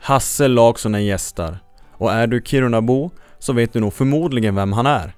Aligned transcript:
Hasse 0.00 0.48
Laaksonen 0.48 1.04
gästar. 1.04 1.58
Och 1.92 2.12
är 2.12 2.26
du 2.26 2.42
Kirunabo 2.44 3.10
så 3.38 3.52
vet 3.52 3.72
du 3.72 3.80
nog 3.80 3.94
förmodligen 3.94 4.54
vem 4.54 4.72
han 4.72 4.86
är. 4.86 5.12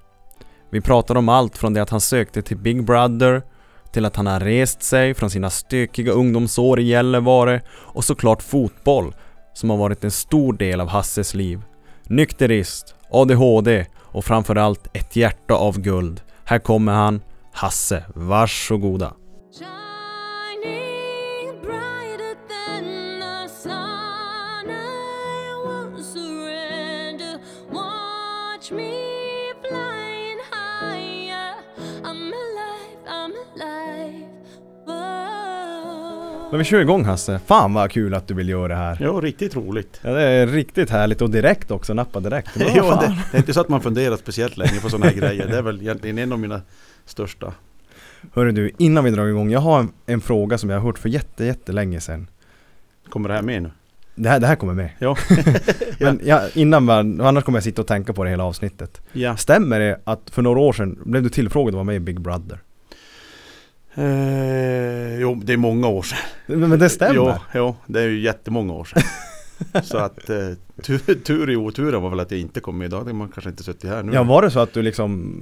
Vi 0.69 0.81
pratar 0.81 1.15
om 1.15 1.29
allt 1.29 1.57
från 1.57 1.73
det 1.73 1.81
att 1.81 1.89
han 1.89 2.01
sökte 2.01 2.41
till 2.41 2.57
Big 2.57 2.83
Brother 2.83 3.41
till 3.91 4.05
att 4.05 4.15
han 4.15 4.27
har 4.27 4.39
rest 4.39 4.83
sig 4.83 5.13
från 5.13 5.29
sina 5.29 5.49
stökiga 5.49 6.11
ungdomsår 6.11 6.79
i 6.79 6.83
Gällivare 6.83 7.61
och 7.69 8.03
såklart 8.03 8.41
fotboll 8.41 9.15
som 9.53 9.69
har 9.69 9.77
varit 9.77 10.03
en 10.03 10.11
stor 10.11 10.53
del 10.53 10.81
av 10.81 10.87
Hasses 10.87 11.33
liv. 11.33 11.61
Nykterist, 12.03 12.95
ADHD 13.11 13.85
och 13.99 14.25
framförallt 14.25 14.87
ett 14.93 15.15
hjärta 15.15 15.53
av 15.53 15.79
guld. 15.79 16.21
Här 16.43 16.59
kommer 16.59 16.93
han, 16.93 17.21
Hasse. 17.51 18.05
Varsågoda. 18.15 19.13
Men 36.51 36.57
vi 36.57 36.63
kör 36.65 36.79
igång 36.79 37.05
Hasse. 37.05 37.39
Fan 37.45 37.73
vad 37.73 37.91
kul 37.91 38.13
att 38.13 38.27
du 38.27 38.33
vill 38.33 38.49
göra 38.49 38.67
det 38.67 38.75
här. 38.75 38.97
Ja, 39.01 39.09
riktigt 39.11 39.55
roligt. 39.55 39.99
Ja, 40.03 40.09
det 40.09 40.21
är 40.21 40.47
riktigt 40.47 40.89
härligt 40.89 41.21
och 41.21 41.29
direkt 41.29 41.71
också, 41.71 41.93
nappa 41.93 42.19
direkt. 42.19 42.49
Ja, 42.75 43.01
det, 43.01 43.17
det 43.31 43.37
är 43.37 43.39
inte 43.39 43.53
så 43.53 43.61
att 43.61 43.69
man 43.69 43.81
funderar 43.81 44.17
speciellt 44.17 44.57
länge 44.57 44.79
på 44.81 44.89
sådana 44.89 45.05
här 45.05 45.13
grejer. 45.13 45.47
Det 45.47 45.57
är 45.57 45.61
väl 45.61 45.81
egentligen 45.81 46.17
en 46.17 46.31
av 46.31 46.39
mina 46.39 46.61
största. 47.11 47.53
Hörru 48.33 48.51
du, 48.51 48.71
innan 48.77 49.03
vi 49.03 49.11
drar 49.11 49.27
igång. 49.27 49.51
Jag 49.51 49.59
har 49.59 49.79
en, 49.79 49.91
en 50.05 50.21
fråga 50.21 50.57
som 50.57 50.69
jag 50.69 50.77
har 50.77 50.85
hört 50.85 50.97
för 50.99 51.09
jätte, 51.09 51.45
jättelänge 51.45 51.99
sedan. 51.99 52.27
Kommer 53.09 53.29
det 53.29 53.35
här 53.35 53.41
med 53.41 53.63
nu? 53.63 53.71
Det 54.15 54.29
här, 54.29 54.39
det 54.39 54.47
här 54.47 54.55
kommer 54.55 54.73
med. 54.73 54.89
Ja. 54.99 55.17
Men 55.99 56.19
ja, 56.23 56.41
innan 56.53 56.89
annars 57.21 57.43
kommer 57.43 57.57
jag 57.57 57.63
sitta 57.63 57.81
och 57.81 57.87
tänka 57.87 58.13
på 58.13 58.23
det 58.23 58.29
hela 58.29 58.43
avsnittet. 58.43 59.01
ja. 59.11 59.37
Stämmer 59.37 59.79
det 59.79 59.99
att 60.03 60.29
för 60.29 60.41
några 60.41 60.59
år 60.59 60.73
sedan 60.73 60.99
blev 61.05 61.23
du 61.23 61.29
tillfrågad 61.29 61.67
att 61.69 61.73
vara 61.73 61.83
med 61.83 61.95
i 61.95 61.99
Big 61.99 62.21
Brother? 62.21 62.59
Eh, 63.95 65.19
jo, 65.19 65.41
det 65.43 65.53
är 65.53 65.57
många 65.57 65.87
år 65.87 66.01
sedan. 66.01 66.17
Men, 66.45 66.69
men 66.69 66.79
det 66.79 66.89
stämmer? 66.89 67.15
Jo, 67.15 67.33
jo, 67.53 67.75
det 67.87 68.01
är 68.01 68.07
ju 68.07 68.21
jättemånga 68.21 68.73
år 68.73 68.85
sedan. 68.85 69.03
så 69.83 69.97
att 69.97 70.29
eh, 70.29 70.37
tur, 70.83 71.15
tur 71.15 71.49
i 71.49 71.55
oturen 71.55 72.01
var 72.01 72.09
väl 72.09 72.19
att 72.19 72.31
jag 72.31 72.39
inte 72.39 72.59
kom 72.59 72.77
med. 72.77 72.89
Då 72.91 72.97
hade 72.97 73.13
man 73.13 73.29
kanske 73.29 73.49
inte 73.49 73.63
suttit 73.63 73.89
här 73.89 74.03
nu. 74.03 74.13
Ja, 74.13 74.23
var 74.23 74.41
det 74.41 74.51
så 74.51 74.59
att 74.59 74.73
du 74.73 74.81
liksom 74.81 75.35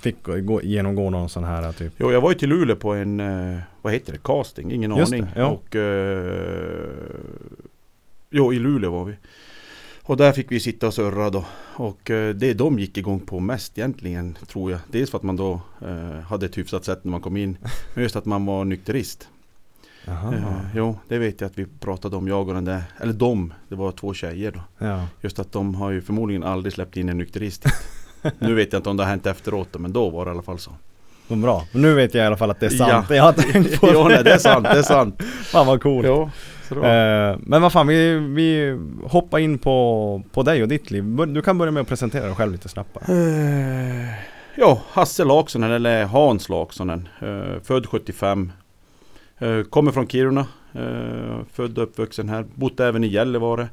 fick 0.00 0.16
gå, 0.22 0.62
genomgå 0.62 1.10
någon 1.10 1.28
sån 1.28 1.44
här 1.44 1.72
typ? 1.72 1.92
Jo, 1.96 2.12
jag 2.12 2.20
var 2.20 2.30
ju 2.30 2.38
till 2.38 2.48
Luleå 2.48 2.76
på 2.76 2.92
en, 2.92 3.20
eh, 3.20 3.58
vad 3.82 3.92
heter 3.92 4.12
det, 4.12 4.18
casting, 4.22 4.72
ingen 4.72 4.96
Just 4.96 5.12
aning. 5.12 5.24
det, 5.34 5.40
ja. 5.40 5.46
Och, 5.46 5.76
eh, 5.76 6.88
jo, 8.30 8.52
i 8.52 8.58
Luleå 8.58 8.90
var 8.90 9.04
vi. 9.04 9.14
Och 10.06 10.16
där 10.16 10.32
fick 10.32 10.52
vi 10.52 10.60
sitta 10.60 10.86
och 10.86 10.94
surra 10.94 11.30
då. 11.30 11.44
Och 11.76 12.10
eh, 12.10 12.34
det 12.34 12.54
de 12.54 12.78
gick 12.78 12.98
igång 12.98 13.20
på 13.20 13.40
mest 13.40 13.78
egentligen, 13.78 14.38
tror 14.46 14.70
jag. 14.70 14.80
Dels 14.90 15.10
för 15.10 15.18
att 15.18 15.24
man 15.24 15.36
då 15.36 15.60
eh, 15.80 16.20
hade 16.20 16.46
ett 16.46 16.58
hyfsat 16.58 16.84
sätt 16.84 17.04
när 17.04 17.10
man 17.10 17.20
kom 17.20 17.36
in. 17.36 17.56
Men 17.94 18.02
just 18.02 18.16
att 18.16 18.24
man 18.24 18.46
var 18.46 18.64
nykterist. 18.64 19.28
Eh, 20.08 20.58
jo, 20.74 20.98
det 21.08 21.18
vet 21.18 21.40
jag 21.40 21.48
att 21.50 21.58
vi 21.58 21.66
pratade 21.80 22.16
om, 22.16 22.28
jag 22.28 22.48
och 22.48 22.54
den 22.54 22.64
där, 22.64 22.82
eller 23.00 23.12
de, 23.12 23.52
det 23.68 23.74
var 23.74 23.92
två 23.92 24.14
tjejer 24.14 24.50
då. 24.52 24.86
Ja. 24.86 25.06
Just 25.20 25.38
att 25.38 25.52
de 25.52 25.74
har 25.74 25.90
ju 25.90 26.00
förmodligen 26.02 26.44
aldrig 26.44 26.72
släppt 26.72 26.96
in 26.96 27.08
en 27.08 27.18
nykterist. 27.18 27.64
nu 28.38 28.54
vet 28.54 28.72
jag 28.72 28.80
inte 28.80 28.90
om 28.90 28.96
det 28.96 29.02
har 29.02 29.10
hänt 29.10 29.26
efteråt 29.26 29.68
men 29.78 29.92
då 29.92 30.10
var 30.10 30.24
det 30.24 30.28
i 30.28 30.32
alla 30.32 30.42
fall 30.42 30.58
så. 30.58 30.70
Vad 31.28 31.38
bra. 31.38 31.62
Men 31.72 31.82
nu 31.82 31.94
vet 31.94 32.14
jag 32.14 32.24
i 32.24 32.26
alla 32.26 32.36
fall 32.36 32.50
att 32.50 32.60
det 32.60 32.66
är 32.66 32.70
sant. 32.70 33.06
Ja. 33.08 33.16
Jag 33.16 33.22
har 33.22 33.32
tänkt 33.32 33.80
på 33.80 33.86
ja, 33.92 34.08
nej, 34.08 34.24
det 34.24 34.32
är 34.32 34.38
sant, 34.38 34.64
det 34.72 34.78
är 34.78 34.82
sant. 34.82 35.22
Fan 35.22 35.66
vad 35.66 35.82
coolt. 35.82 36.04
Det 36.06 36.10
var- 36.10 36.30
Eh, 37.30 37.36
men 37.40 37.62
vad 37.62 37.72
fan, 37.72 37.86
vi, 37.86 38.14
vi 38.18 38.78
hoppar 39.04 39.38
in 39.38 39.58
på, 39.58 40.22
på 40.32 40.42
dig 40.42 40.62
och 40.62 40.68
ditt 40.68 40.90
liv. 40.90 41.04
Du 41.28 41.42
kan 41.42 41.58
börja 41.58 41.72
med 41.72 41.80
att 41.80 41.88
presentera 41.88 42.26
dig 42.26 42.34
själv 42.34 42.52
lite 42.52 42.68
snabbt 42.68 42.94
bara. 42.94 43.04
Eh, 43.18 44.08
ja, 44.56 44.82
Hasse 44.92 45.24
Laksonen 45.24 45.70
eller 45.70 46.04
Hans 46.04 46.48
Laksonen. 46.48 47.08
Eh, 47.20 47.62
född 47.62 47.86
75. 47.86 48.52
Eh, 49.38 49.62
kommer 49.62 49.92
från 49.92 50.08
Kiruna. 50.08 50.46
Eh, 50.72 51.44
född 51.52 51.78
och 51.78 51.84
uppvuxen 51.84 52.28
här. 52.28 52.46
Bott 52.54 52.80
även 52.80 53.04
i 53.04 53.06
Gällivare. 53.06 53.68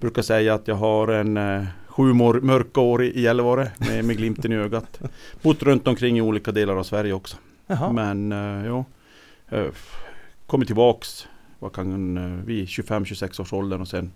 Brukar 0.00 0.22
säga 0.22 0.54
att 0.54 0.68
jag 0.68 0.74
har 0.74 1.08
en 1.08 1.36
eh, 1.36 1.64
sju 1.86 2.12
mörka 2.12 2.80
år 2.80 3.02
i 3.02 3.20
Gällivare 3.20 3.70
med, 3.78 4.04
med 4.04 4.16
glimten 4.16 4.52
i 4.52 4.56
ögat. 4.56 5.00
Bott 5.42 5.62
runt 5.62 5.88
omkring 5.88 6.18
i 6.18 6.20
olika 6.20 6.52
delar 6.52 6.76
av 6.76 6.82
Sverige 6.82 7.12
också. 7.12 7.36
Jaha. 7.66 7.92
Men 7.92 8.30
ja, 8.64 8.84
kommer 10.46 10.64
tillbaks, 10.64 11.28
vad 11.58 11.72
kan 11.72 12.16
eh, 12.16 12.44
vi, 12.46 12.64
25-26 12.64 13.40
års 13.40 13.52
åldern 13.52 13.80
och 13.80 13.88
sen 13.88 14.12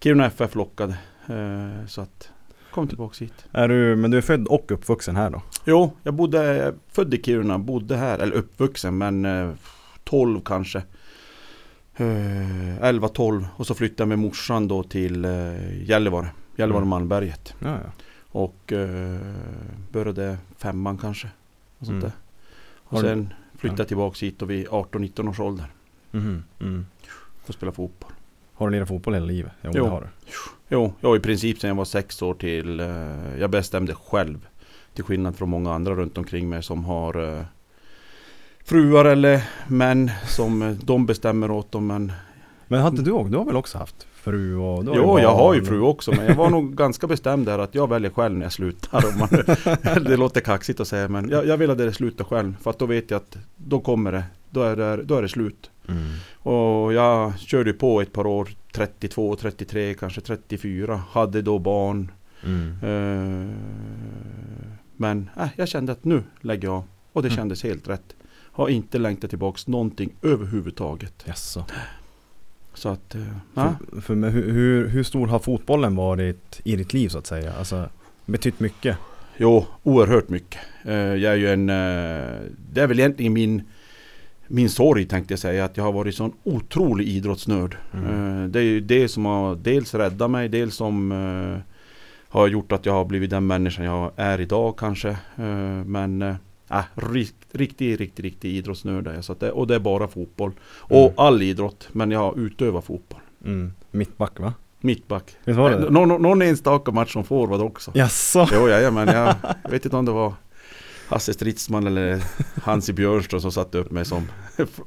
Kiruna 0.00 0.26
FF 0.26 0.54
lockade. 0.54 0.98
Så 1.88 2.00
att, 2.00 2.30
kom 2.70 2.88
tillbaks 2.88 3.22
hit. 3.22 3.46
Är 3.52 3.68
du, 3.68 3.96
men 3.96 4.10
du 4.10 4.16
är 4.16 4.22
född 4.22 4.46
och 4.46 4.72
uppvuxen 4.72 5.16
här 5.16 5.30
då? 5.30 5.42
Jo, 5.64 5.92
jag 6.02 6.14
bodde, 6.14 6.74
född 6.88 7.14
i 7.14 7.22
Kiruna, 7.22 7.58
bodde 7.58 7.96
här, 7.96 8.18
eller 8.18 8.36
uppvuxen 8.36 8.98
men 8.98 9.24
12 10.08 10.40
kanske. 10.44 10.78
Eh, 11.96 12.04
11-12 12.82 13.46
och 13.56 13.66
så 13.66 13.74
flyttade 13.74 14.02
jag 14.02 14.08
med 14.08 14.18
morsan 14.18 14.68
då 14.68 14.82
till 14.82 15.24
eh, 15.24 15.82
Gällivare, 15.82 16.28
Gällivare 16.56 16.82
Mm. 16.82 16.88
Malmberget. 16.88 17.54
Ja, 17.58 17.68
ja. 17.84 17.92
Och 18.30 18.72
eh, 18.72 19.20
började 19.92 20.38
femman 20.56 20.98
kanske. 20.98 21.28
Och 21.78 21.86
sånt 21.86 22.04
Mm. 22.04 22.12
Och 22.90 23.00
sen 23.00 23.34
flyttade 23.56 23.80
ja. 23.80 23.82
jag 23.82 23.88
tillbaks 23.88 24.22
hit 24.22 24.42
och 24.42 24.50
vid 24.50 24.66
18-19 24.66 25.28
års 25.30 25.40
ålder. 25.40 25.66
Mhm, 26.10 26.44
mm. 26.60 26.86
Och 27.46 27.54
spela 27.54 27.72
fotboll. 27.72 28.12
Har 28.52 28.68
du 28.68 28.72
lirat 28.74 28.88
fotboll 28.88 29.14
hela 29.14 29.26
livet? 29.26 29.52
Jo, 29.62 29.70
Jo. 29.74 29.86
har 29.86 30.00
du. 30.00 30.06
Jo, 30.68 30.92
jag 31.00 31.16
i 31.16 31.20
princip 31.20 31.60
sedan 31.60 31.68
jag 31.68 31.74
var 31.74 31.84
sex 31.84 32.22
år 32.22 32.34
till 32.34 32.80
eh, 32.80 32.86
Jag 33.40 33.50
bestämde 33.50 33.94
själv 33.94 34.46
Till 34.94 35.04
skillnad 35.04 35.36
från 35.36 35.48
många 35.50 35.74
andra 35.74 35.94
runt 35.94 36.18
omkring 36.18 36.48
mig 36.48 36.62
som 36.62 36.84
har 36.84 37.38
eh, 37.38 37.44
Fruar 38.68 39.04
eller 39.04 39.42
män 39.68 40.10
som 40.26 40.62
eh, 40.62 40.70
de 40.70 41.06
bestämmer 41.06 41.50
åt 41.50 41.72
dem 41.72 41.86
men 41.86 42.12
Men 42.68 42.80
har 42.80 42.88
inte 42.90 43.02
du 43.02 43.10
också? 43.12 43.30
Du 43.30 43.36
har 43.38 43.44
väl 43.44 43.56
också 43.56 43.78
haft 43.78 44.06
fru 44.14 44.56
och 44.56 44.84
Jo, 44.86 45.18
jag 45.20 45.34
har 45.34 45.54
ju 45.54 45.60
barn. 45.60 45.68
fru 45.68 45.80
också 45.80 46.10
men 46.16 46.26
jag 46.26 46.34
var 46.34 46.50
nog 46.50 46.76
ganska 46.76 47.06
bestämd 47.06 47.46
där 47.46 47.58
att 47.58 47.74
jag 47.74 47.88
väljer 47.88 48.10
själv 48.10 48.36
när 48.36 48.44
jag 48.44 48.52
slutar 48.52 49.04
om 49.12 49.18
man, 49.18 49.28
Det 50.04 50.16
låter 50.16 50.40
kaxigt 50.40 50.80
att 50.80 50.88
säga 50.88 51.08
men 51.08 51.28
jag, 51.28 51.46
jag 51.46 51.56
vill 51.56 51.70
att 51.70 51.78
det 51.78 51.92
slutar 51.92 52.24
själv 52.24 52.54
för 52.62 52.70
att 52.70 52.78
då 52.78 52.86
vet 52.86 53.10
jag 53.10 53.16
att 53.18 53.38
Då 53.56 53.80
kommer 53.80 54.12
det 54.12 54.24
Då 54.50 54.62
är 54.62 54.76
det, 54.76 55.02
då 55.02 55.14
är 55.16 55.22
det 55.22 55.28
slut 55.28 55.70
Mm. 55.88 56.02
Och 56.38 56.92
jag 56.92 57.38
körde 57.38 57.72
på 57.72 58.00
ett 58.00 58.12
par 58.12 58.26
år 58.26 58.48
32, 58.72 59.36
33, 59.36 59.94
kanske 59.94 60.20
34 60.20 61.02
Hade 61.10 61.42
då 61.42 61.58
barn 61.58 62.12
Mm. 62.44 62.70
Eh, 62.82 63.54
Men 64.96 65.30
äh, 65.40 65.46
jag 65.56 65.68
kände 65.68 65.92
att 65.92 66.04
nu 66.04 66.22
lägger 66.40 66.68
jag 66.68 66.74
av. 66.76 66.84
Och 67.12 67.22
det 67.22 67.28
Mm. 67.28 67.36
kändes 67.36 67.62
helt 67.62 67.88
rätt. 67.88 68.14
Har 68.58 68.68
inte 68.68 68.98
längtat 68.98 69.30
tillbaks 69.30 69.66
någonting 69.66 70.10
överhuvudtaget. 70.22 71.24
Jaså. 71.24 71.64
Så 72.74 72.88
att, 72.88 73.14
eh, 73.14 73.22
ja. 73.54 73.74
För, 73.92 74.00
för 74.00 74.14
men 74.14 74.30
hur, 74.30 74.88
hur, 74.88 75.02
stor 75.02 75.26
har 75.26 75.38
fotbollen 75.38 75.96
varit 75.96 76.60
i 76.64 76.76
ditt 76.76 76.92
liv 76.92 77.08
så 77.08 77.18
att 77.18 77.26
säga? 77.26 77.52
Alltså, 77.52 77.88
betytt 78.26 78.60
mycket? 78.60 78.98
Jo, 79.36 79.66
oerhört 79.82 80.28
mycket. 80.28 80.60
Eh, 80.84 80.94
jag 80.94 81.32
är 81.32 81.36
ju 81.36 81.52
en... 81.52 81.68
eh, 81.68 82.40
det 82.72 82.80
är 82.80 82.86
väl 82.86 82.98
egentligen 82.98 83.32
min... 83.32 83.62
Min 84.46 84.70
sorg 84.70 85.04
tänkte 85.04 85.32
jag 85.32 85.38
säga, 85.38 85.64
att 85.64 85.76
jag 85.76 85.84
har 85.84 85.92
varit 85.92 86.14
sån 86.14 86.32
otrolig 86.42 87.08
idrottsnörd. 87.08 87.76
Mm. 87.94 88.42
Eh, 88.42 88.48
det 88.48 88.58
är 88.58 88.64
ju 88.64 88.80
det 88.80 89.08
som 89.08 89.24
har 89.24 89.54
dels 89.54 89.94
räddat 89.94 90.30
mig, 90.30 90.48
dels 90.48 90.74
som 90.74 91.12
eh, 91.12 91.58
har 92.28 92.48
gjort 92.48 92.72
att 92.72 92.86
jag 92.86 92.92
har 92.92 93.04
blivit 93.04 93.30
den 93.30 93.46
människan 93.46 93.84
jag 93.84 94.12
är 94.16 94.40
idag 94.40 94.78
kanske. 94.78 95.08
Eh, 95.36 95.84
men 95.84 96.22
äh, 96.22 96.34
riktig, 97.52 98.00
riktig, 98.00 98.24
riktig 98.24 98.56
idrottsnörd 98.56 99.06
är 99.06 99.14
jag. 99.14 99.24
Så 99.24 99.34
det, 99.34 99.50
och 99.52 99.66
det 99.66 99.74
är 99.74 99.78
bara 99.78 100.08
fotboll. 100.08 100.52
Och 100.62 100.98
Mm. 101.02 101.12
all 101.16 101.42
idrott, 101.42 101.88
men 101.92 102.10
jag 102.10 102.18
har 102.20 102.38
utövat 102.38 102.84
fotboll. 102.84 103.20
Mm. 103.44 103.72
Mittback 103.90 104.40
va? 104.40 104.54
Mittback. 104.80 105.36
Visst 105.44 105.58
var 105.58 105.70
det 105.70 105.76
det? 105.78 105.90
Någon, 105.90 106.22
någon 106.22 106.42
enstaka 106.42 106.90
match 106.90 107.12
som 107.12 107.24
forward 107.24 107.60
också. 107.60 107.90
Jaså? 107.94 108.48
Jo, 108.52 108.68
jajamän. 108.68 109.08
Jag, 109.08 109.34
jag 109.64 109.70
vet 109.70 109.84
inte 109.84 109.96
om 109.96 110.04
det 110.04 110.12
var 110.12 110.32
Hasse 111.08 111.32
Stridsman 111.34 111.86
eller 111.86 112.22
Hansi 112.62 112.92
Björnström 112.92 113.40
som 113.40 113.52
satte 113.52 113.78
upp 113.78 113.90
mig 113.90 114.04
som 114.04 114.26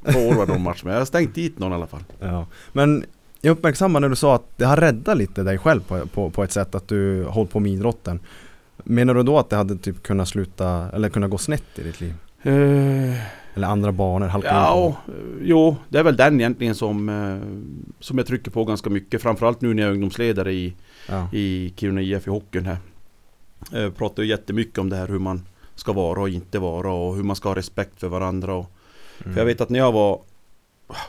forward 0.03 0.49
någon 0.49 0.61
match. 0.63 0.81
Men 0.83 0.93
jag 0.93 1.01
har 1.01 1.05
stängt 1.05 1.35
dit 1.35 1.59
någon 1.59 1.71
i 1.71 1.75
alla 1.75 1.87
fall. 1.87 2.03
Ja. 2.19 2.45
Men 2.73 3.05
jag 3.41 3.51
uppmärksammar 3.51 3.99
när 3.99 4.09
du 4.09 4.15
sa 4.15 4.35
att 4.35 4.57
det 4.57 4.65
har 4.65 4.77
räddat 4.77 5.17
lite 5.17 5.43
dig 5.43 5.57
själv 5.57 5.81
på, 5.81 6.07
på, 6.07 6.29
på 6.29 6.43
ett 6.43 6.51
sätt 6.51 6.75
att 6.75 6.87
du 6.87 7.23
hållit 7.25 7.51
på 7.51 7.59
med 7.59 7.71
idrotten. 7.71 8.19
Menar 8.83 9.13
du 9.13 9.23
då 9.23 9.39
att 9.39 9.49
det 9.49 9.55
hade 9.55 9.75
typ 9.77 10.03
kunnat 10.03 10.27
sluta, 10.27 10.89
eller 10.93 11.09
kunnat 11.09 11.29
gå 11.29 11.37
snett 11.37 11.63
i 11.75 11.83
ditt 11.83 12.01
liv? 12.01 12.13
Eh, 12.43 13.15
Eller 13.55 13.67
andra 13.67 13.91
banor, 13.91 14.27
halka 14.27 14.47
in 14.49 14.55
Ja, 14.55 14.73
och, 14.73 14.89
eh, 15.13 15.23
jo, 15.41 15.75
det 15.89 15.99
är 15.99 16.03
väl 16.03 16.15
den 16.15 16.39
egentligen 16.39 16.75
som, 16.75 17.09
eh, 17.09 17.37
som 17.99 18.17
jag 18.17 18.27
trycker 18.27 18.51
på 18.51 18.65
ganska 18.65 18.89
mycket. 18.89 19.21
Framförallt 19.21 19.61
nu 19.61 19.73
när 19.73 19.83
jag 19.83 19.89
är 19.89 19.93
ungdomsledare 19.93 20.53
i, 20.53 20.73
Ja. 21.09 21.27
i 21.33 21.73
Kiruna 21.77 22.01
IF 22.01 22.27
i 22.27 22.29
hockeyn 22.29 22.65
här. 22.65 22.77
Jag 23.71 23.97
pratar 23.97 24.23
ju 24.23 24.29
jättemycket 24.29 24.77
om 24.77 24.89
det 24.89 24.95
här 24.95 25.07
hur 25.07 25.19
man 25.19 25.41
ska 25.75 25.93
vara 25.93 26.21
och 26.21 26.29
inte 26.29 26.59
vara 26.59 26.91
och 26.93 27.15
hur 27.15 27.23
man 27.23 27.35
ska 27.35 27.49
ha 27.49 27.55
respekt 27.55 27.99
för 27.99 28.07
varandra. 28.07 28.53
Och, 28.53 28.71
Mm. 29.23 29.33
För 29.33 29.41
jag 29.41 29.45
vet 29.45 29.61
att 29.61 29.69
när 29.69 29.79
jag 29.79 29.91
var, 29.91 30.19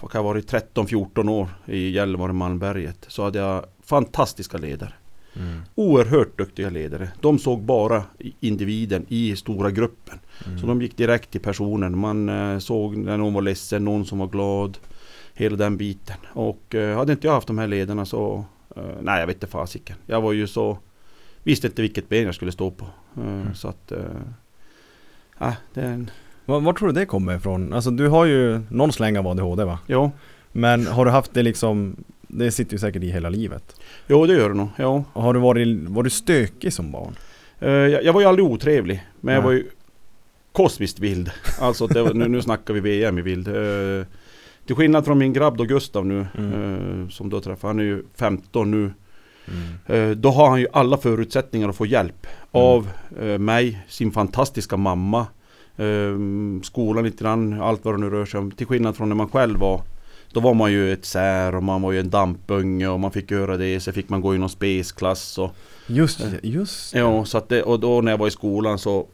vad 0.00 0.10
kan 0.10 0.18
jag 0.18 0.24
varit, 0.24 0.52
13-14 0.52 1.28
år 1.28 1.48
i 1.66 1.90
Gällivare 1.90 2.32
Malmberget 2.32 3.04
så 3.08 3.24
hade 3.24 3.38
jag 3.38 3.64
fantastiska 3.84 4.58
ledare. 4.58 4.92
Mm. 5.36 5.60
Oerhört 5.74 6.38
duktiga 6.38 6.70
ledare. 6.70 7.08
De 7.20 7.38
såg 7.38 7.62
bara 7.62 8.02
individen 8.40 9.06
i 9.08 9.36
stora 9.36 9.70
gruppen. 9.70 10.18
Mm. 10.46 10.58
Så 10.58 10.66
de 10.66 10.82
gick 10.82 10.96
direkt 10.96 11.30
till 11.30 11.40
personen. 11.40 11.98
Man 11.98 12.28
eh, 12.28 12.58
såg 12.58 12.96
när 12.96 13.16
någon 13.16 13.34
var 13.34 13.42
ledsen, 13.42 13.84
någon 13.84 14.04
som 14.06 14.18
var 14.18 14.26
glad. 14.26 14.78
Hela 15.34 15.56
den 15.56 15.76
biten. 15.76 16.16
Och 16.32 16.74
eh, 16.74 16.96
hade 16.96 17.12
inte 17.12 17.26
jag 17.26 17.34
haft 17.34 17.46
de 17.46 17.58
här 17.58 17.66
ledarna 17.66 18.04
så... 18.06 18.44
Eh, 18.76 18.82
nej, 19.02 19.20
jag 19.20 19.26
vet 19.26 19.36
inte 19.36 19.46
fasiken. 19.46 19.96
Jag 20.06 20.20
var 20.20 20.32
ju 20.32 20.46
så... 20.46 20.78
Visste 21.42 21.66
inte 21.66 21.82
vilket 21.82 22.08
ben 22.08 22.24
jag 22.24 22.34
skulle 22.34 22.52
stå 22.52 22.70
på. 22.70 22.84
Eh, 23.16 23.22
Mm. 23.22 23.54
Så 23.54 23.68
att... 23.68 23.92
Eh, 23.92 25.52
det 25.74 25.80
är 25.80 25.86
en... 25.92 26.10
Var, 26.44 26.60
var 26.60 26.72
tror 26.72 26.88
du 26.88 26.94
det 26.94 27.06
kommer 27.06 27.36
ifrån? 27.36 27.72
Alltså 27.72 27.90
du 27.90 28.08
har 28.08 28.24
ju 28.24 28.60
någon 28.70 28.92
släng 28.92 29.18
av 29.18 29.26
ADHD 29.26 29.64
va? 29.64 29.78
Ja, 29.86 30.10
Men 30.52 30.86
har 30.86 31.04
du 31.04 31.10
haft 31.10 31.34
det 31.34 31.42
liksom 31.42 31.96
Det 32.28 32.50
sitter 32.50 32.72
ju 32.72 32.78
säkert 32.78 33.02
i 33.02 33.10
hela 33.10 33.28
livet. 33.28 33.80
jo 34.08 34.26
det 34.26 34.32
gör 34.34 34.48
det 34.48 34.54
nog. 34.54 34.68
Ja. 34.76 35.04
Och 35.12 35.22
Har 35.22 35.34
du 35.34 35.40
varit, 35.40 35.88
var 35.88 36.02
du 36.02 36.10
stökig 36.10 36.72
som 36.72 36.92
barn? 36.92 37.14
Eh, 37.60 37.70
jag, 37.70 38.04
jag 38.04 38.12
var 38.12 38.20
ju 38.20 38.26
aldrig 38.26 38.46
otrevlig. 38.46 39.06
Men 39.20 39.34
jag 39.34 39.40
Nej. 39.40 39.46
var 39.46 39.52
ju 39.52 39.66
kosmiskt 40.52 40.98
vild. 40.98 41.30
Alltså 41.60 41.86
det, 41.86 42.14
nu, 42.14 42.28
nu 42.28 42.42
snackar 42.42 42.74
vi 42.74 42.80
VM 42.80 43.18
i 43.18 43.22
vild. 43.22 43.48
Eh, 43.48 44.06
till 44.66 44.76
skillnad 44.76 45.04
från 45.04 45.18
min 45.18 45.32
grabb 45.32 45.56
då 45.56 45.64
Gustav 45.64 46.06
nu. 46.06 46.26
Mm. 46.38 47.02
eh, 47.02 47.08
som 47.08 47.30
då 47.30 47.40
träffade. 47.40 47.68
Han 47.68 47.78
är 47.78 47.84
ju 47.84 48.04
15 48.14 48.70
nu. 48.70 48.92
Mm. 49.48 50.10
Eh, 50.10 50.16
Då 50.16 50.30
har 50.30 50.50
han 50.50 50.60
ju 50.60 50.66
alla 50.72 50.96
förutsättningar 50.96 51.68
att 51.68 51.76
få 51.76 51.86
hjälp 51.86 52.26
av 52.50 52.88
eh, 53.20 53.38
mig, 53.38 53.86
sin 53.88 54.12
fantastiska 54.12 54.76
mamma, 54.76 55.26
eh, 55.76 56.16
skolan 56.62 57.04
lite 57.04 57.24
grann, 57.24 57.60
allt 57.62 57.84
vad 57.84 57.94
det 57.94 57.98
nu 57.98 58.10
rör 58.10 58.24
sig 58.24 58.40
om. 58.40 58.50
Till 58.50 58.66
skillnad 58.66 58.96
från 58.96 59.08
när 59.08 59.16
man 59.16 59.28
själv 59.28 59.58
var 59.58 59.82
Då 60.32 60.40
var 60.40 60.54
man 60.54 60.72
ju 60.72 60.92
ett 60.92 61.04
sär 61.04 61.54
och 61.54 61.62
man 61.62 61.82
var 61.82 61.92
ju 61.92 62.00
en 62.00 62.10
dampunge 62.10 62.88
och 62.88 63.00
man 63.00 63.10
fick 63.10 63.30
göra 63.30 63.56
det. 63.56 63.80
Så 63.80 63.92
fick 63.92 64.08
man 64.08 64.20
gå 64.20 64.34
i 64.34 64.38
någon 64.38 64.48
spesklass 64.48 65.38
och 65.38 65.50
Just 65.86 66.20
just 66.42 66.94
Ja, 66.94 67.24
så 67.24 67.38
att 67.38 67.48
det, 67.48 67.62
och 67.62 67.80
då 67.80 68.00
när 68.00 68.12
jag 68.12 68.18
var 68.18 68.28
i 68.28 68.30
skolan 68.30 68.78
så 68.78 69.06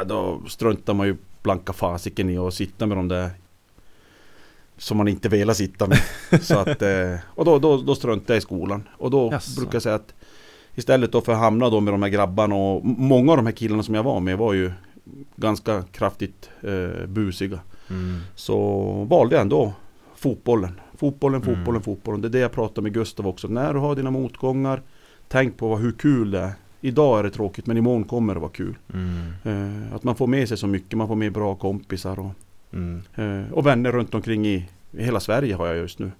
äh, 0.00 0.06
Då 0.06 0.40
struntade 0.48 0.98
man 0.98 1.06
ju 1.06 1.16
blanka 1.42 1.72
fasiken 1.72 2.30
i 2.30 2.38
att 2.38 2.54
sitta 2.54 2.86
med 2.86 2.96
de 2.96 3.08
där 3.08 3.30
Som 4.78 4.96
man 4.96 5.08
inte 5.08 5.28
velat 5.28 5.56
sitta 5.56 5.86
med. 5.86 5.98
Så 6.42 6.58
att, 6.58 6.82
eh, 6.82 7.14
Och 7.26 7.44
då, 7.44 7.58
då, 7.58 7.76
då 7.76 7.94
struntade 7.94 8.32
jag 8.32 8.38
i 8.38 8.40
skolan. 8.40 8.88
Och 8.92 9.10
då 9.10 9.28
Jaså. 9.32 9.60
brukar 9.60 9.74
jag 9.74 9.82
säga 9.82 9.94
att 9.94 10.14
Istället 10.74 11.12
då 11.12 11.20
för 11.20 11.32
att 11.32 11.38
hamna 11.38 11.70
då 11.70 11.80
med 11.80 11.94
de 11.94 12.02
här 12.02 12.08
grabbarna 12.10 12.54
och 12.54 12.84
Många 12.84 13.30
av 13.32 13.36
de 13.36 13.46
här 13.46 13.52
killarna 13.52 13.82
som 13.82 13.94
jag 13.94 14.02
var 14.02 14.20
med 14.20 14.38
var 14.38 14.52
ju 14.52 14.72
Ganska 15.36 15.82
kraftigt 15.82 16.50
eh, 16.62 17.06
busiga. 17.06 17.60
Mm. 17.90 18.20
Så 18.34 18.82
valde 19.10 19.34
jag 19.34 19.42
ändå 19.42 19.72
fotbollen. 20.16 20.80
Fotbollen, 20.96 21.42
Mm. 21.42 21.54
fotbollen, 21.56 21.82
fotbollen. 21.82 22.20
Det 22.20 22.28
är 22.28 22.30
det 22.30 22.38
jag 22.38 22.52
pratar 22.52 22.82
med 22.82 22.92
Gustav 22.94 23.26
också. 23.28 23.48
När 23.48 23.74
du 23.74 23.80
har 23.80 23.94
dina 23.96 24.10
motgångar 24.10 24.82
Tänk 25.28 25.56
på 25.56 25.68
vad- 25.68 25.80
hur 25.80 25.92
kul 25.92 26.30
det 26.30 26.38
är 26.40 26.52
Idag 26.86 27.18
är 27.18 27.22
det 27.22 27.30
tråkigt 27.30 27.66
men 27.66 27.76
imorgon 27.76 28.04
kommer 28.04 28.34
det 28.34 28.40
vara 28.40 28.50
kul 28.50 28.74
Mm. 28.94 29.18
Eh, 29.44 29.94
Att 29.94 30.04
man 30.04 30.14
får 30.16 30.26
med 30.26 30.48
sig 30.48 30.56
så 30.56 30.66
mycket, 30.66 30.98
man 30.98 31.08
får 31.08 31.14
med 31.14 31.32
bra 31.32 31.54
kompisar 31.54 32.18
och, 32.20 32.30
Mm. 32.72 33.02
eh, 33.14 33.52
och 33.52 33.66
vänner 33.66 33.92
runt 33.92 34.14
omkring 34.14 34.46
i 34.46 34.68
i 34.92 35.04
hela 35.04 35.20
Sverige 35.20 35.54
har 35.54 35.66
jag 35.66 35.76
just 35.76 35.98
nu 35.98 36.10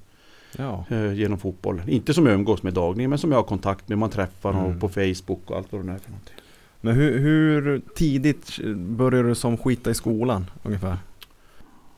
Ja. 0.56 0.84
eh, 0.90 1.12
Genom 1.12 1.38
fotbollen 1.38 1.88
Inte 1.88 2.14
som 2.14 2.26
jag 2.26 2.34
umgås 2.34 2.62
med 2.62 2.74
dagligen 2.74 3.10
men 3.10 3.18
som 3.18 3.30
jag 3.32 3.38
har 3.38 3.44
kontakt 3.44 3.88
med 3.88 3.98
Man 3.98 4.10
träffar 4.10 4.50
Mm. 4.50 4.64
och 4.64 4.80
på 4.80 4.88
Facebook 4.88 5.50
och 5.50 5.56
allt 5.56 5.72
vad 5.72 5.86
det 5.86 5.92
är 5.92 5.98
för 5.98 6.10
någonting 6.10 6.34
Men 6.80 6.94
hur, 6.94 7.18
hur 7.18 7.80
tidigt 7.94 8.58
började 8.76 9.28
du 9.28 9.34
som 9.34 9.56
skita 9.58 9.90
i 9.90 9.94
skolan 9.94 10.46
ungefär? 10.62 10.96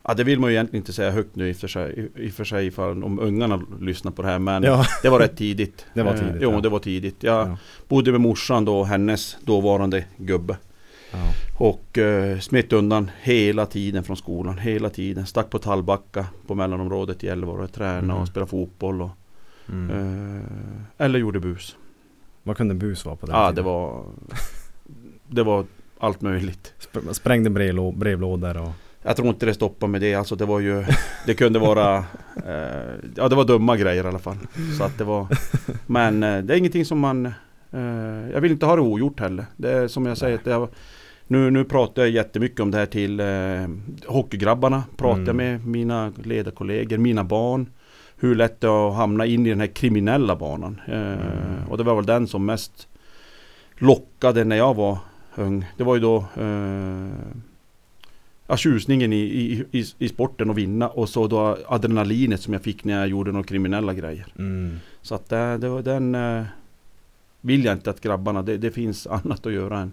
Ja 0.08 0.14
det 0.14 0.24
vill 0.24 0.40
man 0.40 0.50
ju 0.50 0.56
egentligen 0.56 0.82
inte 0.82 0.92
säga 0.92 1.10
högt 1.10 1.36
nu 1.36 1.48
i 1.48 1.52
och 1.52 1.56
för 1.56 1.68
sig, 1.68 2.10
i 2.16 2.30
för 2.30 2.44
sig 2.44 2.66
ifall, 2.66 3.04
om 3.04 3.18
ungarna 3.18 3.62
lyssnar 3.80 4.12
på 4.12 4.22
det 4.22 4.28
här 4.28 4.38
men 4.38 4.62
Ja. 4.62 4.84
Det 5.02 5.08
var 5.08 5.18
rätt 5.18 5.36
tidigt 5.36 5.86
Det 5.94 6.02
var 6.02 6.12
Eh, 6.12 6.18
tidigt, 6.18 6.36
Jo 6.42 6.52
ja. 6.52 6.60
det 6.60 6.68
var 6.68 6.78
tidigt 6.78 7.22
Jag 7.22 7.48
Ja. 7.48 7.56
bodde 7.88 8.12
med 8.12 8.20
morsan 8.20 8.64
då, 8.64 8.84
hennes 8.84 9.36
dåvarande 9.44 10.04
gubbe 10.16 10.56
ja. 11.12 11.18
Och 11.58 11.98
eh, 11.98 12.38
smet 12.38 12.72
undan 12.72 13.10
hela 13.22 13.66
tiden 13.66 14.04
från 14.04 14.16
skolan, 14.16 14.58
hela 14.58 14.90
tiden. 14.90 15.26
Stack 15.26 15.50
på 15.50 15.58
Tallbacka 15.58 16.26
på 16.46 16.54
mellanområdet 16.54 17.24
i 17.24 17.26
Gällivare 17.26 17.62
och 17.62 17.72
tränade 17.72 18.02
Mhm. 18.06 18.16
och 18.16 18.28
spelade 18.28 18.50
fotboll. 18.50 19.02
Och, 19.02 19.10
Mm. 19.68 19.90
eh, 20.36 21.04
eller 21.06 21.18
gjorde 21.18 21.40
bus. 21.40 21.76
Vad 22.42 22.56
kunde 22.56 22.74
bus 22.74 23.04
vara 23.04 23.16
på 23.16 23.26
den 23.26 23.36
Ja, 23.36 23.42
tiden? 23.50 23.54
det 23.54 23.62
var 23.70 24.04
Det 25.28 25.42
var 25.42 25.64
allt 25.98 26.20
möjligt. 26.20 26.74
Sp- 26.92 27.12
Sprängde 27.12 27.50
brevlå- 27.50 27.96
brevlådor 27.96 28.56
och... 28.56 28.70
Jag 29.08 29.16
tror 29.16 29.28
inte 29.28 29.46
det 29.46 29.54
stoppade 29.54 29.92
med 29.92 30.00
det. 30.00 30.14
Alltså 30.14 30.36
det 30.36 30.44
var 30.46 30.60
ju 30.60 30.84
Det 31.26 31.34
kunde 31.34 31.58
vara 31.58 31.96
eh, 32.46 32.94
Ja 33.16 33.28
det 33.28 33.34
var 33.36 33.44
dumma 33.44 33.76
grejer 33.76 34.04
i 34.04 34.08
alla 34.08 34.18
fall. 34.18 34.36
Så 34.78 34.84
att 34.84 34.98
det 34.98 35.04
var 35.04 35.26
Men 35.86 36.22
eh, 36.22 36.38
det 36.38 36.54
är 36.54 36.58
ingenting 36.58 36.84
som 36.84 36.98
man 36.98 37.26
eh, 37.70 38.30
Jag 38.32 38.40
vill 38.40 38.52
inte 38.52 38.66
ha 38.66 38.76
det 38.76 38.82
ogjort 38.82 39.20
heller. 39.20 39.44
Det 39.56 39.72
är 39.72 39.88
som 39.88 40.06
jag 40.06 40.18
säger 40.18 40.48
är, 40.48 40.68
nu, 41.26 41.50
nu 41.50 41.64
pratar 41.64 42.02
jag 42.02 42.10
jättemycket 42.10 42.60
om 42.60 42.70
det 42.70 42.78
här 42.78 42.86
till 42.86 43.20
eh, 43.20 43.26
hockeygrabbarna. 44.12 44.82
Pratar 44.96 45.22
Mm. 45.22 45.36
med 45.36 45.66
mina 45.66 46.12
ledarkollegor, 46.24 46.98
mina 46.98 47.24
barn. 47.24 47.66
Hur 48.16 48.34
lätt 48.34 48.60
det 48.60 48.66
är 48.66 48.88
att 48.90 48.96
hamna 48.96 49.26
in 49.26 49.46
i 49.46 49.50
den 49.50 49.60
här 49.60 49.66
kriminella 49.66 50.36
banan. 50.36 50.80
Eh, 50.86 50.94
Mm. 51.12 51.68
Och 51.70 51.78
det 51.78 51.84
var 51.84 51.94
väl 51.94 52.06
den 52.06 52.26
som 52.26 52.46
mest 52.46 52.88
lockade 53.78 54.44
när 54.44 54.56
jag 54.56 54.74
var 54.74 54.98
ung. 55.36 55.66
Det 55.76 55.84
var 55.84 55.94
ju 55.94 56.00
då 56.00 56.16
eh, 56.16 57.08
ja, 58.48 58.56
tjusningen 58.56 59.12
i, 59.12 59.16
i, 59.16 59.64
i, 59.78 59.84
i 59.98 60.08
sporten 60.08 60.50
och 60.50 60.58
vinna 60.58 60.88
och 60.88 61.08
så 61.08 61.26
då 61.26 61.58
adrenalinet 61.66 62.40
som 62.40 62.52
jag 62.52 62.62
fick 62.62 62.84
när 62.84 62.98
jag 62.98 63.08
gjorde 63.08 63.32
några 63.32 63.44
kriminella 63.46 63.94
grejer. 63.94 64.26
Mm. 64.38 64.80
Så 65.02 65.14
att 65.14 65.28
det, 65.28 65.58
det 65.58 65.68
var 65.68 65.82
den 65.82 66.14
eh, 66.14 66.44
vill 67.40 67.64
jag 67.64 67.74
inte 67.74 67.90
att 67.90 68.00
grabbarna, 68.00 68.42
det, 68.42 68.56
det 68.56 68.70
finns 68.70 69.06
annat 69.10 69.46
att 69.46 69.52
göra 69.52 69.80
än 69.80 69.92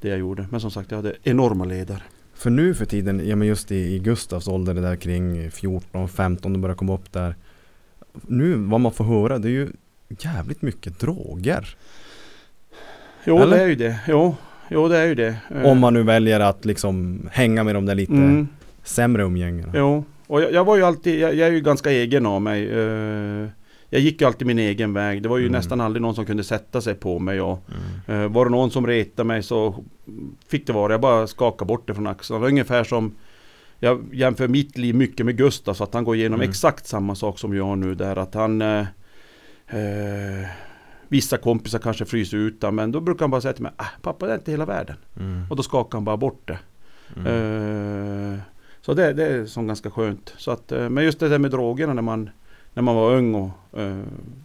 det 0.00 0.08
jag 0.08 0.18
gjorde. 0.18 0.46
Men 0.50 0.60
som 0.60 0.70
sagt 0.70 0.90
jag 0.90 0.98
hade 0.98 1.14
enorma 1.22 1.64
ledare. 1.64 2.02
För 2.34 2.50
nu 2.50 2.74
för 2.74 2.84
tiden, 2.84 3.28
ja 3.28 3.36
men 3.36 3.48
just 3.48 3.72
i, 3.72 3.94
i 3.94 3.98
Gustavs 3.98 4.48
ålder, 4.48 4.74
det 4.74 4.80
där 4.80 4.96
kring 4.96 5.50
14, 5.50 6.08
15, 6.08 6.52
det 6.52 6.58
börjar 6.58 6.76
komma 6.76 6.94
upp 6.94 7.12
där. 7.12 7.34
Nu, 8.12 8.54
vad 8.54 8.80
man 8.80 8.92
får 8.92 9.04
höra, 9.04 9.38
det 9.38 9.48
är 9.48 9.50
ju 9.50 9.68
jävligt 10.08 10.62
mycket 10.62 11.00
droger. 11.00 11.76
Jo 13.24 13.38
Eller? 13.38 13.56
det 13.56 13.62
är 13.62 13.68
ju 13.68 13.74
det. 13.74 14.00
Jo, 14.08 14.36
jo 14.70 14.88
det 14.88 14.98
är 14.98 15.06
ju 15.06 15.14
det. 15.14 15.36
Eh, 15.54 15.62
Om 15.66 15.78
man 15.80 15.94
nu 15.94 16.02
väljer 16.02 16.40
att 16.40 16.64
liksom 16.64 17.20
hänga 17.32 17.64
med 17.64 17.74
de 17.74 17.86
där 17.86 17.94
lite 17.94 18.12
mm, 18.12 18.48
sämre 18.84 19.22
umgängena. 19.22 19.72
Jo, 19.76 20.04
och 20.26 20.42
jag, 20.42 20.52
jag 20.52 20.64
var 20.64 20.76
ju 20.76 20.82
alltid, 20.82 21.20
jag, 21.20 21.34
jag 21.34 21.48
är 21.48 21.52
ju 21.52 21.60
ganska 21.60 21.90
egen 21.90 22.26
av 22.26 22.42
mig. 22.42 22.70
Eh, 22.70 23.48
jag 23.92 24.00
gick 24.02 24.20
ju 24.20 24.26
alltid 24.26 24.46
min 24.46 24.58
egen 24.58 24.92
väg. 24.92 25.22
Det 25.22 25.28
var 25.28 25.38
ju 25.38 25.46
Mm. 25.46 25.52
nästan 25.58 25.80
aldrig 25.80 26.02
någon 26.02 26.14
som 26.14 26.26
kunde 26.26 26.44
sätta 26.44 26.80
sig 26.80 26.94
på 26.94 27.18
mig. 27.18 27.40
Och, 27.40 27.64
Mm. 28.06 28.22
Eh, 28.22 28.28
var 28.30 28.44
det 28.44 28.50
någon 28.50 28.70
som 28.70 28.86
retade 28.86 29.26
mig 29.26 29.42
så 29.42 29.84
fick 30.48 30.66
det 30.66 30.72
vara. 30.72 30.92
Jag 30.92 31.00
bara 31.00 31.26
skakade 31.26 31.66
bort 31.68 31.86
det 31.86 31.94
från 31.94 32.06
axlarna. 32.06 32.46
Ungefär 32.46 32.84
som 32.84 33.14
jag 33.78 34.04
jämför 34.12 34.48
mitt 34.48 34.78
liv 34.78 34.94
mycket 34.94 35.26
med 35.26 35.36
Gustav 35.36 35.74
så 35.74 35.84
att 35.84 35.94
han 35.94 36.04
går 36.04 36.16
igenom 36.16 36.40
Mm. 36.40 36.50
exakt 36.50 36.86
samma 36.86 37.14
sak 37.14 37.38
som 37.38 37.56
jag 37.56 37.78
nu 37.78 37.94
där 37.94 38.16
att 38.16 38.34
han 38.34 38.62
eh, 38.62 38.84
Vissa 41.10 41.36
kompisar 41.36 41.78
kanske 41.78 42.04
fryser 42.04 42.36
ut 42.36 42.62
han, 42.62 42.74
men 42.74 42.92
då 42.92 43.00
brukar 43.00 43.20
han 43.20 43.30
bara 43.30 43.40
säga 43.40 43.52
till 43.52 43.62
mig 43.62 43.72
ah, 43.76 43.86
Pappa 44.02 44.26
det 44.26 44.32
är 44.32 44.36
inte 44.36 44.50
hela 44.50 44.64
världen. 44.64 44.96
Mm. 45.16 45.42
Och 45.50 45.56
då 45.56 45.62
skakar 45.62 45.98
han 45.98 46.04
bara 46.04 46.16
bort 46.16 46.42
det. 46.48 46.58
Mm. 47.16 48.34
Eh, 48.34 48.38
så 48.80 48.94
det, 48.94 49.12
det 49.12 49.26
är 49.26 49.46
som 49.46 49.66
ganska 49.66 49.90
skönt. 49.90 50.34
Så 50.36 50.50
att, 50.50 50.72
eh, 50.72 50.88
men 50.88 51.04
just 51.04 51.20
det 51.20 51.28
där 51.28 51.38
med 51.38 51.50
drogerna 51.50 51.92
när 51.94 52.02
man 52.02 52.30
När 52.74 52.82
man 52.82 52.94
var 52.94 53.14
ung 53.14 53.34
och 53.34 53.80
eh, 53.80 53.98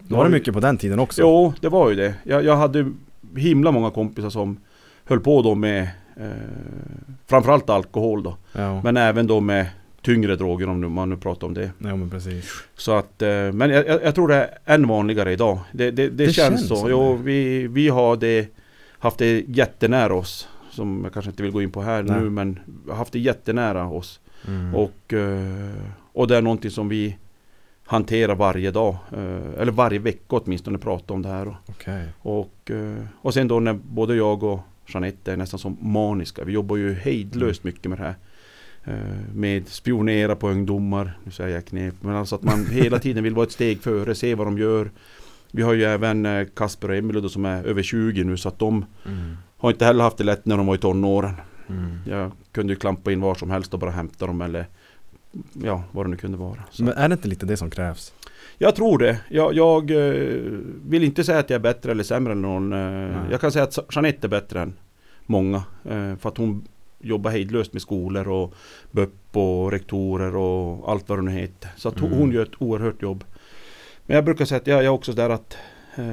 Var 0.08 0.26
det 0.26 0.32
mycket 0.32 0.54
på 0.54 0.60
den 0.60 0.78
tiden 0.78 1.00
också? 1.00 1.22
Jo, 1.22 1.54
det 1.62 1.70
var 1.70 1.90
ju 1.90 1.96
det. 1.96 2.14
Jag, 2.24 2.44
jag 2.44 2.56
hade 2.56 2.92
himla 3.36 3.72
många 3.72 3.92
kompisar 3.92 4.30
som 4.30 4.58
höll 5.06 5.20
på 5.20 5.42
då 5.42 5.56
med 5.56 5.90
eh, 6.18 6.30
framförallt 7.26 7.70
alkohol 7.70 8.24
då. 8.24 8.38
Ja, 8.54 8.82
Men 8.82 8.98
även 8.98 9.28
då 9.28 9.40
med 9.40 9.68
tyngre 10.06 10.36
droger 10.36 10.70
om 10.70 10.94
man 10.94 11.10
nu 11.10 11.18
pratar 11.18 11.48
om 11.48 11.54
det. 11.54 11.72
ja 11.78 11.96
men 11.96 12.10
precis. 12.10 12.64
Så 12.76 12.92
att, 12.92 13.22
eh, 13.22 13.52
men 13.54 13.70
jag, 13.70 13.86
jag 14.04 14.16
tror 14.16 14.28
det 14.28 14.36
är 14.36 14.76
än 14.76 14.88
vanligare 14.88 15.32
idag. 15.34 15.60
Det, 15.72 15.92
det, 15.92 16.10
det, 16.10 16.26
Det 16.26 16.34
känns, 16.34 16.68
så. 16.68 16.88
Jo, 16.90 17.16
vi, 17.24 17.68
vi 17.68 17.90
har 17.90 18.16
det, 18.16 18.48
haft 19.00 19.18
det 19.18 19.44
jättenära 19.48 20.14
oss. 20.14 20.48
Som 20.72 21.02
jag 21.04 21.14
kanske 21.14 21.32
inte 21.32 21.44
vill 21.44 21.52
gå 21.52 21.62
in 21.62 21.72
på 21.72 21.82
här 21.82 22.04
Nej. 22.04 22.20
nu 22.22 22.30
men 22.30 22.60
haft 22.92 23.14
det 23.14 23.20
jättenära 23.20 23.88
oss. 23.88 24.20
Mm. 24.48 24.76
Och, 24.76 25.14
eh, 25.14 25.82
och 26.14 26.28
det 26.28 26.38
är 26.38 26.42
någonting 26.42 26.72
som 26.72 26.90
vi 26.90 27.18
hanterar 27.86 28.36
varje 28.36 28.72
dag. 28.72 28.98
eh, 29.12 29.62
Eller 29.62 29.72
varje 29.72 30.00
vecka 30.00 30.26
åtminstone 30.36 30.78
pratar 30.78 31.16
om 31.16 31.22
det 31.22 31.30
här. 31.30 31.56
Okej. 31.66 32.04
Och, 32.20 32.72
och 33.22 33.34
sen 33.34 33.48
då 33.48 33.60
när 33.60 33.74
både 33.74 34.16
jag 34.16 34.44
och 34.44 34.60
Jeanette 34.88 35.32
är 35.34 35.38
nästan 35.38 35.60
som 35.60 35.78
maniska. 35.82 36.44
Vi 36.44 36.52
jobbar 36.54 36.76
ju 36.76 36.94
hejdlöst 36.94 37.64
mycket 37.64 37.86
med 37.86 38.00
det 38.00 38.04
här. 38.04 38.16
Eh, 38.86 38.94
Med 39.34 39.68
spionera 39.68 40.36
på 40.36 40.50
ungdomar. 40.50 41.18
Nu 41.24 41.32
säger 41.32 41.56
jag 41.56 41.66
knep. 41.66 41.96
Men 42.02 42.16
alltså 42.16 42.36
att 42.36 42.44
man 42.44 42.66
hela 42.66 43.00
tiden 43.00 43.24
vill 43.24 43.36
vara 43.36 43.46
ett 43.46 43.52
steg 43.52 43.82
före. 43.82 44.16
Se 44.16 44.36
vad 44.36 44.48
de 44.48 44.58
gör. 44.58 44.92
Vi 45.52 45.62
har 45.62 45.74
ju 45.74 45.84
även 45.84 46.26
eh, 46.26 46.48
Kasper 46.56 46.90
och 46.90 46.96
Emil 46.96 47.22
då 47.22 47.30
som 47.30 47.46
är 47.46 47.64
över 47.64 47.84
20 47.84 48.24
nu 48.24 48.38
så 48.38 48.48
att 48.50 48.60
de 48.60 48.86
Mm. 49.06 49.38
har 49.58 49.72
inte 49.72 49.86
heller 49.86 50.04
haft 50.04 50.18
det 50.18 50.24
lätt 50.24 50.46
när 50.46 50.58
de 50.58 50.66
var 50.68 50.76
i 50.76 50.78
tonåren. 50.78 51.34
Mm. 51.70 51.98
Jag 52.10 52.32
kunde 52.52 52.74
ju 52.74 52.80
klampa 52.80 53.12
in 53.12 53.22
var 53.22 53.36
som 53.36 53.50
helst 53.50 53.74
och 53.74 53.80
bara 53.80 53.92
hämta 53.92 54.28
dem 54.28 54.42
eller 54.42 54.66
ja, 55.64 55.84
vad 55.92 56.06
det 56.06 56.10
nu 56.10 56.18
kunde 56.18 56.38
vara. 56.38 56.64
Så. 56.72 56.84
Men 56.84 56.94
är 56.94 57.10
det 57.10 57.14
inte 57.14 57.28
lite 57.28 57.46
det 57.46 57.58
som 57.58 57.70
krävs? 57.70 58.14
Jag 58.58 58.76
tror 58.76 58.98
det. 58.98 59.20
Jag, 59.30 59.54
jag 59.54 59.92
eh, 59.92 60.42
vill 60.88 61.04
inte 61.04 61.24
säga 61.24 61.40
att 61.40 61.50
jag 61.50 61.56
är 61.56 61.62
bättre 61.64 61.92
eller 61.92 62.04
sämre 62.04 62.32
än 62.34 62.42
någon. 62.42 62.70
Nej. 62.70 63.12
Jag 63.32 63.42
kan 63.42 63.52
säga 63.52 63.64
att 63.64 63.80
Jeanette 63.96 64.28
är 64.28 64.30
bättre 64.30 64.62
än 64.62 64.74
många. 65.26 65.64
För 66.20 66.28
att 66.30 66.38
hon 66.38 66.68
jobbar 67.06 67.32
hejdlöst 67.32 67.74
med 67.74 67.82
skolor 67.82 68.28
och 68.28 68.54
BUP 68.92 69.38
och 69.38 69.72
rektorer 69.72 70.36
och 70.36 70.92
allt 70.92 71.10
vad 71.10 71.18
det 71.18 71.22
nu 71.22 71.32
heter. 71.32 71.70
Så 71.78 71.90
att 71.90 72.00
hon- 72.00 72.14
Mm. 72.14 72.32
gör 72.32 72.44
ett 72.44 72.62
oerhört 72.62 73.02
jobb. 73.02 73.24
Men 74.06 74.16
jag 74.16 74.26
brukar 74.26 74.46
säga 74.46 74.58
att 74.62 74.68
jag, 74.68 74.78
jag 74.78 74.86
är 74.86 74.90
också 74.90 75.14
där 75.14 75.30
att 75.30 75.58
eh, 75.96 76.06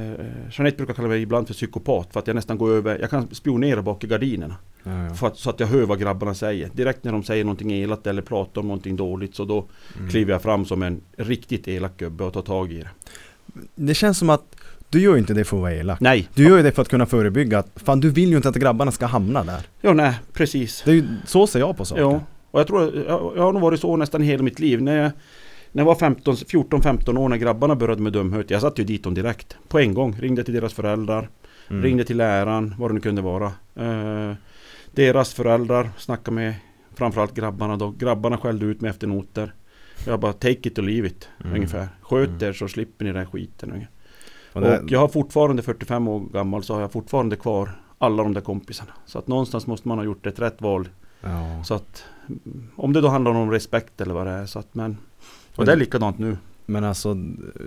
Jeanette 0.52 0.76
brukar 0.76 0.94
kalla 0.94 1.08
mig 1.08 1.22
ibland 1.22 1.46
för 1.46 1.54
psykopat 1.54 2.12
för 2.12 2.20
att 2.20 2.26
jag 2.26 2.34
nästan 2.34 2.58
går 2.58 2.70
över, 2.70 2.98
jag 2.98 3.10
kan 3.10 3.34
spionera 3.34 3.82
bak 3.82 4.04
i 4.04 4.06
gardinerna. 4.06 4.56
Ja, 4.84 4.90
ja. 5.20 5.26
Att, 5.26 5.36
så 5.38 5.50
att 5.50 5.60
jag 5.60 5.66
hör 5.66 5.82
vad 5.82 6.00
grabbarna 6.00 6.34
säger. 6.34 6.70
Direkt 6.72 7.04
när 7.04 7.12
de 7.12 7.22
säger 7.22 7.44
någonting 7.44 7.72
elakt 7.72 8.06
eller 8.06 8.22
pratar 8.22 8.60
om 8.60 8.66
någonting 8.66 8.96
dåligt 8.96 9.34
så 9.34 9.44
då 9.44 9.64
Mm. 9.98 10.10
kliver 10.10 10.32
jag 10.32 10.42
fram 10.42 10.64
som 10.64 10.82
en 10.82 11.00
riktigt 11.16 11.68
elak 11.68 11.96
gubbe 11.96 12.24
och 12.24 12.32
tar 12.32 12.42
tag 12.42 12.72
i 12.72 12.78
det. 12.78 12.88
Det 13.74 13.94
känns 13.94 14.18
som 14.18 14.30
att 14.30 14.56
du 14.92 15.00
gör 15.00 15.12
ju 15.12 15.18
inte 15.18 15.34
det 15.34 15.44
för 15.44 15.56
att 15.56 15.60
vara 15.60 15.74
elak. 15.74 16.00
Nej! 16.00 16.28
Du 16.34 16.44
gör 16.48 16.56
ju 16.56 16.62
det 16.62 16.72
för 16.72 16.82
att 16.82 16.88
kunna 16.88 17.06
förebygga 17.06 17.58
att 17.58 17.68
fan 17.76 18.00
du 18.00 18.10
vill 18.10 18.30
ju 18.30 18.36
inte 18.36 18.48
att 18.48 18.56
grabbarna 18.56 18.90
ska 18.92 19.06
hamna 19.06 19.44
där. 19.44 19.60
Ja, 19.80 19.92
nej, 19.92 20.14
precis. 20.32 20.82
Det 20.84 20.90
är 20.90 20.94
ju, 20.94 21.06
så 21.26 21.46
ser 21.46 21.58
jag 21.58 21.76
på 21.76 21.84
saker. 21.84 22.02
Ja, 22.02 22.20
och 22.50 22.60
jag 22.60 22.66
tror 22.66 22.82
jag, 22.96 23.32
jag 23.36 23.42
har 23.42 23.52
nog 23.52 23.62
varit 23.62 23.80
så 23.80 23.96
nästan 23.96 24.22
hela 24.22 24.42
mitt 24.42 24.58
liv. 24.58 24.82
När 24.82 24.96
jag, 24.96 25.12
när 25.72 25.80
jag 25.82 25.86
var 25.86 25.94
15 25.94 26.34
14-15 26.34 27.18
år 27.18 27.28
när 27.28 27.36
grabbarna 27.36 27.74
började 27.76 28.02
med 28.02 28.12
dumhet. 28.12 28.50
Jag 28.50 28.60
satte 28.60 28.80
ju 28.82 28.86
dit 28.86 29.04
dem 29.04 29.14
direkt. 29.14 29.56
På 29.68 29.78
en 29.78 29.94
gång. 29.94 30.16
Ringde 30.20 30.44
till 30.44 30.54
deras 30.54 30.72
föräldrar. 30.74 31.28
Mm. 31.70 31.82
Ringde 31.82 32.04
till 32.04 32.16
läraren. 32.16 32.74
Vad 32.78 32.90
det 32.90 32.94
nu 32.94 33.00
kunde 33.00 33.22
vara. 33.22 33.46
Eh, 33.76 34.34
deras 34.92 35.34
föräldrar 35.34 35.90
snackade 35.98 36.34
med 36.34 36.54
framförallt 36.94 37.34
grabbarna 37.34 37.76
då. 37.76 37.90
Grabbarna 37.90 38.38
skällde 38.38 38.66
ut 38.66 38.80
mig 38.80 38.90
efter 38.90 39.06
noter. 39.06 39.54
Jag 40.06 40.20
bara 40.20 40.32
take 40.32 40.68
it 40.68 40.78
or 40.78 40.82
leave 40.82 41.08
it. 41.08 41.28
Mm. 41.44 41.54
Ungefär. 41.56 41.88
Sköt 42.02 42.28
Mm. 42.28 42.42
er 42.48 42.52
så 42.52 42.68
slipper 42.68 43.04
ni 43.04 43.10
den 43.10 43.18
här 43.20 43.26
skiten. 43.32 43.86
Och 44.52 44.60
det, 44.60 44.78
Och 44.80 44.90
jag 44.90 44.98
har 45.00 45.08
fortfarande 45.08 45.62
45 45.62 46.08
år 46.08 46.20
gammal 46.20 46.62
så 46.62 46.74
har 46.74 46.80
jag 46.80 46.92
fortfarande 46.92 47.36
kvar 47.36 47.70
alla 47.98 48.22
de 48.22 48.34
där 48.34 48.40
kompisarna. 48.40 48.92
Så 49.06 49.18
att 49.18 49.28
någonstans 49.28 49.66
måste 49.66 49.88
man 49.88 49.98
ha 49.98 50.04
gjort 50.04 50.26
ett 50.26 50.38
rätt 50.38 50.60
val. 50.62 50.88
ja. 51.20 51.64
Så 51.64 51.74
att 51.74 52.04
mm, 52.28 52.68
om 52.76 52.92
det 52.92 53.00
då 53.00 53.08
handlar 53.08 53.30
om 53.30 53.50
respekt 53.50 54.00
eller 54.00 54.14
vad 54.14 54.26
det 54.26 54.32
är. 54.32 54.46
Så 54.46 54.58
att, 54.58 54.74
men, 54.74 54.96
och 55.50 55.58
Men- 55.58 55.66
det 55.66 55.72
är 55.72 55.76
likadant 55.76 56.18
nu. 56.18 56.36
Men 56.66 56.84
alltså, 56.84 57.14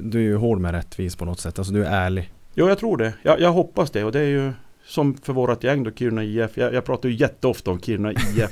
du 0.01 0.17
är 0.17 0.23
ju 0.23 0.35
hård 0.35 0.59
med 0.59 0.71
rättvis 0.71 1.15
på 1.15 1.25
något 1.25 1.39
sätt. 1.39 1.59
Alltså 1.59 1.73
du 1.73 1.85
är 1.85 1.91
ärlig. 1.91 2.31
Jo, 2.53 2.67
jag 2.67 2.77
tror 2.77 2.97
det. 2.97 3.13
Jag, 3.23 3.39
jag 3.39 3.51
hoppas 3.51 3.91
det. 3.91 4.03
Och 4.03 4.11
det 4.11 4.19
är 4.19 4.27
ju 4.29 4.51
som 4.85 5.13
för 5.17 5.33
vårat 5.33 5.63
gäng 5.63 5.83
då, 5.83 5.91
Kiruna 5.91 6.23
IF. 6.23 6.57
Jag, 6.57 6.73
jag 6.73 6.85
pratar 6.85 7.09
ju 7.09 7.15
jätteofta 7.15 7.71
om 7.71 7.79
Kiruna 7.79 8.11
IF 8.11 8.51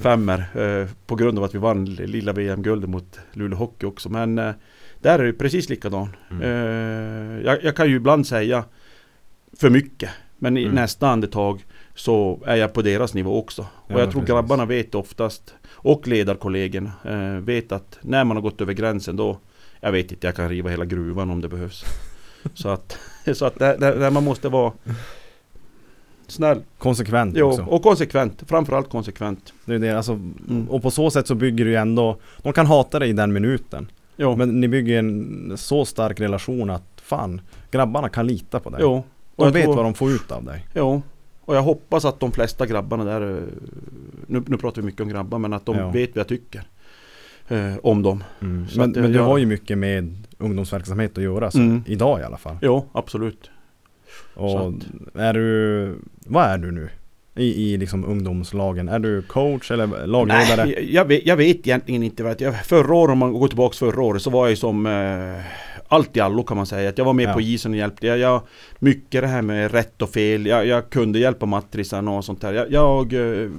05 0.00 0.28
eh, 0.28 0.38
På 1.06 1.14
grund 1.16 1.38
av 1.38 1.44
att 1.44 1.54
vi 1.54 1.58
vann 1.58 1.84
lilla 1.84 2.32
VM-guldet 2.32 2.90
mot 2.90 3.18
Luleå 3.32 3.58
Hockey 3.58 3.86
också. 3.86 4.08
Men 4.08 4.38
eh, 4.38 4.50
där 5.04 5.18
är 5.18 5.24
det 5.24 5.32
precis 5.32 5.68
likadan. 5.68 6.16
Mm. 6.30 6.42
Eh, 6.42 7.44
jag, 7.44 7.64
jag 7.64 7.76
kan 7.76 7.88
ju 7.88 7.96
ibland 7.96 8.26
säga 8.26 8.64
för 9.60 9.70
mycket. 9.70 10.10
Men 10.38 10.56
i 10.56 10.62
Mm. 10.62 10.74
nästa 10.74 11.08
andetag 11.08 11.64
så 11.94 12.42
är 12.46 12.56
jag 12.56 12.72
på 12.72 12.82
deras 12.82 13.14
nivå 13.14 13.38
också. 13.38 13.66
Ja, 13.88 13.94
och 13.94 14.00
jag 14.00 14.10
tror 14.10 14.20
precis. 14.20 14.34
grabbarna 14.34 14.64
vet 14.66 14.94
oftast, 14.94 15.54
och 15.72 16.08
ledarkollegorna, 16.08 16.92
eh, 17.04 17.40
vet 17.44 17.72
att 17.72 17.98
när 18.02 18.24
man 18.24 18.36
har 18.36 18.42
gått 18.42 18.60
över 18.60 18.72
gränsen 18.72 19.16
då, 19.16 19.38
jag 19.80 19.92
vet 19.92 20.12
inte, 20.12 20.26
jag 20.26 20.36
kan 20.36 20.48
riva 20.48 20.70
hela 20.70 20.84
gruvan 20.84 21.30
om 21.30 21.40
det 21.40 21.48
behövs. 21.48 21.84
så 22.54 22.68
att, 22.68 22.98
så 23.34 23.44
att 23.46 23.58
där, 23.58 23.78
där, 23.78 23.96
där 23.96 24.10
man 24.10 24.24
måste 24.24 24.48
vara 24.48 24.72
snäll. 26.26 26.62
Konsekvent 26.78 27.34
Jo, 27.36 27.46
också. 27.50 27.62
och 27.62 27.82
konsekvent. 27.82 28.42
Framförallt 28.46 28.88
konsekvent. 28.90 29.52
Det 29.64 29.74
är 29.74 29.78
det, 29.78 29.90
alltså, 29.96 30.12
Mm. 30.12 30.68
Och 30.70 30.82
på 30.82 30.90
så 30.90 31.10
sätt 31.10 31.26
så 31.26 31.34
bygger 31.34 31.64
du 31.64 31.70
ju 31.70 31.76
ändå, 31.76 32.16
de 32.42 32.52
kan 32.52 32.66
hata 32.66 32.98
dig 32.98 33.08
i 33.10 33.12
den 33.12 33.32
minuten. 33.32 33.90
Jo, 34.16 34.36
Men 34.36 34.60
ni 34.60 34.68
bygger 34.68 34.98
en 34.98 35.52
så 35.56 35.84
stark 35.84 36.20
relation 36.20 36.70
att 36.70 36.82
fan, 37.02 37.40
grabbarna 37.70 38.08
kan 38.08 38.26
lita 38.26 38.60
på 38.60 38.70
dig. 38.70 38.78
jo. 38.82 39.04
de 39.36 39.44
jag 39.44 39.52
vet 39.52 39.64
tror- 39.64 39.74
vad 39.76 39.84
de 39.84 39.94
får 39.94 40.10
ut 40.12 40.32
av 40.32 40.44
dig. 40.44 40.66
Jo, 40.74 41.02
och 41.44 41.56
jag 41.56 41.62
hoppas 41.62 42.04
att 42.04 42.20
de 42.20 42.32
flesta 42.32 42.66
grabbarna 42.66 43.04
där, 43.04 43.36
eh, 43.36 43.42
nu, 44.26 44.42
nu 44.46 44.56
pratar 44.56 44.82
vi 44.82 44.86
mycket 44.86 45.00
om 45.00 45.08
grabbar, 45.08 45.38
men 45.38 45.52
att 45.52 45.66
de 45.66 45.76
Ja. 45.78 45.90
vet 45.90 46.10
vad 46.10 46.20
jag 46.20 46.28
tycker. 46.28 46.62
Eh, 47.48 47.74
om 47.82 48.02
dem. 48.02 48.24
Mm. 48.40 48.66
Men, 48.76 48.90
att 48.90 48.96
men 48.96 49.10
du 49.12 49.18
jag- 49.18 49.24
har 49.24 49.38
ju 49.38 49.46
mycket 49.46 49.78
med 49.78 50.22
ungdomsverksamhet 50.38 51.18
att 51.18 51.24
göra, 51.24 51.50
så, 51.50 51.58
Mm. 51.58 51.82
idag 51.86 52.20
i 52.20 52.22
alla 52.22 52.36
fall. 52.36 52.56
Jo, 52.62 52.84
absolut. 52.92 53.50
Och 54.34 54.50
så 54.50 54.74
är 55.14 55.32
du, 55.34 55.94
vad 56.26 56.44
är 56.44 56.58
du 56.58 56.70
nu? 56.72 56.88
I, 57.36 57.72
I 57.72 57.76
liksom 57.76 58.04
ungdomslagen? 58.04 58.88
Är 58.88 58.98
du 58.98 59.22
coach 59.22 59.70
eller 59.70 60.06
lagledare? 60.06 60.64
Nej, 60.64 60.94
jag 60.94 61.04
vet, 61.04 61.26
jag 61.26 61.36
vet 61.36 61.56
egentligen 61.56 62.02
inte. 62.02 62.22
Vad 62.22 62.40
jag, 62.40 62.64
förra 62.66 62.94
året, 62.94 63.12
om 63.12 63.18
man 63.18 63.32
går 63.32 63.48
tillbaka 63.48 63.76
förra 63.76 64.02
året, 64.02 64.22
så 64.22 64.30
var 64.30 64.48
jag 64.48 64.58
som 64.58 64.86
eh, 64.86 65.44
allt 65.88 66.16
i 66.16 66.20
allo 66.20 66.42
kan 66.42 66.56
man 66.56 66.66
säga. 66.66 66.88
Att 66.88 66.98
jag 66.98 67.04
var 67.04 67.12
med 67.12 67.28
Ja. 67.28 67.32
på 67.32 67.40
isen 67.40 67.72
och 67.72 67.78
hjälpte. 67.78 68.06
Jag, 68.06 68.18
jag, 68.18 68.42
mycket 68.78 69.20
det 69.22 69.26
här 69.28 69.42
med 69.42 69.72
rätt 69.72 70.02
och 70.02 70.10
fel. 70.10 70.46
Jag, 70.46 70.66
jag 70.66 70.90
kunde 70.90 71.18
hjälpa 71.18 71.46
matrisarna 71.46 72.10
och 72.10 72.24
sånt 72.24 72.40
där. 72.40 72.52
Jag, 72.52 72.72
jag 72.72 73.12
eh, 73.12 73.50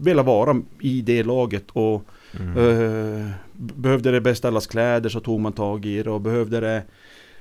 ville 0.00 0.22
vara 0.22 0.56
i 0.80 1.00
det 1.00 1.22
laget 1.22 1.64
och 1.72 2.02
Mm. 2.40 2.58
Eh, 2.58 3.26
behövde 3.54 4.10
det 4.10 4.20
beställas 4.20 4.66
kläder 4.66 5.08
så 5.08 5.20
tog 5.20 5.40
man 5.40 5.52
tag 5.52 5.86
i 5.86 6.02
det 6.02 6.10
och 6.10 6.20
behövde 6.20 6.60
det 6.60 6.82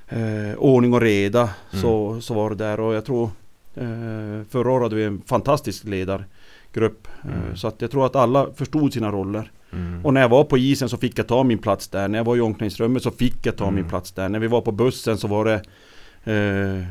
eh, 0.10 0.58
ordning 0.58 0.94
och 0.94 1.02
reda 1.02 1.50
så, 1.74 2.22
så 2.22 2.34
var 2.34 2.50
det 2.50 2.56
där 2.56 2.80
och 2.80 2.94
jag 2.94 3.06
tror 3.06 3.30
förra 4.50 4.72
året 4.72 4.84
hade 4.84 4.96
vi 4.96 5.04
en 5.04 5.22
fantastisk 5.26 5.84
ledargrupp. 5.84 7.08
Eh, 7.24 7.30
Mm. 7.32 7.56
Så 7.56 7.68
att 7.68 7.82
jag 7.82 7.92
tror 7.92 8.06
att 8.06 8.16
alla 8.16 8.48
förstod 8.56 8.94
sina 8.94 9.12
roller. 9.12 9.52
Mm. 9.74 10.06
Och 10.06 10.14
när 10.14 10.22
jag 10.22 10.30
var 10.30 10.44
på 10.44 10.58
isen 10.58 10.90
så 10.90 10.98
fick 10.98 11.20
jag 11.20 11.28
ta 11.28 11.44
min 11.44 11.58
plats 11.58 11.88
där. 11.88 12.08
När 12.08 12.20
jag 12.20 12.26
var 12.26 12.38
i 12.38 12.42
omklädningsrummet 12.42 13.04
så 13.04 13.12
fick 13.12 13.46
jag 13.46 13.56
ta 13.58 13.64
Mm. 13.64 13.76
min 13.76 13.90
plats 13.90 14.12
där. 14.12 14.30
När 14.30 14.40
vi 14.40 14.48
var 14.48 14.62
på 14.62 14.72
bussen 14.72 15.18
så 15.18 15.28
var 15.28 15.46
det 15.46 15.62
eh, 16.34 16.86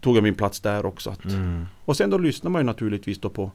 Tog 0.00 0.16
jag 0.16 0.22
min 0.22 0.34
plats 0.34 0.60
där 0.60 0.86
också. 0.86 1.10
Att, 1.10 1.24
Mm. 1.24 1.64
Och 1.84 1.96
sen 1.96 2.10
då 2.10 2.18
lyssnar 2.18 2.50
man 2.50 2.60
ju 2.60 2.66
naturligtvis 2.66 3.20
då 3.20 3.28
på 3.30 3.50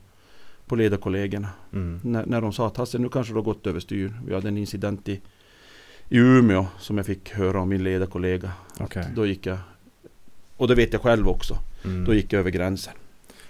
På 0.66 0.76
ledarkollegorna. 0.76 1.48
Mm. 1.74 2.00
När, 2.04 2.26
när 2.26 2.42
de 2.42 2.54
sa 2.54 2.68
att 2.68 2.78
Hasse 2.78 2.98
nu 2.98 3.10
kanske 3.10 3.34
du 3.34 3.38
har 3.38 3.44
gått 3.44 3.68
överstyr. 3.68 4.14
Vi 4.26 4.34
hade 4.34 4.48
en 4.48 4.58
incident 4.58 5.10
i, 5.10 5.22
i 6.10 6.18
Umeå 6.18 6.66
som 6.80 6.98
jag 6.98 7.06
fick 7.06 7.30
höra 7.34 7.60
av 7.62 7.68
min 7.68 7.84
ledarkollega. 7.84 8.52
Okej. 8.80 9.06
Då 9.16 9.26
gick 9.26 9.46
jag 9.46 9.58
Och 10.58 10.68
det 10.68 10.76
vet 10.76 10.94
jag 10.94 11.02
själv 11.02 11.28
också. 11.30 11.56
Mm. 11.86 12.06
Då 12.06 12.14
gick 12.14 12.34
jag 12.34 12.40
över 12.40 12.50
gränsen. 12.52 12.94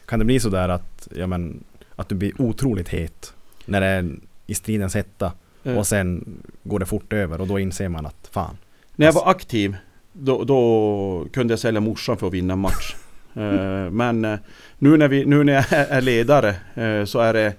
Kan 0.05 0.19
det 0.19 0.25
bli 0.25 0.39
så 0.39 0.49
där 0.49 0.69
att, 0.69 1.07
ja 1.15 1.27
men, 1.27 1.63
att 1.95 2.09
du 2.09 2.15
blir 2.15 2.41
otroligt 2.41 2.89
het 2.89 3.33
när 3.65 3.81
det 3.81 3.87
är 3.87 4.15
i 4.47 4.53
stridens 4.53 4.95
hetta 4.95 5.31
Eh, 5.63 5.77
och 5.77 5.87
sen 5.87 6.37
går 6.63 6.79
det 6.79 6.85
fort 6.85 7.13
över 7.13 7.41
och 7.41 7.47
då 7.47 7.59
inser 7.59 7.89
man 7.89 8.05
att 8.05 8.29
fan. 8.31 8.57
när 8.95 9.05
jag 9.05 9.13
var 9.13 9.29
aktiv 9.29 9.75
då, 10.13 10.43
då 10.43 11.27
kunde 11.33 11.51
jag 11.51 11.59
sälja 11.59 11.81
morsan 11.81 12.17
för 12.17 12.27
att 12.27 12.33
vinna 12.33 12.53
en 12.53 12.59
match. 12.59 12.95
Eh, 13.35 13.89
men 13.91 14.25
eh, 14.25 14.39
nu, 14.77 14.97
när 14.97 15.07
vi, 15.07 15.25
nu 15.25 15.43
när 15.43 15.53
jag 15.53 15.65
är 15.71 16.01
ledare 16.01 16.55
eh, 16.75 17.05
så 17.05 17.19
är 17.19 17.33
det 17.33 17.53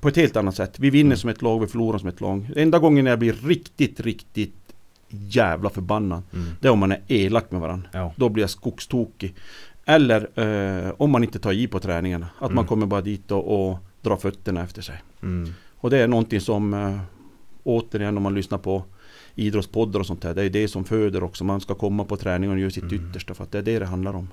på 0.00 0.08
ett 0.08 0.16
helt 0.16 0.36
annat 0.36 0.56
sätt. 0.56 0.78
Vi 0.78 0.90
vinner 0.90 1.06
Mm. 1.08 1.16
som 1.16 1.30
ett 1.30 1.42
lag, 1.42 1.60
vi 1.60 1.66
förlorar 1.66 1.98
som 1.98 2.08
ett 2.08 2.20
lag. 2.20 2.50
Enda 2.56 2.78
gången 2.78 3.06
jag 3.06 3.18
blir 3.18 3.32
riktigt, 3.32 4.00
riktigt 4.00 4.67
jävla 5.10 5.70
förbannad. 5.70 6.22
Mm. 6.34 6.46
Det 6.60 6.68
är 6.68 6.72
om 6.72 6.78
man 6.78 6.92
är 6.92 7.00
elak 7.08 7.50
med 7.50 7.60
varandra. 7.60 7.88
Ja. 7.92 8.12
Då 8.16 8.28
blir 8.28 8.42
jag 8.42 8.50
skogstokig. 8.50 9.34
Eller 9.84 10.28
eh, 10.86 10.92
om 10.96 11.10
man 11.10 11.24
inte 11.24 11.38
tar 11.38 11.52
i 11.52 11.66
på 11.66 11.80
träningarna. 11.80 12.26
Att 12.38 12.42
Mm. 12.42 12.54
man 12.54 12.66
kommer 12.66 12.86
bara 12.86 13.00
dit 13.00 13.30
och, 13.30 13.70
och 13.70 13.78
drar 14.02 14.16
fötterna 14.16 14.62
efter 14.62 14.82
sig. 14.82 15.02
Mm. 15.22 15.52
Och 15.76 15.90
det 15.90 15.98
är 15.98 16.08
någonting 16.08 16.40
som 16.40 16.74
eh, 16.74 16.98
återigen 17.64 18.16
om 18.16 18.22
man 18.22 18.34
lyssnar 18.34 18.58
på 18.58 18.84
idrottspoddar 19.34 20.00
och 20.00 20.06
sånt 20.06 20.22
där. 20.22 20.34
Det 20.34 20.42
är 20.44 20.50
det 20.50 20.68
som 20.68 20.84
föder 20.84 21.22
också. 21.22 21.44
Man 21.44 21.60
ska 21.60 21.74
komma 21.74 22.04
på 22.04 22.16
träningen 22.16 22.54
och 22.56 22.60
göra 22.60 22.70
sitt 22.70 22.82
Mm. 22.92 22.94
yttersta 23.10 23.34
för 23.34 23.44
att 23.44 23.52
det 23.52 23.58
är 23.58 23.62
det 23.62 23.78
det 23.78 23.86
handlar 23.86 24.16
om. 24.16 24.28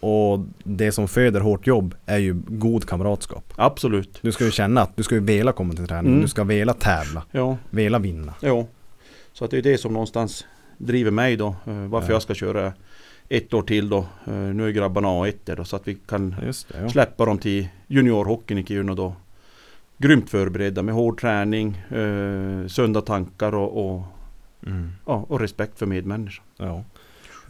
Och 0.00 0.40
det 0.64 0.92
som 0.92 1.08
föder 1.08 1.40
hårt 1.40 1.66
jobb 1.66 1.94
är 2.06 2.18
ju 2.18 2.42
god 2.46 2.84
kamratskap. 2.86 3.52
Absolut. 3.56 4.18
Du 4.22 4.32
ska 4.32 4.44
ju 4.44 4.50
känna 4.50 4.80
att 4.80 4.96
du 4.96 5.02
ska 5.02 5.14
ju 5.14 5.20
vela 5.20 5.52
komma 5.52 5.74
till 5.74 5.86
träning. 5.86 6.10
Mm. 6.12 6.22
Du 6.22 6.28
ska 6.28 6.44
vela 6.44 6.74
tävla. 6.74 7.22
Ja, 7.32 7.56
Vela 7.70 7.98
vinna. 7.98 8.34
ja. 8.40 8.66
Så 9.38 9.44
att 9.44 9.50
det 9.50 9.58
är 9.58 9.62
det 9.62 9.78
som 9.78 9.92
någonstans 9.92 10.46
driver 10.78 11.10
mig 11.10 11.36
då. 11.36 11.46
eh, 11.66 11.74
varför 11.74 12.08
Ja. 12.08 12.14
jag 12.14 12.22
ska 12.22 12.34
köra 12.34 12.72
ett 13.28 13.54
år 13.54 13.62
till 13.62 13.88
då. 13.88 13.98
Eh, 14.26 14.32
nu 14.34 14.66
är 14.68 14.70
grabbarna 14.72 15.08
A1 15.08 15.34
där 15.44 15.56
då, 15.56 15.64
så 15.64 15.76
att 15.76 15.88
vi 15.88 15.94
kan 15.94 16.30
det, 16.30 16.52
ja. 16.82 16.88
släppa 16.88 17.24
dem 17.24 17.38
till 17.38 17.68
juniorhockeyn 17.86 18.58
i 18.58 18.64
Kiruna 18.64 18.94
då. 18.94 19.14
Grymt 19.98 20.30
förberedda 20.30 20.82
med 20.82 20.94
hård 20.94 21.20
träning, 21.20 21.76
eh, 21.90 22.66
sunda 22.66 23.00
tankar 23.00 23.54
och, 23.54 23.86
och, 23.94 24.02
Mm. 24.66 24.92
ja, 25.06 25.24
och 25.28 25.40
respekt 25.40 25.78
för 25.78 25.86
medmänniskor. 25.86 26.44
Ja. 26.56 26.84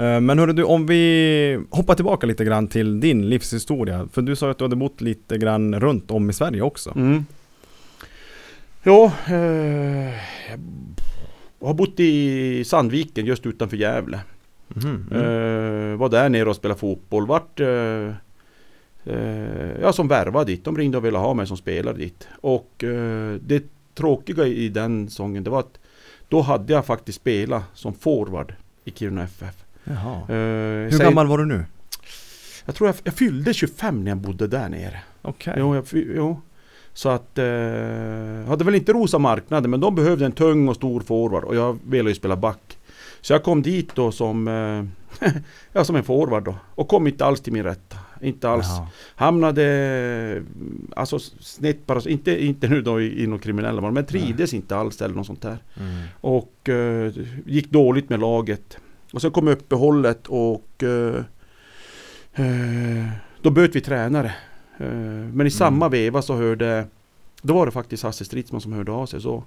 Eh, 0.05 0.21
Men 0.21 0.39
hörru 0.39 0.53
du, 0.53 0.63
om 0.65 0.87
vi 0.87 1.61
hoppar 1.71 1.95
tillbaka 1.95 2.27
lite 2.27 2.45
grann 2.45 2.69
till 2.69 3.01
din 3.01 3.29
livshistoria. 3.29 4.09
För 4.13 4.23
du 4.23 4.37
sa 4.37 4.51
att 4.51 4.59
du 4.59 4.65
hade 4.65 4.77
bott 4.77 5.01
lite 5.01 5.39
grann 5.39 5.81
runt 5.81 6.11
om 6.11 6.31
i 6.31 6.33
Sverige 6.33 6.63
också. 6.63 6.93
Mm. 6.97 7.27
Ja, 8.83 9.05
eh, 9.27 10.15
har 11.61 11.75
bott 11.75 12.01
i 12.01 12.65
Sandviken 12.65 13.27
just 13.27 13.47
utanför 13.47 13.77
Gävle. 13.77 14.21
Mhm. 14.69 15.07
Mm. 15.11 15.23
Eh, 15.93 15.97
var 15.99 16.09
där 16.09 16.29
nere 16.29 16.49
och 16.49 16.57
spelade 16.57 16.81
fotboll. 16.81 17.27
Vart 17.27 17.61
eh, 17.61 18.13
ja, 19.81 19.93
som 19.93 20.09
värvade 20.09 20.53
dit. 20.53 20.65
De 20.65 20.77
ringde 20.77 20.99
och 20.99 21.05
ville 21.05 21.19
ha 21.19 21.35
mig 21.35 21.47
som 21.47 21.57
spelare 21.57 21.97
dit. 21.97 22.29
Och 22.41 22.85
det 23.41 23.63
tråkiga 23.95 24.47
i 24.47 24.69
den 24.69 25.09
sången 25.11 25.45
det 25.45 25.51
var 25.51 25.61
att 25.61 25.79
då 26.29 26.41
hade 26.41 26.73
jag 26.73 26.87
faktiskt 26.87 27.21
spelat 27.21 27.63
som 27.75 27.95
forward 27.95 28.55
i 28.85 28.91
Kiruna 28.91 29.23
FF. 29.25 29.65
Jaha. 29.85 30.25
Hur 30.27 30.91
säg- 30.91 31.07
gammal 31.07 31.27
var 31.27 31.39
du 31.39 31.47
nu? 31.47 31.65
Jag 32.65 32.75
tror 32.75 32.89
jag, 32.89 32.97
jag 33.05 33.15
fyllde 33.15 33.55
25 33.55 34.05
när 34.05 34.11
jag 34.11 34.19
bodde 34.19 34.47
där 34.47 34.69
nere. 34.69 35.01
Okej. 35.23 35.55
Jo, 35.57 35.75
jag, 35.75 35.85
jo. 35.93 36.41
Så 36.99 37.09
att, 37.09 37.39
eh, 37.39 38.49
hade 38.49 38.65
väl 38.65 38.75
inte 38.75 38.93
rosa 38.93 39.19
marknaden 39.19 39.71
men 39.71 39.81
de 39.81 39.95
behövde 39.95 40.25
en 40.25 40.33
tung 40.33 40.69
och 40.69 40.77
stor 40.77 41.01
forward 41.01 41.45
och 41.45 41.57
jag 41.57 41.79
ville 41.87 42.09
ju 42.09 42.15
spela 42.15 42.37
back. 42.37 42.79
Så 43.21 43.33
jag 43.33 43.43
kom 43.43 43.63
dit 43.63 43.95
då 43.95 44.13
som, 44.13 44.49
eh, 44.49 45.31
ja, 45.73 45.85
som 45.85 45.97
en 45.97 46.05
forward 46.05 46.45
då. 46.45 46.55
Och 46.75 46.89
kom 46.89 47.07
inte 47.07 47.25
alls 47.25 47.41
till 47.41 47.53
min 47.53 47.63
rätta. 47.63 47.97
Inte 48.21 48.49
alls. 48.49 48.67
Jaha. 48.69 48.87
Hamnade, 49.15 50.43
alltså 50.97 51.19
snett 51.41 51.87
bara, 51.87 52.01
inte, 52.11 52.45
inte 52.45 52.69
nu 52.69 52.83
då 52.83 53.01
i, 53.01 53.23
i 53.23 53.27
något 53.27 53.43
kriminella 53.43 53.91
men 53.91 54.07
trivdes 54.07 54.55
inte 54.55 54.77
alls 54.77 55.03
eller 55.03 55.15
något 55.15 55.27
sånt 55.27 55.43
där. 55.43 55.59
Mm. 55.81 56.03
Och 56.21 56.69
eh, 56.69 57.13
gick 57.47 57.71
dåligt 57.71 58.09
med 58.09 58.21
laget. 58.21 58.79
Och 59.13 59.23
sen 59.23 59.31
kom 59.31 59.49
uppehållet 59.49 60.27
och 60.27 60.83
eh, 60.83 61.25
eh, 62.35 63.09
då 63.43 63.51
bytte 63.51 63.79
vi 63.79 63.81
tränare. 63.81 64.35
Eh, 64.79 64.89
men 65.33 65.47
i 65.47 65.51
samma 65.51 65.89
veva 65.89 66.23
så 66.23 66.35
hörde, 66.37 66.87
då 67.43 67.55
var 67.55 67.67
det 67.67 67.73
faktiskt 67.73 68.03
Hasse 68.03 68.25
Stridsman 68.25 68.61
som 68.61 68.73
hörde 68.73 68.93
av 68.93 69.07
sig. 69.07 69.21
Så 69.21 69.45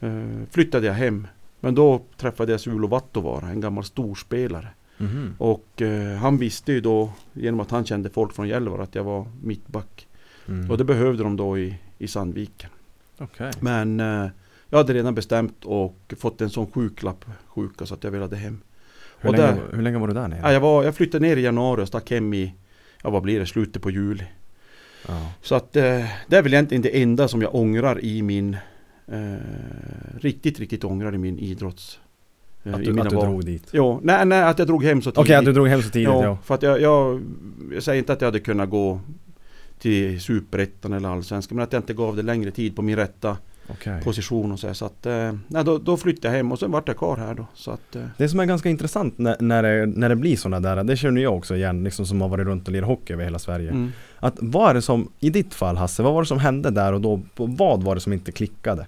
eh, 0.00 0.42
flyttade 0.50 0.86
jag 0.86 0.94
hem. 0.94 1.26
Men 1.60 1.74
då 1.74 2.02
träffade 2.16 2.52
jag 2.52 2.60
Sulo 2.60 2.88
Vattovara, 2.88 3.48
en 3.48 3.60
gammal 3.60 3.84
storspelare. 3.84 4.68
Mhm. 4.98 5.34
Och 5.38 5.82
eh, 5.82 6.16
han 6.16 6.38
visste 6.38 6.72
ju 6.72 6.80
då, 6.80 7.12
genom 7.32 7.60
att 7.60 7.70
han 7.70 7.84
kände 7.84 8.10
folk 8.10 8.32
från 8.32 8.48
Gällivare, 8.48 8.82
att 8.82 8.94
jag 8.94 9.04
var 9.04 9.26
mittback. 9.42 10.08
Mm. 10.48 10.70
Och 10.70 10.78
det 10.78 10.84
behövde 10.84 11.22
de 11.22 11.36
då 11.36 11.58
i, 11.58 11.78
i 11.98 12.08
Sandviken. 12.08 12.70
Okej. 13.18 13.50
Men 13.60 13.98
jag 14.68 14.78
hade 14.78 14.94
redan 14.94 15.14
bestämt 15.14 15.64
och 15.64 16.14
fått 16.18 16.40
en 16.40 16.50
sån 16.50 16.66
sjuklapp 16.70 17.24
sjuka 17.46 17.86
så 17.86 17.94
att 17.94 18.04
jag 18.04 18.10
ville 18.10 18.36
hem. 18.36 18.58
Hur, 19.18 19.30
och 19.30 19.36
länge, 19.36 19.46
där- 19.52 19.76
hur 19.76 19.82
länge 19.82 19.98
var 19.98 20.08
du 20.08 20.14
där 20.14 20.28
nere? 20.28 20.40
Ja, 20.42 20.52
jag, 20.52 20.60
var, 20.60 20.84
jag 20.84 20.94
flyttade 20.94 21.26
ner 21.26 21.36
i 21.36 21.40
januari 21.42 21.82
och 21.82 21.88
stack 21.88 22.10
hem 22.10 22.34
i, 22.34 22.54
ja 23.02 23.10
vad 23.10 23.22
blir 23.22 23.40
det, 23.40 23.46
slutet 23.46 23.82
på 23.82 23.90
juli. 23.90 24.24
Ja. 25.08 25.32
Så 25.42 25.54
att 25.54 25.76
eh, 25.76 25.82
det 26.26 26.36
är 26.36 26.42
väl 26.42 26.52
egentligen 26.54 26.82
det 26.82 27.02
enda 27.02 27.28
som 27.28 27.42
jag 27.42 27.54
ångrar 27.54 28.04
i 28.04 28.22
min, 28.22 28.56
eh, 29.08 29.18
riktigt, 30.20 30.58
riktigt 30.60 30.84
ångrar 30.84 31.14
i 31.14 31.18
min 31.18 31.38
idrotts... 31.38 31.98
eh, 32.64 32.74
Att 32.74 32.80
i 32.80 32.84
du, 32.84 32.92
mina 32.92 33.02
att 33.02 33.10
du 33.10 33.16
drog 33.16 33.44
dit? 33.44 33.68
Jo, 33.72 34.00
nej, 34.02 34.26
nej, 34.26 34.42
att 34.42 34.58
jag 34.58 34.68
drog 34.68 34.84
hem 34.84 35.02
så 35.02 35.10
tidigt. 35.10 35.18
Okej, 35.18 35.36
att 35.36 35.44
du 35.44 35.52
drog 35.52 35.68
hem 35.68 35.82
så 35.82 35.90
tidigt 35.90 36.08
ja, 36.08 36.24
ja. 36.24 36.38
för 36.44 36.54
att 36.54 36.62
jag, 36.62 36.80
jag, 36.80 37.22
jag 37.72 37.82
säger 37.82 37.98
inte 37.98 38.12
att 38.12 38.20
jag 38.20 38.26
hade 38.28 38.40
kunnat 38.40 38.70
gå 38.70 39.00
till 39.78 40.20
Superettan 40.20 40.92
eller 40.92 41.08
Allsvenskan, 41.08 41.56
men 41.56 41.62
att 41.64 41.72
jag 41.72 41.80
inte 41.80 41.94
gav 41.94 42.16
det 42.16 42.22
längre 42.22 42.50
tid 42.50 42.76
på 42.76 42.82
min 42.82 42.96
rätta 42.96 43.36
Okej. 43.68 44.02
position 44.02 44.52
och 44.52 44.60
så, 44.60 44.66
här, 44.66 44.74
så 44.74 44.84
att, 44.84 45.06
eh, 45.06 45.32
nej, 45.48 45.64
då, 45.64 45.78
då 45.78 45.96
flyttade 45.96 46.28
jag 46.28 46.36
hem 46.36 46.52
och 46.52 46.58
sen 46.58 46.70
vart 46.70 46.88
jag 46.88 46.96
kvar 46.96 47.16
här 47.16 47.34
då. 47.34 47.46
Så 47.54 47.70
att, 47.70 47.96
eh, 47.96 48.02
Det 48.16 48.28
som 48.28 48.40
är 48.40 48.44
ganska 48.44 48.68
intressant 48.68 49.18
när, 49.18 49.36
när, 49.40 49.62
det, 49.62 49.86
när 49.86 50.08
det 50.08 50.16
blir 50.16 50.36
sådana 50.36 50.74
där, 50.74 50.84
det 50.84 50.96
känner 50.96 51.22
jag 51.22 51.36
också 51.36 51.56
igen, 51.56 51.84
liksom 51.84 52.06
som 52.06 52.20
har 52.20 52.28
varit 52.28 52.46
runt 52.46 52.66
och 52.66 52.72
lirat 52.72 52.88
hockey 52.88 53.12
över 53.12 53.24
hela 53.24 53.38
Sverige. 53.38 53.70
mm. 53.70 53.92
Att 54.18 54.34
vad 54.38 54.70
är 54.70 54.74
det 54.74 54.82
som, 54.82 55.08
i 55.20 55.30
ditt 55.30 55.54
fall 55.54 55.76
Hasse, 55.76 56.02
vad 56.02 56.14
var 56.14 56.22
det 56.22 56.26
som 56.26 56.38
hände 56.38 56.70
där 56.70 56.92
och 56.92 57.00
då? 57.00 57.20
Vad 57.36 57.82
var 57.82 57.94
det 57.94 58.00
som 58.00 58.12
inte 58.12 58.32
klickade? 58.32 58.86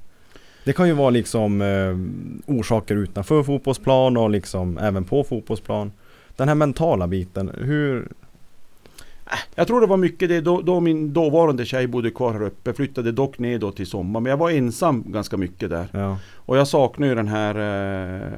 Det 0.65 0.73
kan 0.73 0.87
ju 0.87 0.93
vara 0.93 1.11
liksom 1.11 1.63
eh, 1.63 2.55
orsaker 2.55 2.97
utanför 2.97 3.43
fotbollsplan 3.43 4.17
och 4.17 4.31
liksom 4.31 4.79
även 4.79 5.05
på 5.05 5.25
fotbollsplan. 5.25 5.93
Den 6.37 6.49
här 6.49 6.55
mentala 6.55 7.07
biten, 7.07 7.51
hur... 7.59 8.09
Jag 9.55 9.67
tror 9.67 9.81
det 9.81 9.87
var 9.87 9.97
mycket 9.97 10.29
det, 10.29 10.41
då, 10.41 10.61
då 10.61 10.81
min 10.81 11.13
dåvarande 11.13 11.65
tjej 11.65 11.87
bodde 11.87 12.11
kvar 12.11 12.33
här 12.33 12.43
uppe, 12.43 12.73
flyttade 12.73 13.13
dock 13.13 13.39
ner 13.39 13.59
då 13.59 13.73
till 13.73 13.87
sommar, 13.87 14.21
men 14.21 14.31
jag 14.31 14.37
var 14.37 14.51
ensam 14.51 15.05
ganska 15.07 15.37
mycket 15.37 15.71
där. 15.71 15.87
Ja, 15.93 16.19
Och 16.35 16.57
jag 16.59 16.69
saknar 16.69 17.07
ju 17.07 17.15
den 17.15 17.29
här, 17.29 17.55
eh, 17.55 18.29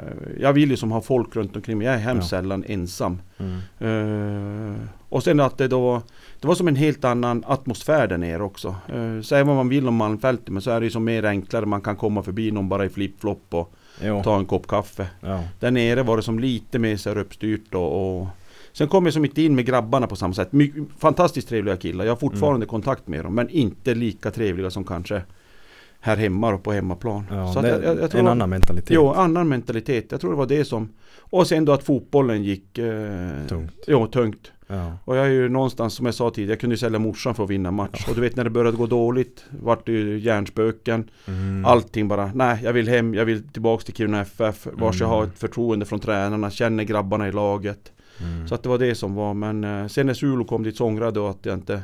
jag 0.40 0.52
vill 0.52 0.70
ju 0.70 0.76
som 0.76 0.92
ha 0.92 1.00
folk 1.00 1.36
runt 1.36 1.56
omkring 1.56 1.78
mig, 1.78 1.86
jag 1.86 1.94
är 1.94 1.98
hemskt 1.98 2.32
Ja. 2.32 2.38
sällan 2.38 2.64
ensam. 2.66 3.18
mm, 3.38 3.60
Eh, 3.78 4.74
och 5.08 5.22
sen 5.22 5.40
att 5.40 5.58
det 5.58 5.68
då 5.68 6.02
Det 6.40 6.48
var 6.48 6.54
som 6.54 6.68
en 6.68 6.76
helt 6.76 7.04
annan 7.04 7.44
atmosfär 7.46 8.06
där 8.06 8.18
nere 8.18 8.42
också. 8.42 8.74
Uh, 8.94 9.20
säga 9.22 9.44
vad 9.44 9.56
man 9.56 9.68
vill 9.68 9.88
om 9.88 9.94
Malmfältet 9.94 10.48
men 10.48 10.62
så 10.62 10.70
är 10.70 10.80
det 10.80 10.86
ju 10.86 10.90
som 10.90 11.04
mer 11.04 11.24
enklare. 11.24 11.66
Man 11.66 11.80
kan 11.80 11.96
komma 11.96 12.22
förbi 12.22 12.50
någon 12.50 12.68
bara 12.68 12.84
i 12.84 12.88
flip-flop 12.88 13.42
och 13.54 13.72
jo, 14.02 14.22
ta 14.24 14.38
en 14.38 14.44
kopp 14.46 14.66
kaffe. 14.66 15.06
ja, 15.20 15.40
Där 15.60 15.70
nere 15.70 16.02
var 16.02 16.16
det 16.16 16.22
som 16.22 16.38
lite 16.38 16.78
mer 16.78 16.96
så 16.96 17.08
här 17.10 17.18
uppstyrt 17.18 17.74
och, 17.74 18.18
och 18.20 18.26
Sen 18.76 18.88
kom 18.88 19.04
jag 19.04 19.14
som 19.14 19.24
inte 19.24 19.42
in 19.42 19.54
med 19.54 19.66
grabbarna 19.66 20.06
på 20.06 20.16
samma 20.16 20.34
sätt. 20.34 20.52
My, 20.52 20.72
fantastiskt 20.98 21.48
trevliga 21.48 21.76
killar. 21.76 22.04
Jag 22.04 22.12
har 22.12 22.16
fortfarande 22.16 22.66
kontakt 22.66 23.06
med 23.08 23.24
dem 23.24 23.34
men 23.34 23.48
inte 23.50 23.94
lika 23.94 24.30
trevliga 24.30 24.70
som 24.70 24.84
kanske 24.84 25.22
här 26.00 26.16
hemma 26.16 26.54
och 26.54 26.62
på 26.62 26.72
hemmaplan. 26.72 27.24
ja 27.30 27.52
Så 27.52 27.58
jag- 27.58 27.84
jag- 27.84 27.98
jag 27.98 28.14
en 28.14 28.26
att- 28.26 28.32
annan 28.32 28.50
mentalitet. 28.50 28.90
Jo, 28.90 29.08
annan 29.12 29.48
mentalitet. 29.48 30.06
Jag 30.10 30.20
tror 30.20 30.30
det 30.30 30.36
var 30.36 30.46
det 30.46 30.64
som 30.64 30.88
Och 31.30 31.46
sen 31.46 31.64
då 31.64 31.72
att 31.72 31.82
fotbollen 31.84 32.44
gick 32.44 32.78
eh, 32.78 33.46
Tungt. 33.48 33.72
Jo, 33.86 34.06
tungt. 34.06 34.52
Ja, 34.66 34.92
Och 35.04 35.16
jag 35.16 35.26
är 35.26 35.30
ju 35.30 35.48
någonstans 35.48 35.94
som 35.94 36.06
jag 36.06 36.14
sa 36.14 36.30
tidigare, 36.30 36.52
jag 36.52 36.60
kunde 36.60 36.74
ju 36.74 36.78
sälja 36.78 36.98
morsan 36.98 37.34
för 37.34 37.44
att 37.44 37.50
vinna 37.50 37.70
match. 37.70 38.04
Och 38.08 38.14
du 38.14 38.20
vet 38.20 38.36
när 38.36 38.44
det 38.44 38.50
började 38.50 38.76
gå 38.76 38.86
dåligt, 38.86 39.44
vart 39.62 39.86
det 39.86 39.92
ju 39.92 40.18
hjärnspöken. 40.18 41.10
mm, 41.26 41.64
Allting 41.64 42.08
bara, 42.08 42.30
nej 42.34 42.58
jag 42.64 42.72
vill 42.72 42.88
hem, 42.88 43.14
jag 43.14 43.24
vill 43.24 43.48
tillbaks 43.48 43.84
till 43.84 43.94
Kiruna 43.94 44.20
FF. 44.20 44.66
Vars 44.72 45.00
jag 45.00 45.06
Mm. 45.08 45.18
har 45.18 45.24
ett 45.24 45.38
förtroende 45.38 45.86
från 45.86 46.00
tränarna, 46.00 46.50
känner 46.50 46.84
grabbarna 46.84 47.28
i 47.28 47.32
laget. 47.32 47.92
Mm. 48.20 48.48
Så 48.48 48.54
att 48.54 48.62
det 48.62 48.68
var 48.68 48.78
det 48.78 48.94
som 48.94 49.14
var, 49.14 49.34
men 49.34 49.64
eh, 49.64 49.86
sen 49.86 50.06
när 50.06 50.14
Zulu 50.14 50.44
kom 50.44 50.62
dit 50.62 50.76
så 50.76 50.84
ångrade 50.84 51.20
jag 51.20 51.30
att 51.30 51.46
jag 51.46 51.54
inte 51.54 51.82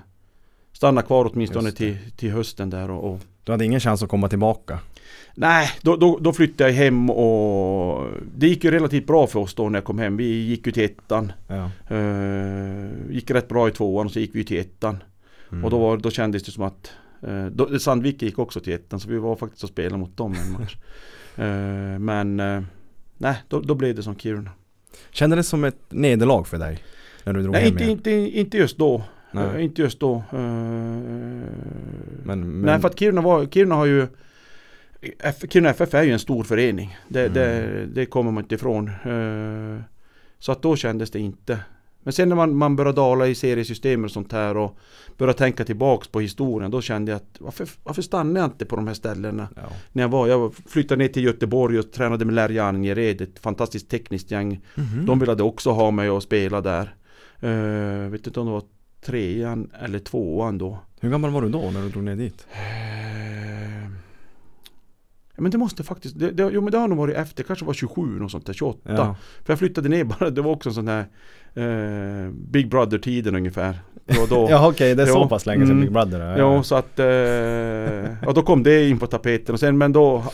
Stannade 0.73 1.07
kvar 1.07 1.31
åtminstone 1.33 1.73
till, 1.73 1.97
till 2.17 2.31
hösten 2.31 2.71
där 2.71 2.91
och, 2.91 3.13
och 3.13 3.21
Du 3.45 3.53
hade 3.53 3.65
ingen 3.65 3.81
chans 3.81 4.03
att 4.03 4.09
komma 4.09 4.29
tillbaka? 4.29 4.79
Nej, 5.35 5.71
då, 5.83 5.97
då, 5.97 6.19
då 6.19 6.33
flyttade 6.33 6.71
jag 6.71 6.77
hem 6.77 7.11
och 7.11 8.07
Det 8.37 8.49
gick 8.49 8.65
ju 8.65 8.71
relativt 8.71 9.07
bra 9.07 9.27
för 9.27 9.41
oss 9.41 9.55
då 9.55 9.69
när 9.69 9.79
jag 9.79 9.85
kom 9.85 9.99
hem. 9.99 10.17
Vi 10.17 10.25
gick 10.25 10.67
ju 10.67 10.73
till 10.73 10.85
ettan. 10.85 11.33
Ja. 11.49 11.71
Eh, 11.97 13.11
gick 13.11 13.31
rätt 13.31 13.49
bra 13.49 13.69
i 13.69 13.73
tvåan 13.73 14.07
och 14.07 14.13
så 14.13 14.21
gick 14.21 14.35
vi 14.35 14.45
till 14.45 14.61
ettan. 14.61 15.03
Mm. 15.53 15.65
Och 15.65 15.71
då, 15.71 15.79
var, 15.79 15.97
då 15.97 16.11
kändes 16.11 16.43
det 16.43 16.51
som 16.51 16.65
att 16.65 16.93
eh, 17.23 17.47
då, 17.47 17.79
Sandvik 17.79 18.23
gick 18.23 18.39
också 18.39 18.61
till 18.61 18.73
ettan 18.73 19.01
så 19.01 19.09
vi 19.09 19.19
var 19.19 19.37
faktiskt 19.37 19.65
och 19.65 19.71
spelade 19.71 19.99
mot 19.99 20.17
dem 20.17 20.35
en 20.47 20.53
match. 20.53 20.77
Eh, 21.37 21.99
men 21.99 22.41
eh, 22.41 22.63
nej, 23.19 23.37
då, 23.49 23.61
då 23.61 23.75
blev 23.75 23.95
det 23.95 24.03
som 24.03 24.17
Kiruna. 24.17 24.51
Kändes 25.11 25.37
det 25.37 25.43
som 25.45 25.65
ett 25.65 25.79
nederlag 25.89 26.45
för 26.45 26.59
dig? 26.59 26.79
När 27.25 27.33
du 27.33 27.43
drog 27.43 27.53
Nej, 27.53 27.63
hem 27.63 27.69
inte, 27.73 27.83
igen? 27.85 27.93
inte, 28.27 28.39
inte 28.39 28.57
just 28.59 28.79
då. 28.79 29.03
Nej. 29.31 29.45
Eh, 29.57 29.65
inte 29.65 29.83
just 29.83 30.01
då. 30.01 30.15
Eh, 30.15 30.23
Men, 30.33 31.47
men, 32.25 32.61
Nej, 32.61 32.81
för 32.81 32.89
att 32.89 32.99
Kiruna, 32.99 33.21
var, 33.21 33.47
Kiruna 33.47 33.75
har 33.75 33.87
ju 33.87 34.07
F, 35.19 35.37
Kiruna 35.51 35.71
FF 35.71 35.95
är 35.95 36.03
ju 36.03 36.13
en 36.13 36.19
stor 36.19 36.45
förening. 36.45 36.97
Det, 37.09 37.21
Mm. 37.21 37.33
det, 37.35 37.87
det 37.87 38.07
kommer 38.07 38.31
man 38.31 38.43
inte 38.45 38.55
ifrån. 38.55 38.89
Eh, 38.89 39.83
Så 40.39 40.53
att 40.53 40.63
då 40.63 40.77
kändes 40.77 41.11
det 41.11 41.19
inte. 41.21 41.59
Men 42.03 42.13
sen 42.13 42.29
när 42.29 42.37
man, 42.37 42.57
man 42.57 42.77
började 42.77 42.97
dala 42.97 43.27
i 43.27 43.35
seriesystemet 43.35 44.05
och 44.05 44.13
sånt 44.13 44.33
här 44.33 44.57
och 44.57 44.79
började 45.19 45.39
tänka 45.39 45.65
tillbaks 45.65 46.09
på 46.09 46.21
historien. 46.21 46.71
Då 46.71 46.81
kände 46.81 47.13
jag 47.13 47.17
att 47.17 47.37
varför, 47.41 47.69
varför 47.83 48.03
stannade 48.03 48.41
jag 48.41 48.47
inte 48.47 48.65
på 48.65 48.77
de 48.77 48.87
här 48.87 48.95
ställena? 48.95 49.49
ja. 49.57 49.63
När 49.93 50.03
jag 50.03 50.09
var, 50.09 50.29
jag 50.29 50.55
flyttade 50.55 50.99
ner 50.99 51.09
till 51.09 51.25
Göteborg 51.25 51.79
och 51.79 51.93
tränade 51.93 52.25
med 52.25 52.35
Larry 52.35 52.59
Angered, 52.59 53.21
ett 53.21 53.39
fantastiskt 53.39 53.91
tekniskt 53.91 54.31
gäng. 54.31 54.61
Mhm. 54.75 55.07
De 55.07 55.19
ville 55.19 55.43
också 55.43 55.71
ha 55.71 55.91
mig 55.91 56.11
och 56.11 56.23
spela 56.23 56.61
där. 56.61 56.95
Uh, 57.45 58.09
vet 58.09 58.27
inte 58.27 58.41
om 58.41 58.47
det 58.47 58.53
var 58.53 58.63
trean 59.01 59.71
eller 59.81 59.99
tvåan 59.99 60.59
då. 60.59 60.79
Hur 61.01 61.11
gammal 61.11 61.31
var 61.31 61.43
du 61.43 61.49
då 61.49 61.71
när 61.71 61.83
du 61.83 61.89
drog 61.89 62.05
ner 62.05 62.17
dit? 62.17 62.47
Eh, 62.53 63.91
men 65.37 65.51
det 65.51 65.59
måste 65.59 65.85
faktiskt, 65.85 66.19
det, 66.19 66.31
det, 66.31 66.51
jo 66.53 66.61
men 66.61 66.73
det 66.73 66.79
har 66.79 66.89
nog 66.89 66.99
varit 66.99 67.17
efter, 67.17 67.45
kanske 67.45 67.65
var 67.65 67.75
27 67.75 68.03
något 68.19 68.31
sånt 68.31 68.47
där, 68.47 68.53
28. 68.53 68.81
Ja. 68.85 69.17
För 69.45 69.53
jag 69.53 69.59
flyttade 69.59 69.89
ner 69.89 70.05
bara, 70.05 70.31
det 70.31 70.43
var 70.43 70.51
också 70.51 70.69
en 70.69 70.75
sån 70.75 70.89
här 70.89 71.07
eh, 71.55 72.31
Big 72.33 72.69
Brother-tiden 72.71 73.35
ungefär. 73.37 73.79
Och 74.23 74.29
då, 74.29 74.47
Ja 74.51 74.69
okej, 74.69 74.95
det 74.95 75.03
är 75.03 75.07
så 75.07 75.19
Jo. 75.23 75.29
pass 75.29 75.47
länge 75.47 75.61
sedan 75.67 75.71
Mm. 75.77 75.81
Big 75.85 75.93
Brother 75.93 76.21
ja, 76.21 76.39
Ja, 76.39 76.63
så 76.63 76.75
att, 76.75 76.99
eh, 76.99 77.07
ja 78.27 78.33
då 78.35 78.43
kom 78.43 78.63
det 78.63 78.89
in 78.89 78.99
på 78.99 79.07
tapeten 79.07 79.53
och 79.53 79.61
sen 79.61 79.79
men 79.79 79.93
då 79.93 80.25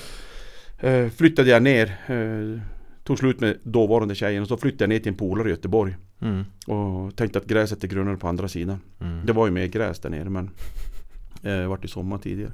eh, 0.78 1.08
flyttade 1.08 1.50
jag 1.50 1.62
ner. 1.62 1.86
Eh, 2.06 2.60
tog 3.04 3.18
slut 3.18 3.40
med 3.40 3.56
dåvarande 3.62 4.14
tjejen 4.14 4.42
och 4.42 4.48
så 4.48 4.56
flyttade 4.56 4.84
jag 4.84 4.88
ner 4.88 4.98
till 4.98 5.08
en 5.12 5.18
polare 5.18 5.48
i 5.48 5.50
Göteborg. 5.50 5.96
mm. 6.22 6.44
Och 6.66 7.16
tänkte 7.16 7.38
att 7.38 7.44
gräset 7.46 7.84
är 7.84 7.88
grönare 7.88 8.16
på 8.16 8.28
andra 8.28 8.48
sidan. 8.48 8.80
Mm. 9.00 9.26
Det 9.26 9.32
var 9.32 9.46
ju 9.46 9.52
mer 9.52 9.66
gräs 9.66 9.98
där 10.00 10.10
nere 10.10 10.30
men 10.30 10.50
eh, 11.42 11.68
vart 11.68 11.84
i 11.84 11.88
sommar 11.88 12.18
tidigare. 12.18 12.52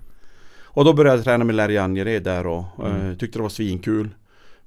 Och 0.62 0.85
då 0.85 0.92
började 0.92 1.16
jag 1.18 1.24
träna 1.24 1.44
med 1.44 1.55
Larry 1.55 1.77
Angered 1.77 2.22
där 2.22 2.46
och 2.46 2.64
eh, 2.87 2.94
Mm. 3.05 3.16
tyckte 3.16 3.38
det 3.38 3.42
var 3.42 3.48
svinkul. 3.48 4.09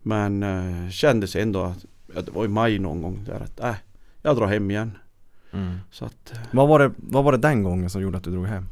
Men 0.01 0.43
eh, 0.43 0.89
kände 0.89 1.27
sen 1.27 1.51
då 1.51 1.62
att, 1.63 1.86
ja, 2.15 2.21
det 2.21 2.31
var 2.31 2.45
i 2.45 2.47
maj 2.47 2.79
någon 2.79 3.01
gång 3.01 3.23
där 3.25 3.39
att 3.39 3.60
äh, 3.60 3.73
jag 4.21 4.36
drar 4.38 4.47
hem 4.47 4.71
igen. 4.71 4.91
Mm. 5.51 5.77
Så 5.91 6.06
att 6.06 6.34
Vad, 6.51 6.67
var 6.67 6.80
det, 6.80 6.91
vad 6.97 7.23
var 7.23 7.32
det 7.32 7.38
den 7.38 7.63
gången 7.63 7.89
som 7.89 8.01
gjorde 8.01 8.17
att 8.17 8.23
du 8.23 8.32
drog 8.32 8.45
hem? 8.45 8.65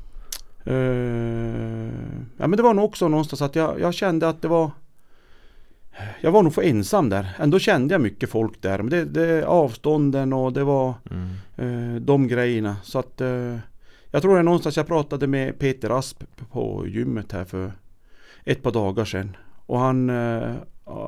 eh, 0.64 1.94
Ja 2.38 2.48
men 2.48 2.52
det 2.58 2.64
var 2.64 2.74
nog 2.74 2.86
också 2.86 3.08
någonstans 3.08 3.42
att 3.42 3.56
jag, 3.56 3.80
jag 3.80 3.94
kände 3.94 4.30
att 4.30 4.42
det 4.42 4.48
var 4.48 4.72
Jag 6.22 6.32
var 6.32 6.44
nog 6.44 6.54
för 6.54 6.62
ensam 6.62 7.10
där. 7.10 7.36
Ändå 7.40 7.60
kände 7.60 7.94
jag 7.94 8.02
mycket 8.02 8.30
folk 8.30 8.62
där. 8.62 8.78
Men 8.78 8.90
det, 8.90 9.06
det 9.06 9.46
avstånden 9.48 10.34
och 10.34 10.54
det 10.54 10.64
var 10.64 10.94
Mm. 11.12 11.96
eh, 11.96 12.02
de 12.02 12.28
grejerna. 12.28 12.76
Så 12.84 13.00
att 13.00 13.22
eh, 13.22 13.58
Jag 14.12 14.22
tror 14.22 14.34
det 14.34 14.40
är 14.40 14.44
någonstans 14.44 14.78
jag 14.78 14.88
pratade 14.88 15.28
med 15.28 15.60
Peter 15.60 15.90
Asp 15.90 16.24
på 16.52 16.88
gymmet 16.88 17.32
här 17.32 17.46
för 17.46 17.72
ett 18.44 18.64
par 18.64 18.72
dagar 18.72 19.06
sedan. 19.06 19.36
Och 19.66 19.80
han 19.80 20.10
eh, 20.10 20.54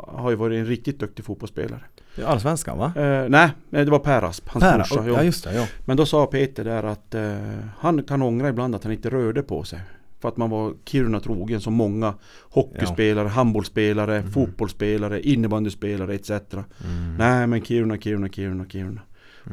har 0.08 0.30
ju 0.30 0.36
varit 0.36 0.60
en 0.60 0.66
riktigt 0.66 1.00
duktig 1.00 1.26
fotbollsspelare. 1.26 1.82
Allsvenskan 2.26 2.78
va? 2.78 2.92
Eh, 2.96 3.30
nej, 3.30 3.50
det 3.70 3.86
var 3.86 4.00
Per 4.00 4.22
Asp, 4.22 4.50
hans 4.50 4.64
Per, 4.64 4.78
morsa. 4.78 5.08
ja 5.08 5.24
just 5.24 5.44
det, 5.44 5.54
ja. 5.56 5.68
Men 5.86 5.98
då 5.98 6.06
sa 6.06 6.26
Peter 6.26 6.64
där 6.64 6.84
att 6.84 7.16
eh, 7.16 7.38
han 7.80 8.04
kan 8.04 8.22
ångra 8.22 8.50
ibland 8.50 8.76
att 8.76 8.84
han 8.84 8.94
inte 8.94 9.10
rörde 9.10 9.44
på 9.44 9.64
sig. 9.64 9.80
För 10.20 10.30
att 10.30 10.38
man 10.38 10.50
var 10.50 10.74
Kiruna 10.86 11.20
trogen 11.20 11.62
som 11.62 11.74
många 11.74 12.14
hockeyspelare, 12.50 13.28
handbollsspelare, 13.28 14.22
Mhm. 14.22 14.32
fotbollsspelare, 14.32 15.22
innebandyspelare 15.22 16.16
etc. 16.16 16.30
Mm. 16.30 17.16
Nej 17.18 17.48
men 17.48 17.62
Kiruna, 17.62 17.98
Kiruna, 17.98 18.30
Kiruna, 18.30 18.66
Kiruna. 18.66 19.02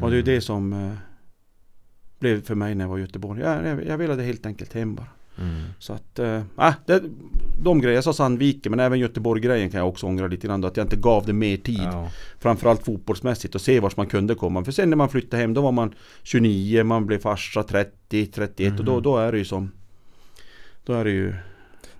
Och 0.00 0.10
det 0.10 0.14
är 0.14 0.16
ju 0.16 0.22
det 0.22 0.40
som 0.40 0.72
eh, 0.72 0.92
blev 2.18 2.42
för 2.44 2.54
mig 2.54 2.74
när 2.74 2.84
jag 2.84 2.88
var 2.88 2.98
i 2.98 3.00
Göteborg. 3.00 3.40
Jag, 3.40 3.66
jag, 3.66 3.86
jag 3.86 3.98
ville 3.98 4.22
helt 4.22 4.46
enkelt 4.46 4.72
hem 4.72 4.94
bara. 4.94 5.06
Mm. 5.40 5.62
Så 5.78 5.92
att, 5.92 6.18
äh, 6.18 6.42
det, 6.86 7.02
de 7.62 7.80
grejer, 7.80 7.94
jag 7.94 8.04
sa 8.04 8.12
Sandviken 8.12 8.70
men 8.70 8.80
även 8.80 8.98
Göteborg-grejen 8.98 9.70
kan 9.70 9.78
jag 9.78 9.88
också 9.88 10.06
ångra 10.06 10.26
lite 10.26 10.46
grann 10.46 10.60
då, 10.60 10.68
Att 10.68 10.76
jag 10.76 10.84
inte 10.84 10.96
gav 10.96 11.26
det 11.26 11.32
mer 11.32 11.56
tid. 11.56 11.80
Ja. 11.92 12.10
Framförallt 12.40 12.84
fotbollsmässigt 12.84 13.54
och 13.54 13.60
se 13.60 13.80
vart 13.80 13.96
man 13.96 14.06
kunde 14.06 14.34
komma. 14.34 14.64
För 14.64 14.72
sen 14.72 14.90
när 14.90 14.96
man 14.96 15.08
flyttade 15.08 15.40
hem 15.42 15.54
då 15.54 15.60
var 15.60 15.72
man 15.72 15.94
29, 16.22 16.84
man 16.84 17.06
blev 17.06 17.18
farsa 17.18 17.62
30, 17.62 18.26
31 18.26 18.78
och 18.78 18.84
då, 18.84 18.92
Mhm. 18.92 19.02
då 19.02 19.16
är 19.18 19.32
det 19.32 19.38
ju 19.38 19.44
som 19.44 19.70
Då 20.86 20.92
är 20.92 21.04
det 21.04 21.10
ju 21.10 21.34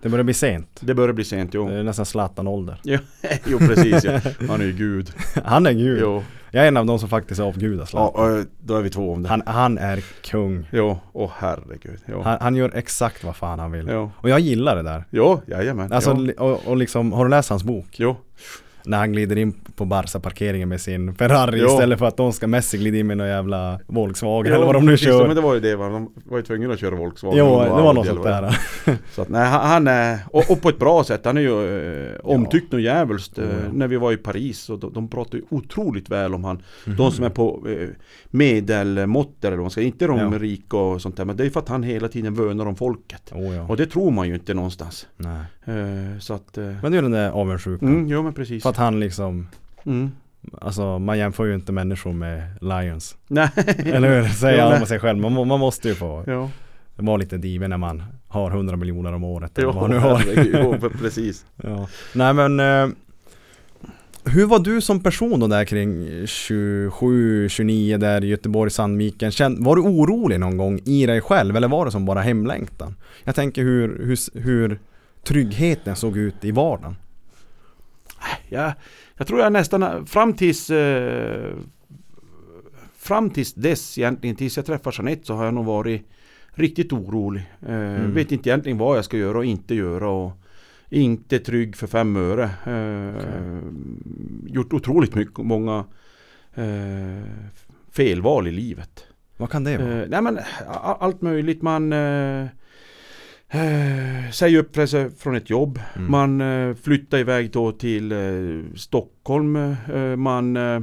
Det 0.02 0.08
börjar 0.08 0.24
bli 0.24 0.34
sent. 0.34 0.80
Det 0.80 0.94
börjar 0.94 1.12
bli 1.12 1.24
sent 1.24 1.54
jo. 1.54 1.68
Det 1.68 1.74
är 1.74 1.82
nästan 1.82 2.06
Zlatan-ålder. 2.06 2.80
jo 3.46 3.58
precis 3.58 4.04
ja. 4.04 4.20
Han 4.48 4.60
är 4.60 4.64
ju 4.64 4.72
gud. 4.72 5.12
Han 5.44 5.66
är 5.66 5.72
gud. 5.72 5.98
Jo. 6.02 6.22
Jag 6.54 6.64
är 6.64 6.68
en 6.68 6.76
av 6.76 6.86
de 6.86 6.98
som 6.98 7.08
faktiskt 7.08 7.40
avgudar 7.40 7.84
Zlatan. 7.84 8.30
Ja, 8.32 8.38
och 8.38 8.46
då 8.60 8.76
är 8.76 8.82
vi 8.82 8.90
två 8.90 9.12
om 9.12 9.22
det. 9.22 9.28
Han, 9.28 9.42
han 9.46 9.78
är 9.78 10.04
kung. 10.22 10.68
Jo, 10.72 10.98
åh 11.12 11.30
herregud. 11.38 12.00
Jo. 12.06 12.20
Han, 12.22 12.38
han 12.40 12.56
gör 12.56 12.70
exakt 12.74 13.24
vad 13.24 13.36
fan 13.36 13.58
han 13.58 13.72
vill. 13.72 13.88
Jo, 13.90 14.10
Och 14.16 14.28
jag 14.28 14.40
gillar 14.40 14.76
det 14.76 14.82
där. 14.82 15.04
jo 15.10 15.40
jajamän. 15.46 15.92
Alltså, 15.92 16.16
jo. 16.38 16.44
och, 16.44 16.66
och 16.66 16.76
liksom, 16.76 17.12
har 17.12 17.24
du 17.24 17.30
läst 17.30 17.50
hans 17.50 17.64
bok? 17.64 17.86
jo. 17.96 18.16
När 18.86 18.98
han 18.98 19.12
glider 19.12 19.36
in 19.38 19.52
på 19.76 19.84
Barca-parkeringen 19.84 20.68
med 20.68 20.80
sin 20.80 21.14
Ferrari 21.14 21.58
Jo. 21.60 21.66
istället 21.66 21.98
för 21.98 22.06
att 22.06 22.16
de 22.16 22.32
ska 22.32 22.46
Messi 22.46 22.78
glida 22.78 22.98
in 22.98 23.06
med 23.06 23.16
någon 23.16 23.28
jävla 23.28 23.80
Volkswagen 23.86 24.52
Jo, 24.52 24.56
eller 24.56 24.66
vad 24.66 24.74
de 24.74 24.86
nu 24.86 24.96
kör. 24.96 25.26
Men 25.26 25.36
det 25.36 25.42
var 25.42 25.54
ju 25.54 25.60
det 25.60 25.76
va. 25.76 25.88
De 25.88 26.12
var 26.24 26.36
ju 26.38 26.42
tvungna 26.44 26.72
att 26.72 26.80
köra 26.80 26.94
Volkswagen. 26.94 27.38
Jo, 27.38 27.60
det 27.62 27.68
var 27.70 27.94
något 27.94 28.06
sånt 28.06 28.22
där. 28.24 28.58
Så 29.12 29.22
att 29.22 29.28
nej, 29.28 29.46
han 29.46 29.88
är, 29.88 30.18
och, 30.30 30.50
och 30.50 30.62
på 30.62 30.68
ett 30.68 30.78
bra 30.78 31.04
sätt. 31.04 31.20
Han 31.24 31.36
är 31.36 31.40
ju 31.40 32.08
eh, 32.08 32.16
omtyckt 32.24 32.74
och 32.74 32.80
djävulskt. 32.80 33.38
Eh, 33.38 33.44
ja. 33.44 33.72
När 33.72 33.88
vi 33.88 33.96
var 33.96 34.12
i 34.12 34.16
Paris 34.16 34.70
och 34.70 34.78
de, 34.78 34.92
de 34.92 35.08
pratar 35.08 35.38
ju 35.38 35.44
otroligt 35.48 36.08
väl 36.08 36.34
om 36.34 36.44
han. 36.44 36.62
Mhm. 36.86 36.96
De 36.96 37.12
som 37.12 37.24
är 37.24 37.30
på 37.30 37.66
eh, 37.68 37.88
medelmått 38.30 39.44
eller 39.44 39.56
vad 39.56 39.64
man 39.64 39.70
ska 39.70 39.82
inte 39.82 40.06
de 40.06 40.18
Ja. 40.18 40.38
rika 40.38 40.76
och 40.76 41.02
sånt 41.02 41.16
där. 41.16 41.24
Men 41.24 41.36
det 41.36 41.46
är 41.46 41.50
för 41.50 41.60
att 41.60 41.68
han 41.68 41.82
hela 41.82 42.08
tiden 42.08 42.34
vönar 42.34 42.66
om 42.66 42.76
folket. 42.76 43.32
Oh, 43.32 43.56
ja. 43.56 43.62
Och 43.68 43.76
det 43.76 43.86
tror 43.86 44.10
man 44.10 44.28
ju 44.28 44.34
inte 44.34 44.54
någonstans. 44.54 45.06
Nej. 45.16 45.40
Eh, 45.64 46.18
så 46.18 46.34
att... 46.34 46.58
Eh, 46.58 46.64
Men 46.82 46.92
det 46.92 46.98
är 46.98 47.02
den 47.02 47.10
där 47.10 47.30
avundsjukan. 47.30 47.88
mm, 47.88 48.08
jo 48.08 48.22
men 48.22 48.32
precis. 48.32 48.62
För 48.62 48.70
att 48.70 48.76
han 48.76 49.00
liksom, 49.00 49.48
Mm. 49.84 50.10
alltså 50.60 50.98
man 50.98 51.18
jämför 51.18 51.44
ju 51.44 51.54
inte 51.54 51.72
människor 51.72 52.12
med 52.12 52.42
lions. 52.60 53.16
Nej. 53.28 53.48
Eller 53.84 54.20
hur? 54.22 54.28
Säger 54.28 54.62
han 54.70 54.80
om 54.80 54.86
sig 54.86 54.98
själv. 55.00 55.18
Man, 55.18 55.48
man 55.48 55.60
måste 55.60 55.88
ju 55.88 55.94
få 55.94 56.24
ja. 56.26 56.50
vara 56.96 57.16
lite 57.16 57.36
diven 57.36 57.70
när 57.70 57.76
man 57.76 58.02
har 58.28 58.50
100 58.50 58.76
miljoner 58.76 59.12
om 59.12 59.24
året. 59.24 59.52
Jo, 59.56 59.66
vad 59.72 59.82
han 59.82 59.90
nu 59.90 59.98
har. 59.98 60.22
jo, 60.52 60.90
precis. 61.00 61.46
Ja. 61.56 61.88
Nej 62.14 62.34
men 62.34 62.60
eh, 62.60 62.88
Hur 64.26 64.46
var 64.46 64.58
du 64.58 64.80
som 64.80 65.02
person 65.02 65.40
då 65.40 65.46
där 65.46 65.64
kring 65.64 66.08
27, 66.26 67.48
29 67.48 67.96
där 67.98 68.24
i 68.24 68.26
Göteborg, 68.26 68.70
Sandviken? 68.70 69.32
Var 69.64 69.76
du 69.76 69.82
orolig 69.82 70.40
någon 70.40 70.56
gång 70.56 70.80
i 70.84 71.06
dig 71.06 71.20
själv 71.20 71.56
eller 71.56 71.68
var 71.68 71.84
det 71.84 71.90
som 71.90 72.04
bara 72.04 72.20
hemlängtan? 72.20 72.94
Jag 73.24 73.34
tänker 73.34 73.62
hur, 73.62 74.04
hur, 74.06 74.40
hur 74.40 74.78
tryggheten 75.24 75.96
såg 75.96 76.16
ut 76.16 76.44
i 76.44 76.50
vardagen. 76.50 76.96
Jag, 78.48 78.72
jag 79.16 79.26
tror 79.26 79.40
jag 79.40 79.52
nästan 79.52 80.06
fram 80.06 80.32
tills 80.34 80.70
eh, 80.70 81.52
Fram 82.96 83.30
tills 83.30 83.54
dess 83.54 83.98
egentligen, 83.98 84.36
tills 84.36 84.56
jag 84.56 84.66
träffade 84.66 84.96
Jeanette 84.96 85.26
så 85.26 85.34
har 85.34 85.44
jag 85.44 85.54
nog 85.54 85.64
varit 85.64 86.08
riktigt 86.50 86.92
orolig. 86.92 87.42
Eh, 87.66 87.74
Mm. 87.74 88.14
Vet 88.14 88.32
inte 88.32 88.48
egentligen 88.48 88.78
vad 88.78 88.96
jag 88.96 89.04
ska 89.04 89.16
göra 89.16 89.38
och 89.38 89.44
inte 89.44 89.74
göra 89.74 90.08
och 90.08 90.32
inte 90.88 91.38
trygg 91.38 91.76
för 91.76 91.86
fem 91.86 92.16
öre. 92.16 92.42
Eh, 92.44 93.16
Okej. 93.16 93.60
Gjort 94.46 94.72
otroligt 94.72 95.14
mycket, 95.14 95.38
många 95.38 95.84
eh, 96.54 97.22
felval 97.92 98.46
i 98.48 98.50
livet. 98.50 99.04
Vad 99.36 99.50
kan 99.50 99.64
det 99.64 99.78
vara? 99.78 100.02
Eh, 100.02 100.08
nej 100.08 100.22
men 100.22 100.38
allt 100.82 101.22
möjligt. 101.22 101.62
Man 101.62 101.92
eh, 101.92 102.46
säger 104.32 104.58
upp 104.58 104.88
sig 104.88 105.10
från 105.10 105.34
ett 105.36 105.50
jobb. 105.50 105.80
Mm. 105.96 106.10
Man 106.10 106.40
eh, 106.40 106.74
flyttar 106.74 107.18
iväg 107.18 107.52
då 107.52 107.72
till 107.72 108.12
eh, 108.12 108.76
Stockholm. 108.76 109.56
Eh, 109.94 110.16
man 110.16 110.56
eh, 110.56 110.80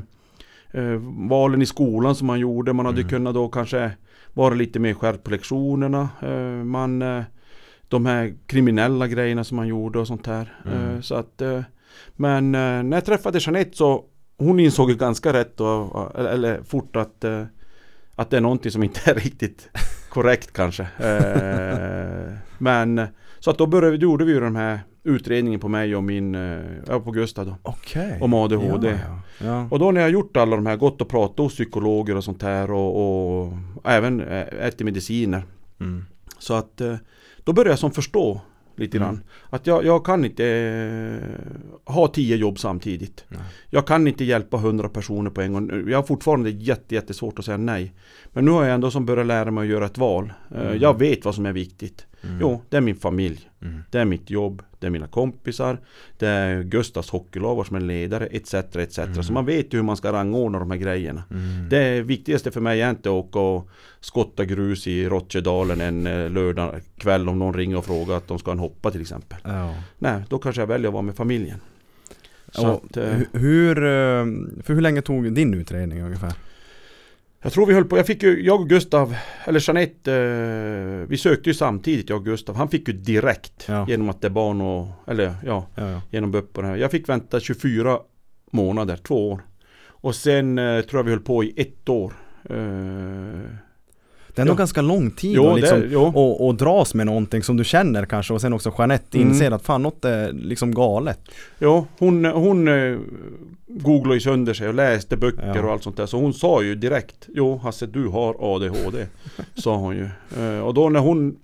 eh, 0.71 0.95
Valen 1.29 1.61
i 1.61 1.65
skolan 1.65 2.15
som 2.15 2.27
man 2.27 2.39
gjorde. 2.39 2.73
Man 2.73 2.85
hade 2.85 3.01
Mm. 3.01 3.09
kunnat 3.09 3.33
då 3.33 3.49
kanske 3.49 3.91
vara 4.33 4.53
lite 4.53 4.79
mer 4.79 4.93
skärpt 4.93 5.23
på 5.23 5.31
lektionerna. 5.31 6.09
Eh, 6.21 6.63
man 6.65 7.01
eh, 7.01 7.23
De 7.87 8.05
här 8.05 8.33
kriminella 8.47 9.07
grejerna 9.07 9.43
som 9.43 9.55
man 9.55 9.67
gjorde 9.67 9.99
och 9.99 10.07
sånt 10.07 10.27
här. 10.27 10.61
Mm. 10.65 10.95
Eh, 10.95 11.01
så 11.01 11.15
att 11.15 11.41
eh, 11.41 11.61
Men 12.15 12.55
eh, 12.55 12.83
när 12.83 12.97
jag 12.97 13.05
träffade 13.05 13.39
Jeanette 13.41 13.77
så 13.77 14.05
Hon 14.37 14.59
insåg 14.59 14.89
ju 14.89 14.95
ganska 14.95 15.33
rätt 15.33 15.59
och, 15.61 16.19
eller, 16.19 16.29
eller 16.29 16.63
fort 16.63 16.95
att 16.95 17.23
eh, 17.23 17.43
Att 18.15 18.29
det 18.29 18.37
är 18.37 18.41
någonting 18.41 18.71
som 18.71 18.83
inte 18.83 19.11
är 19.11 19.15
riktigt 19.23 19.69
korrekt 20.11 20.53
kanske. 20.53 20.83
Eh, 20.83 22.33
men 22.57 23.07
så 23.39 23.51
att 23.51 23.57
då 23.57 23.67
började, 23.67 23.97
gjorde 23.97 24.25
vi 24.25 24.33
ju 24.33 24.39
den 24.39 24.55
här 24.55 24.79
utredningen 25.03 25.59
på 25.59 25.67
mig 25.67 25.95
och 25.95 26.03
min, 26.03 26.35
eh, 26.35 26.59
ja 26.87 26.99
på 26.99 27.11
Gustav 27.11 27.45
då. 27.45 27.55
Okej. 27.63 28.17
Om 28.21 28.33
ADHD. 28.33 28.87
Ja, 28.87 28.97
ja. 29.39 29.45
ja. 29.45 29.67
Och 29.71 29.79
då 29.79 29.91
när 29.91 30.01
jag 30.01 30.09
gjort 30.09 30.37
alla 30.37 30.55
de 30.55 30.65
här, 30.65 30.75
gått 30.75 31.01
och 31.01 31.09
pratat 31.09 31.37
hos 31.37 31.53
psykologer 31.53 32.15
och 32.15 32.23
sånt 32.23 32.41
här 32.41 32.71
och, 32.71 33.43
och 33.43 33.53
även 33.83 34.21
eh, 34.21 34.67
ätit 34.67 34.85
mediciner. 34.85 35.43
Mm. 35.79 36.05
Så 36.39 36.53
att 36.53 36.81
eh, 36.81 36.95
då 37.43 37.53
började 37.53 37.69
jag 37.69 37.79
som 37.79 37.91
förstå 37.91 38.41
lite 38.81 38.97
Mm. 38.97 39.09
grann. 39.09 39.23
Att 39.49 39.67
jag, 39.67 39.85
jag 39.85 40.05
kan 40.05 40.25
inte 40.25 40.45
eh, 40.45 41.93
ha 41.93 42.07
tio 42.07 42.35
jobb 42.35 42.59
samtidigt. 42.59 43.25
Nej. 43.27 43.39
Jag 43.69 43.87
kan 43.87 44.07
inte 44.07 44.23
hjälpa 44.23 44.57
hundra 44.57 44.89
personer 44.89 45.29
på 45.29 45.41
en 45.41 45.53
gång. 45.53 45.89
Jag 45.89 45.97
har 45.97 46.03
fortfarande 46.03 46.49
jätte, 46.49 46.95
jättesvårt 46.95 47.39
att 47.39 47.45
säga 47.45 47.57
nej. 47.57 47.93
Men 48.33 48.45
nu 48.45 48.51
har 48.51 48.63
jag 48.63 48.73
ändå 48.73 48.91
som 48.91 49.05
börjat 49.05 49.27
lära 49.27 49.51
mig 49.51 49.61
att 49.61 49.67
göra 49.69 49.85
ett 49.85 49.97
val. 49.97 50.33
Eh, 50.55 50.61
Mm. 50.61 50.79
Jag 50.79 50.99
vet 50.99 51.25
vad 51.25 51.35
som 51.35 51.45
är 51.45 51.53
viktigt. 51.53 52.05
Mm. 52.23 52.37
Jo, 52.41 52.61
det 52.69 52.77
är 52.77 52.81
min 52.81 52.95
familj. 52.95 53.49
Mm. 53.61 53.83
Det 53.91 53.99
är 53.99 54.05
mitt 54.05 54.29
jobb, 54.29 54.61
det 54.79 54.87
är 54.87 54.91
mina 54.91 55.07
kompisar, 55.07 55.77
det 56.17 56.27
är 56.27 56.63
Gustavs 56.63 57.09
hockeylag 57.09 57.67
som 57.67 57.75
är 57.75 57.79
ledare 57.81 58.25
etc. 58.25 58.53
etc. 58.53 58.97
Mm. 58.99 59.23
Så 59.23 59.33
man 59.33 59.45
vet 59.45 59.73
ju 59.73 59.77
hur 59.77 59.83
man 59.83 59.97
ska 59.97 60.11
rangordna 60.13 60.59
de 60.59 60.71
här 60.71 60.77
grejerna. 60.77 61.23
Mm. 61.31 61.69
Det 61.69 62.01
viktigaste 62.01 62.51
för 62.51 62.61
mig 62.61 62.81
är 62.81 62.89
inte 62.89 63.09
att 63.09 63.13
åka 63.13 63.39
och 63.39 63.69
skotta 63.99 64.45
grus 64.45 64.87
i 64.87 65.09
Rotjedalen 65.09 65.81
en 65.81 66.07
eh, 66.07 66.29
lördag 66.29 66.81
kväll 66.97 67.29
om 67.29 67.39
någon 67.39 67.53
ringer 67.53 67.77
och 67.77 67.85
frågar 67.85 68.17
att 68.17 68.27
de 68.27 68.39
ska 68.39 68.51
en 68.51 68.59
hoppa 68.59 68.91
till 68.91 69.01
exempel. 69.01 69.37
Ja. 69.43 69.75
Nej, 69.97 70.23
då 70.29 70.39
kanske 70.39 70.61
jag 70.61 70.67
väljer 70.67 70.87
att 70.87 70.93
vara 70.93 71.03
med 71.03 71.15
familjen. 71.15 71.57
Så 72.51 72.67
Och 72.67 72.73
att, 72.85 72.97
hu- 72.97 73.25
hur, 73.39 73.77
eh, 73.77 74.25
för 74.63 74.73
hur 74.73 74.81
länge 74.81 75.01
tog 75.01 75.33
din 75.33 75.53
utredning 75.53 76.01
ungefär? 76.01 76.33
Jag 77.41 77.53
tror 77.53 77.65
vi 77.65 77.73
höll 77.73 77.85
på, 77.85 77.97
jag 77.97 78.07
fick 78.07 78.23
ju, 78.23 78.43
jag 78.45 78.61
och 78.61 78.69
Gustav, 78.69 79.15
eller 79.45 79.59
Jeanette, 79.67 80.13
eh, 80.13 81.07
vi 81.09 81.17
sökte 81.17 81.49
ju 81.49 81.53
samtidigt 81.53 82.09
jag 82.09 82.17
och 82.19 82.25
Gustav. 82.25 82.55
Han 82.55 82.69
fick 82.69 82.87
ju 82.87 82.93
direkt 82.93 83.65
Ja. 83.67 83.85
genom 83.89 84.09
att 84.09 84.21
det 84.21 84.27
är 84.27 84.31
barn 84.31 84.61
och, 84.61 84.87
eller 85.07 85.23
ja, 85.45 85.67
Ja, 85.75 85.89
ja. 85.91 86.01
genom 86.09 86.31
BUP 86.31 86.57
och 86.57 86.63
det 86.63 86.69
här. 86.69 86.75
Jag 86.77 86.91
fick 86.91 87.09
vänta 87.09 87.39
24 87.39 87.99
månader, 88.51 88.95
två 88.97 89.29
år. 89.31 89.41
Och 89.83 90.15
sen 90.15 90.57
eh, 90.57 90.81
tror 90.81 90.99
jag 90.99 91.03
vi 91.03 91.11
höll 91.11 91.19
på 91.19 91.43
i 91.43 91.53
ett 91.57 91.89
år. 91.89 92.13
Eh, 92.49 92.55
Det 94.35 94.41
är 94.41 94.45
nog 94.45 94.53
Ja. 94.53 94.57
ganska 94.57 94.81
lång 94.81 95.11
tid 95.11 95.35
jo, 95.35 95.49
att 95.49 95.59
liksom, 95.59 95.79
det, 95.89 95.95
och, 95.97 96.47
och 96.47 96.55
dras 96.55 96.93
med 96.93 97.05
någonting 97.05 97.43
som 97.43 97.57
du 97.57 97.63
känner 97.63 98.05
kanske 98.05 98.33
och 98.33 98.41
sen 98.41 98.53
också 98.53 98.73
Jeanette 98.77 99.17
Mm. 99.17 99.29
inser 99.29 99.51
att 99.51 99.61
fan 99.65 99.81
något 99.81 100.05
är 100.05 100.31
liksom 100.33 100.73
galet. 100.73 101.19
Ja, 101.59 101.85
hon, 101.99 102.25
hon 102.25 102.67
eh, 102.67 102.97
googlade 103.67 104.15
ju 104.15 104.19
sönder 104.21 104.53
sig 104.53 104.67
och 104.67 104.73
läste 104.73 105.17
böcker 105.17 105.53
Ja. 105.55 105.63
och 105.63 105.71
allt 105.71 105.83
sånt 105.83 105.97
där. 105.97 106.05
Så 106.05 106.17
hon 106.17 106.33
sa 106.33 106.63
ju 106.63 106.75
direkt 106.75 107.27
Jo 107.33 107.57
Hasse 107.63 107.85
du 107.85 108.07
har 108.07 108.55
ADHD. 108.55 109.05
sa 109.55 109.75
hon 109.75 109.95
ju. 109.95 110.07
Eh, 110.39 110.59
och 110.59 110.73
då 110.73 110.89
när 110.89 110.99
hon 110.99 111.35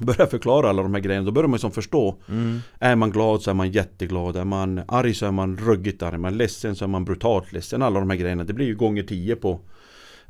började 0.00 0.30
förklara 0.30 0.68
alla 0.68 0.82
de 0.82 0.94
här 0.94 1.00
grejerna 1.00 1.26
då 1.26 1.32
börjar 1.32 1.48
man 1.48 1.56
ju 1.56 1.60
som 1.60 1.70
förstå. 1.70 2.16
Mm. 2.28 2.58
Är 2.78 2.96
man 2.96 3.10
glad 3.10 3.42
så 3.42 3.50
är 3.50 3.54
man 3.54 3.70
jätteglad. 3.70 4.36
Är 4.36 4.44
man 4.44 4.80
arg 4.88 5.14
så 5.14 5.26
är 5.26 5.30
man 5.30 5.56
ruggigt 5.56 6.02
arg. 6.02 6.14
Är 6.14 6.18
man 6.18 6.36
ledsen 6.36 6.76
så 6.76 6.84
är 6.84 6.88
man 6.88 7.04
brutalt 7.04 7.52
ledsen. 7.52 7.82
Alla 7.82 8.00
de 8.00 8.10
här 8.10 8.16
grejerna. 8.16 8.44
Det 8.44 8.52
blir 8.52 8.66
ju 8.66 8.76
gånger 8.76 9.02
tio 9.02 9.36
på, 9.36 9.60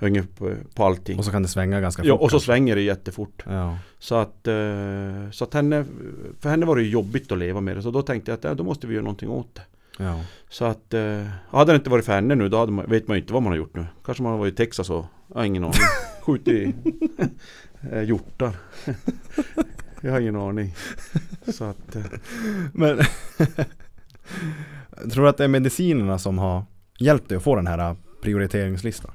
ungefär 0.00 0.28
på, 0.28 0.54
på 0.74 0.84
allting. 0.84 1.18
Och 1.18 1.24
så 1.24 1.30
kan 1.30 1.42
det 1.42 1.48
svänga 1.48 1.80
ganska 1.80 2.02
fort. 2.02 2.08
Ja, 2.08 2.14
och 2.14 2.30
så 2.30 2.40
svänger 2.40 2.76
det 2.76 2.82
jättefort. 2.82 3.44
Ja. 3.46 3.78
Så 3.98 4.14
att, 4.14 4.46
eh, 4.46 5.30
så 5.30 5.44
att 5.44 5.54
henne, 5.54 5.84
för 6.40 6.48
henne 6.48 6.66
var 6.66 6.76
det 6.76 6.82
jobbigt 6.82 7.32
att 7.32 7.38
leva 7.38 7.60
med 7.60 7.76
det. 7.76 7.82
Så 7.82 7.90
då 7.90 8.02
tänkte 8.02 8.30
jag 8.30 8.38
att 8.38 8.44
ja, 8.44 8.54
då 8.54 8.64
måste 8.64 8.86
vi 8.86 8.94
göra 8.94 9.04
någonting 9.04 9.28
åt 9.28 9.54
det. 9.54 9.62
Ja. 9.98 10.20
Så 10.48 10.64
att, 10.64 10.94
eh, 10.94 11.26
hade 11.50 11.72
det 11.72 11.76
inte 11.76 11.90
varit 11.90 12.04
för 12.04 12.12
henne 12.12 12.34
nu, 12.34 12.48
då 12.48 12.66
man, 12.66 12.90
vet 12.90 13.08
man 13.08 13.16
ju 13.16 13.20
inte 13.20 13.32
vad 13.32 13.42
man 13.42 13.52
har 13.52 13.56
gjort 13.56 13.76
nu. 13.76 13.86
Kanske 14.04 14.22
man 14.22 14.32
har 14.32 14.38
varit 14.38 14.54
i 14.54 14.56
Texas 14.56 14.90
och, 14.90 15.04
jag 15.28 15.36
har 15.36 15.44
ingen 15.44 15.64
aning. 15.64 15.80
skjutit 16.22 16.76
eh, 17.92 18.02
hjortar. 18.02 18.56
Jag 20.00 20.12
har 20.12 20.20
ingen 20.20 20.36
aning. 20.36 20.74
Så 21.46 21.64
att, 21.64 21.96
Men 22.72 23.00
Tror 25.12 25.22
du 25.22 25.28
att 25.28 25.36
det 25.36 25.44
är 25.44 25.48
medicinerna 25.48 26.18
som 26.18 26.38
har 26.38 26.64
hjälpt 26.98 27.28
dig 27.28 27.36
att 27.36 27.42
få 27.42 27.56
den 27.56 27.66
här 27.66 27.96
prioriteringslistan? 28.22 29.10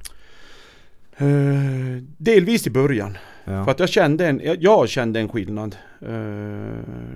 Eh, 1.16 2.02
delvis 2.16 2.66
i 2.66 2.70
början. 2.70 3.18
Ja. 3.44 3.64
För 3.64 3.70
att 3.70 3.80
jag 3.80 3.88
kände 3.88 4.26
en, 4.26 4.40
jag, 4.60 4.88
kände 4.88 5.20
en 5.20 5.28
skillnad 5.28 5.76
eh, 6.00 6.08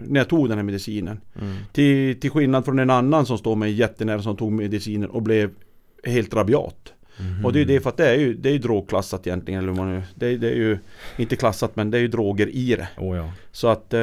när 0.06 0.20
jag 0.20 0.28
tog 0.28 0.48
den 0.48 0.58
här 0.58 0.64
medicinen. 0.64 1.20
Mm. 1.40 1.56
Till, 1.72 2.20
till 2.20 2.30
skillnad 2.30 2.64
från 2.64 2.78
en 2.78 2.90
annan 2.90 3.26
som 3.26 3.38
står 3.38 3.56
mig 3.56 3.72
jättenära 3.72 4.22
som 4.22 4.36
tog 4.36 4.52
medicinen 4.52 5.10
och 5.10 5.22
blev 5.22 5.50
helt 6.04 6.34
rabiat. 6.34 6.92
Mhm. 7.20 7.44
Och 7.44 7.52
det 7.52 7.58
är 7.58 7.60
ju 7.60 7.66
det 7.66 7.80
för 7.80 7.90
att 7.90 7.96
det 7.96 8.08
är 8.08 8.18
ju, 8.18 8.34
det 8.34 8.48
är 8.48 8.52
ju 8.52 8.58
drogklassat 8.58 9.26
egentligen. 9.26 9.62
Eller 9.64 9.72
man, 9.72 10.02
det, 10.14 10.26
är- 10.26 10.38
det 10.38 10.50
är 10.50 10.54
ju 10.56 10.78
inte 11.16 11.36
klassat 11.36 11.76
men 11.76 11.90
det 11.90 11.98
är 11.98 12.02
ju 12.02 12.08
droger 12.08 12.46
i 12.48 12.76
det. 12.76 12.88
Oh, 12.98 13.16
ja. 13.16 13.32
Så 13.52 13.68
att 13.68 13.94
eh, 13.94 14.00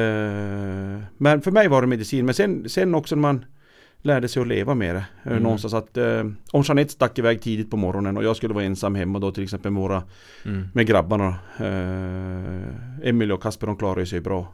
Men 1.18 1.40
för 1.42 1.50
mig 1.50 1.68
var 1.68 1.80
det 1.80 1.86
medicin. 1.86 2.24
Men 2.24 2.34
sen, 2.34 2.68
sen 2.68 2.94
också 2.94 3.14
när 3.14 3.20
man 3.22 3.44
lärde 4.06 4.28
sig 4.28 4.42
att 4.42 4.48
leva 4.48 4.74
med 4.74 4.94
det. 4.94 5.04
eh, 5.24 5.30
Mm. 5.30 5.42
Någonstans 5.42 5.74
att 5.74 5.96
eh, 5.96 6.24
om 6.52 6.62
Jeanette 6.62 6.92
stack 6.92 7.18
iväg 7.18 7.40
tidigt 7.42 7.70
på 7.70 7.76
morgonen 7.76 8.16
och 8.16 8.24
jag 8.24 8.36
skulle 8.36 8.54
vara 8.54 8.64
ensam 8.64 8.94
hemma 8.94 9.18
då 9.18 9.32
till 9.32 9.42
exempel 9.44 9.72
med 9.72 9.82
våra 9.82 10.02
Mm. 10.44 10.68
med 10.74 10.86
grabbarna. 10.86 11.34
Eh, 11.58 13.08
Emil 13.08 13.32
och 13.32 13.42
Kasper 13.42 13.66
de 13.66 13.76
klarade 13.76 14.06
sig 14.06 14.20
bra 14.20 14.52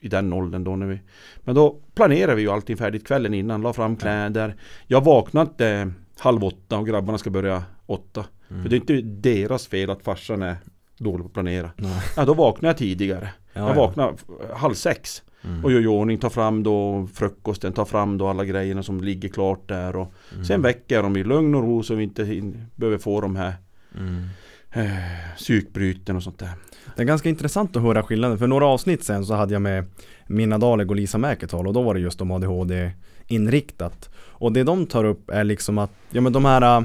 i 0.00 0.08
den 0.08 0.32
åldern 0.32 0.64
då 0.64 0.76
när 0.76 0.86
vi 0.86 1.00
Men 1.44 1.54
då 1.54 1.76
planerade 1.94 2.34
vi 2.34 2.42
ju 2.42 2.50
allting 2.50 2.76
färdigt 2.76 3.06
kvällen 3.06 3.34
innan, 3.34 3.62
la 3.62 3.72
fram 3.72 3.96
kläder. 3.96 4.54
Jag 4.86 5.04
vaknade 5.04 5.68
eh, 5.70 5.86
halv 6.18 6.44
åtta 6.44 6.78
och 6.78 6.86
grabbarna 6.86 7.18
ska 7.18 7.30
börja 7.30 7.62
åtta. 7.86 8.24
Mm. 8.50 8.62
För 8.62 8.68
det 8.70 8.76
är 8.76 8.80
inte 8.80 9.00
deras 9.30 9.66
fel 9.66 9.90
att 9.90 10.02
farsan 10.02 10.42
är 10.42 10.56
dålig 10.98 11.20
på 11.22 11.26
att 11.26 11.32
planera. 11.32 11.70
Nej. 11.76 12.02
Ja, 12.16 12.24
då 12.24 12.34
vaknade 12.34 12.66
jag 12.68 12.76
tidigare. 12.76 13.28
Ja, 13.52 13.60
jag 13.60 13.70
ja. 13.70 13.74
vaknade 13.74 14.08
eh, 14.50 14.56
halv 14.56 14.74
sex 14.74 15.22
Mm. 15.44 15.64
och 15.64 15.72
gör 15.72 15.80
i 15.80 15.86
ordning, 15.86 16.18
tar 16.18 16.30
fram 16.30 16.62
då 16.62 17.08
frukosten, 17.14 17.72
tar 17.72 17.84
fram 17.84 18.18
då 18.18 18.28
alla 18.28 18.44
grejerna 18.44 18.82
som 18.82 19.00
ligger 19.00 19.28
klart 19.28 19.68
där 19.68 19.96
och 19.96 20.12
Mm. 20.32 20.44
sen 20.44 20.62
väcker 20.62 20.94
jag 20.94 21.04
dem 21.04 21.16
i 21.16 21.24
lugn 21.24 21.54
och 21.54 21.62
ro 21.62 21.82
så 21.82 21.94
vi 21.94 22.02
inte 22.04 22.24
hin- 22.24 22.64
behöver 22.76 22.98
få 22.98 23.20
de 23.20 23.36
här 23.36 23.52
Mm. 23.98 24.24
eh, 24.72 25.34
psykbryten 25.36 26.16
och 26.16 26.22
sånt 26.22 26.38
där. 26.38 26.50
Det 26.96 27.02
är 27.02 27.06
ganska 27.06 27.28
intressant 27.28 27.76
att 27.76 27.82
höra 27.82 28.02
skillnaden. 28.02 28.38
För 28.38 28.46
några 28.46 28.66
avsnitt 28.66 29.04
sen 29.04 29.24
så 29.26 29.34
hade 29.34 29.52
jag 29.52 29.62
med 29.62 29.84
Minna 30.26 30.58
Daleg 30.58 30.90
och 30.90 30.96
Lisa 30.96 31.18
Mäketal 31.18 31.66
och 31.66 31.72
då 31.74 31.82
var 31.82 31.94
det 31.94 32.00
just 32.00 32.20
om 32.20 32.30
ADHD 32.30 32.90
inriktat. 33.26 34.10
Och 34.16 34.52
det 34.52 34.62
de 34.62 34.86
tar 34.86 35.04
upp 35.04 35.30
är 35.30 35.44
liksom 35.44 35.78
att, 35.78 35.90
ja 36.10 36.20
men 36.20 36.32
de 36.32 36.44
här 36.44 36.76
äh, 36.78 36.84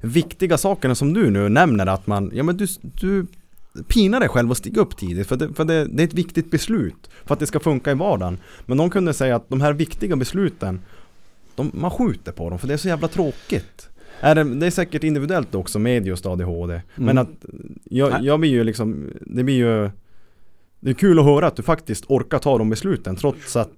viktiga 0.00 0.58
sakerna 0.58 0.94
som 0.94 1.14
du 1.14 1.30
nu 1.30 1.48
nämner 1.48 1.86
att 1.86 2.06
man, 2.06 2.30
ja 2.34 2.42
men 2.42 2.56
du, 2.56 2.66
du 3.00 3.26
pinar 3.88 4.20
dig 4.20 4.28
själv 4.28 4.50
att 4.50 4.58
stiga 4.58 4.80
upp 4.80 4.96
tidigt 4.96 5.26
för, 5.26 5.36
det, 5.36 5.54
för 5.54 5.64
det, 5.64 5.84
det 5.84 6.02
är 6.02 6.06
ett 6.06 6.14
viktigt 6.14 6.50
beslut 6.50 7.10
för 7.24 7.34
att 7.34 7.40
det 7.40 7.46
ska 7.46 7.60
funka 7.60 7.90
i 7.90 7.94
vardagen. 7.94 8.38
Men 8.66 8.78
de 8.78 8.90
kunde 8.90 9.14
säga 9.14 9.36
att 9.36 9.48
de 9.48 9.60
här 9.60 9.72
viktiga 9.72 10.16
besluten, 10.16 10.80
de, 11.54 11.70
man 11.74 11.90
skjuter 11.90 12.32
på 12.32 12.50
dem 12.50 12.58
för 12.58 12.68
det 12.68 12.72
är 12.74 12.78
så 12.78 12.88
jävla 12.88 13.08
tråkigt. 13.08 13.88
Är 14.20 14.34
det, 14.34 14.44
det 14.44 14.66
är 14.66 14.70
säkert 14.70 15.04
individuellt 15.04 15.54
också 15.54 15.78
med 15.78 16.06
just 16.06 16.26
ADHD. 16.26 16.82
Men 16.94 17.08
Mm. 17.18 17.18
att 17.18 17.44
jag, 17.84 18.22
jag 18.22 18.40
blir 18.40 18.50
ju 18.50 18.64
liksom, 18.64 19.06
det 19.20 19.44
blir 19.44 19.56
ju 19.56 19.90
Det 20.80 20.90
är 20.90 20.94
kul 20.94 21.18
att 21.18 21.24
höra 21.24 21.46
att 21.46 21.56
du 21.56 21.62
faktiskt 21.62 22.04
orkar 22.08 22.38
ta 22.38 22.58
de 22.58 22.70
besluten 22.70 23.16
trots 23.16 23.56
att 23.56 23.70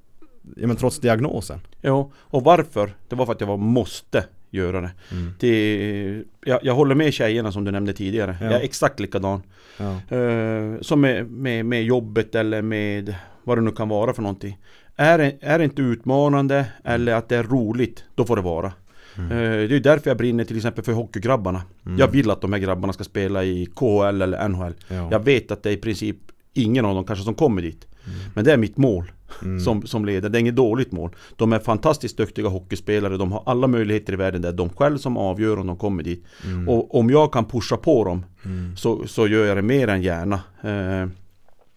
Ja 0.57 0.67
men 0.67 0.77
trots 0.77 0.99
diagnosen. 0.99 1.61
Ja, 1.81 2.11
och 2.17 2.45
varför? 2.45 2.95
Det 3.09 3.17
var 3.17 3.27
för 3.27 3.33
att 3.33 3.41
jag 3.41 3.49
var 3.49 3.57
måste 3.57 4.25
göra 4.51 4.81
det. 4.81 4.91
det 5.39 6.25
jag, 6.45 6.59
jag 6.63 6.75
håller 6.75 6.95
med 6.95 7.15
tjejerna 7.15 7.53
som 7.53 7.65
du 7.65 7.71
nämnde 7.71 7.93
tidigare. 7.93 8.37
Ja. 8.41 8.47
Jag 8.47 8.55
är 8.55 8.65
exakt 8.65 9.01
likadan. 9.01 9.43
Ja. 9.77 10.17
Eh, 10.17 10.81
som 10.81 11.01
med, 11.01 11.31
med, 11.31 11.67
med 11.67 11.85
jobbet 11.85 12.35
eller 12.35 12.63
med 12.63 13.15
vad 13.45 13.59
det 13.59 13.63
nu 13.63 13.71
kan 13.71 13.89
vara 13.89 14.13
för 14.13 14.23
någonting. 14.23 14.59
Är 14.97 15.19
det, 15.19 15.37
är 15.41 15.59
det 15.59 15.65
inte 15.65 15.83
utmanande 15.83 16.67
eller 16.85 17.15
att 17.15 17.29
det 17.29 17.37
är 17.37 17.43
roligt, 17.43 18.05
då 18.15 18.25
får 18.25 18.37
det 18.37 18.43
vara. 18.43 18.73
Mm. 19.19 19.33
Eh, 19.33 19.69
det 19.69 19.77
är 19.77 19.81
därför 19.81 20.11
jag 20.11 20.17
brinner 20.17 20.45
till 20.45 20.57
exempel 20.57 20.85
för 20.85 20.93
hockeygrabbarna. 20.93 21.63
Mm. 21.87 21.99
Jag 21.99 22.09
vill 22.09 22.31
att 22.31 22.41
de 22.41 22.53
här 22.53 22.61
grabbarna 22.61 22.93
ska 22.93 23.05
spela 23.05 23.45
i 23.45 23.67
KHL 23.67 24.23
eller 24.23 24.49
NHL. 24.49 24.75
Ja. 24.89 25.09
Jag 25.11 25.25
vet 25.25 25.51
att 25.51 25.63
det 25.63 25.71
är 25.71 25.75
i 25.75 25.77
princip 25.77 26.17
ingen 26.55 26.85
av 26.85 26.95
dem 26.95 27.05
kanske 27.05 27.25
som 27.25 27.35
kommer 27.35 27.63
dit. 27.63 27.87
Mm. 28.07 28.19
Men 28.35 28.45
det 28.45 28.53
är 28.53 28.57
mitt 28.57 28.77
mål 28.77 29.13
Mm. 29.43 29.61
som, 29.61 29.87
som 29.87 30.05
leder. 30.05 30.29
Det 30.29 30.39
är 30.39 30.41
inget 30.41 30.57
dåligt 30.57 30.93
mål. 30.93 31.11
De 31.37 31.53
är 31.53 31.59
fantastiskt 31.59 32.17
duktiga 32.17 32.49
hockeyspelare. 32.49 33.17
De 33.17 33.33
har 33.33 33.43
alla 33.47 33.67
möjligheter 33.67 34.13
i 34.13 34.17
världen. 34.17 34.43
Det 34.43 34.49
är 34.49 34.53
de 34.53 34.69
själv 34.69 34.99
som 34.99 35.17
avgör 35.17 35.59
om 35.59 35.67
de 35.67 35.77
kommer 35.77 36.03
dit. 36.03 36.25
Mm. 36.45 36.69
Och 36.69 36.95
om 36.95 37.11
jag 37.11 37.33
kan 37.33 37.45
pusha 37.45 37.77
på 37.77 38.05
dem 38.05 38.25
Mm. 38.45 38.77
så, 38.77 39.07
så 39.07 39.27
gör 39.27 39.45
jag 39.47 39.57
det 39.57 39.63
mer 39.63 39.89
än 39.89 40.03
gärna. 40.03 40.35
Eh, 40.63 41.09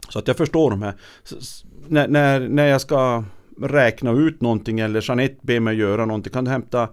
så 0.09 0.19
att 0.19 0.27
jag 0.27 0.37
förstår 0.37 0.69
de 0.69 0.81
här. 0.81 0.93
S- 1.25 1.63
när, 1.87 2.07
när, 2.07 2.39
när 2.47 2.65
jag 2.65 2.81
ska 2.81 3.23
räkna 3.61 4.11
ut 4.11 4.41
någonting 4.41 4.79
eller 4.79 5.01
Jeanette 5.07 5.35
ber 5.41 5.59
mig 5.59 5.75
göra 5.77 6.05
någonting. 6.05 6.33
Kan 6.33 6.45
du 6.45 6.51
hämta 6.51 6.89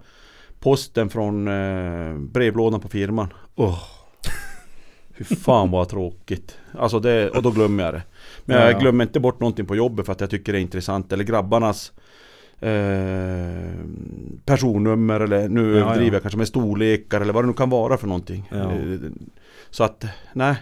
posten 0.59 1.09
från 1.09 1.47
eh, 1.47 2.13
brevlådan 2.17 2.79
på 2.79 2.87
firman? 2.87 3.33
Åh, 3.55 3.79
Fy 5.17 5.35
fan 5.35 5.71
vad 5.71 5.89
tråkigt. 5.89 6.57
Alltså 6.79 6.99
det, 6.99 7.29
och 7.29 7.43
då 7.43 7.51
glömmer 7.51 7.83
jag 7.83 7.93
det. 7.93 8.03
Men 8.45 8.57
Ja, 8.57 8.63
jag 8.63 8.73
ja. 8.73 8.79
glömmer 8.79 9.03
inte 9.03 9.19
bort 9.19 9.39
någonting 9.39 9.65
på 9.65 9.75
jobbet 9.75 10.05
för 10.05 10.13
att 10.13 10.21
jag 10.21 10.29
tycker 10.29 10.53
det 10.53 10.59
är 10.59 10.61
intressant. 10.61 11.11
Eller 11.13 11.23
grabbarnas 11.23 11.91
eh, 12.59 13.71
personnummer 14.45 15.19
eller 15.19 15.49
nu 15.49 15.61
Ja, 15.61 15.67
överdriver 15.85 16.07
ja. 16.11 16.13
jag 16.13 16.21
kanske 16.21 16.37
med 16.37 16.47
storlekar 16.47 17.21
eller 17.21 17.33
vad 17.33 17.43
det 17.43 17.47
nu 17.47 17.53
kan 17.53 17.69
vara 17.69 17.97
för 17.97 18.07
någonting. 18.07 18.49
Ja. 18.51 18.71
Så 19.69 19.83
att, 19.83 20.05
nej. 20.33 20.55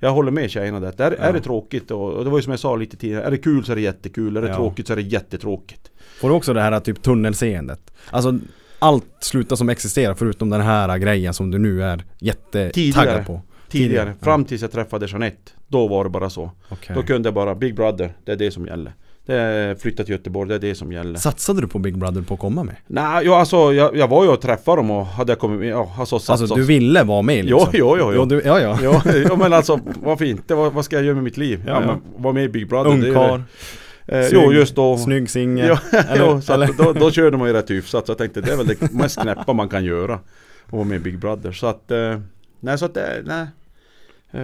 Jag 0.00 0.10
håller 0.12 0.30
med 0.30 0.50
tjejerna 0.50 0.80
där. 0.80 1.00
Är, 1.00 1.10
Ja. 1.18 1.24
är 1.24 1.32
det 1.32 1.40
tråkigt 1.40 1.90
och, 1.90 2.12
och 2.12 2.24
det 2.24 2.30
var 2.30 2.38
ju 2.38 2.42
som 2.42 2.50
jag 2.50 2.60
sa 2.60 2.76
lite 2.76 2.96
tidigare. 2.96 3.22
Är 3.24 3.30
det 3.30 3.38
kul 3.38 3.64
så 3.64 3.72
är 3.72 3.76
det 3.76 3.82
jättekul. 3.82 4.36
Är 4.36 4.42
det 4.42 4.54
tråkigt 4.54 4.86
så 4.86 4.92
är 4.92 4.96
det 4.96 5.02
jättetråkigt. 5.02 5.90
Får 6.20 6.28
du 6.28 6.34
också 6.34 6.52
det 6.52 6.60
här 6.60 6.80
typ 6.80 7.02
tunnelseendet? 7.02 7.92
Alltså 8.10 8.38
allt 8.78 9.04
slutar 9.20 9.56
som 9.56 9.68
existerar 9.68 10.14
förutom 10.14 10.50
den 10.50 10.60
här 10.60 10.98
grejen 10.98 11.34
som 11.34 11.50
du 11.50 11.58
nu 11.58 11.82
är 11.82 12.04
jättetaggad 12.18 13.26
på. 13.26 13.40
Tidigare, 13.68 13.88
Tidigare, 13.88 14.14
fram 14.22 14.44
tills 14.44 14.62
jag 14.62 14.72
träffade 14.72 15.06
Jeanette. 15.06 15.52
Då 15.68 15.88
var 15.88 16.04
det 16.04 16.10
bara 16.10 16.30
så. 16.30 16.50
Okej. 16.68 16.96
Då 16.96 17.02
kunde 17.02 17.26
jag 17.26 17.34
bara, 17.34 17.54
Big 17.54 17.74
Brother, 17.76 18.12
det 18.24 18.32
är 18.32 18.36
det 18.36 18.50
som 18.50 18.66
gäller. 18.66 18.92
Det 19.26 19.82
flytta 19.82 20.04
till 20.04 20.12
Göteborg, 20.12 20.48
det 20.48 20.54
är 20.54 20.58
det 20.58 20.74
som 20.74 20.92
gäller. 20.92 21.18
Satsade 21.18 21.60
du 21.60 21.68
på 21.68 21.78
Big 21.78 21.98
Brother 21.98 22.22
på 22.22 22.34
att 22.34 22.40
komma 22.40 22.62
med? 22.64 22.76
Nej, 22.86 23.26
ja, 23.26 23.38
alltså 23.38 23.72
jag, 23.72 23.96
jag 23.96 24.08
var 24.08 24.24
ju 24.24 24.30
och 24.30 24.40
träffade 24.40 24.76
dem 24.76 24.90
och 24.90 25.06
hade 25.06 25.32
jag 25.32 25.38
kommit 25.38 25.58
med, 25.60 25.68
ja, 25.68 25.94
alltså 25.98 26.18
satt 26.18 26.40
Alltså 26.40 26.54
du 26.54 26.62
ville 26.62 27.02
vara 27.02 27.22
med 27.22 27.44
liksom? 27.44 27.70
Jo, 27.72 27.96
jo, 27.96 27.96
jo, 27.98 28.12
jo. 28.14 28.24
Du, 28.24 28.42
ja, 28.44 28.60
ja. 28.60 28.78
Ja, 28.82 29.02
ja 29.28 29.36
men 29.36 29.52
alltså 29.52 29.80
varför 30.02 30.24
inte? 30.24 30.54
Vad, 30.54 30.72
vad 30.72 30.84
ska 30.84 30.96
jag 30.96 31.04
göra 31.04 31.14
med 31.14 31.24
mitt 31.24 31.36
liv? 31.36 31.62
Ja, 31.66 31.72
Ja, 31.72 31.80
men 31.86 32.22
vara 32.22 32.32
med 32.34 32.44
i 32.44 32.48
Big 32.48 32.68
Brother 32.68 32.90
Ungkarl, 32.90 33.40
eh, 34.06 34.26
Jo 34.32 34.52
just 34.52 34.76
då 34.76 34.98
snygg 34.98 35.30
singel. 35.30 35.68
Ja, 35.68 35.98
eller- 35.98 36.26
jo, 36.26 36.40
så 36.40 36.52
att 36.52 36.76
då, 36.78 36.92
då 36.92 37.10
körde 37.10 37.36
man 37.36 37.48
ju 37.48 37.54
rätt 37.54 37.70
hyfsat 37.70 38.06
så 38.06 38.10
jag 38.10 38.18
tänkte 38.18 38.40
det 38.40 38.52
är 38.52 38.56
väl 38.56 38.66
det 38.66 38.92
mest 38.92 39.20
knäppa 39.20 39.52
man 39.52 39.68
kan 39.68 39.84
göra 39.84 40.14
Att 40.14 40.72
vara 40.72 40.84
med 40.84 40.96
i 40.96 41.00
Big 41.00 41.18
Brother 41.18 41.52
så 41.52 41.66
att 41.66 41.90
eh, 41.90 42.20
Nej 42.60 42.78
så 42.78 42.84
att 42.84 42.94
det, 42.94 43.22
nej 43.26 43.46
eh, 44.30 44.42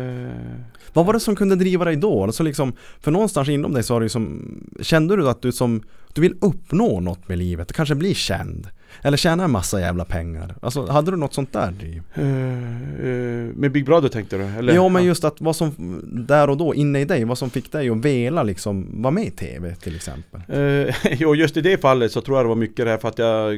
Vad 0.93 1.07
var 1.07 1.13
det 1.13 1.21
som 1.21 1.37
kunde 1.37 1.57
driva 1.57 1.85
dig 1.85 1.97
då? 1.97 2.23
Alltså 2.23 2.43
liksom, 2.43 2.73
för 3.01 3.11
någonstans 3.11 3.49
inom 3.49 3.73
dig 3.73 3.83
så 3.83 3.95
har 3.95 4.01
du 4.01 4.09
som 4.09 4.43
Kände 4.81 5.17
du 5.17 5.29
att 5.29 5.43
du 5.43 5.53
som 5.53 5.83
Du 6.13 6.21
vill 6.21 6.35
uppnå 6.41 7.01
något 7.01 7.29
med 7.29 7.39
livet? 7.39 7.73
Kanske 7.73 7.95
bli 7.95 8.15
känd? 8.15 8.69
Eller 9.03 9.17
tjäna 9.17 9.45
en 9.45 9.51
massa 9.51 9.81
jävla 9.81 10.05
pengar? 10.05 10.55
Alltså 10.63 10.87
hade 10.87 11.11
du 11.11 11.17
något 11.17 11.35
sånt 11.35 11.53
där 11.53 11.71
driv? 11.71 12.03
eh, 12.15 12.25
eh, 13.09 13.55
Med 13.55 13.73
Big 13.73 13.85
Brother 13.85 14.09
tänkte 14.09 14.37
du? 14.39 14.45
Eller? 14.45 14.75
ja 14.75 14.89
men 14.89 15.05
just 15.05 15.25
att 15.25 15.41
vad 15.41 15.57
som 15.57 16.01
Där 16.29 16.51
och 16.51 16.57
då 16.57 16.75
inne 16.75 17.01
i 17.01 17.05
dig, 17.05 17.25
vad 17.25 17.39
som 17.39 17.51
fick 17.51 17.73
dig 17.73 17.91
att 17.91 18.05
vela 18.05 18.43
liksom 18.43 19.03
Vara 19.03 19.11
med 19.11 19.25
i 19.27 19.31
TV 19.31 19.75
till 19.75 19.97
exempel? 19.97 20.41
Eh, 20.49 20.95
jo, 21.19 21.35
just 21.35 21.57
i 21.57 21.61
det 21.61 21.81
fallet 21.81 22.13
så 22.13 22.21
tror 22.21 22.39
jag 22.39 22.45
det 22.45 22.49
var 22.49 22.57
mycket 22.57 22.85
det 22.85 22.91
här 22.91 22.99
för 22.99 23.09
att 23.09 23.19
jag 23.19 23.55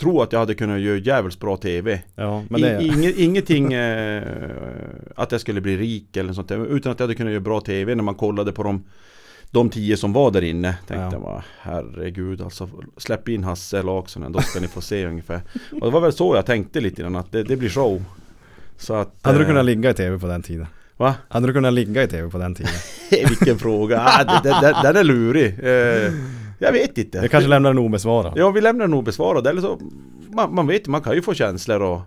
Tror 0.00 0.22
att 0.22 0.32
jag 0.32 0.40
hade 0.40 0.54
kunnat 0.54 0.80
göra 0.80 0.96
jävligt 0.98 1.40
bra 1.40 1.56
TV 1.56 2.00
Ja 2.14 2.44
men 2.50 2.60
det 2.60 2.80
I, 2.82 2.86
inge, 2.86 3.12
Ingenting 3.16 3.72
eh, 3.72 4.22
att 5.16 5.32
jag 5.32 5.40
skulle 5.40 5.60
bli 5.60 5.76
rik 5.76 6.16
eller 6.16 6.32
sånt 6.32 6.48
där, 6.48 6.66
utan 6.66 6.92
att 6.92 7.00
jag 7.00 7.04
hade 7.04 7.14
kunnat 7.14 7.32
göra 7.32 7.40
bra 7.40 7.60
TV 7.60 7.94
när 7.94 8.02
man 8.02 8.14
kollade 8.14 8.52
på 8.52 8.62
de 8.62 8.84
de 9.52 9.70
tio 9.70 9.96
som 9.96 10.12
var 10.12 10.30
där 10.30 10.42
inne 10.44 10.76
tänkte 10.86 11.16
Ja. 11.16 11.22
jag 11.24 11.42
herregud 11.60 12.42
alltså 12.42 12.68
Släpp 12.96 13.28
in 13.28 13.44
Hasse 13.44 13.82
Laksonen 13.82 14.32
då 14.32 14.40
ska 14.40 14.60
ni 14.60 14.68
få 14.68 14.80
se 14.80 15.06
ungefär 15.12 15.40
Och 15.80 15.86
det 15.86 15.90
var 15.90 16.00
väl 16.00 16.12
så 16.12 16.34
jag 16.36 16.46
tänkte 16.46 16.80
lite 16.80 17.02
grann 17.02 17.16
att 17.16 17.32
det, 17.32 17.42
det 17.42 17.56
blir 17.56 17.68
show 17.68 18.04
Så 18.76 18.94
att 18.94 19.14
Hade 19.22 19.38
du 19.38 19.42
eh, 19.44 19.48
kunnat 19.48 19.64
ligga 19.64 19.90
i 19.90 19.94
TV 19.94 20.18
på 20.18 20.26
den 20.26 20.42
tiden? 20.42 20.66
Va? 20.96 21.14
Hade 21.28 21.46
du 21.46 21.52
kunnat 21.52 21.72
ligga 21.72 22.02
i 22.02 22.08
TV 22.08 22.30
på 22.30 22.38
den 22.38 22.54
tiden? 22.54 22.72
Vilken 23.28 23.58
fråga! 23.58 24.00
Ah, 24.00 24.40
det, 24.42 24.48
det, 24.60 24.76
den 24.82 24.96
är 24.96 25.04
lurig 25.04 25.46
eh, 25.46 26.12
Jag 26.60 26.72
vet 26.72 26.98
inte. 26.98 27.18
Jag 27.18 27.30
kanske 27.30 27.48
lämnar 27.50 27.70
den 27.70 27.78
obesvarad. 27.78 28.32
Ja 28.36 28.50
vi 28.50 28.60
lämnar 28.60 28.84
den 28.84 28.94
obesvarad. 28.94 29.46
Eller 29.46 29.60
så 29.62 29.80
man, 30.34 30.54
man 30.54 30.66
vet 30.66 30.86
man 30.86 31.00
kan 31.00 31.14
ju 31.14 31.22
få 31.22 31.34
känslor 31.34 31.82
och 31.82 32.00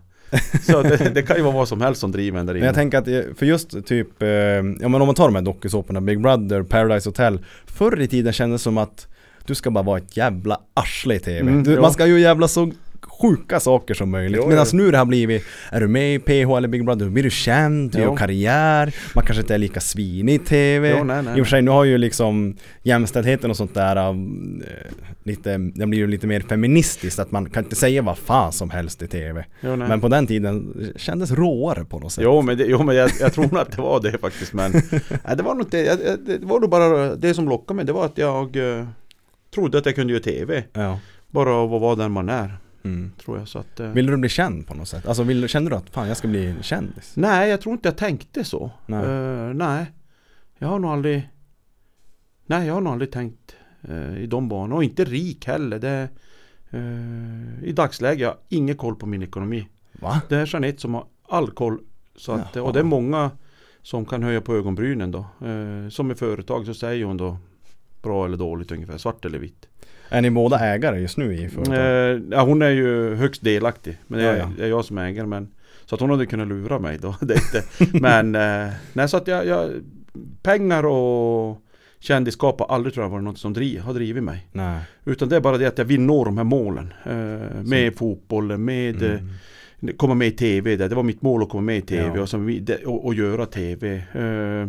Så 0.64 0.82
det, 0.82 1.12
det 1.14 1.22
kan 1.22 1.38
ju 1.38 1.44
vara 1.44 1.54
vad 1.54 1.68
som 1.68 1.82
helst 1.82 2.02
som 2.02 2.12
driver 2.12 2.40
en 2.40 2.46
där 2.46 2.54
Men 2.54 2.58
inne. 2.58 2.66
jag 2.68 2.76
tänker 2.76 2.98
att, 2.98 3.38
för 3.38 3.46
just 3.46 3.86
typ, 3.86 4.22
eh, 4.22 4.30
ja 4.30 4.64
men 4.88 4.96
om 4.96 5.06
man 5.06 5.16
tar 5.16 5.26
de 5.26 5.36
här 5.36 5.42
dokusåporna, 5.42 6.02
Big 6.02 6.22
Brother, 6.22 6.64
Paradise 6.64 7.10
Hotel. 7.10 7.40
Förr 7.66 8.02
i 8.02 8.08
tiden 8.08 8.34
kändes 8.34 8.62
det 8.62 8.64
som 8.64 8.78
att 8.78 9.08
du 9.46 9.56
ska 9.56 9.72
bara 9.72 9.84
vara 9.84 9.98
ett 9.98 10.18
jävla 10.18 10.58
arsle 10.74 11.16
i 11.16 11.20
TV 11.20 11.40
Mm, 11.40 11.64
du. 11.64 11.80
Man 11.80 11.94
ska 11.94 12.06
ju 12.06 12.20
jävla 12.20 12.48
så 12.48 12.72
sjuka 13.22 13.60
saker 13.60 13.94
som 13.94 14.10
möjligt. 14.12 14.40
Jo, 14.44 14.50
Medan 14.50 14.66
nu 14.74 14.92
det 14.92 14.98
har 14.98 15.06
blivit, 15.06 15.44
är 15.72 15.80
du 15.82 15.88
med 15.88 16.16
i 16.16 16.20
PH 16.20 16.58
eller 16.58 16.68
Big 16.68 16.86
Brother, 16.86 17.06
då 17.06 17.12
blir 17.12 17.24
du 17.24 17.30
känd, 17.30 17.92
du 17.92 17.98
Jo. 17.98 18.04
gör 18.04 18.16
karriär, 18.16 18.96
man 19.16 19.26
kanske 19.26 19.42
inte 19.42 19.54
är 19.54 19.58
lika 19.58 19.80
svinig 19.80 20.34
i 20.36 20.40
TV. 20.40 20.90
Jo, 20.98 21.04
nej, 21.04 21.24
nej, 21.24 21.38
I 21.40 21.42
och 21.42 21.46
för 21.46 21.50
sig, 21.50 21.62
nu 21.62 21.72
har 21.72 21.84
ju 21.84 21.98
liksom 21.98 22.56
jämställdheten 22.84 23.50
och 23.50 23.58
sånt 23.58 23.74
där 23.74 23.96
eh, 23.96 24.14
lite, 25.24 25.58
den 25.58 25.90
blir 25.90 26.00
ju 26.00 26.08
lite 26.08 26.28
mer 26.28 26.40
feministiskt, 26.42 27.20
att 27.20 27.32
man 27.32 27.50
kan 27.50 27.64
inte 27.64 27.76
säga 27.76 28.02
vad 28.02 28.18
fan 28.18 28.52
som 28.52 28.70
helst 28.70 29.02
i 29.02 29.08
TV. 29.08 29.46
Jo. 29.62 29.76
Men 29.76 30.02
på 30.02 30.08
den 30.08 30.28
tiden 30.28 30.74
kändes 30.96 31.32
råare 31.32 31.86
på 31.86 32.00
något 32.00 32.12
sätt. 32.12 32.24
Jo 32.24 32.42
men, 32.42 32.58
det, 32.58 32.66
jo, 32.66 32.84
men 32.84 32.96
jag, 32.96 33.12
jag 33.20 33.34
tror 33.34 33.44
nog 33.44 33.58
att 33.58 33.72
det 33.72 33.82
var 33.82 34.00
det 34.02 34.18
faktiskt 34.18 34.54
men 34.54 34.72
nej, 35.26 35.38
det 35.38 35.44
var 35.44 35.56
nog 35.56 35.68
jag- 35.74 36.00
det 36.26 36.40
var 36.46 36.60
nog 36.60 36.70
bara 36.70 37.16
det 37.16 37.34
som 37.34 37.50
lockade 37.50 37.76
mig 37.76 37.86
Det 37.86 37.94
var 37.94 38.06
att 38.06 38.18
jag 38.18 38.56
eh, 38.80 38.86
trodde 39.54 39.78
att 39.78 39.86
jag 39.86 39.96
kunde 39.96 40.14
göra 40.14 40.24
TV 40.24 40.64
Ja. 40.74 41.00
Bara 41.32 41.54
av 41.54 41.74
att 41.74 41.82
vara 41.82 41.96
den 41.96 42.12
man 42.12 42.30
är 42.30 42.58
Mm. 42.84 43.12
Tror 43.18 43.38
jag 43.38 43.48
så 43.48 43.60
att 43.60 43.80
eh, 43.80 43.88
Ville 43.88 44.12
du 44.12 44.18
bli 44.18 44.30
känd 44.30 44.68
på 44.68 44.74
något 44.74 44.88
sätt? 44.88 45.08
Alltså 45.08 45.24
vill, 45.24 45.48
kände 45.48 45.70
du 45.70 45.76
att 45.76 45.90
fan 45.90 46.08
jag 46.08 46.18
ska 46.18 46.28
bli 46.28 46.56
kändis? 46.62 47.14
Nej 47.16 47.50
jag 47.50 47.62
tror 47.62 47.74
inte 47.74 47.88
jag 47.88 47.98
tänkte 47.98 48.44
så 48.44 48.72
Nej. 48.86 49.06
Eh, 49.06 49.54
nej 49.54 49.86
Jag 50.58 50.68
har 50.68 50.80
nog 50.80 50.92
aldrig 50.92 51.30
Nej 52.46 52.68
jag 52.68 52.74
har 52.74 52.82
nog 52.82 52.94
aldrig 52.94 53.12
tänkt 53.12 53.56
eh, 53.82 54.18
i 54.18 54.28
de 54.28 54.50
banorna 54.50 54.76
och 54.76 54.84
inte 54.84 55.06
rik 55.06 55.48
heller 55.48 55.80
det, 55.80 56.10
eh, 56.70 57.64
I 57.64 57.72
dagsläget 57.72 58.28
har 58.28 58.34
jag 58.34 58.38
ingen 58.50 58.78
koll 58.78 58.96
på 58.96 59.06
min 59.06 59.24
ekonomi 59.24 59.68
Va? 59.92 60.22
Det 60.30 60.36
är 60.36 60.46
Jeanette 60.54 60.82
som 60.82 60.94
har 60.94 61.06
all 61.28 61.52
koll. 61.52 61.80
Så 62.16 62.32
att, 62.32 62.56
Jaha. 62.56 62.64
och 62.64 62.74
det 62.74 62.80
är 62.80 62.84
många 62.84 63.32
som 63.82 64.06
kan 64.06 64.24
höja 64.24 64.42
på 64.42 64.56
ögonbrynen 64.56 65.12
då. 65.12 65.26
Som 65.90 66.12
i 66.12 66.16
företag 66.16 66.66
så 66.66 66.74
säger 66.74 67.06
hon 67.06 67.18
då 67.18 67.38
bra 68.02 68.26
eller 68.26 68.38
dåligt 68.38 68.72
ungefär, 68.72 68.98
svart 68.98 69.26
eller 69.26 69.40
vitt. 69.40 69.68
Är 70.10 70.22
ni 70.22 70.30
båda 70.30 70.60
ägare 70.60 71.00
just 71.00 71.18
nu 71.18 71.34
i 71.36 71.50
företaget? 71.50 71.80
Eh, 71.80 72.38
ja, 72.38 72.42
hon 72.44 72.62
är 72.62 72.70
ju 72.70 73.16
högst 73.16 73.44
delaktig. 73.44 73.98
Men 74.08 74.20
det 74.20 74.26
är, 74.26 74.38
Ja, 74.38 74.50
ja. 74.58 74.64
är 74.64 74.70
jag 74.70 74.86
som 74.86 74.98
ägare. 74.98 75.28
Men, 75.28 75.48
så 75.86 75.96
att 75.96 76.02
hon 76.02 76.10
hade 76.10 76.26
kunnat 76.26 76.48
lura 76.48 76.80
mig 76.80 76.98
då. 77.02 77.16
Det 77.22 77.34
inte. 77.34 77.64
men 78.00 78.36
eh, 78.36 78.74
nej, 78.94 79.10
så 79.10 79.18
att 79.18 79.28
jag, 79.28 79.46
jag, 79.48 79.70
pengar 80.42 80.86
och 80.86 81.58
kändisskap 82.00 82.60
har 82.60 82.68
aldrig 82.76 82.94
tror 82.94 83.06
jag 83.06 83.10
varit 83.12 83.24
något 83.24 83.38
som 83.38 83.54
driv, 83.54 83.80
har 83.80 83.94
drivit 83.94 84.24
mig. 84.24 84.48
Nej. 84.52 84.80
Utan 85.06 85.30
det 85.30 85.36
är 85.36 85.42
bara 85.42 85.58
det 85.58 85.66
att 85.68 85.78
jag 85.78 85.86
vill 85.86 86.02
nå 86.02 86.26
de 86.26 86.38
här 86.38 86.44
målen. 86.44 86.94
Eh, 87.06 87.62
med 87.64 87.96
fotbollen, 87.96 88.66
med 88.66 89.04
eh, 89.04 89.20
Mm. 89.80 89.98
komma 89.98 90.14
med 90.14 90.28
i 90.28 90.32
TV 90.32 90.76
där. 90.76 90.90
Det 90.90 90.96
var 90.96 91.04
mitt 91.04 91.22
mål 91.22 91.44
att 91.44 91.50
komma 91.50 91.62
med 91.62 91.78
i 91.78 91.82
TV 91.82 92.12
Ja. 92.16 92.22
och, 92.22 92.30
som, 92.30 92.60
och, 92.86 93.06
och 93.06 93.14
göra 93.14 93.46
TV. 93.46 93.96
Eh, 93.96 94.68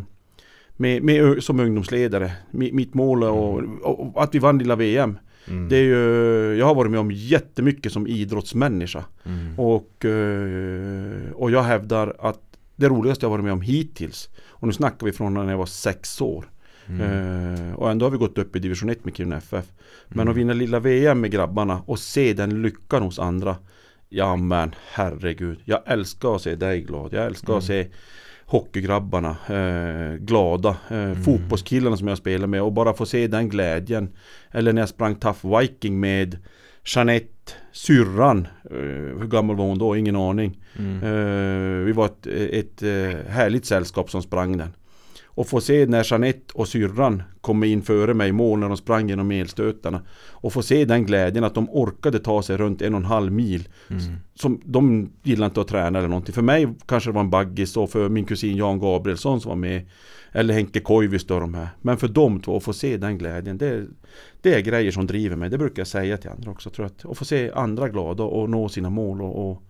med, 0.77 1.03
med, 1.03 1.43
som 1.43 1.61
ungdomsledare. 1.61 2.33
Mi- 2.51 2.73
Mitt 2.73 2.95
mål 2.95 3.23
är 3.23 3.31
och, 3.31 3.63
och, 3.83 4.23
att 4.23 4.35
vi 4.35 4.39
vann 4.39 4.59
lilla 4.59 4.77
VM. 4.77 5.19
Mm. 5.49 5.69
Det 5.69 5.77
är 5.77 5.83
ju, 5.83 6.55
jag 6.59 6.67
har 6.67 6.75
varit 6.75 6.91
med 6.91 7.01
om 7.01 7.11
jättemycket 7.11 7.93
som 7.93 8.07
idrottsmänniska. 8.07 9.05
Mm. 9.25 9.59
Och, 9.61 10.05
eh, 10.05 11.33
och 11.35 11.51
jag 11.51 11.63
hävdar 11.63 12.17
att 12.19 12.41
det 12.77 12.89
roligaste 12.89 13.25
jag 13.27 13.31
varit 13.31 13.45
med 13.45 13.53
om 13.53 13.61
hittills. 13.61 14.29
Och 14.49 14.67
nu 14.67 14.73
snackar 14.73 15.07
vi 15.07 15.13
från 15.13 15.35
när 15.35 15.51
jag 15.51 15.59
var 15.59 15.67
sex 15.67 16.21
år. 16.21 16.45
Mm. 16.89 17.01
Eh, 17.01 17.75
och 17.75 17.91
ändå 17.91 18.07
har 18.07 18.11
vi 18.11 18.19
gått 18.19 18.39
upp 18.39 18.57
i 18.57 18.59
division 18.59 18.91
1 18.91 19.05
med 19.05 19.17
Kiruna 19.17 19.37
FF. 19.37 19.65
Men 20.09 20.19
Mm. 20.21 20.31
att 20.31 20.37
vinna 20.37 20.53
lilla 20.53 20.79
VM 20.81 21.21
med 21.21 21.31
grabbarna 21.31 21.83
och 21.87 21.99
se 21.99 22.33
den 22.33 22.63
lyckan 22.63 23.03
hos 23.03 23.19
andra. 23.19 23.57
Ja 24.09 24.37
men 24.37 24.75
herregud. 24.93 25.59
Jag 25.65 25.81
älskar 25.87 26.37
att 26.37 26.43
se 26.43 26.55
dig 26.55 26.81
glad. 26.83 27.13
Jag 27.13 27.27
älskar 27.27 27.49
Mm. 27.49 27.59
att 27.59 27.65
se 27.65 27.87
hockeygrabbarna 28.47 29.37
eh, 29.49 30.17
glada. 30.19 30.77
Eh, 30.91 30.97
Mm. 31.05 31.23
Fotbollskillarna 31.23 31.97
som 31.97 32.09
jag 32.09 32.19
spelar 32.19 32.47
med 32.47 32.63
och 32.63 32.73
bara 32.73 32.95
få 32.95 33.07
se 33.07 33.27
den 33.27 33.49
glädjen. 33.49 34.09
Eller 34.51 34.73
när 34.73 34.83
jag 34.83 34.89
sprang 34.89 35.15
Tough 35.15 35.59
Viking 35.61 36.01
med 36.01 36.39
Jeanette, 36.95 37.53
syrran. 37.73 38.49
Eh, 38.71 39.19
hur 39.21 39.29
gammal 39.29 39.57
var 39.57 39.65
hon 39.65 39.79
då? 39.79 39.97
Ingen 39.97 40.17
aning. 40.17 40.59
Mm. 40.79 40.97
Eh, 41.03 41.85
vi 41.85 41.93
var 41.93 42.07
ett, 42.07 42.27
ett 42.27 42.83
eh, 42.83 43.31
härligt 43.33 43.67
sällskap 43.67 44.11
som 44.11 44.23
sprang 44.23 44.57
den. 44.57 44.75
Och 45.35 45.49
få 45.49 45.61
se 45.61 45.87
när 45.87 46.13
Jeanette 46.13 46.55
och 46.55 46.69
syrran 46.69 47.23
kom 47.41 47.65
in 47.65 47.83
före 47.83 48.15
mig 48.15 48.29
i 48.29 48.33
mål 48.33 48.59
när 48.59 48.69
de 48.69 48.77
sprang 48.77 49.09
genom 49.09 49.31
elstötarna. 49.31 50.03
Och 50.31 50.53
få 50.53 50.63
se 50.63 50.85
den 50.85 51.07
glädjen 51.07 51.45
att 51.45 51.55
de 51.55 51.71
orkade 51.71 52.19
ta 52.19 52.43
sig 52.43 52.57
runt 52.57 52.83
en 52.83 52.95
och 52.95 53.01
en 53.01 53.07
halv 53.07 53.33
mil. 53.33 53.69
Mm. 53.91 54.03
Som 54.35 54.61
de 54.65 55.11
gillar 55.23 55.47
inte 55.47 55.61
att 55.61 55.69
träna 55.69 55.99
eller 55.99 56.09
någonting. 56.09 56.35
För 56.35 56.43
mig 56.43 56.69
kanske 56.87 57.11
det 57.11 57.15
var 57.15 57.21
en 57.21 57.31
baggis 57.31 57.77
och 57.77 57.91
för 57.91 58.09
min 58.09 58.25
kusin 58.25 58.57
Jan 58.57 58.79
Gabrielsson 58.79 59.41
som 59.41 59.49
var 59.49 59.57
med. 59.57 59.83
Eller 60.33 60.55
Henke 60.55 60.81
Koivisto 60.81 61.35
och 61.35 61.41
de 61.41 61.55
här. 61.55 61.69
Men 61.83 61.97
för 61.97 62.09
de 62.09 62.41
två, 62.41 62.57
att 62.57 62.63
få 62.63 62.73
se 62.73 62.97
den 62.97 63.19
glädjen. 63.19 63.59
Det, 63.59 63.87
det 64.41 64.55
är 64.55 64.61
grejer 64.61 64.91
som 64.91 65.07
driver 65.07 65.37
mig. 65.37 65.51
Det 65.51 65.59
brukar 65.59 65.81
jag 65.81 65.87
säga 65.87 66.17
till 66.17 66.31
andra 66.31 66.51
också. 66.51 66.71
Tror. 66.71 66.87
Att, 66.87 67.07
att 67.07 67.19
få 67.19 67.25
se 67.25 67.51
andra 67.55 67.89
glada 67.89 68.25
och 68.25 68.51
nå 68.51 68.69
sina 68.69 68.91
mål. 68.91 69.23
Och, 69.23 69.51
och 69.51 69.63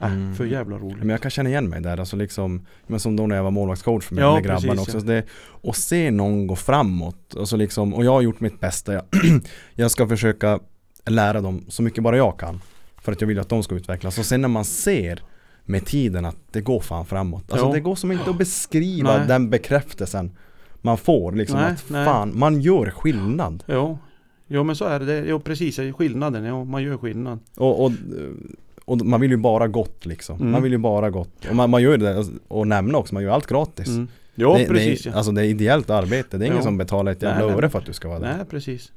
äh, 0.00 0.12
Mm. 0.12 0.34
För 0.34 0.44
jävla 0.44 0.78
roligt. 0.78 0.98
Men 0.98 1.08
jag 1.08 1.20
kan 1.20 1.30
känna 1.30 1.48
igen 1.48 1.68
mig 1.68 1.80
där, 1.80 2.00
alltså 2.00 2.16
liksom 2.16 2.66
Men 2.86 3.00
som 3.00 3.16
då 3.16 3.26
när 3.26 3.36
jag 3.36 3.42
var 3.42 3.50
målvaktscoach 3.50 4.04
för 4.04 4.14
mig 4.14 4.24
Ja, 4.24 4.38
grabbarna 4.38 4.58
precis, 4.58 4.94
också 4.94 4.98
ja. 4.98 5.14
det, 5.14 5.24
Och 5.44 5.76
se 5.76 6.10
någon 6.10 6.46
gå 6.46 6.56
framåt 6.56 7.34
och, 7.34 7.48
så 7.48 7.56
liksom, 7.56 7.94
och 7.94 8.04
jag 8.04 8.10
har 8.12 8.20
gjort 8.22 8.40
mitt 8.40 8.60
bästa 8.60 8.92
jag, 8.92 9.02
jag 9.74 9.90
ska 9.90 10.08
försöka 10.08 10.60
lära 11.06 11.40
dem 11.40 11.64
så 11.68 11.82
mycket 11.82 12.02
bara 12.04 12.16
jag 12.16 12.38
kan 12.38 12.60
För 12.96 13.12
att 13.12 13.20
jag 13.20 13.28
vill 13.28 13.38
att 13.38 13.48
de 13.48 13.62
ska 13.62 13.74
utvecklas 13.74 14.18
och 14.18 14.24
sen 14.26 14.40
när 14.40 14.48
man 14.48 14.64
ser 14.64 15.22
med 15.64 15.86
tiden 15.86 16.24
att 16.24 16.36
det 16.52 16.60
går 16.60 16.80
fan 16.80 17.06
framåt 17.06 17.52
Alltså 17.52 17.66
Ja. 17.66 17.72
det 17.72 17.80
går 17.80 17.94
som 17.96 18.12
inte 18.12 18.30
att 18.30 18.38
beskriva 18.38 19.16
Nej. 19.18 19.28
den 19.28 19.50
bekräftelsen 19.50 20.36
Man 20.82 20.98
får 20.98 21.32
liksom 21.32 21.60
Nej, 21.60 21.72
att 21.72 21.84
nej. 21.90 22.04
fan, 22.06 22.38
man 22.38 22.60
gör 22.60 22.90
skillnad 22.90 23.64
Ja, 23.66 23.98
jo 24.46 24.64
men 24.64 24.76
så 24.76 24.84
är 24.84 25.00
det. 25.00 25.24
Jo 25.26 25.40
precis, 25.40 25.80
skillnaden. 25.96 26.44
Ja, 26.44 26.64
man 26.64 26.82
gör 26.82 26.96
skillnad. 26.96 27.38
Och, 27.56 27.84
och, 27.84 27.92
och 28.84 29.06
man 29.06 29.20
vill 29.20 29.30
ju 29.30 29.36
bara 29.36 29.68
gott 29.68 30.06
liksom 30.06 30.40
Mm. 30.40 30.52
Man 30.52 30.62
vill 30.62 30.72
ju 30.72 30.78
bara 30.78 31.10
gott 31.10 31.46
Och 31.48 31.56
man, 31.56 31.70
man 31.70 31.82
gör 31.82 31.96
det, 31.98 32.24
och 32.48 32.66
nämna 32.66 32.98
också, 32.98 33.14
man 33.14 33.22
gör 33.22 33.30
allt 33.30 33.46
gratis 33.46 33.88
Mm. 33.88 34.08
Ja, 34.34 34.58
det, 34.58 34.66
precis. 34.66 35.02
det, 35.02 35.08
ja. 35.08 35.12
är, 35.12 35.16
Alltså 35.16 35.32
det 35.32 35.40
är 35.40 35.44
ideellt 35.44 35.90
arbete, 35.90 36.38
det 36.38 36.44
är 36.44 36.46
ingen 36.46 36.56
Ja. 36.56 36.62
som 36.62 36.78
betalar 36.78 37.12
ett 37.12 37.22
jävla 37.22 37.44
öre 37.54 37.70
för 37.70 37.78
att 37.78 37.86
du 37.86 37.92
ska 37.92 38.08
vara 38.08 38.18
där 38.18 38.36
Nej, 38.36 38.46
precis. 38.50 38.92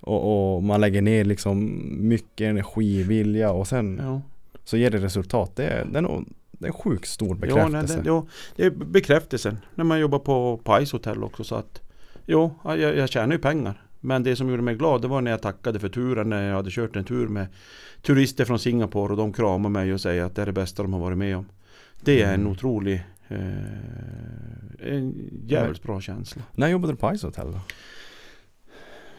och, 0.00 0.54
och 0.56 0.62
man 0.62 0.80
lägger 0.80 1.02
ner 1.02 1.24
liksom 1.24 1.82
mycket 2.08 2.44
energi, 2.44 3.02
vilja 3.02 3.50
och 3.52 3.66
sen 3.68 4.00
Ja. 4.02 4.20
så 4.64 4.76
ger 4.76 4.90
det 4.90 4.98
resultat 4.98 5.56
Det 5.56 5.64
är, 5.64 5.84
det 5.84 5.98
är, 5.98 6.02
nog, 6.02 6.24
det 6.50 6.64
är 6.64 6.68
en 6.68 6.72
sjukt 6.72 7.08
stor 7.08 7.28
Ja, 7.28 7.34
bekräftelse 7.34 7.94
nej, 7.94 8.02
det, 8.04 8.08
ja, 8.08 8.26
det 8.56 8.64
är 8.64 8.70
bekräftelsen. 8.70 9.58
När 9.74 9.84
man 9.84 10.00
jobbar 10.00 10.18
på 10.18 10.60
Pais 10.64 10.92
hotell 10.92 11.24
också 11.24 11.44
så 11.44 11.54
att 11.54 11.80
Jo, 12.26 12.54
jag, 12.64 12.78
jag 12.78 13.08
tjänar 13.08 13.32
ju 13.32 13.38
pengar. 13.38 13.82
Men 14.04 14.22
det 14.22 14.36
som 14.36 14.48
gjorde 14.50 14.62
mig 14.62 14.74
glad 14.74 15.02
det 15.02 15.08
var 15.08 15.20
när 15.20 15.30
jag 15.30 15.42
tackade 15.42 15.78
för 15.80 15.88
turen 15.88 16.28
när 16.30 16.48
jag 16.48 16.56
hade 16.56 16.70
kört 16.70 16.96
en 16.96 17.04
tur 17.04 17.28
med 17.28 17.46
turister 18.02 18.44
från 18.44 18.58
Singapore 18.58 19.10
och 19.12 19.16
de 19.16 19.32
kramar 19.32 19.70
mig 19.70 19.92
och 19.94 20.00
säger 20.00 20.24
att 20.24 20.34
det 20.36 20.42
är 20.42 20.46
det 20.46 20.52
bästa 20.52 20.82
de 20.82 20.92
har 20.92 21.00
varit 21.00 21.18
med 21.18 21.36
om. 21.36 21.46
Det 22.00 22.22
är 22.22 22.28
en 22.34 22.40
Mm. 22.40 22.52
otrolig 22.52 23.02
eh, 23.28 23.38
En 24.92 25.30
jävligt 25.46 25.82
bra 25.82 26.00
känsla. 26.00 26.42
När 26.52 26.68
jobbade 26.68 26.92
du 26.92 26.96
på 26.96 27.16
Ice 27.16 27.22
Hotel 27.22 27.52
då? 27.52 27.58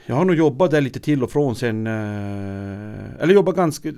Jag 0.06 0.16
har 0.16 0.26
nog 0.26 0.36
jobbat 0.36 0.72
där 0.72 0.82
lite 0.82 1.00
till 1.00 1.24
och 1.24 1.32
från 1.32 1.56
sen 1.56 1.88
eh, 1.88 3.22
Eller 3.22 3.34
jobbat 3.34 3.56
ganska 3.56 3.90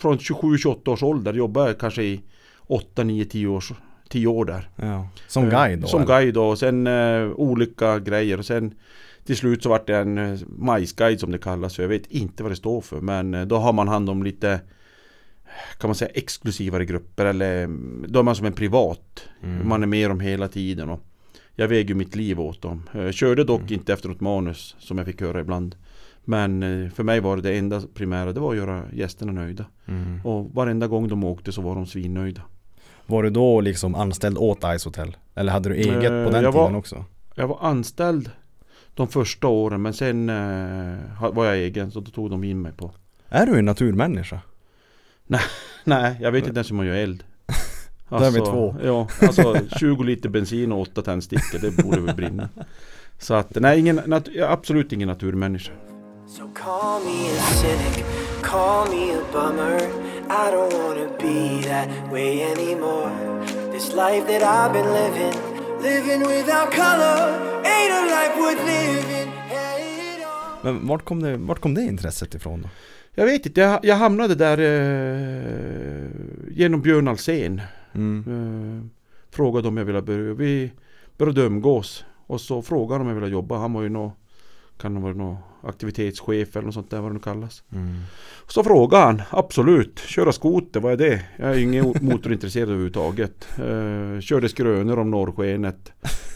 Från 0.00 0.18
27-28 0.18 0.88
års 0.88 1.02
ålder 1.02 1.32
jobbade 1.34 1.74
kanske 1.74 2.02
i 2.02 2.20
8, 2.66 3.04
9, 3.04 3.24
10 3.24 3.46
års 3.46 3.72
10 4.08 4.26
år 4.26 4.44
där 4.44 4.68
Ja. 4.76 5.08
Som 5.28 5.44
Eh, 5.44 5.50
guide 5.50 5.78
då? 5.80 5.86
Som 5.86 6.02
eller? 6.02 6.14
guide 6.20 6.34
då 6.34 6.44
och 6.48 6.58
sen 6.58 6.86
eh, 6.86 7.30
olika 7.30 7.98
grejer 7.98 8.38
och 8.38 8.46
sen 8.46 8.74
Till 9.28 9.36
slut 9.36 9.62
så 9.62 9.68
vart 9.68 9.86
det 9.86 9.96
en 9.96 10.18
eh, 10.18 10.38
majsguide 10.58 11.20
som 11.20 11.32
det 11.32 11.38
kallas 11.38 11.78
Jag 11.78 11.88
vet 11.88 12.06
inte 12.06 12.42
vad 12.42 12.52
det 12.52 12.56
står 12.56 12.80
för 12.80 13.00
men 13.00 13.34
eh, 13.34 13.42
då 13.46 13.56
har 13.56 13.72
man 13.72 13.88
hand 13.88 14.10
om 14.10 14.22
lite 14.22 14.60
Kan 15.78 15.88
man 15.88 15.94
säga 15.94 16.10
exklusivare 16.14 16.84
grupper 16.84 17.26
eller 17.26 17.64
mm, 17.64 18.04
Då 18.08 18.18
är 18.18 18.22
man 18.22 18.36
som 18.36 18.46
en 18.46 18.52
privat 18.52 19.24
Mm. 19.42 19.68
Man 19.68 19.82
är 19.82 19.86
med 19.86 20.10
dem 20.10 20.20
hela 20.20 20.48
tiden 20.48 20.88
och 20.90 21.00
Jag 21.54 21.68
väger 21.68 21.94
mitt 21.94 22.16
liv 22.16 22.40
åt 22.40 22.62
dem 22.62 22.82
Jag 22.92 23.14
körde 23.14 23.44
dock 23.44 23.60
Mm. 23.60 23.72
inte 23.72 23.92
efter 23.92 24.08
något 24.08 24.20
manus 24.20 24.76
som 24.78 24.98
jag 24.98 25.06
fick 25.06 25.20
höra 25.20 25.40
ibland 25.40 25.74
Men 26.24 26.62
eh, 26.62 26.90
för 26.90 27.02
mig 27.02 27.20
var 27.20 27.36
det 27.36 27.42
det 27.42 27.58
enda 27.58 27.82
primära 27.94 28.32
Det 28.32 28.40
var 28.40 28.50
att 28.50 28.56
göra 28.56 28.82
gästerna 28.92 29.32
nöjda 29.32 29.64
Mm. 29.88 30.20
Och 30.24 30.50
varenda 30.54 30.86
gång 30.86 31.08
de 31.08 31.24
åkte 31.24 31.52
så 31.52 31.62
var 31.62 31.74
de 31.74 31.86
svinnöjda 31.86 32.42
Var 33.06 33.22
du 33.22 33.30
då 33.30 33.60
liksom 33.60 33.94
anställd 33.94 34.38
åt 34.38 34.64
Ice 34.78 34.84
Hotel? 34.84 35.16
Eller 35.34 35.52
hade 35.52 35.68
du 35.68 35.74
eget 35.74 35.94
Eh, 35.94 36.24
på 36.24 36.30
den 36.30 36.42
jag 36.44 36.52
tiden 36.52 36.72
var- 36.72 36.76
också? 36.76 37.04
Jag 37.34 37.48
var 37.48 37.58
anställd 37.60 38.30
de 38.98 39.08
första 39.08 39.46
åren 39.48 39.82
men 39.82 39.94
sen 39.94 40.28
eh, 40.28 41.30
var 41.32 41.44
jag 41.44 41.56
egen 41.56 41.90
så 41.90 42.00
då 42.00 42.10
tog 42.10 42.30
de 42.30 42.44
in 42.44 42.62
mig 42.62 42.72
på 42.72 42.90
Är 43.28 43.46
du 43.46 43.58
en 43.58 43.64
naturmänniska? 43.64 44.40
Nej, 45.84 46.16
jag 46.20 46.32
vet 46.32 46.46
inte 46.46 46.58
ens 46.58 46.70
hur 46.70 46.76
man 46.76 46.86
gör 46.86 46.94
eld 46.94 47.24
Där 48.08 48.26
är 48.26 48.30
vi 48.30 48.40
två. 48.40 48.76
Ja, 48.84 49.08
alltså 49.22 49.56
20 49.78 50.02
liter 50.02 50.28
bensin 50.28 50.72
och 50.72 50.80
8 50.80 51.02
tändstickor, 51.02 51.58
det 51.58 51.82
borde 51.84 52.00
väl 52.00 52.16
brinna 52.16 52.48
Så 53.18 53.34
att, 53.34 53.54
nej, 53.60 53.78
ingen, 53.80 54.00
nat- 54.00 54.42
absolut 54.48 54.92
ingen 54.92 55.08
naturmänniska 55.08 55.72
So 56.26 56.42
call 56.54 57.04
me 57.04 57.28
a 57.30 57.42
cynic, 57.62 58.04
call 58.42 58.88
me 58.90 59.12
a 59.14 59.20
bummer. 59.32 59.78
I 60.30 60.50
don't 60.52 60.72
wanna 60.82 61.08
be 61.20 61.62
that 61.68 61.88
way 62.12 62.42
anymore. 62.42 63.10
This 63.72 63.88
life 63.94 64.26
that 64.26 64.42
I've 64.42 64.72
been 64.72 64.92
living, 64.92 65.34
living 65.82 66.20
without 66.20 66.70
color, 66.70 67.18
ain't 67.64 67.92
a 67.92 68.02
life 68.14 68.34
worth 68.40 68.62
living. 68.66 69.32
Hey, 69.32 70.16
it 70.16 70.24
all. 70.24 70.58
Men 70.62 70.86
vart 70.86 71.04
kom 71.04 71.22
det, 71.22 71.36
vart 71.36 71.60
kom 71.60 71.74
det 71.74 71.82
intresset 71.82 72.34
ifrån 72.34 72.62
då? 72.62 72.68
Jag 73.14 73.26
vet 73.26 73.46
inte, 73.46 73.60
jag, 73.60 73.80
jag 73.82 73.96
hamnade 73.96 74.34
där 74.34 74.58
eh, 74.58 76.08
genom 76.50 76.82
Björn 76.82 77.08
Alsen. 77.08 77.60
Mm. 77.94 78.24
Eh, 78.28 78.84
frågade 79.34 79.68
om 79.68 79.76
jag 79.76 79.84
ville 79.84 80.02
börja. 80.02 80.34
Vi 80.34 80.72
började 81.16 81.40
umgås. 81.42 82.04
Och 82.26 82.40
så 82.40 82.62
frågade 82.62 83.00
om 83.00 83.08
jag 83.08 83.14
ville 83.14 83.28
jobba. 83.28 83.58
Han 83.58 83.72
var 83.72 83.82
ju 83.82 83.88
nå 83.88 84.12
kan 84.78 84.96
ha 84.96 85.02
varit 85.02 85.16
någon 85.16 85.36
aktivitetschef 85.62 86.56
eller 86.56 86.66
något 86.66 86.74
sånt 86.74 86.90
där 86.90 87.00
vad 87.00 87.10
det 87.10 87.14
nu 87.14 87.20
kallas. 87.20 87.62
Mm. 87.72 88.00
Så 88.46 88.64
frågade 88.64 89.04
han, 89.04 89.22
absolut, 89.30 89.98
köra 89.98 90.32
skoter, 90.32 90.80
vad 90.80 90.92
är 90.92 90.96
det? 90.96 91.24
Jag 91.36 91.50
är 91.50 91.58
ingen 91.58 91.84
motorintresserad 92.00 92.68
överhuvudtaget. 92.68 93.48
Eh, 93.58 94.20
körde 94.20 94.48
skrönor 94.48 94.98
om 94.98 95.10
norrskenet. 95.10 95.92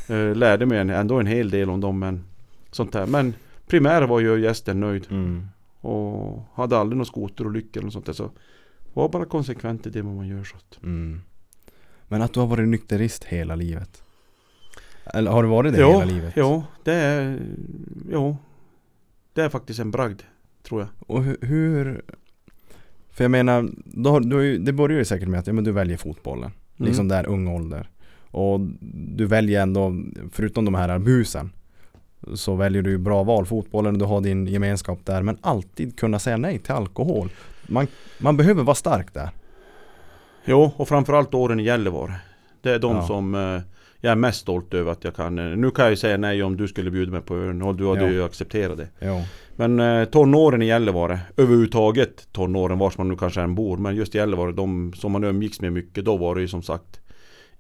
Eh, 0.09 0.34
lärde 0.34 0.66
mig 0.66 0.78
ändå 0.78 1.20
en 1.20 1.26
hel 1.26 1.51
del 1.51 1.70
om 1.70 1.80
dem 1.80 1.99
men 1.99 2.24
sånt 2.70 2.93
där. 2.93 3.07
Men 3.07 3.34
primära 3.66 4.07
var 4.07 4.20
ju 4.20 4.40
gästen 4.40 4.80
nöjd. 4.80 5.07
Mm. 5.11 5.47
Och 5.80 6.43
hade 6.55 6.78
aldrig 6.78 6.97
någon 6.97 7.07
skoterolycka 7.07 7.80
eller 7.80 7.84
något 7.84 7.93
sånt 7.93 8.07
där. 8.07 8.12
Så 8.12 8.30
var 8.93 9.09
bara 9.09 9.24
konsekvent 9.24 9.86
i 9.86 9.90
det 9.90 10.03
man 10.03 10.28
gör. 10.28 10.45
Så. 10.45 10.57
Mm. 10.82 11.20
Men 12.09 12.22
att 12.22 12.34
du 12.34 12.40
har 12.40 12.47
varit 12.47 12.68
nykterist 12.68 13.24
hela 13.24 13.57
livet? 13.57 14.03
Eller 15.14 15.30
har 15.30 15.42
du 15.42 15.48
varit 15.48 15.72
det 15.72 15.80
ja, 15.80 15.92
hela 15.92 16.04
livet? 16.04 16.32
Ja, 16.36 16.62
det 16.84 16.92
är, 16.94 17.40
ja, 18.10 18.36
det 19.34 19.42
är 19.42 19.48
faktiskt 19.48 19.80
en 19.80 19.90
bragd. 19.90 20.20
Tror 20.62 20.80
jag. 20.80 20.88
Och 21.16 21.24
hur, 21.40 22.02
För 23.10 23.24
jag 23.24 23.30
menar, 23.30 23.68
då, 23.84 24.10
har- 24.10 24.20
du 24.20 24.58
det 24.58 24.72
börjar 24.72 24.98
ju 24.98 25.04
säkert 25.04 25.28
med 25.28 25.40
att 25.40 25.46
ja, 25.46 25.52
men 25.52 25.64
du 25.64 25.72
väljer 25.72 25.96
fotbollen 25.96 26.50
Mm. 26.78 26.88
Liksom 26.88 27.08
där 27.08 27.26
ung 27.28 27.48
ålder 27.48 27.90
Och 28.30 28.60
du 29.16 29.26
väljer 29.26 29.62
ändå, 29.62 29.96
förutom 30.32 30.64
de 30.64 30.74
här 30.74 30.98
busen 30.98 31.52
Så 32.34 32.54
väljer 32.54 32.82
du 32.82 32.98
bra 32.98 33.22
val, 33.22 33.46
fotbollen, 33.46 33.98
du 33.98 34.04
har 34.04 34.20
din 34.20 34.46
gemenskap 34.46 34.98
där 35.06 35.22
Men 35.22 35.38
alltid 35.40 35.98
kunna 35.98 36.18
säga 36.18 36.36
nej 36.36 36.58
till 36.58 36.72
alkohol 36.72 37.30
Man, 37.68 37.86
man 38.18 38.36
behöver 38.36 38.62
vara 38.62 38.74
stark 38.74 39.14
där 39.14 39.30
Jo, 40.44 40.72
och 40.76 40.88
framförallt 40.88 41.34
åren 41.34 41.60
i 41.60 41.62
Gällivare. 41.62 42.14
Det 42.62 42.70
är 42.70 42.78
de 42.78 42.96
Ja. 42.96 43.06
som 43.06 43.34
eh, 43.34 43.60
jag 44.05 44.11
är 44.12 44.16
mest 44.16 44.40
stolt 44.40 44.74
över 44.74 44.92
att 44.92 45.05
jag 45.05 45.14
kan. 45.16 45.34
Nu 45.61 45.70
kan 45.70 45.84
jag 45.84 45.90
ju 45.92 45.96
säga 45.96 46.16
nej 46.16 46.42
om 46.42 46.57
du 46.57 46.68
skulle 46.68 46.90
bjuda 46.90 47.12
mig 47.12 47.20
på 47.20 47.36
öl 47.36 47.62
och 47.62 47.74
du 47.74 47.88
hade 47.88 48.00
Ja. 48.05 48.11
ju 48.11 48.24
accepterat 48.24 48.76
det. 48.76 48.88
Jo. 49.00 49.22
Men 49.57 49.80
eh, 49.80 50.05
tonåren 50.05 50.62
i 50.62 50.66
Gällivare, 50.66 51.20
överhuvudtaget 51.36 52.28
tonåren 52.32 52.78
vars 52.78 52.98
man 52.98 53.09
nu 53.09 53.16
kanske 53.16 53.40
än 53.40 53.55
bor. 53.55 53.76
Men 53.76 53.96
just 53.96 54.14
i 54.14 54.18
Gällivare, 54.18 54.53
de 54.53 54.92
som 54.96 55.12
man 55.12 55.24
umgicks 55.24 55.61
med 55.61 55.72
mycket, 55.72 56.05
då 56.05 56.16
var 56.16 56.34
det 56.34 56.40
ju 56.40 56.48
som 56.48 56.62
sagt 56.62 57.00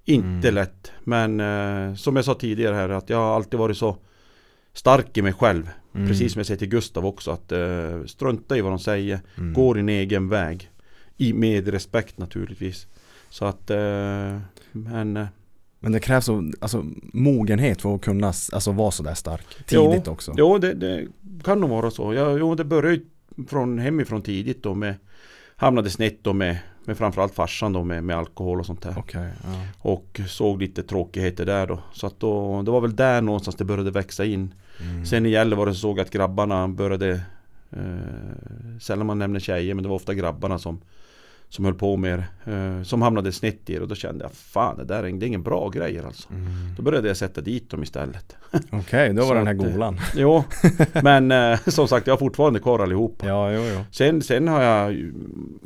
inte 0.04 0.48
Mm. 0.48 0.54
lätt. 0.54 0.92
Men 1.04 1.40
eh, 1.40 1.94
som 1.94 2.16
jag 2.16 2.24
sa 2.24 2.34
tidigare 2.34 2.74
här, 2.74 2.88
att 2.88 3.10
jag 3.10 3.16
har 3.18 3.36
alltid 3.36 3.60
varit 3.60 3.76
så 3.76 3.96
stark 4.72 5.18
i 5.18 5.22
mig 5.22 5.32
själv. 5.32 5.70
Mm. 5.94 6.08
Precis 6.08 6.32
som 6.32 6.38
jag 6.40 6.46
säger 6.46 6.58
till 6.58 6.68
Gustav 6.68 7.06
också, 7.06 7.30
att 7.30 7.52
eh, 7.52 8.04
strunta 8.06 8.56
i 8.56 8.60
vad 8.60 8.72
de 8.72 8.78
säger. 8.78 9.20
Mm. 9.38 9.52
Gå 9.52 9.74
din 9.74 9.88
egen 9.88 10.28
väg. 10.28 10.68
I, 11.16 11.32
med 11.32 11.68
respekt 11.68 12.18
naturligtvis. 12.18 12.86
Så 13.30 13.44
att, 13.44 13.70
eh, 13.70 14.38
men 14.72 15.16
eh, 15.16 15.26
Men 15.82 15.92
det 15.92 16.00
krävs 16.00 16.24
så, 16.24 16.50
alltså, 16.60 16.84
mogenhet 17.12 17.82
för 17.82 17.94
att 17.94 18.00
kunna 18.00 18.26
alltså, 18.26 18.72
vara 18.72 18.90
sådär 18.90 19.14
stark 19.14 19.66
Tidigt 19.66 20.08
också 20.08 20.34
Jo, 20.36 20.58
det, 20.58 20.74
det 20.74 21.06
kan 21.44 21.60
nog 21.60 21.70
vara 21.70 21.90
så. 21.90 22.14
Ja, 22.14 22.38
jo, 22.38 22.54
det 22.54 22.64
började 22.64 23.00
från 23.48 23.78
hemifrån 23.78 24.22
tidigt 24.22 24.62
då 24.62 24.74
med 24.74 24.94
Hamnade 25.56 25.90
snett 25.90 26.24
då 26.24 26.32
med, 26.32 26.58
med 26.84 26.98
framförallt 26.98 27.34
farsan 27.34 27.72
då 27.72 27.84
med, 27.84 28.04
med 28.04 28.16
alkohol 28.16 28.60
och 28.60 28.66
sånt 28.66 28.82
där. 28.82 28.94
Okej, 28.98 29.28
ja. 29.42 29.48
Och 29.78 30.20
såg 30.28 30.62
lite 30.62 30.82
tråkigheter 30.82 31.46
där 31.46 31.66
då. 31.66 31.78
Så 31.92 32.06
att 32.06 32.20
då, 32.20 32.62
det 32.62 32.70
var 32.70 32.80
väl 32.80 32.96
där 32.96 33.20
någonstans 33.20 33.56
det 33.56 33.64
började 33.64 33.90
växa 33.90 34.24
in. 34.24 34.54
Mm. 34.80 35.06
Sen 35.06 35.26
i 35.26 35.30
Gällivare 35.30 35.74
så 35.74 35.80
såg 35.80 35.98
jag 35.98 36.04
att 36.04 36.10
grabbarna 36.10 36.68
började 36.68 37.10
eh, 37.70 38.78
Sällan 38.80 39.06
man 39.06 39.18
nämner 39.18 39.40
tjejer 39.40 39.74
men 39.74 39.82
det 39.82 39.88
var 39.88 39.96
ofta 39.96 40.14
grabbarna 40.14 40.58
som 40.58 40.80
Som 41.52 41.64
höll 41.64 41.74
på 41.74 41.96
med 41.96 42.22
det. 42.44 42.52
Eh, 42.52 42.82
som 42.82 43.02
hamnade 43.02 43.32
snett 43.32 43.70
i 43.70 43.74
det 43.74 43.80
och 43.80 43.88
då 43.88 43.94
kände 43.94 44.24
jag 44.24 44.32
Fan 44.32 44.76
det 44.76 44.84
där 44.84 44.98
är, 45.04 45.12
det 45.12 45.24
är 45.24 45.28
ingen 45.28 45.42
bra 45.42 45.68
grejer 45.68 46.02
alltså. 46.06 46.30
Mm. 46.32 46.46
Då 46.76 46.82
började 46.82 47.08
jag 47.08 47.16
sätta 47.16 47.40
dit 47.40 47.70
dem 47.70 47.82
istället. 47.82 48.36
Okej, 48.70 49.12
då 49.14 49.24
var 49.24 49.34
den 49.34 49.46
här 49.46 49.54
eh, 49.54 49.58
golan 49.72 49.98
Jo, 50.16 50.44
men 51.02 51.32
eh, 51.32 51.58
som 51.66 51.88
sagt 51.88 52.06
jag 52.06 52.14
har 52.14 52.18
fortfarande 52.18 52.60
kvar 52.60 52.78
allihop. 52.78 53.22
Ja, 53.26 53.52
jo, 53.52 53.60
jo 53.74 53.80
Sen, 53.90 54.22
sen 54.22 54.48
har 54.48 54.62
jag 54.62 55.12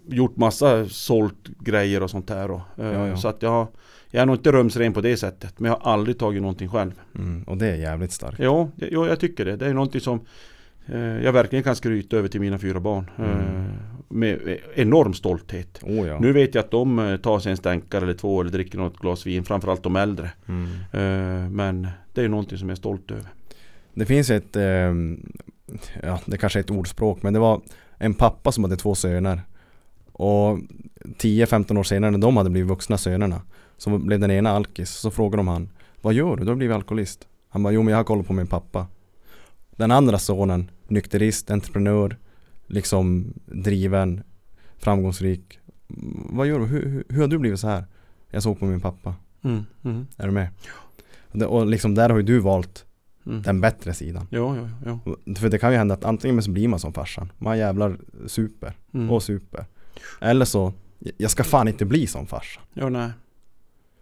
gjort 0.09 0.37
massa 0.37 0.89
sålt 0.89 1.49
grejer 1.59 2.03
och 2.03 2.11
sånt 2.11 2.31
här. 2.31 2.51
Och, 2.51 2.61
Ja, 2.77 3.09
ja. 3.09 3.17
Så 3.17 3.29
att 3.29 3.43
jag, 3.43 3.51
har- 3.51 3.69
jag 4.11 4.23
är 4.23 4.27
nog 4.27 4.37
inte 4.37 4.53
rumsren 4.53 4.93
på 4.93 5.01
det 5.01 5.17
sättet. 5.17 5.61
Men 5.61 5.71
jag 5.71 5.79
har 5.79 5.93
aldrig 5.93 6.19
tagit 6.19 6.43
någonting 6.43 6.69
själv. 6.69 6.93
mm. 7.19 7.43
Och 7.43 7.57
det 7.57 7.67
är 7.67 7.77
jävligt 7.77 8.13
starkt 8.13 8.39
jag, 8.39 8.71
jo, 8.77 9.07
jag 9.07 9.21
tycker 9.21 9.45
det. 9.45 9.57
Det 9.57 9.67
är 9.67 9.75
någonting 9.75 10.01
som 10.01 10.21
jag 11.23 11.33
verkligen 11.33 11.63
kan 11.63 11.77
skryta 11.77 12.17
över 12.17 12.29
till 12.29 12.41
mina 12.41 12.59
fyra 12.59 12.81
barn. 12.81 13.11
Mm. 13.19 13.67
Eh, 14.11 14.17
med 14.17 14.59
enorm 14.75 15.15
stolthet. 15.15 15.79
Oh, 15.83 16.09
ja. 16.09 16.19
Nu 16.21 16.33
vet 16.33 16.55
jag 16.55 16.65
att 16.65 16.71
de 16.71 16.99
eh, 16.99 17.17
tar 17.17 17.39
sig 17.39 17.51
en 17.51 17.57
stänkare 17.57 18.05
eller 18.05 18.15
två 18.15 18.41
eller 18.41 18.51
dricker 18.51 18.79
något 18.79 18.99
glas 18.99 19.27
vin. 19.27 19.45
Framförallt 19.45 19.83
de 19.83 19.97
äldre. 19.97 20.31
Mm. 20.47 20.67
Eh, 20.93 21.51
men 21.51 21.89
det 22.15 22.23
är 22.23 22.29
någonting 22.29 22.59
som 22.59 22.69
jag 22.69 22.77
är 22.77 22.81
stolt 22.81 23.11
över. 23.11 23.27
Det 23.95 24.07
finns 24.07 24.31
ett, 24.31 24.57
ehm, 24.57 25.33
ja 26.03 26.21
det 26.25 26.39
kanske 26.39 26.59
är 26.59 26.61
ett 26.61 26.71
ordspråk 26.71 27.23
men 27.23 27.33
det 27.33 27.39
var 27.39 27.61
en 27.99 28.15
pappa 28.15 28.53
som 28.53 28.65
hade 28.65 28.77
två 28.77 28.95
söner 28.95 29.41
Och 30.13 30.59
10-15 31.19 31.79
år 31.79 31.83
senare 31.83 32.11
när 32.11 32.19
de 32.19 32.37
hade 32.37 32.51
blivit 32.51 32.71
vuxna 32.71 32.99
sönerna 32.99 33.43
Så 33.77 33.99
blev 33.99 34.21
den 34.21 34.31
ena 34.31 34.51
alkis, 34.51 34.91
så 34.91 35.11
frågade 35.11 35.37
de 35.37 35.49
han 35.49 35.69
Vad 36.01 36.15
gör 36.15 36.37
du? 36.37 36.45
Du 36.45 36.51
har 36.51 36.57
blivit 36.57 36.75
alkoholist 36.75 37.29
Han 37.49 37.63
bara, 37.63 37.73
jo 37.73 37.83
men 37.83 37.91
jag 37.93 37.99
har 37.99 38.05
koll 38.05 38.25
på 38.25 38.33
min 38.33 38.47
pappa 38.47 38.87
Den 39.77 39.91
andra 39.91 40.19
sonen, 40.19 40.71
nykterist, 40.89 41.51
entreprenör 41.51 42.17
Liksom 42.67 43.33
driven, 43.47 44.23
framgångsrik 44.79 45.59
"Mm, 45.91 46.27
Vad 46.31 46.47
gör 46.47 46.59
du? 46.59 46.67
Hur, 46.67 47.05
hur, 47.09 47.21
har 47.21 47.29
du 47.29 47.39
blivit 47.39 47.61
så 47.61 47.69
här? 47.69 47.85
Jag 48.31 48.43
såg 48.43 48.59
på 48.59 48.65
min 48.65 48.81
pappa, 48.81 49.15
Mm, 49.43 49.65
mm, 49.85 50.07
är 50.17 50.27
du 50.27 50.33
med? 50.33 50.49
Det- 51.33 51.47
Och 51.47 51.67
liksom 51.67 51.95
där 51.95 52.09
har 52.11 52.17
ju 52.17 52.23
du 52.23 52.39
valt 52.39 52.85
mm. 53.27 53.43
den 53.43 53.61
bättre 53.61 53.95
sidan 53.95 54.27
Jo, 54.31 54.57
jo, 54.85 54.99
jo. 55.27 55.35
för 55.37 55.49
det 55.49 55.59
kan 55.59 55.73
ju 55.73 55.79
hända 55.79 55.95
att 55.95 56.05
antingen 56.05 56.43
så 56.43 56.51
blir 56.51 56.69
man 56.69 56.79
som 56.81 56.93
farsan 56.93 57.33
Man 57.39 57.59
jävlar 57.59 57.97
super 58.27 58.73
Mm. 58.95 59.11
och 59.11 59.23
super 59.23 59.65
Eller 60.21 60.45
så 60.45 60.73
Jag 61.17 61.31
ska 61.31 61.45
fan 61.45 61.69
inte 61.69 61.85
bli 61.85 62.07
som 62.07 62.27
farsan 62.27 62.63
Jo, 62.75 62.89
nej. 62.89 63.11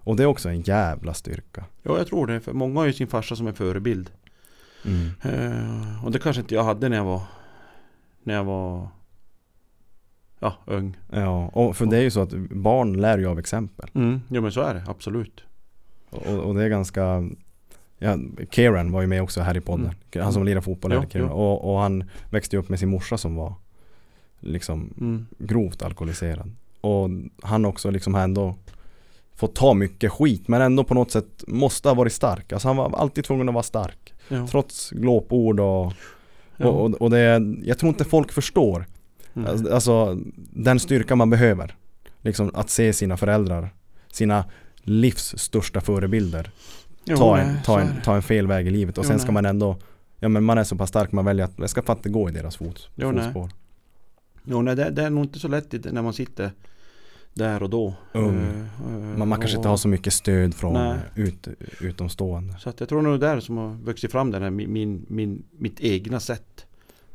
Och 0.01 0.17
det 0.17 0.23
är 0.23 0.27
också 0.27 0.49
en 0.49 0.61
jävla 0.61 1.15
styrka 1.15 1.65
Ja, 1.83 1.99
jag 1.99 2.07
tror 2.07 2.27
det. 2.27 2.41
För 2.41 2.53
många 2.53 2.81
har 2.81 2.87
ju 2.87 2.93
sin 2.93 3.07
farsa 3.07 3.37
som 3.37 3.47
en 3.47 3.55
förebild. 3.55 4.11
mm. 4.85 5.09
Eh, 5.23 6.05
och 6.05 6.11
det 6.13 6.19
kanske 6.19 6.41
inte 6.43 6.55
jag 6.55 6.65
hade 6.65 6.89
när 6.89 6.97
jag 6.97 7.05
var 7.05 7.23
När 8.25 8.35
jag 8.35 8.45
var 8.45 8.89
Ja, 10.39 10.55
ung. 10.67 10.97
Ja, 11.13 11.47
och 11.53 11.77
för 11.77 11.87
det 11.87 11.97
är 11.97 12.01
ju 12.03 12.11
så 12.11 12.21
att 12.21 12.31
barn 12.51 12.93
lär 13.01 13.19
ju 13.19 13.27
av 13.27 13.39
exempel 13.39 13.91
Mm. 13.95 14.21
Jo 14.29 14.43
men 14.43 14.53
så 14.53 14.61
är 14.61 14.75
det, 14.75 14.85
absolut. 14.89 15.45
Och, 16.11 16.27
och 16.27 16.55
det 16.55 16.65
är 16.65 16.69
ganska 16.69 17.29
Ja, 17.99 18.19
Kieran 18.51 18.93
var 18.93 19.01
ju 19.01 19.07
med 19.07 19.23
också 19.23 19.41
här 19.41 19.57
i 19.57 19.61
podden 19.61 19.91
Han 20.15 20.33
som 20.33 20.45
lirar 20.45 20.61
fotboll 20.61 20.93
Ja, 20.93 21.01
här, 21.01 21.21
ja. 21.21 21.31
Och, 21.31 21.73
och 21.75 21.81
han 21.81 22.05
växte 22.31 22.57
upp 22.57 22.69
med 22.69 22.79
sin 22.79 22.89
morsa 22.89 23.19
som 23.19 23.37
var 23.37 23.55
Liksom 24.41 24.95
Mm. 25.01 25.27
grovt 25.39 25.83
alkoholiserad 25.83 26.53
Och 26.81 27.09
han 27.43 27.65
också 27.65 27.91
liksom 27.91 28.15
har 28.15 28.23
ändå 28.23 28.55
Fått 29.35 29.55
ta 29.55 29.75
mycket 29.75 30.13
skit 30.13 30.49
men 30.49 30.63
ändå 30.63 30.85
på 30.85 30.95
något 30.95 31.11
sätt 31.11 31.45
måste 31.49 31.89
ha 31.89 31.95
varit 31.95 32.13
stark 32.13 32.53
Alltså 32.53 32.69
han 32.69 32.77
var 32.77 32.97
alltid 32.97 33.25
tvungen 33.25 33.49
att 33.49 33.55
vara 33.55 33.63
stark 33.63 34.15
Ja. 34.29 34.47
Trots 34.47 34.91
glåpord 34.91 35.61
och, 35.61 35.93
Ja. 36.57 36.67
och, 36.67 36.85
och, 36.91 37.03
och 37.03 37.11
det 37.11 37.43
Jag 37.65 37.79
tror 37.79 37.89
inte 37.89 38.05
folk 38.05 38.33
förstår 38.33 38.87
Mm. 39.37 39.49
Alltså- 39.51 39.75
Alltså 39.75 40.19
den 40.53 40.81
styrka 40.81 41.17
man 41.17 41.31
behöver 41.31 41.75
Liksom 42.21 42.51
att 42.55 42.71
se 42.71 42.93
sina 42.93 43.17
föräldrar 43.17 43.75
Sina 44.11 44.45
livs 44.83 45.35
största 45.39 45.81
förebilder 45.81 46.51
Jo, 47.05 47.17
ta, 47.17 47.37
nej, 47.37 47.47
en, 47.47 47.63
ta, 47.65 47.81
en, 47.81 47.89
ta 48.05 48.15
en 48.17 48.23
fel 48.23 48.47
väg 48.47 48.67
i 48.67 48.71
livet 48.71 48.99
och 48.99 49.05
Jo, 49.05 49.09
sen 49.09 49.19
ska 49.19 49.27
nej. 49.27 49.33
man 49.35 49.47
ändå 49.47 49.77
Ja 50.21 50.29
men 50.29 50.45
man 50.45 50.59
är 50.59 50.65
så 50.65 50.77
pass 50.77 50.89
stark 50.89 51.13
man 51.13 51.25
väljer 51.25 51.45
att 51.45 51.53
jag 51.59 51.71
ska 51.71 51.83
fatta 51.83 52.09
gå 52.09 52.29
i 52.29 52.33
deras 52.33 52.57
fot, 52.57 52.89
Jo, 52.95 53.11
nej. 53.11 53.25
fotspår 53.25 53.51
Jo, 54.45 54.63
nej, 54.63 54.77
det, 54.77 54.91
det 54.91 55.03
är 55.03 55.11
nog 55.11 55.25
inte 55.25 55.39
så 55.39 55.49
lätt 55.49 55.93
när 55.93 56.03
man 56.03 56.13
sitter 56.13 56.51
där 57.35 57.63
och 57.63 57.71
då. 57.71 57.95
Eh, 58.13 58.21
Man, 59.17 59.29
man 59.29 59.41
kanske 59.41 59.57
inte 59.57 59.69
har 59.69 59.77
så 59.77 59.89
mycket 59.89 60.13
stöd 60.13 60.55
från 60.55 60.73
Nej. 60.73 60.99
ut, 61.15 61.49
utomstående 61.81 62.59
Så 62.59 62.69
att 62.69 62.81
jag 62.81 62.89
tror 62.89 63.03
nog 63.03 63.21
där 63.21 63.41
som 63.41 63.57
har 63.57 63.69
vuxit 63.69 64.13
fram 64.13 64.31
den 64.31 64.43
här, 64.43 64.51
min, 64.51 65.07
min, 65.09 65.45
mitt 65.59 65.81
egna 65.81 66.21
sätt. 66.21 66.67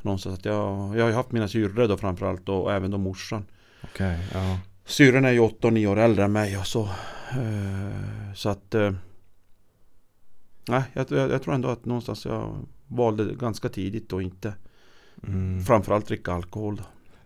Någonstans 0.02 0.38
att 0.38 0.44
jag, 0.44 0.96
jag 0.96 1.04
har 1.04 1.12
haft 1.12 1.32
mina 1.32 1.48
syrror 1.48 1.88
då 1.88 1.96
framförallt 1.96 2.48
och 2.48 2.72
även 2.72 2.90
då 2.90 2.98
morsan. 2.98 3.44
Okej, 3.82 4.18
ja 4.34 4.58
Syrran 4.84 5.24
är 5.24 5.32
ju 5.32 5.40
8 5.40 5.66
och 5.66 5.72
9 5.72 5.86
år 5.86 5.98
äldre 5.98 6.24
än 6.24 6.32
mig 6.32 6.58
och 6.58 6.66
så. 6.66 6.82
Eh, 7.30 8.34
så 8.34 8.48
att... 8.48 8.74
Nej, 10.68 10.82
jag, 10.92 11.06
jag, 11.10 11.30
jag 11.30 11.42
tror 11.42 11.54
ändå 11.54 11.68
att 11.68 11.84
någonstans 11.84 12.24
jag 12.24 12.56
valde 12.86 13.34
ganska 13.34 13.68
tidigt 13.68 14.12
och 14.12 14.22
inte 14.22 14.54
mm. 15.26 15.62
framförallt 15.64 16.06
dricka 16.06 16.32
alkohol. 16.32 16.76
Då. 16.76 16.82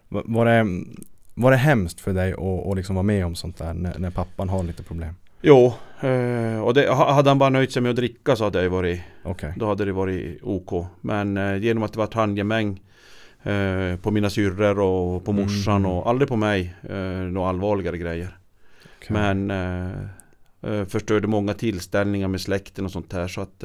Va- 0.09 0.23
Var 0.27 0.45
det, 0.47 0.85
var 1.35 1.51
det 1.51 1.57
hemskt 1.57 2.01
för 2.01 2.13
dig 2.13 2.33
att, 2.33 2.39
att 2.67 2.77
liksom 2.77 2.95
vara 2.95 3.03
med 3.03 3.27
om 3.27 3.35
sånt 3.35 3.59
där 3.59 3.75
när, 3.75 3.99
när 3.99 4.11
pappan 4.11 4.49
har 4.49 4.63
lite 4.63 4.83
problem? 4.83 5.15
Jo, 5.43 5.73
eh, 6.01 6.61
och 6.61 6.75
det, 6.75 6.89
ha- 6.89 7.13
hade 7.13 7.31
han 7.31 7.39
bara 7.39 7.51
nöjt 7.51 7.73
sig 7.73 7.83
med 7.83 7.91
att 7.91 7.97
dricka 7.97 8.37
så 8.37 8.45
hade 8.45 8.63
det 8.63 8.69
varit 8.69 9.01
Okej. 9.25 9.53
Då 9.57 9.67
hade 9.67 9.85
det 9.85 9.93
varit 9.93 10.43
OK. 10.43 10.87
Men 11.01 11.37
eh, 11.37 11.57
genom 11.57 11.83
att 11.83 11.93
det 11.93 11.99
var 11.99 12.09
handgemäng 12.15 12.81
eh, 13.43 13.97
på 13.97 14.11
mina 14.11 14.31
syrror 14.31 14.79
och 14.81 15.25
på 15.25 15.33
morsan 15.33 15.77
Mm. 15.77 15.91
och 15.91 16.09
aldrig 16.09 16.29
på 16.29 16.37
mig. 16.37 16.75
Några 17.31 17.49
allvarligare 17.49 17.99
grejer. 17.99 18.39
okej. 18.99 19.13
Men 19.13 19.53
förstörde 20.87 21.27
många 21.27 21.55
tillställningar 21.55 22.29
med 22.29 22.41
släkten 22.41 22.85
och 22.85 22.91
sånt 22.91 23.13
här. 23.13 23.29
Så 23.29 23.41
att, 23.41 23.65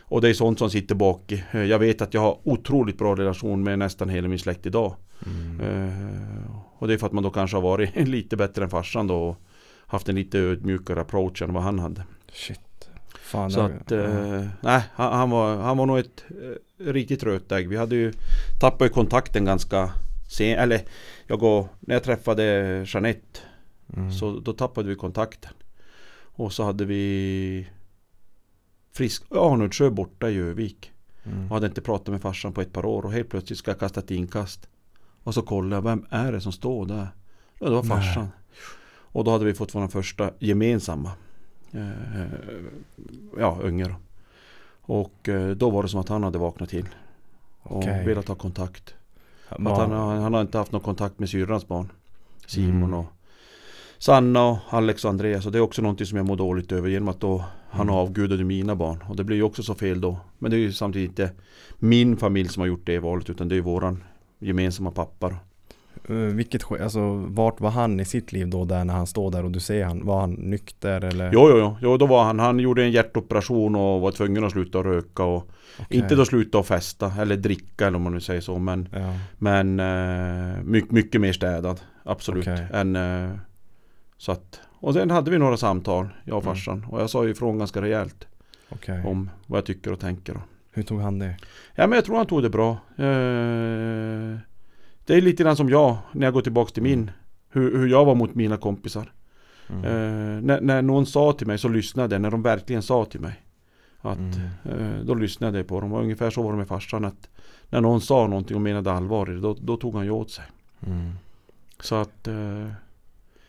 och 0.00 0.20
det 0.20 0.28
är 0.28 0.34
sånt 0.34 0.58
som 0.58 0.70
sitter 0.70 0.94
bak. 0.94 1.32
Jag 1.52 1.78
vet 1.78 2.02
att 2.02 2.14
jag 2.14 2.20
har 2.20 2.38
otroligt 2.44 2.98
bra 2.98 3.14
relation 3.16 3.62
med 3.64 3.78
nästan 3.78 4.08
hela 4.08 4.28
min 4.28 4.38
släkt 4.38 4.66
idag. 4.66 4.94
Mm. 5.26 5.60
Och 6.82 6.88
det 6.88 6.94
är 6.94 6.98
för 6.98 7.06
att 7.06 7.12
man 7.12 7.22
då 7.22 7.30
kanske 7.30 7.56
har 7.56 7.62
varit 7.62 7.96
lite 8.08 8.36
bättre 8.36 8.64
än 8.64 8.70
farsan 8.70 9.06
då. 9.06 9.16
Och 9.28 9.36
haft 9.86 10.08
en 10.08 10.14
lite 10.14 10.38
ödmjukare 10.38 11.00
approach 11.00 11.42
än 11.42 11.52
vad 11.52 11.62
han 11.62 11.78
hade. 11.78 12.04
Shit. 12.32 12.88
Fan, 13.22 13.50
Så 13.50 13.60
att, 13.60 13.90
ja. 13.90 13.96
eh, 13.96 14.46
nej, 14.60 14.82
han, 14.94 15.12
han, 15.12 15.30
var, 15.30 15.56
han 15.56 15.76
var 15.76 15.86
nog 15.86 15.98
ett 15.98 16.24
eh, 16.30 16.92
riktigt 16.92 17.22
rötägg. 17.22 17.68
Vi 17.68 17.76
hade 17.76 17.96
ju 17.96 18.12
tappat 18.60 18.86
ju 18.86 18.88
kontakten 18.88 19.44
ganska 19.44 19.90
sen, 20.30 20.58
eller 20.58 20.80
jag 21.26 21.38
går, 21.38 21.68
när 21.80 21.94
jag 21.94 22.02
träffade 22.02 22.42
Jeanette 22.88 23.40
Mm. 23.96 24.12
så 24.12 24.40
då 24.40 24.52
tappade 24.52 24.88
vi 24.88 24.94
kontakten. 24.94 25.52
Och 26.34 26.52
så 26.52 26.62
hade 26.62 26.84
vi 26.84 27.68
Frisk 28.92 29.22
Arnoldsjö 29.30 29.90
borta 29.90 30.30
i 30.30 30.36
Övik. 30.36 30.92
Mm. 31.24 31.44
Och 31.44 31.54
hade 31.54 31.66
inte 31.66 31.80
pratat 31.80 32.08
med 32.08 32.22
farsan 32.22 32.52
på 32.52 32.60
ett 32.60 32.72
par 32.72 32.84
år 32.84 33.04
och 33.04 33.12
helt 33.12 33.28
plötsligt 33.28 33.58
ska 33.58 33.70
jag 33.70 33.78
kasta 33.80 34.00
ett 34.00 34.10
inkast. 34.10 34.68
Och 35.24 35.34
så 35.34 35.42
kollade 35.42 35.74
jag, 35.76 35.82
vem 35.82 36.06
är 36.10 36.32
det 36.32 36.40
som 36.40 36.52
står 36.52 36.86
där? 36.86 37.06
Ja, 37.58 37.66
det 37.66 37.74
var 37.74 37.82
Nej. 37.82 37.90
farsan. 37.90 38.28
Och 39.14 39.24
då 39.24 39.30
hade 39.30 39.44
vi 39.44 39.54
fått 39.54 39.74
vår 39.74 39.88
första 39.88 40.30
gemensamma 40.38 41.10
eh, 41.72 42.28
ja, 43.38 43.58
unge 43.62 43.84
då. 43.84 43.94
Och 44.82 45.28
eh, 45.28 45.50
då 45.50 45.70
var 45.70 45.82
det 45.82 45.88
som 45.88 46.00
att 46.00 46.08
han 46.08 46.22
hade 46.22 46.38
vaknat 46.38 46.68
till. 46.68 46.88
Och 47.62 47.78
Okej. 47.78 48.06
velat 48.06 48.28
ha 48.28 48.34
kontakt. 48.34 48.94
Att 49.48 49.62
han, 49.78 49.90
har- 49.90 50.16
han 50.16 50.34
har 50.34 50.40
inte 50.40 50.58
haft 50.58 50.72
någon 50.72 50.80
kontakt 50.80 51.18
med 51.18 51.28
syrrans 51.28 51.68
barn. 51.68 51.92
Simon 52.46 52.76
Mm. 52.82 52.94
och 52.94 53.06
Sanna 53.98 54.44
och 54.48 54.58
Alex 54.70 55.04
och 55.04 55.10
Andreas. 55.10 55.46
Och 55.46 55.52
det 55.52 55.58
är 55.58 55.62
också 55.62 55.82
någonting 55.82 56.06
som 56.06 56.16
jag 56.16 56.26
mår 56.26 56.36
dåligt 56.36 56.72
över 56.72 56.88
genom 56.88 57.08
att 57.08 57.20
då 57.20 57.44
han 57.70 57.82
Mm. 57.88 57.94
avgudade 57.94 58.44
mina 58.44 58.74
barn. 58.76 59.04
Och 59.08 59.16
det 59.16 59.24
blir 59.24 59.36
ju 59.36 59.42
också 59.42 59.62
så 59.62 59.74
fel 59.74 60.00
då. 60.00 60.16
Men 60.38 60.50
det 60.50 60.56
är 60.56 60.58
ju 60.58 60.72
samtidigt 60.72 61.08
inte 61.10 61.30
min 61.78 62.16
familj 62.16 62.48
som 62.48 62.60
har 62.60 62.66
gjort 62.68 62.86
det 62.86 62.98
valet 62.98 63.30
utan 63.30 63.48
det 63.48 63.54
är 63.54 63.56
ju 63.56 63.62
våran 63.62 64.02
gemensamma 64.42 64.90
pappa. 64.90 65.26
Eh, 66.08 66.14
Vilket 66.14 66.70
alltså 66.72 67.12
vart 67.28 67.60
var 67.60 67.70
han 67.70 68.00
i 68.00 68.04
sitt 68.04 68.32
liv 68.32 68.48
då 68.48 68.64
där 68.64 68.84
när 68.84 68.94
han 68.94 69.06
står 69.06 69.30
där 69.30 69.44
och 69.44 69.50
du 69.50 69.60
ser 69.60 69.84
han? 69.84 70.06
Var 70.06 70.20
han 70.20 70.32
nykter 70.32 71.04
eller? 71.04 71.30
Jo, 71.32 71.48
jo, 71.50 71.56
jo, 71.58 71.76
jo, 71.82 71.96
då 71.96 72.06
var 72.06 72.24
han, 72.24 72.38
han 72.38 72.58
gjorde 72.58 72.82
en 72.84 72.90
hjärtoperation 72.90 73.76
och 73.76 74.00
var 74.00 74.10
tvungen 74.12 74.44
att 74.44 74.52
sluta 74.52 74.78
röka 74.78 75.24
och 75.24 75.48
Okej. 75.80 75.98
inte 75.98 76.14
då 76.14 76.24
sluta 76.24 76.58
att 76.58 76.66
festa 76.66 77.12
eller 77.20 77.36
dricka 77.36 77.86
eller 77.86 77.96
om 77.96 78.02
man 78.02 78.12
nu 78.12 78.20
säger 78.20 78.40
så 78.40 78.58
men 78.58 78.88
Ja. 78.92 79.14
Men 79.38 79.80
eh, 79.80 80.62
mycket, 80.64 80.90
mycket 80.90 81.20
mer 81.20 81.32
städad 81.32 81.80
Absolut 82.04 82.48
Okej. 82.48 82.66
än, 82.72 82.96
eh, 82.96 83.30
Så 84.18 84.32
att 84.32 84.60
Och 84.80 84.94
sen 84.94 85.10
hade 85.10 85.30
vi 85.30 85.38
några 85.38 85.56
samtal 85.56 86.08
Jag 86.24 86.36
och 86.36 86.42
Mm. 86.42 86.54
farsan 86.54 86.86
Och 86.90 87.00
jag 87.00 87.10
sa 87.10 87.24
ju 87.24 87.30
ifrån 87.30 87.58
ganska 87.58 87.82
rejält 87.82 88.26
Okej. 88.68 89.02
Om 89.06 89.30
vad 89.46 89.58
jag 89.58 89.66
tycker 89.66 89.92
och 89.92 90.00
tänker. 90.00 90.36
Hur 90.72 90.82
tog 90.82 91.00
han 91.00 91.18
det? 91.18 91.36
Ja 91.74 91.86
men 91.86 91.96
jag 91.96 92.04
tror 92.04 92.16
han 92.16 92.26
tog 92.26 92.42
det 92.42 92.50
bra 92.50 92.70
eh, 92.96 94.38
Det 95.06 95.14
är 95.14 95.20
lite 95.20 95.42
grann 95.42 95.56
som 95.56 95.68
jag 95.68 95.96
När 96.12 96.26
jag 96.26 96.34
går 96.34 96.40
tillbaks 96.42 96.72
till 96.72 96.82
min 96.82 97.10
Hur, 97.50 97.78
hur 97.78 97.86
jag 97.88 98.04
var 98.04 98.14
mot 98.14 98.34
mina 98.34 98.56
kompisar 98.56 99.12
Mm. 99.70 99.84
eh, 99.84 100.42
när, 100.42 100.60
när 100.60 100.82
någon 100.82 101.06
sa 101.06 101.32
till 101.32 101.46
mig 101.46 101.58
så 101.58 101.68
lyssnade 101.68 102.14
jag 102.14 102.22
När 102.22 102.30
de 102.30 102.42
verkligen 102.42 102.82
sa 102.82 103.04
till 103.04 103.20
mig 103.20 103.42
Att 104.00 104.18
Mm. 104.18 104.40
Eh, 104.64 105.04
Då 105.04 105.14
lyssnade 105.14 105.58
jag 105.58 105.66
på 105.66 105.80
dem 105.80 105.92
och 105.92 106.02
ungefär 106.02 106.30
så 106.30 106.42
var 106.42 106.52
det 106.52 106.58
med 106.58 106.68
farsan 106.68 107.04
att 107.04 107.28
När 107.68 107.80
någon 107.80 108.00
sa 108.00 108.26
någonting 108.26 108.56
och 108.56 108.62
menade 108.62 108.92
allvar 108.92 109.26
då, 109.42 109.56
då 109.60 109.76
tog 109.76 109.94
han 109.94 110.04
ju 110.04 110.10
åt 110.10 110.30
sig 110.30 110.44
Mm. 110.86 111.10
Så 111.80 111.94
att 111.94 112.28
eh, 112.28 112.68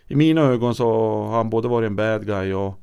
I 0.08 0.16
mina 0.16 0.42
ögon 0.42 0.76
så 0.76 0.86
har 1.26 1.38
han 1.38 1.50
både 1.50 1.68
varit 1.68 1.88
en 1.88 1.96
bad 1.96 2.26
guy 2.26 2.54
och 2.54 2.80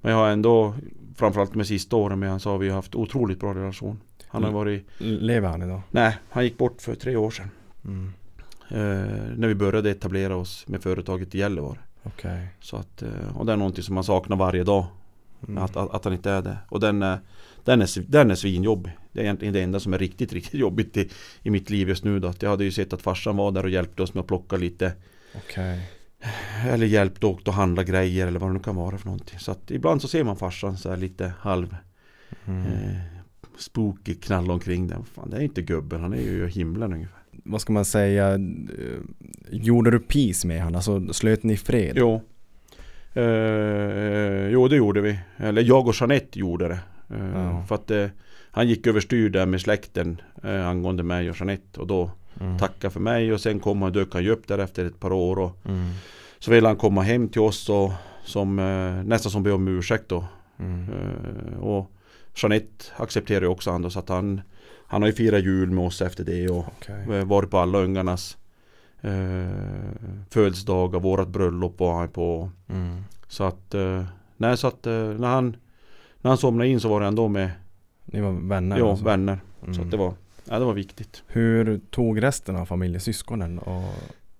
Men 0.00 0.12
jag 0.12 0.18
har 0.18 0.28
ändå 0.30 0.74
Framförallt 1.16 1.54
med 1.54 1.66
sista 1.66 1.96
åren 1.96 2.18
med 2.18 2.30
han 2.30 2.40
så 2.40 2.50
har 2.50 2.58
vi 2.58 2.70
haft 2.70 2.94
otroligt 2.94 3.40
bra 3.40 3.54
relation 3.54 4.00
Han 4.28 4.42
har 4.42 4.50
Mm. 4.50 4.58
varit 4.58 4.86
Lever 4.98 5.48
han 5.48 5.62
idag? 5.62 5.80
Nej, 5.90 6.16
han 6.30 6.44
gick 6.44 6.58
bort 6.58 6.82
för 6.82 6.94
tre 6.94 7.16
år 7.16 7.30
sedan 7.30 7.50
Mm. 7.84 8.12
eh, 8.68 9.36
När 9.36 9.48
vi 9.48 9.54
började 9.54 9.90
etablera 9.90 10.36
oss 10.36 10.64
med 10.68 10.82
företaget 10.82 11.34
i 11.34 11.38
Gällivare 11.38 11.78
Okej. 12.02 12.46
Så 12.60 12.76
att 12.76 13.02
eh, 13.02 13.36
Och 13.36 13.46
det 13.46 13.52
är 13.52 13.56
någonting 13.56 13.82
som 13.84 13.94
man 13.94 14.04
saknar 14.04 14.36
varje 14.36 14.64
dag 14.64 14.86
Mm. 15.48 15.62
att, 15.62 15.76
att, 15.76 15.94
att 15.94 16.04
han 16.04 16.12
inte 16.14 16.30
är 16.30 16.42
det 16.42 16.58
Och 16.68 16.80
den 16.80 17.02
är 17.02 17.18
den 17.64 17.82
är, 17.82 18.10
den 18.10 18.30
är 18.30 18.34
svinjobbig 18.34 18.92
Det 19.12 19.20
är 19.20 19.24
egentligen 19.24 19.54
det 19.54 19.62
enda 19.62 19.80
som 19.80 19.94
är 19.94 19.98
riktigt, 19.98 20.32
riktigt 20.32 20.60
jobbigt 20.60 20.96
i, 20.96 21.10
i 21.42 21.50
mitt 21.50 21.70
liv 21.70 21.88
just 21.88 22.04
nu 22.04 22.20
då. 22.20 22.28
Att 22.28 22.42
jag 22.42 22.50
hade 22.50 22.64
ju 22.64 22.72
sett 22.72 22.92
att 22.92 23.02
farsan 23.02 23.36
var 23.36 23.50
där 23.52 23.62
och 23.64 23.70
hjälpte 23.70 24.02
oss 24.02 24.14
med 24.14 24.20
att 24.20 24.26
plocka 24.26 24.56
lite 24.56 24.92
Okej. 25.36 25.90
Eller 26.68 26.86
hjälpte 26.86 27.26
och 27.26 27.40
att 27.48 27.54
handla 27.54 27.82
grejer 27.84 28.26
eller 28.26 28.38
vad 28.40 28.48
det 28.50 28.52
nu 28.54 28.58
kan 28.60 28.76
vara 28.76 28.98
för 28.98 29.06
någonting 29.06 29.38
Så 29.38 29.50
att 29.50 29.70
ibland 29.70 30.02
så 30.02 30.08
ser 30.08 30.24
man 30.24 30.36
farsan 30.36 30.76
så 30.76 30.90
här 30.90 30.96
lite 30.96 31.32
halv 31.40 31.76
Mm. 32.46 32.66
eh, 32.66 32.96
Spooky 33.58 34.14
knalla 34.14 34.52
omkring 34.52 34.86
där 34.88 34.98
Fan 35.14 35.30
det 35.30 35.36
är 35.36 35.40
inte 35.40 35.62
gubben, 35.62 36.00
han 36.00 36.12
är 36.12 36.20
ju 36.20 36.44
i 36.44 36.48
himlen 36.50 36.92
ungefär 36.92 37.18
Vad 37.44 37.60
ska 37.60 37.72
man 37.72 37.84
säga? 37.84 38.38
Gjorde 39.50 39.90
du 39.90 39.98
peace 39.98 40.46
med 40.46 40.60
han? 40.62 40.74
Alltså 40.74 41.12
slöt 41.12 41.42
ni 41.42 41.56
fred? 41.56 41.92
Jo 41.96 42.20
eh, 43.14 44.48
Jo 44.48 44.68
det 44.68 44.76
gjorde 44.76 45.00
vi 45.00 45.18
Eller 45.36 45.62
jag 45.62 45.88
och 45.88 45.94
Jeanette 46.00 46.38
gjorde 46.38 46.68
det 46.68 46.78
eh, 47.16 47.30
Ja. 47.34 47.64
För 47.68 47.74
att 47.74 47.90
eh, 47.90 48.06
han 48.50 48.68
gick 48.68 48.86
överstyr 48.86 49.28
där 49.30 49.46
med 49.46 49.60
släkten 49.60 50.20
eh, 50.42 50.68
Angående 50.68 51.02
mig 51.02 51.30
och 51.30 51.36
Jeanette 51.40 51.80
och 51.80 51.86
då 51.86 52.10
Mm. 52.40 52.58
tackade 52.58 52.90
för 52.92 53.00
mig 53.00 53.32
och 53.32 53.40
sen 53.40 53.60
kom 53.60 53.82
han 53.82 53.92
dök 53.92 54.12
han 54.12 54.22
ju 54.24 54.30
upp 54.30 54.48
där 54.48 54.58
efter 54.58 54.84
ett 54.84 55.00
par 55.00 55.12
år 55.12 55.38
och 55.38 55.56
Mm. 55.68 55.90
Så 56.44 56.50
ville 56.50 56.68
han 56.68 56.76
komma 56.76 57.02
hem 57.02 57.28
till 57.28 57.40
oss 57.40 57.68
och 57.68 57.92
som, 58.24 58.58
eh, 58.58 59.04
nästan 59.04 59.32
som 59.32 59.42
be 59.42 59.52
om 59.52 59.68
ursäkt 59.68 60.08
då 60.08 60.24
Mm. 60.58 60.88
Eh, 60.92 61.58
Och 61.58 61.90
Jeanette 62.36 62.84
accepterade 62.96 63.48
också 63.48 63.70
han 63.70 63.82
då 63.82 63.90
så 63.90 63.98
att 63.98 64.08
han 64.08 64.40
Han 64.86 65.02
har 65.02 65.08
ju 65.08 65.14
firat 65.14 65.44
jul 65.44 65.70
med 65.70 65.84
oss 65.86 66.02
efter 66.02 66.24
det 66.24 66.48
och 66.48 66.64
Okej. 66.78 67.18
eh, 67.18 67.24
varit 67.24 67.50
på 67.50 67.58
alla 67.58 67.78
ungarnas 67.78 68.36
eh, 69.00 69.48
Födelsedagar, 70.30 71.00
vårat 71.00 71.28
bröllop 71.28 71.80
var 71.80 71.98
han 71.98 72.08
på 72.08 72.50
Mm. 72.68 73.04
Så 73.28 73.44
att 73.44 73.74
eh, 73.74 74.04
Nej 74.36 74.56
så 74.56 74.66
att 74.66 74.86
eh, 74.86 74.92
när 74.92 75.28
han 75.28 75.56
När 76.20 76.30
han 76.30 76.38
somnade 76.38 76.68
in 76.70 76.80
så 76.80 76.88
var 76.88 77.00
det 77.00 77.06
ändå 77.06 77.28
med 77.28 77.50
Ni 78.04 78.20
var 78.20 78.32
vänner? 78.32 78.78
ja, 78.78 78.90
alltså? 78.90 79.04
vänner 79.04 79.38
Mm. 79.62 79.74
Så 79.74 79.82
att 79.82 79.90
det 79.90 79.96
var 79.96 80.14
Ja 80.44 80.58
det 80.58 80.64
var 80.64 80.74
viktigt 80.74 81.22
Hur 81.26 81.80
tog 81.90 82.22
resten 82.22 82.56
av 82.56 82.66
familjesyskonen? 82.66 83.58
Och... 83.58 83.84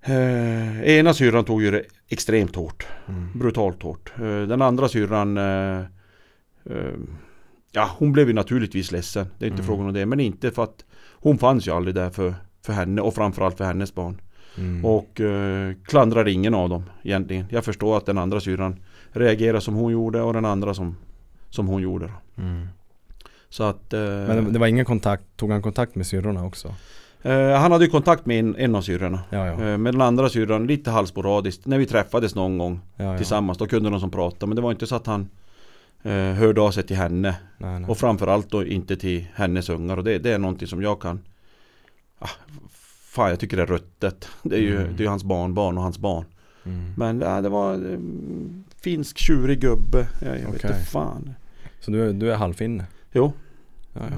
eh, 0.05 0.82
Ena 0.98 1.14
syrran 1.14 1.44
tog 1.44 1.62
ju 1.62 1.70
det 1.70 1.82
extremt 2.09 2.57
hårt 2.57 2.86
Mm. 3.09 3.28
Brutalt 3.34 3.82
hårt 3.82 4.12
eh, 4.18 4.22
Den 4.42 4.62
andra 4.62 4.88
syrran 4.88 5.36
eh, 5.38 5.78
eh, 6.70 6.92
Ja 7.72 7.90
hon 7.98 8.12
blev 8.12 8.28
ju 8.28 8.32
naturligtvis 8.34 8.92
ledsen 8.92 9.26
Det 9.38 9.44
är 9.44 9.48
inte 9.48 9.62
Mm. 9.62 9.66
frågan 9.66 9.86
om 9.86 9.92
det 9.92 10.07
Men 10.07 10.20
inte 10.20 10.50
för 10.50 10.62
att 10.64 10.84
Hon 11.12 11.38
fanns 11.38 11.66
ju 11.68 11.72
aldrig 11.72 11.94
där 11.94 12.11
för, 12.11 12.34
för 12.62 12.72
henne 12.72 13.00
och 13.02 13.14
framförallt 13.14 13.57
för 13.57 13.64
hennes 13.64 13.94
barn 13.94 14.20
Mm. 14.59 14.84
Och 14.84 15.20
eh, 15.20 15.72
klandrar 15.84 16.28
ingen 16.28 16.55
av 16.55 16.68
dem 16.68 16.82
egentligen 17.02 17.46
Jag 17.50 17.64
förstår 17.64 17.96
att 17.96 18.07
den 18.07 18.18
andra 18.18 18.40
syrran 18.40 18.76
Reagerar 19.12 19.61
som 19.61 19.74
hon 19.74 19.92
gjorde 19.92 20.20
och 20.22 20.32
den 20.32 20.44
andra 20.44 20.74
som 20.74 20.96
Som 21.50 21.66
hon 21.66 21.82
gjorde. 21.82 22.11
Mm. 22.38 22.66
Så 23.48 23.62
att 23.64 23.92
eh, 23.92 24.00
Men 24.00 24.52
det 24.52 24.59
var 24.59 24.66
ingen 24.66 24.84
kontakt, 24.84 25.22
tog 25.36 25.50
han 25.50 25.62
kontakt 25.62 25.94
med 25.94 26.07
syrrorna 26.07 26.44
också? 26.46 26.74
Eh, 27.24 27.50
Han 27.60 27.72
hade 27.72 27.84
ju 27.84 27.90
kontakt 27.90 28.26
med 28.26 28.38
en, 28.38 28.56
en 28.56 28.74
av 28.74 28.82
syrrorna 28.82 29.20
Ja, 29.30 29.46
ja. 29.46 29.52
eh, 29.52 29.78
Med 29.78 29.94
den 29.94 30.00
andra 30.00 30.28
syrran 30.28 30.66
lite 30.66 30.90
halvsporadiskt 30.90 31.66
När 31.66 31.78
vi 31.78 31.86
träffades 31.86 32.34
någon 32.34 32.58
gång 32.58 32.80
ja, 32.96 33.16
tillsammans 33.16 33.58
Då 33.58 33.66
kunde 33.66 33.90
de 33.90 34.00
som 34.00 34.10
prata 34.10 34.46
Men 34.46 34.56
det 34.56 34.62
var 34.62 34.70
inte 34.70 34.86
så 34.86 34.94
att 34.96 35.06
han 35.06 35.28
eh, 36.02 36.12
Hörde 36.12 36.60
av 36.60 36.70
sig 36.70 36.82
till 36.82 36.96
henne 36.96 37.36
Nej, 37.58 37.80
nej. 37.80 37.90
Och 37.90 37.98
framförallt 37.98 38.50
då 38.50 38.64
inte 38.64 38.96
till 38.96 39.26
hennes 39.34 39.68
ungar 39.68 39.96
och 39.96 40.04
det, 40.04 40.18
det 40.18 40.32
är 40.32 40.38
någonting 40.38 40.68
som 40.68 40.82
jag 40.82 41.00
kan 41.00 41.20
ah, 42.18 42.28
Fan 43.06 43.30
jag 43.30 43.40
tycker 43.40 43.56
det 43.56 43.62
är 43.62 43.66
ruttet 43.66 44.28
Det 44.42 44.56
är 44.56 44.60
ju, 44.60 44.80
Mm. 44.80 44.96
det 44.96 45.04
är 45.04 45.08
hans 45.08 45.24
barnbarn 45.24 45.76
och 45.76 45.82
hans 45.82 45.98
barn 45.98 46.24
Mm. 46.66 46.92
Men 46.96 47.20
ja, 47.20 47.40
det 47.40 47.48
var 47.48 47.74
mm, 47.74 48.64
Finsk 48.82 49.18
tjurig 49.18 49.60
gubbe 49.60 50.06
Jag, 50.20 50.28
jag 50.30 50.34
vet 50.34 50.48
Okej. 50.48 50.70
inte 50.70 50.84
fan 50.90 51.34
Så 51.80 51.90
du, 51.90 52.08
är- 52.08 52.12
du 52.12 52.32
är 52.32 52.36
halvfinne? 52.36 52.84
Jo 53.12 53.32
Ja, 53.92 54.00
ja. 54.10 54.16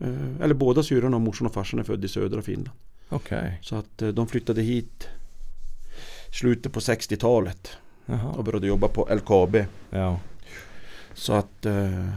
Eh, 0.00 0.40
Eller 0.42 0.54
båda 0.54 0.82
syrrorna 0.82 1.16
och 1.16 1.20
morsan 1.22 1.46
och 1.46 1.54
farsan 1.54 1.80
är 1.80 1.84
födda 1.84 2.04
i 2.04 2.08
södra 2.08 2.42
Finland 2.42 2.70
Okej. 3.08 3.58
Så 3.62 3.76
att 3.76 4.02
eh, 4.02 4.08
de 4.08 4.26
flyttade 4.28 4.62
hit 4.62 5.08
Slutet 6.40 6.72
på 6.72 6.80
60-talet 6.80 7.70
och 8.36 8.44
började 8.44 8.66
jobba 8.66 8.88
på 8.88 9.08
LKAB 9.14 9.56
Ja. 9.90 10.20
Så 11.14 11.32
att 11.32 11.66
eh, 11.66 12.08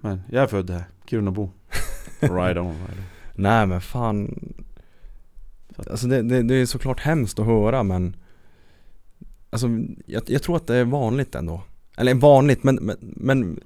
Men 0.00 0.22
jag 0.30 0.42
är 0.42 0.46
född 0.46 0.70
här, 0.70 0.84
Kirunabo 1.06 1.50
Right 2.20 2.34
on, 2.34 2.38
right 2.46 2.58
on. 2.58 3.04
Nej 3.34 3.66
men 3.66 3.80
fan. 3.80 4.44
Alltså 5.76 6.06
det, 6.06 6.22
det, 6.22 6.42
det 6.42 6.54
är 6.54 6.66
såklart 6.66 7.00
hemskt 7.00 7.38
att 7.38 7.46
höra 7.46 7.82
men 7.82 8.16
Alltså 9.50 9.68
jag, 10.06 10.22
jag 10.26 10.42
tror 10.42 10.56
att 10.56 10.66
det 10.66 10.76
är 10.76 10.84
vanligt 10.84 11.34
ändå. 11.34 11.62
eller 11.96 12.14
vanligt, 12.14 12.62
men, 12.64 12.74
men, 12.74 12.96
men 13.00 13.60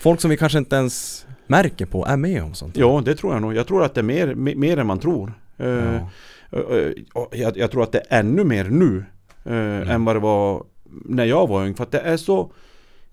folk 0.00 0.20
som 0.20 0.30
vi 0.30 0.36
kanske 0.36 0.58
inte 0.58 0.76
ens 0.76 1.26
märker 1.50 1.86
på 1.86 2.06
är 2.06 2.16
med 2.16 2.42
om 2.44 2.54
sånt. 2.54 2.76
Ja, 2.76 3.02
det 3.04 3.14
tror 3.14 3.32
jag 3.32 3.42
nog. 3.42 3.54
Jag 3.54 3.66
tror 3.66 3.84
att 3.84 3.94
det 3.94 4.00
är 4.00 4.02
mer, 4.02 4.26
me- 4.34 4.56
mer 4.56 4.76
än 4.78 4.86
man 4.86 4.98
tror. 4.98 5.32
Eh, 5.58 5.66
Ja. 5.68 6.08
eh, 6.52 6.76
eh, 6.78 6.92
jag, 7.40 7.56
jag 7.56 7.70
tror 7.70 7.82
att 7.82 7.92
det 7.92 8.02
är 8.08 8.20
ännu 8.20 8.44
mer 8.44 8.64
nu 8.64 9.04
eh, 9.44 9.90
än 9.94 10.04
vad 10.04 10.16
det 10.16 10.20
var 10.20 10.64
när 11.04 11.24
jag 11.24 11.46
var 11.48 11.64
ung. 11.64 11.74
För 11.74 11.82
att 11.84 11.90
det 11.92 12.00
är 12.00 12.16
så 12.16 12.50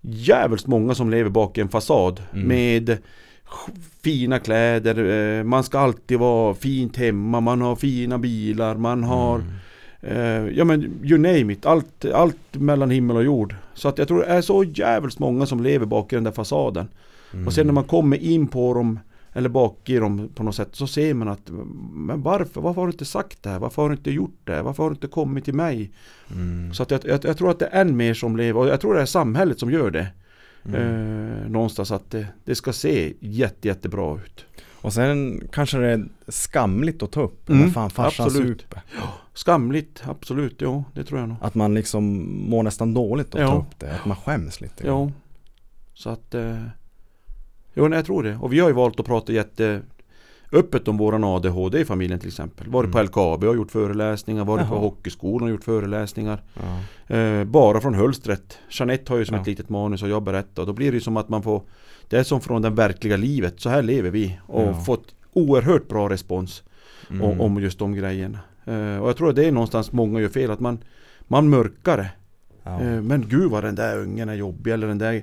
jävligt 0.02 0.68
många 0.68 0.96
som 0.96 1.10
lever 1.10 1.30
bak 1.30 1.58
en 1.58 1.70
fasad 1.70 2.22
Mm. 2.34 2.48
med 2.48 2.98
fina 4.04 4.40
kläder, 4.40 5.44
man 5.44 5.64
ska 5.64 5.80
alltid 5.80 6.20
vara 6.20 6.54
fint 6.54 6.98
hemma, 6.98 7.40
man 7.40 7.62
har 7.62 7.76
fina 7.76 8.18
bilar, 8.18 8.76
man 8.76 9.04
har 9.04 9.36
Mm. 9.36 10.54
Ja 10.56 10.64
men 10.64 10.82
you 11.04 11.18
name 11.18 11.54
it, 11.54 11.66
allt, 11.66 12.06
allt 12.14 12.38
mellan 12.52 12.90
himmel 12.90 13.16
och 13.18 13.24
jord. 13.24 13.56
Så 13.74 13.88
att 13.88 13.98
jag 13.98 14.08
tror 14.08 14.20
det 14.20 14.26
är 14.26 14.42
så 14.42 14.64
jävligt 14.64 15.20
många 15.20 15.46
som 15.46 15.64
lever 15.64 15.86
bak 15.86 16.14
i 16.14 16.16
den 16.16 16.24
där 16.24 16.32
fasaden. 16.32 16.88
Mm. 17.34 17.48
Och 17.48 17.54
sen 17.54 17.66
när 17.68 17.74
man 17.74 17.84
kommer 17.84 18.18
in 18.18 18.48
på 18.48 18.74
dem, 18.74 19.00
eller 19.34 19.50
bak 19.50 19.90
i 19.90 19.98
dem 19.98 20.30
på 20.36 20.44
något 20.44 20.56
sätt, 20.56 20.70
så 20.72 20.88
ser 20.88 21.14
man 21.14 21.28
att 21.28 21.50
Men 21.94 22.22
varför? 22.22 22.62
Varför 22.62 22.82
har 22.82 22.88
du 22.88 22.92
inte 22.92 23.06
sagt 23.06 23.44
det 23.44 23.50
här? 23.50 23.60
Varför 23.60 23.82
har 23.82 23.90
du 23.90 23.96
inte 23.96 24.12
gjort 24.12 24.40
det? 24.44 24.62
Varför 24.62 24.84
har 24.84 24.90
du 24.90 24.94
inte 24.96 25.08
kommit 25.08 25.46
till 25.46 25.54
mig? 25.54 25.92
Mm. 26.34 26.74
Så 26.74 26.84
att 26.84 26.92
jag, 26.92 27.02
jag, 27.06 27.26
jag 27.26 27.38
tror 27.38 27.52
att 27.52 27.60
det 27.60 27.66
är 27.66 27.82
än 27.82 27.98
mer 27.98 28.14
som 28.14 28.38
lever, 28.38 28.60
och 28.60 28.68
jag 28.68 28.82
tror 28.82 28.94
det 28.94 29.02
är 29.02 29.06
samhället 29.06 29.60
som 29.60 29.72
gör 29.72 29.92
det. 29.92 30.08
Mm. 30.66 30.82
Eh, 31.44 31.50
någonstans 31.50 31.92
att 31.92 32.12
det, 32.12 32.28
det 32.46 32.56
ska 32.56 32.74
se 32.74 33.14
jätte, 33.20 33.68
jättebra 33.68 34.16
ut. 34.16 34.46
Och 34.82 34.94
sen 34.94 35.42
kanske 35.52 35.78
det 35.78 35.88
är 35.88 36.06
skamligt 36.28 37.04
att 37.04 37.12
ta 37.12 37.22
upp, 37.22 37.50
Mm, 37.50 37.72
fan 37.72 37.90
farsan 37.90 38.26
absolut. 38.26 38.62
super. 38.62 38.82
Skamligt, 39.34 40.04
absolut, 40.08 40.56
jo 40.60 40.84
det 40.94 41.04
tror 41.04 41.20
jag 41.20 41.30
nog. 41.30 41.38
Att 41.42 41.56
man 41.56 41.74
liksom 41.74 42.04
mår 42.50 42.64
nästan 42.64 42.94
dåligt 42.94 43.36
att 43.36 43.42
Ja. 43.42 43.48
ta 43.48 43.58
upp 43.58 43.80
det, 43.80 43.96
att 43.96 44.06
man 44.06 44.18
skäms 44.18 44.62
lite. 44.62 44.84
Jo. 44.88 45.12
Så 45.94 46.10
att... 46.10 46.34
Eh, 46.36 46.64
jo, 47.78 47.88
nej, 47.88 47.98
jag 47.98 48.06
tror 48.06 48.24
det. 48.24 48.38
Och 48.42 48.54
vi 48.54 48.60
har 48.60 48.68
ju 48.68 48.74
valt 48.76 49.00
att 49.00 49.06
prata 49.06 49.34
jätte 49.34 49.82
öppet 50.52 50.88
om 50.88 50.98
våran 50.98 51.24
ADHD 51.24 51.80
i 51.80 51.86
familjen 51.86 52.20
till 52.20 52.28
exempel. 52.28 52.70
Varit 52.70 52.92
på 52.92 52.98
Mm. 52.98 53.06
LKAB 53.08 53.44
och 53.44 53.56
gjort 53.56 53.72
föreläsningar, 53.72 54.46
varit 54.46 54.68
på 54.70 54.76
Jaha. 54.76 54.80
hockeyskolan 54.82 55.44
och 55.44 55.50
gjort 55.50 55.64
föreläsningar. 55.64 56.42
Eh, 57.08 57.44
bara 57.44 57.82
från 57.82 57.94
Hulstret. 57.96 58.58
Jeanette 58.70 59.12
har 59.14 59.18
ju 59.20 59.26
som 59.26 59.36
Ja. 59.36 59.42
ett 59.42 59.48
litet 59.48 59.70
manus 59.70 60.04
och 60.04 60.10
jag 60.10 60.24
berättar. 60.24 60.62
Och 60.64 60.68
då 60.68 60.74
blir 60.74 60.92
det 60.92 60.96
ju 60.96 61.02
som 61.02 61.18
att 61.18 61.30
man 61.30 61.44
får 61.44 61.62
Det 62.10 62.18
är 62.18 62.24
som 62.24 62.42
från 62.42 62.62
det 62.62 62.70
verkliga 62.70 63.18
livet. 63.18 63.60
Så 63.62 63.70
här 63.70 63.82
lever 63.82 64.10
vi. 64.10 64.40
Och 64.46 64.62
Ja. 64.62 64.74
fått 64.74 65.16
oerhört 65.34 65.88
bra 65.88 66.10
respons 66.10 66.64
Mm. 67.10 67.22
om, 67.22 67.42
om 67.42 67.62
just 67.62 67.80
de 67.80 67.94
grejerna. 67.94 68.40
Eh, 68.66 68.98
och 68.98 69.10
jag 69.10 69.18
tror 69.18 69.30
att 69.30 69.36
det 69.36 69.46
är 69.46 69.52
någonstans 69.52 69.92
många 69.92 70.20
gör 70.20 70.30
fel. 70.30 70.52
Att 70.52 70.60
man, 70.60 70.80
man 71.28 71.50
mörkar 71.50 71.98
det. 71.98 72.10
Ja. 72.68 72.82
Eh, 72.82 73.02
Men 73.02 73.26
gud 73.30 73.52
vad 73.52 73.64
den 73.64 73.76
där 73.76 73.98
ungen 74.00 74.30
är 74.30 74.34
jobbig 74.36 74.72
eller 74.74 74.88
den 74.88 74.98
där 74.98 75.22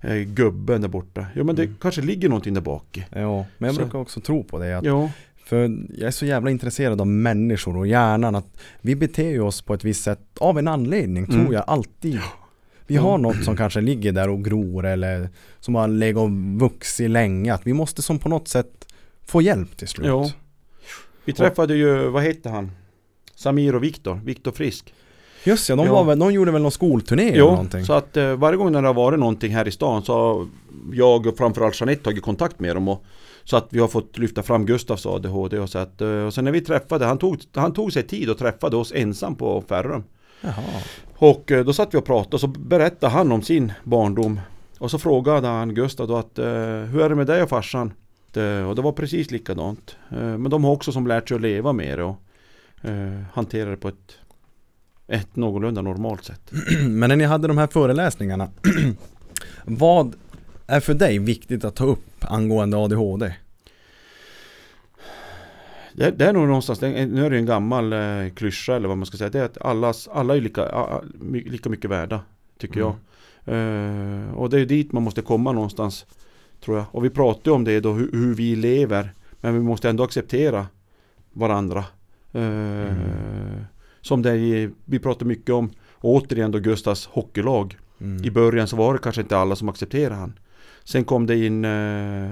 eh, 0.00 0.14
gubben 0.16 0.80
där 0.80 0.88
borta. 0.88 1.26
Jo 1.34 1.44
men 1.44 1.56
det 1.56 1.62
Mm. 1.62 1.76
kanske 1.80 2.00
ligger 2.02 2.28
någonting 2.28 2.54
där 2.54 2.60
bak. 2.60 3.02
Ja, 3.10 3.46
men 3.58 3.66
jag 3.66 3.74
Så- 3.74 3.80
brukar 3.82 3.98
också 3.98 4.20
tro 4.20 4.44
på 4.44 4.58
det. 4.58 4.78
Att, 4.78 4.84
Ja, 4.84 5.10
För 5.44 5.56
jag 5.98 6.06
är 6.06 6.10
så 6.10 6.26
jävla 6.26 6.50
intresserad 6.50 7.00
av 7.00 7.06
människor 7.06 7.76
och 7.76 7.86
hjärnan 7.86 8.34
att 8.34 8.58
vi 8.80 8.96
beter 8.96 9.28
ju 9.30 9.40
oss 9.40 9.62
på 9.62 9.74
ett 9.74 9.84
visst 9.84 10.02
sätt 10.04 10.20
av 10.38 10.58
en 10.58 10.68
anledning, 10.68 11.26
tror 11.26 11.40
Mm. 11.40 11.52
jag 11.52 11.64
alltid. 11.66 12.18
Vi 12.86 12.94
Ja. 12.94 13.02
har 13.02 13.18
något 13.18 13.44
som 13.44 13.56
kanske 13.56 13.80
ligger 13.80 14.12
där 14.12 14.28
och 14.28 14.44
gror 14.44 14.86
eller 14.86 15.28
som 15.60 15.74
har 15.74 15.88
legat 15.88 16.20
och 16.22 16.30
vuxit 16.60 17.10
länge. 17.10 17.54
Att 17.54 17.66
vi 17.66 17.72
måste 17.72 18.02
som 18.02 18.18
på 18.18 18.28
något 18.28 18.48
sätt 18.48 18.86
få 19.26 19.42
hjälp 19.42 19.76
till 19.76 19.88
slut. 19.88 20.06
Ja. 20.06 20.30
vi 21.24 21.32
träffade 21.32 21.74
ju, 21.76 22.08
vad 22.08 22.22
hette 22.22 22.48
han? 22.48 22.70
Samir 23.34 23.74
och 23.74 23.82
Viktor, 23.84 24.20
Viktor 24.24 24.52
Frisk. 24.52 24.94
Just 25.46 25.68
ja, 25.68 25.76
de, 25.76 25.86
Ja. 25.86 26.02
Väl, 26.02 26.18
de 26.18 26.32
gjorde 26.32 26.50
väl 26.50 26.62
någon 26.62 26.70
skolturné 26.70 27.22
eller 27.28 27.38
Jo, 27.38 27.46
någonting. 27.46 27.84
så 27.84 27.92
att 27.92 28.16
eh, 28.16 28.34
varje 28.36 28.56
gång 28.56 28.72
när 28.72 28.82
det 28.82 28.88
har 28.88 28.94
varit 28.94 29.18
någonting 29.18 29.54
här 29.54 29.68
i 29.68 29.70
stan 29.70 30.02
så 30.04 30.12
har 30.14 30.46
jag 30.92 31.26
och 31.26 31.36
framförallt 31.36 31.80
Jeanette 31.80 32.02
tagit 32.02 32.22
kontakt 32.22 32.60
med 32.60 32.76
dem 32.76 32.88
och 32.88 33.04
så 33.44 33.56
att 33.56 33.66
vi 33.70 33.78
har 33.78 33.88
fått 33.88 34.18
lyfta 34.18 34.42
fram 34.42 34.66
Gustavs 34.66 35.06
ADHD 35.06 35.58
och 35.58 35.68
så 35.70 35.78
att 35.78 36.00
eh, 36.00 36.08
och 36.08 36.34
sen 36.34 36.44
när 36.44 36.52
vi 36.52 36.60
träffade, 36.60 37.04
han 37.04 37.18
tog, 37.18 37.40
han 37.54 37.72
tog 37.72 37.92
sig 37.92 38.02
tid 38.02 38.30
och 38.30 38.38
träffade 38.38 38.76
oss 38.76 38.92
ensam 38.94 39.34
på 39.34 39.64
Ferrum. 39.68 40.04
Och 41.16 41.52
eh, 41.52 41.64
då 41.64 41.72
satt 41.72 41.94
vi 41.94 41.98
och 41.98 42.04
pratade 42.04 42.34
och 42.36 42.40
så 42.40 42.46
berättade 42.46 43.12
han 43.12 43.32
om 43.32 43.42
sin 43.42 43.72
barndom. 43.84 44.40
Och 44.78 44.90
så 44.90 44.98
frågade 44.98 45.46
han 45.46 45.74
Gustav 45.74 46.08
då 46.08 46.16
att 46.16 46.38
eh, 46.38 46.44
hur 46.44 47.00
är 47.00 47.08
det 47.08 47.14
med 47.14 47.26
dig 47.26 47.42
och 47.42 47.48
farsan? 47.48 47.92
Och 48.68 48.74
det 48.76 48.82
var 48.82 48.92
precis 48.92 49.30
likadant. 49.30 49.96
Men 50.08 50.50
de 50.50 50.64
har 50.64 50.72
också 50.72 50.92
som 50.92 51.06
lärt 51.06 51.28
sig 51.28 51.34
att 51.34 51.40
leva 51.40 51.72
med 51.72 51.98
det 51.98 52.04
och 52.04 52.16
hantera 53.32 53.70
det 53.70 53.76
på 53.76 53.88
ett, 53.88 54.18
ett 55.08 55.36
någorlunda 55.36 55.82
normalt 55.82 56.24
sätt. 56.24 56.52
Men 56.88 57.08
när 57.08 57.16
ni 57.16 57.24
hade 57.24 57.48
de 57.48 57.58
här 57.58 57.66
föreläsningarna, 57.66 58.48
vad 59.64 60.14
är 60.66 60.80
för 60.80 60.94
dig 60.94 61.18
viktigt 61.18 61.64
att 61.64 61.74
ta 61.74 61.84
upp 61.84 62.06
angående 62.20 62.76
ADHD? 62.76 63.34
Det, 65.92 66.10
det 66.10 66.24
är 66.26 66.32
nog 66.32 66.46
någonstans, 66.46 66.80
nu 66.80 67.26
är 67.26 67.30
det 67.30 67.36
en 67.36 67.46
gammal 67.46 67.92
eh, 67.92 68.28
klyscha 68.34 68.76
eller 68.76 68.88
vad 68.88 68.96
man 68.98 69.06
ska 69.06 69.16
säga. 69.16 69.30
Det 69.30 69.38
är 69.40 69.44
att 69.44 69.58
allas, 69.62 70.08
alla 70.12 70.36
är 70.36 70.40
lika, 70.40 71.00
lika 71.30 71.68
mycket 71.68 71.90
värda. 71.90 72.20
Tycker 72.58 72.80
Mm. 72.80 72.92
jag. 72.92 72.96
Eh, 73.54 74.34
och 74.34 74.50
det 74.50 74.60
är 74.60 74.66
dit 74.66 74.92
man 74.92 75.02
måste 75.02 75.22
komma 75.22 75.52
någonstans. 75.52 76.06
Tror 76.64 76.76
jag. 76.76 76.86
Och 76.90 77.04
vi 77.04 77.10
pratar 77.10 77.50
om 77.52 77.64
det 77.64 77.80
då, 77.80 77.92
hur, 77.92 78.12
hur 78.12 78.34
vi 78.34 78.56
lever. 78.56 79.12
Men 79.40 79.54
vi 79.54 79.60
måste 79.60 79.88
ändå 79.90 80.04
acceptera 80.04 80.66
varandra. 81.32 81.84
Eh, 82.32 82.92
Som 84.06 84.22
det 84.22 84.30
är, 84.30 84.70
vi 84.84 84.98
pratar 84.98 85.26
mycket 85.26 85.50
om, 85.50 85.70
återigen 86.00 86.50
då 86.50 86.58
Gustavs 86.58 87.06
hockeylag. 87.06 87.76
Mm. 88.00 88.24
I 88.24 88.30
början 88.30 88.68
så 88.68 88.76
var 88.76 88.92
det 88.92 88.98
kanske 88.98 89.20
inte 89.22 89.36
alla 89.38 89.56
som 89.56 89.68
accepterade 89.68 90.14
han. 90.14 90.38
Sen 90.84 91.04
kom 91.04 91.26
det 91.26 91.46
in 91.46 91.64
eh, 91.64 92.30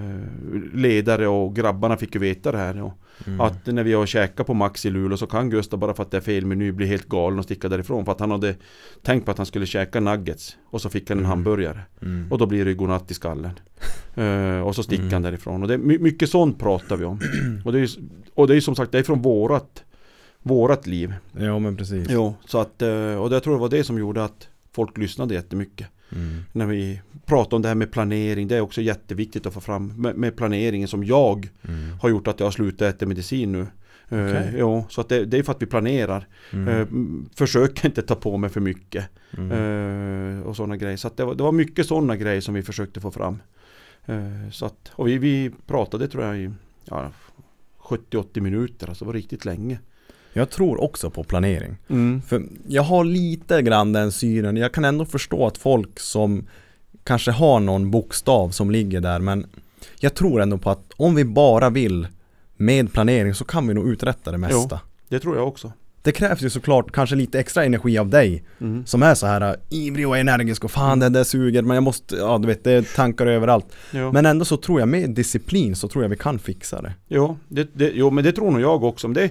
ledare 0.74 1.28
och 1.28 1.56
grabbarna 1.56 1.96
fick 1.96 2.14
ju 2.14 2.20
veta 2.20 2.52
det 2.52 2.58
här. 2.58 2.82
Och 2.82 2.92
Mm. 3.26 3.40
Att 3.40 3.66
när 3.66 3.82
vi 3.84 3.92
har 3.92 4.06
käkat 4.06 4.46
på 4.46 4.54
Max 4.54 4.86
i 4.86 4.90
Luleå 4.90 5.16
så 5.16 5.26
kan 5.26 5.50
Gustav 5.50 5.78
bara 5.78 5.94
för 5.94 6.02
att 6.02 6.10
det 6.10 6.16
är 6.16 6.20
fel 6.20 6.46
meny 6.46 6.72
bli 6.72 6.86
helt 6.86 7.08
galen 7.08 7.38
och 7.38 7.44
sticka 7.44 7.68
därifrån. 7.68 8.04
För 8.04 8.12
att 8.12 8.20
han 8.20 8.30
hade 8.30 8.54
tänkt 9.02 9.24
på 9.24 9.30
att 9.30 9.36
han 9.36 9.46
skulle 9.46 9.66
käka 9.66 10.00
nuggets. 10.00 10.56
Och 10.70 10.80
så 10.80 10.88
fick 10.90 11.08
han 11.10 11.18
en 11.18 11.24
Mm. 11.24 11.30
hamburgare. 11.30 11.80
Mm. 12.02 12.32
Och 12.32 12.38
då 12.38 12.46
blir 12.46 12.64
det 12.64 12.74
godnatt 12.74 13.10
i 13.10 13.14
skallen. 13.14 13.50
Eh, 14.16 14.60
och 14.60 14.74
så 14.74 14.82
sticker 14.82 15.02
Mm. 15.02 15.12
han 15.12 15.22
därifrån. 15.22 15.62
Och 15.62 15.68
det 15.68 15.78
mycket 15.78 16.30
sånt 16.30 16.58
pratar 16.58 16.96
vi 16.96 17.04
om. 17.04 17.18
och, 17.64 17.72
det 17.72 17.80
är, 17.80 17.88
och 18.34 18.46
det 18.46 18.56
är 18.56 18.60
som 18.60 18.74
sagt, 18.76 18.92
det 18.92 18.98
är 18.98 19.02
från 19.02 19.22
vårat, 19.22 19.84
vårat 20.44 20.86
liv. 20.86 21.14
Ja 21.38 21.58
men 21.58 21.76
precis. 21.76 22.06
Jo, 22.10 22.34
så 22.46 22.58
att, 22.58 22.82
eh, 22.82 23.14
och 23.14 23.32
jag 23.32 23.42
tror 23.42 23.54
det 23.54 23.60
var 23.60 23.68
det 23.68 23.84
som 23.84 23.98
gjorde 23.98 24.24
att 24.24 24.48
folk 24.72 24.98
lyssnade 24.98 25.34
jättemycket. 25.34 25.86
Mm. 26.12 26.40
När 26.52 26.66
vi 26.66 27.00
pratar 27.26 27.56
om 27.56 27.62
det 27.62 27.68
här 27.68 27.74
med 27.74 27.92
planering, 27.92 28.48
det 28.48 28.56
är 28.56 28.60
också 28.60 28.80
jätteviktigt 28.80 29.46
att 29.46 29.54
få 29.54 29.60
fram 29.60 29.86
med, 30.02 30.16
med 30.16 30.36
planeringen 30.36 30.88
som 30.88 31.04
jag 31.04 31.48
Mm. 31.68 31.98
har 32.02 32.08
gjort 32.08 32.28
att 32.28 32.40
jag 32.40 32.46
har 32.46 32.50
slutat 32.52 32.94
äta 32.94 33.06
medicin 33.06 33.52
nu. 33.52 33.60
Eh, 34.08 34.26
Okej. 34.26 34.54
ja, 34.58 34.84
så 34.88 35.00
att 35.00 35.08
det, 35.08 35.24
det 35.24 35.38
är 35.38 35.42
för 35.42 35.52
att 35.52 35.62
vi 35.62 35.66
planerar. 35.66 36.26
Mm. 36.52 36.68
Eh, 36.68 36.80
m- 36.80 37.28
försök 37.34 37.84
inte 37.84 38.02
ta 38.02 38.14
på 38.14 38.36
mig 38.36 38.50
för 38.50 38.60
mycket. 38.60 39.04
Mm. 39.38 39.50
Eh, 40.38 40.42
och 40.46 40.56
sådana 40.56 40.76
grejer. 40.76 40.96
Så 40.96 41.10
det, 41.16 41.24
var, 41.24 41.34
det 41.34 41.42
var 41.42 41.52
mycket 41.52 41.86
sådana 41.86 42.16
grejer 42.16 42.40
som 42.40 42.54
vi 42.54 42.62
försökte 42.62 43.00
få 43.00 43.10
fram. 43.10 43.42
Eh, 44.06 44.50
så 44.52 44.66
att, 44.66 44.90
och 44.92 45.08
vi, 45.08 45.18
vi 45.18 45.50
pratade 45.66 46.08
tror 46.08 46.24
jag 46.24 46.38
i 46.38 46.50
ja, 46.84 47.10
70-80 47.82 48.40
minuter, 48.40 48.88
alltså 48.88 49.04
det 49.04 49.06
var 49.06 49.14
riktigt 49.14 49.44
länge. 49.44 49.78
Jag 50.36 50.50
tror 50.50 50.82
också 50.82 51.10
på 51.10 51.24
planering. 51.24 51.76
Mm. 51.88 52.22
För 52.22 52.42
jag 52.68 52.82
har 52.82 53.04
lite 53.04 53.62
grann 53.62 53.92
den 53.92 54.12
synen. 54.12 54.56
Jag 54.56 54.72
kan 54.72 54.84
ändå 54.84 55.04
förstå 55.04 55.46
att 55.46 55.58
folk 55.58 56.00
som 56.00 56.46
kanske 57.04 57.30
har 57.30 57.60
någon 57.60 57.90
bokstav 57.90 58.50
som 58.50 58.70
ligger 58.70 59.00
där 59.00 59.18
men 59.18 59.46
jag 60.00 60.14
tror 60.14 60.40
ändå 60.42 60.58
på 60.58 60.70
att 60.70 60.92
om 60.96 61.14
vi 61.14 61.24
bara 61.24 61.70
vill 61.70 62.06
med 62.56 62.92
planering 62.92 63.34
så 63.34 63.44
kan 63.44 63.68
vi 63.68 63.74
nog 63.74 63.88
uträtta 63.88 64.32
det 64.32 64.38
mesta. 64.38 64.80
Det 65.08 65.20
tror 65.20 65.36
jag 65.36 65.48
också. 65.48 65.72
Det 66.02 66.12
krävs 66.12 66.42
ju 66.42 66.50
såklart 66.50 66.92
kanske 66.92 67.16
lite 67.16 67.40
extra 67.40 67.64
energi 67.64 67.98
av 67.98 68.08
dig 68.08 68.44
Mm. 68.60 68.86
som 68.86 69.02
är 69.02 69.14
så 69.14 69.26
här 69.26 69.40
äh, 69.40 69.54
ivrig 69.70 70.08
och 70.08 70.18
energisk 70.18 70.64
och 70.64 70.70
fan 70.70 70.98
det 70.98 71.08
där 71.08 71.24
suger 71.24 71.62
men 71.62 71.74
jag 71.74 71.82
måste, 71.82 72.16
ja 72.16 72.38
du 72.38 72.46
vet 72.48 72.64
det 72.64 72.72
är 72.72 72.82
tankar 72.82 73.26
överallt. 73.26 73.66
Ja. 73.90 74.12
Men 74.12 74.26
ändå 74.26 74.44
så 74.44 74.56
tror 74.56 74.80
jag 74.80 74.88
med 74.88 75.10
disciplin 75.10 75.76
så 75.76 75.88
tror 75.88 76.04
jag 76.04 76.08
vi 76.08 76.16
kan 76.16 76.38
fixa 76.38 76.82
det. 76.82 76.92
Jo, 77.08 77.36
det, 77.48 77.68
det, 77.72 77.90
jo, 77.94 78.10
men 78.10 78.24
det 78.24 78.32
tror 78.32 78.50
nog 78.50 78.60
jag 78.60 78.84
också. 78.84 79.08
Men 79.08 79.14
det, 79.14 79.30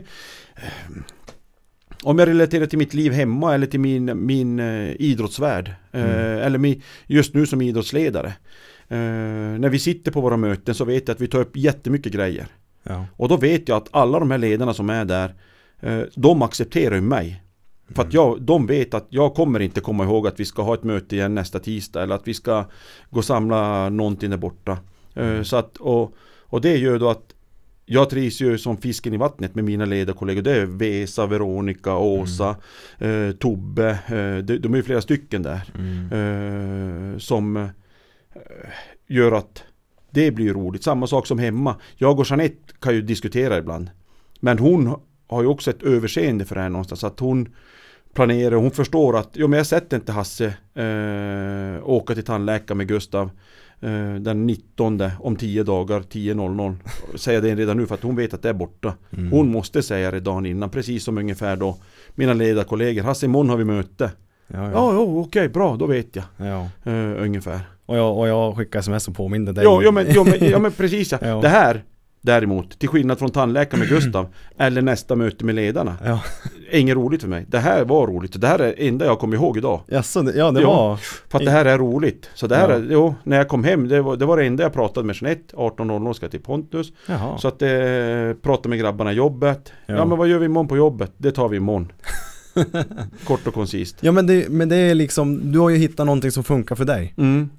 om 2.04 2.20
jag 2.20 2.28
relaterar 2.28 2.66
till 2.66 2.78
mitt 2.78 2.94
liv 2.94 3.12
hemma 3.12 3.56
eller 3.56 3.68
till 3.68 3.80
min, 3.80 4.26
min 4.26 4.60
eh, 4.60 4.92
idrottsvärld. 5.00 5.68
Eh, 5.92 6.04
Mm. 6.04 6.42
eller 6.42 6.76
just 7.08 7.34
nu 7.34 7.46
som 7.46 7.62
idrottsledare. 7.62 8.28
Eh, 8.88 8.98
när 9.60 9.70
vi 9.70 9.80
sitter 9.80 10.12
på 10.12 10.22
våra 10.22 10.38
möten 10.38 10.76
så 10.76 10.86
vet 10.86 11.08
jag 11.08 11.16
att 11.16 11.22
vi 11.22 11.28
tar 11.28 11.40
upp 11.40 11.58
jättemycket 11.58 12.14
grejer. 12.14 12.48
Ja. 12.84 13.06
Och 13.18 13.30
då 13.30 13.38
vet 13.38 13.70
jag 13.70 13.78
att 13.78 13.88
alla 13.92 14.20
de 14.20 14.32
här 14.32 14.38
ledarna 14.38 14.74
som 14.74 14.90
är 14.90 15.06
där, 15.06 15.36
de 16.16 16.42
accepterar 16.42 16.96
ju 16.96 17.02
mig. 17.02 17.44
För 17.96 18.04
att 18.04 18.14
jag, 18.14 18.42
de 18.42 18.68
vet 18.68 18.94
att 18.94 19.08
jag 19.10 19.34
kommer 19.34 19.60
inte 19.60 19.82
komma 19.82 20.04
ihåg 20.04 20.28
att 20.28 20.40
vi 20.40 20.46
ska 20.46 20.62
ha 20.62 20.74
ett 20.74 20.84
möte 20.84 21.16
igen 21.16 21.36
nästa 21.36 21.60
tisdag 21.60 22.04
eller 22.04 22.16
att 22.16 22.28
vi 22.28 22.34
ska 22.34 22.66
gå 23.10 23.18
och 23.18 23.26
samla 23.26 23.90
någonting 23.90 24.30
där 24.30 24.38
borta. 24.38 24.78
Eh, 25.16 25.42
Så 25.42 25.56
att, 25.58 25.78
och, 25.78 26.16
och 26.40 26.62
det 26.62 26.78
gör 26.78 27.00
då 27.00 27.10
att 27.10 27.33
jag 27.86 28.10
trivs 28.10 28.42
ju 28.42 28.58
som 28.58 28.78
fisken 28.78 29.14
i 29.14 29.18
vattnet 29.18 29.56
med 29.56 29.64
mina 29.64 29.86
ledarkollegor. 29.86 30.42
Det 30.42 30.52
är 30.52 30.66
Vesa, 30.66 31.26
Veronica, 31.26 31.96
Åsa, 31.96 32.56
eh, 33.00 33.32
Tobbe. 33.32 33.90
Eh, 33.90 34.46
de, 34.46 34.58
de 34.58 34.74
är 34.74 34.78
ju 34.78 34.84
flera 34.84 35.02
stycken 35.02 35.44
där. 35.44 35.62
Mm. 35.76 37.14
Eh, 37.14 37.18
som 37.18 37.58
eh, 37.58 37.70
gör 39.08 39.32
att 39.32 39.64
det 40.12 40.32
blir 40.32 40.54
roligt. 40.54 40.84
Samma 40.84 41.08
sak 41.08 41.28
som 41.28 41.40
hemma. 41.40 41.76
Jag 41.96 42.20
och 42.20 42.26
Jeanette 42.30 42.74
kan 42.80 42.96
ju 42.96 43.02
diskutera 43.02 43.58
ibland. 43.58 43.90
Men 44.40 44.60
hon 44.60 44.96
har 45.28 45.42
ju 45.42 45.48
också 45.48 45.70
ett 45.70 45.84
överseende 45.84 46.46
för 46.46 46.56
det 46.56 46.62
här 46.62 46.70
någonstans. 46.70 47.04
Att 47.04 47.20
hon 47.20 47.48
planerar, 48.14 48.56
hon 48.56 48.72
förstår 48.72 49.18
att 49.18 49.30
jo, 49.34 49.48
men 49.48 49.58
jag 49.58 49.68
sätter 49.68 49.98
inte 49.98 50.12
Hasse 50.12 50.46
eh, 50.74 51.90
åka 51.90 52.14
till 52.14 52.24
tandläkaren 52.24 52.78
med 52.78 52.88
Gustav 52.88 53.30
den 54.20 54.48
19 54.48 55.02
om 55.20 55.36
10 55.36 55.64
dagar 55.64 56.00
10.00. 56.00 56.76
Säga 57.18 57.42
det 57.42 57.56
redan 57.56 57.78
nu 57.78 57.86
för 57.88 57.96
att 57.96 58.04
hon 58.04 58.16
vet 58.16 58.34
att 58.34 58.42
det 58.42 58.50
är 58.50 58.54
borta. 58.54 58.94
Mm. 59.18 59.32
Hon 59.32 59.52
måste 59.52 59.84
säga 59.84 60.12
det 60.12 60.20
dagen 60.20 60.46
innan. 60.46 60.70
Precis 60.70 61.04
som 61.04 61.18
ungefär 61.18 61.56
då 61.56 61.78
mina 62.16 62.34
ledarkollegor. 62.34 63.04
Hasse 63.04 63.26
imorgon 63.26 63.50
har 63.50 63.58
vi 63.58 63.64
möte. 63.64 64.12
Ja, 64.48 64.64
Ja, 64.64 64.72
ja. 64.72 64.94
ja 64.94 65.00
okej, 65.00 65.50
bra, 65.50 65.76
då 65.76 65.86
vet 65.86 66.16
jag. 66.16 66.26
ja. 66.38 66.70
Eh, 66.84 67.24
ungefär. 67.24 67.60
Och, 67.86 67.98
jag, 67.98 68.18
och 68.18 68.28
jag 68.28 68.58
skickar 68.58 68.80
sms 68.80 69.08
och 69.08 69.16
påminner 69.16 69.54
dig. 69.54 69.64
Ja, 69.64 69.84
ja, 69.84 69.92
men, 69.92 70.06
ja, 70.14 70.24
men, 70.24 70.50
ja 70.50 70.60
men 70.60 70.72
precis 70.72 71.12
ja. 71.12 71.18
Ja. 71.22 71.42
Det 71.42 71.48
här 71.48 71.84
däremot, 72.26 72.80
till 72.80 72.90
skillnad 72.90 73.20
från 73.20 73.30
tandläkaren 73.30 73.80
med 73.80 73.90
Gustav 74.04 74.28
eller 74.58 74.82
nästa 74.82 75.16
möte 75.16 75.46
med 75.46 75.56
ledarna. 75.56 75.96
Ja, 76.06 76.20
Inget 76.72 76.96
roligt 76.96 77.22
för 77.22 77.30
mig. 77.30 77.46
Det 77.48 77.60
här 77.60 77.86
var 77.86 78.08
roligt. 78.08 78.42
Det 78.42 78.48
här 78.48 78.60
är 78.60 78.64
det 78.78 78.88
enda 78.88 79.06
jag 79.06 79.20
kommer 79.20 79.36
ihåg 79.36 79.58
idag. 79.58 79.82
Jaså, 79.88 80.32
ja 80.36 80.52
det 80.52 80.62
Ja. 80.62 80.68
var... 80.88 80.96
För 81.30 81.38
att 81.38 81.46
det 81.46 81.52
här 81.52 81.66
är 81.66 81.78
roligt. 81.78 82.30
Så 82.34 82.48
det 82.48 82.56
här 82.56 82.70
Ja. 82.70 82.76
är, 82.76 82.88
jo, 82.90 83.16
när 83.24 83.38
jag 83.38 83.48
kom 83.48 83.64
hem, 83.64 83.88
det 83.88 84.02
var 84.02 84.18
det, 84.18 84.26
var 84.26 84.38
det 84.38 84.46
enda 84.46 84.64
jag 84.64 84.74
pratade 84.74 85.08
med 85.08 85.16
Jeanette. 85.22 85.56
18.00 85.56 86.14
ska 86.14 86.24
jag 86.26 86.32
till 86.32 86.42
Pontus. 86.42 86.92
Jaha. 87.08 87.38
Så 87.38 87.48
att 87.48 87.62
eh, 87.62 87.70
prata 88.42 88.70
med 88.70 88.80
grabbarna 88.80 89.12
i 89.12 89.16
jobbet. 89.16 89.72
Ja. 89.86 89.96
Ja. 89.96 90.06
men 90.06 90.18
vad 90.18 90.28
gör 90.28 90.40
vi 90.40 90.46
imorgon 90.46 90.68
på 90.68 90.78
jobbet? 90.78 91.12
Det 91.18 91.32
tar 91.32 91.50
vi 91.50 91.58
imorgon. 91.58 91.92
Kort 93.28 93.48
och 93.48 93.54
koncist. 93.54 93.96
Ja 94.02 94.12
men 94.12 94.28
det, 94.28 94.50
men 94.50 94.70
det 94.70 94.76
är 94.76 94.96
liksom, 94.96 95.52
du 95.52 95.60
har 95.60 95.70
ju 95.70 95.78
hittat 95.78 96.06
någonting 96.06 96.32
som 96.32 96.44
funkar 96.44 96.76
för 96.76 96.86
dig. 96.86 97.14
Mm. 97.18 97.50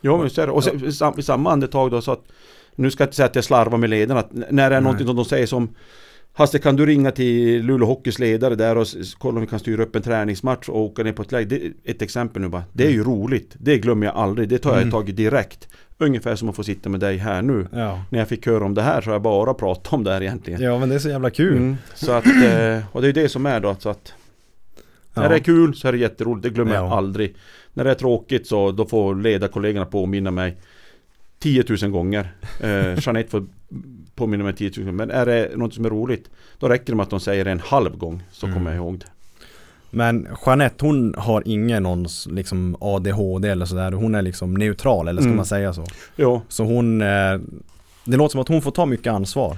Ja 0.00 0.18
men 0.18 0.30
så 0.30 0.42
är 0.42 0.46
det. 0.46 0.52
Och 0.52 0.64
sen, 0.64 1.14
i 1.18 1.22
samma 1.22 1.52
andetag 1.52 1.90
då 1.90 2.00
så 2.00 2.12
att 2.12 2.22
Nu 2.76 2.90
ska 2.90 3.02
jag 3.02 3.06
inte 3.06 3.16
säga 3.16 3.26
att 3.26 3.34
jag 3.34 3.44
slarvar 3.44 3.78
med 3.78 3.90
ledarna. 3.90 4.24
När 4.50 4.70
det 4.70 4.76
är 4.76 4.80
någonting 4.80 5.06
som 5.06 5.16
de 5.16 5.24
säger 5.24 5.46
som 5.46 5.68
Hasse 6.36 6.58
kan 6.58 6.76
du 6.76 6.86
ringa 6.86 7.10
till 7.10 7.62
Luleå 7.66 7.86
Hockeys 7.88 8.18
ledare 8.18 8.54
där 8.54 8.76
och 8.78 8.86
kolla 9.18 9.34
om 9.34 9.40
vi 9.40 9.46
kan 9.46 9.58
styra 9.58 9.82
upp 9.82 9.96
en 9.96 10.02
träningsmatch 10.02 10.68
och 10.68 10.80
åka 10.80 11.02
ner 11.02 11.12
på 11.12 11.22
ett 11.22 11.32
läge. 11.32 11.46
Det 11.84 11.90
ett 11.90 12.02
exempel 12.02 12.42
nu 12.42 12.48
bara. 12.48 12.64
Det 12.72 12.86
är 12.86 12.90
ju 12.90 13.04
roligt. 13.04 13.54
Det 13.58 13.78
glömmer 13.78 14.06
jag 14.06 14.16
aldrig. 14.16 14.48
Det 14.48 14.58
tar 14.58 14.70
jag 14.70 14.78
Mm. 14.78 14.90
tag 14.90 15.08
i 15.08 15.12
direkt. 15.12 15.68
Ungefär 15.98 16.36
som 16.36 16.48
att 16.48 16.56
få 16.56 16.62
sitta 16.64 16.88
med 16.88 17.00
dig 17.00 17.16
här 17.16 17.42
nu. 17.42 17.66
Ja. 17.72 18.02
När 18.10 18.18
jag 18.18 18.28
fick 18.28 18.46
höra 18.46 18.64
om 18.64 18.74
det 18.74 18.82
här 18.82 19.00
så 19.00 19.10
har 19.10 19.14
jag 19.14 19.22
bara 19.22 19.54
pratat 19.54 19.92
om 19.92 20.04
det 20.04 20.12
här 20.12 20.22
egentligen. 20.22 20.60
Ja 20.62 20.78
men 20.78 20.88
det 20.88 20.94
är 20.94 20.98
så 20.98 21.08
jävla 21.08 21.30
kul. 21.30 21.56
Mm. 21.56 21.76
Så 21.94 22.12
att, 22.12 22.26
eh, 22.26 22.78
och 22.92 23.02
det 23.02 23.08
är 23.08 23.12
det 23.12 23.28
som 23.28 23.46
är 23.46 23.60
då. 23.60 23.76
Så 23.78 23.88
att 23.88 24.12
Ja. 25.14 25.22
när 25.22 25.28
det 25.28 25.34
är 25.34 25.38
kul 25.38 25.74
så 25.74 25.88
är 25.88 25.92
det 25.92 25.98
jätteroligt, 25.98 26.42
det 26.42 26.50
glömmer 26.50 26.74
jag 26.74 26.84
Ja. 26.84 26.96
aldrig. 26.96 27.34
När 27.72 27.84
det 27.84 27.90
är 27.90 27.94
tråkigt 27.94 28.46
så 28.46 28.72
då 28.72 28.86
får 28.86 29.14
ledarkollegorna 29.14 29.86
påminna 29.86 30.30
mig 30.30 30.56
10 31.44 31.64
000 31.82 31.90
gånger. 31.90 32.32
Eh, 32.60 32.98
Jeanette 32.98 33.30
får 33.30 33.46
påminna 34.14 34.44
mig 34.44 34.52
10 34.54 34.70
000 34.76 34.84
gånger. 34.84 34.92
Men 35.06 35.10
är 35.10 35.26
det 35.26 35.50
något 35.56 35.74
som 35.74 35.84
är 35.84 35.90
roligt 35.90 36.30
Då 36.58 36.68
räcker 36.68 36.86
det 36.92 36.96
med 36.96 37.04
att 37.04 37.10
de 37.10 37.20
säger 37.20 37.44
det 37.44 37.50
en 37.50 37.60
halv 37.60 37.96
gång 37.96 38.22
så 38.32 38.46
Mm. 38.46 38.58
kommer 38.58 38.70
jag 38.70 38.76
ihåg 38.76 38.98
det. 38.98 39.06
Men 39.90 40.28
Jeanette 40.46 40.84
hon 40.86 41.14
har 41.18 41.42
ingen 41.46 41.82
någon 41.82 42.06
liksom 42.30 42.76
ADHD 42.80 43.48
eller 43.48 43.66
sådär. 43.66 43.92
Hon 43.92 44.14
är 44.14 44.22
liksom 44.22 44.54
neutral 44.54 45.08
eller 45.08 45.22
ska 45.22 45.26
Mm. 45.26 45.36
man 45.36 45.46
säga 45.46 45.72
så. 45.72 45.84
Ja, 46.16 46.42
Så 46.48 46.64
hon, 46.64 47.00
eh, 47.02 47.38
det 48.04 48.16
låter 48.16 48.32
som 48.32 48.40
att 48.40 48.48
hon 48.48 48.62
får 48.62 48.70
ta 48.70 48.86
mycket 48.86 49.12
ansvar. 49.12 49.56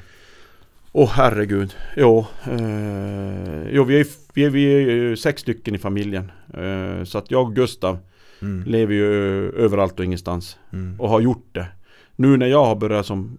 åh 0.93 1.11
herregud. 1.15 1.75
Jo, 1.97 2.27
eh, 2.45 3.69
jo 3.71 3.85
vi, 3.85 4.01
är, 4.01 4.07
vi, 4.35 4.45
är, 4.45 4.51
vi 4.51 4.65
är 4.75 4.81
ju 4.81 5.17
sex 5.17 5.43
stycken 5.43 5.75
i 5.75 5.79
familjen. 5.79 6.33
Eh, 6.55 7.05
så 7.05 7.19
att 7.19 7.31
jag 7.31 7.43
och 7.47 7.55
Gustav 7.55 7.99
Mm. 8.43 8.65
lever 8.67 8.95
ju 8.95 9.07
överallt 9.51 9.99
och 9.99 10.05
ingenstans. 10.05 10.59
Mm. 10.73 11.01
Och 11.01 11.09
har 11.09 11.21
gjort 11.21 11.49
det. 11.53 11.67
Nu 12.17 12.37
när 12.37 12.47
jag 12.47 12.65
har 12.65 12.77
börjat 12.77 13.07
som 13.07 13.39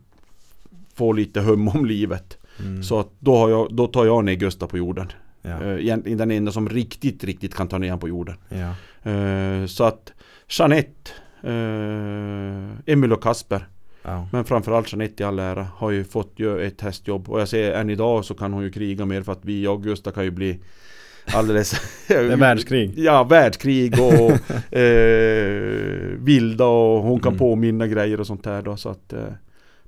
få 0.95 1.11
lite 1.13 1.41
hum 1.41 1.67
om 1.67 1.85
livet. 1.85 2.37
Mm. 2.59 2.83
Så 2.83 2.99
att 2.99 3.09
då, 3.19 3.35
har 3.37 3.49
jag, 3.49 3.75
då 3.75 3.87
tar 3.87 4.05
jag 4.05 4.25
ner 4.25 4.33
Gustav 4.35 4.67
på 4.67 4.77
jorden. 4.77 5.07
Ja. 5.41 5.63
Eh, 5.63 5.79
Egentligen 5.83 6.17
den 6.17 6.31
enda 6.31 6.51
som 6.51 6.69
riktigt, 6.69 7.23
riktigt 7.23 7.55
kan 7.55 7.67
ta 7.67 7.77
ner 7.77 7.87
honom 7.87 7.99
på 7.99 8.07
jorden. 8.07 8.35
Ja. 8.49 8.73
Eh, 9.11 9.65
Så 9.65 9.83
att 9.83 10.13
Jeanette, 10.49 11.11
eh, 11.43 12.93
Emil 12.93 13.13
och 13.13 13.23
Kasper, 13.23 13.67
Ja. 14.03 14.27
men 14.31 14.45
framförallt 14.45 14.91
Jeanette 14.93 15.23
i 15.23 15.25
all 15.25 15.39
ära, 15.39 15.67
har 15.75 15.91
ju 15.91 16.03
fått 16.03 16.39
göra 16.39 16.61
ett 16.63 16.81
hästjobb. 16.81 17.29
Och 17.29 17.41
jag 17.41 17.47
ser 17.49 17.71
än 17.71 17.89
idag 17.89 18.25
så 18.25 18.33
kan 18.33 18.53
hon 18.53 18.63
ju 18.63 18.71
kriga 18.71 19.05
mer 19.05 19.21
för 19.21 19.31
att 19.31 19.45
vi, 19.45 19.63
jag 19.63 19.73
och 19.73 19.83
Gustav 19.83 20.11
kan 20.11 20.23
ju 20.23 20.31
bli 20.31 20.59
alldeles... 21.33 21.73
Världskrig. 22.37 22.93
Ja, 22.99 23.23
världskrig 23.23 23.93
och 24.01 24.31
eh, 24.77 26.17
vilda 26.19 26.65
och 26.65 27.03
hon 27.03 27.19
kan 27.19 27.31
Mm. 27.31 27.39
påminna 27.39 27.87
grejer 27.87 28.19
och 28.19 28.27
sånt 28.27 28.43
där 28.43 28.61
då 28.61 28.77
så 28.77 28.89
att 28.89 29.13
eh, 29.13 29.19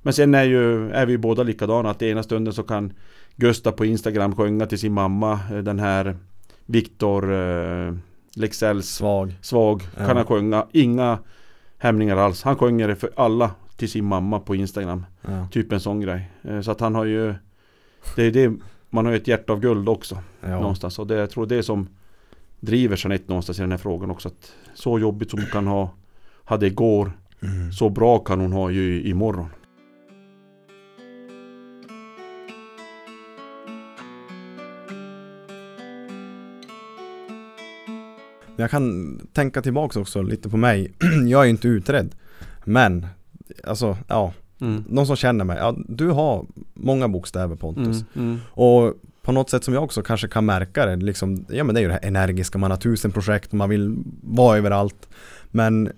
Men 0.02 0.12
sen 0.12 0.34
är 0.34 0.44
ju, 0.44 0.90
är 0.90 1.06
vi 1.06 1.18
båda 1.18 1.42
likadana 1.42 1.90
att 1.90 2.02
ena 2.02 2.22
stunden 2.22 2.52
så 2.54 2.62
kan 2.62 2.92
Gustav 3.36 3.72
på 3.72 3.84
Instagram 3.84 4.36
sjunga 4.36 4.66
till 4.66 4.78
sin 4.78 4.92
mamma 4.92 5.32
eh, 5.52 5.58
den 5.58 5.78
här 5.78 6.16
Viktor 6.66 7.32
eh, 7.34 7.94
Leksells 8.36 8.86
Svag. 8.88 9.34
Svag 9.42 9.82
Ja. 9.98 10.06
kan 10.06 10.16
han 10.16 10.26
sjunga, 10.26 10.66
inga 10.72 11.18
hämningar 11.78 12.16
alls. 12.16 12.42
Han 12.42 12.56
sjunger 12.56 12.88
det 12.88 12.96
för 12.96 13.10
alla 13.16 13.50
till 13.76 13.90
sin 13.90 14.04
mamma 14.04 14.40
på 14.40 14.54
Instagram. 14.54 15.04
Ja. 15.22 15.46
Typ 15.52 15.72
en 15.72 15.80
sån 15.80 16.00
grej. 16.00 16.30
Eh, 16.42 16.60
Så 16.60 16.70
att 16.70 16.80
han 16.80 16.94
har 16.94 17.04
ju 17.04 17.34
Det 18.16 18.22
är 18.22 18.30
det 18.30 18.52
Man 18.90 19.04
har 19.04 19.12
ju 19.12 19.18
ett 19.18 19.28
hjärta 19.28 19.52
av 19.52 19.60
guld 19.60 19.88
också 19.88 20.18
Ja. 20.40 20.48
någonstans. 20.48 20.98
Och 20.98 21.06
det, 21.06 21.14
jag 21.14 21.30
tror 21.30 21.46
det 21.46 21.56
är 21.56 21.62
som 21.62 21.88
driver 22.60 22.96
Jeanette 23.04 23.24
någonstans 23.28 23.58
i 23.58 23.62
den 23.62 23.70
här 23.70 23.78
frågan 23.78 24.10
också. 24.10 24.28
Att 24.28 24.52
så 24.74 24.98
jobbigt 24.98 25.30
som 25.30 25.40
hon 25.40 25.48
kan 25.50 25.66
ha 25.66 25.90
hade 26.44 26.66
igår, 26.66 27.12
Mm. 27.42 27.72
så 27.72 27.88
bra 27.88 28.18
kan 28.18 28.40
hon 28.40 28.52
ha 28.52 28.70
ju 28.70 29.02
imorgon. 29.02 29.46
Jag 38.56 38.70
kan 38.70 39.18
tänka 39.32 39.62
tillbaka 39.62 40.00
också 40.00 40.22
lite 40.22 40.48
på 40.48 40.56
mig. 40.56 40.92
jag 41.28 41.40
är 41.40 41.44
ju 41.44 41.50
inte 41.50 41.68
utredd. 41.68 42.14
Men, 42.64 43.06
alltså, 43.64 43.96
ja. 44.08 44.32
Mm. 44.60 44.84
Någon 44.88 45.06
som 45.06 45.16
känner 45.16 45.44
mig. 45.44 45.58
Ja, 45.58 45.74
du 45.88 46.08
har 46.08 46.46
många 46.74 47.08
bokstäver 47.08 47.56
Pontus. 47.56 48.04
Mm, 48.14 48.28
mm. 48.28 48.40
Och 48.50 48.94
på 49.22 49.32
något 49.32 49.50
sätt 49.50 49.64
som 49.64 49.74
jag 49.74 49.84
också 49.84 50.02
kanske 50.02 50.28
kan 50.28 50.46
märka 50.46 50.86
det, 50.86 50.96
liksom, 50.96 51.44
ja 51.48 51.64
men 51.64 51.74
det 51.74 51.80
är 51.80 51.82
ju 51.82 51.88
det 51.88 51.94
här 51.94 52.04
energiska, 52.04 52.58
man 52.58 52.70
har 52.70 52.78
tusen 52.78 53.12
projekt, 53.12 53.52
man 53.52 53.68
vill 53.68 53.96
vara 54.22 54.58
överallt. 54.58 55.08
Men 55.50 55.92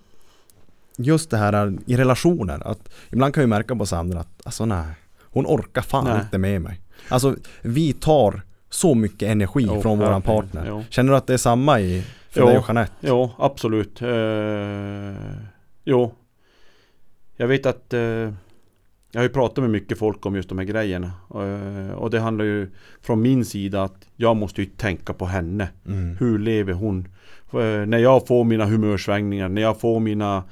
just 0.97 1.31
det 1.31 1.37
här 1.37 1.75
i 1.87 1.97
relationer, 1.97 2.63
att 2.67 2.89
ibland 3.11 3.35
kan 3.35 3.43
jag 3.43 3.49
märka 3.49 3.77
på 3.77 3.87
Sandra 3.87 4.21
att 4.21 4.41
alltså 4.45 4.65
nej, 4.65 4.87
hon 5.23 5.47
orkar 5.47 5.83
fan 5.83 6.05
Nej. 6.05 6.21
inte 6.21 6.39
med 6.39 6.63
mig. 6.63 6.81
Alltså 7.09 7.37
vi 7.63 7.93
tar 7.93 8.43
så 8.71 8.95
mycket 8.95 9.29
energi 9.29 9.65
Jo, 9.67 9.83
från 9.83 9.99
våran 9.99 10.23
partner. 10.23 10.65
Jo. 10.69 10.85
Känner 10.91 11.13
du 11.13 11.17
att 11.17 11.27
det 11.27 11.33
är 11.35 11.39
samma 11.39 11.81
i 11.81 12.05
för 12.31 12.41
Jo. 12.41 12.47
dig 12.47 12.59
och 12.59 12.65
Jeanette? 12.69 12.93
Jo, 13.01 13.31
absolut. 13.39 14.03
Eh, 14.03 15.15
jo. 15.85 16.15
Jag 17.37 17.49
vet 17.49 17.67
att 17.67 17.93
eh, 17.95 18.33
jag 19.13 19.21
har 19.21 19.23
ju 19.23 19.33
pratat 19.33 19.63
med 19.63 19.71
mycket 19.71 19.99
folk 19.99 20.27
om 20.27 20.37
just 20.37 20.49
de 20.49 20.59
här 20.59 20.65
grejerna. 20.65 21.13
Eh, 21.35 21.95
och 21.95 22.11
det 22.11 22.21
handlar 22.21 22.45
ju 22.45 22.71
från 23.01 23.23
min 23.23 23.45
sida 23.45 23.83
att 23.83 24.09
jag 24.17 24.37
måste 24.37 24.63
ju 24.63 24.67
tänka 24.67 25.13
på 25.13 25.27
henne. 25.27 25.69
Mm. 25.87 26.17
Hur 26.17 26.39
lever 26.39 26.73
hon? 26.73 27.09
Eh, 27.53 27.87
när 27.87 27.99
jag 27.99 28.27
får 28.27 28.45
mina 28.45 28.67
humörsvängningar, 28.67 29.49
när 29.49 29.63
jag 29.63 29.81
får 29.81 30.01
mina 30.01 30.45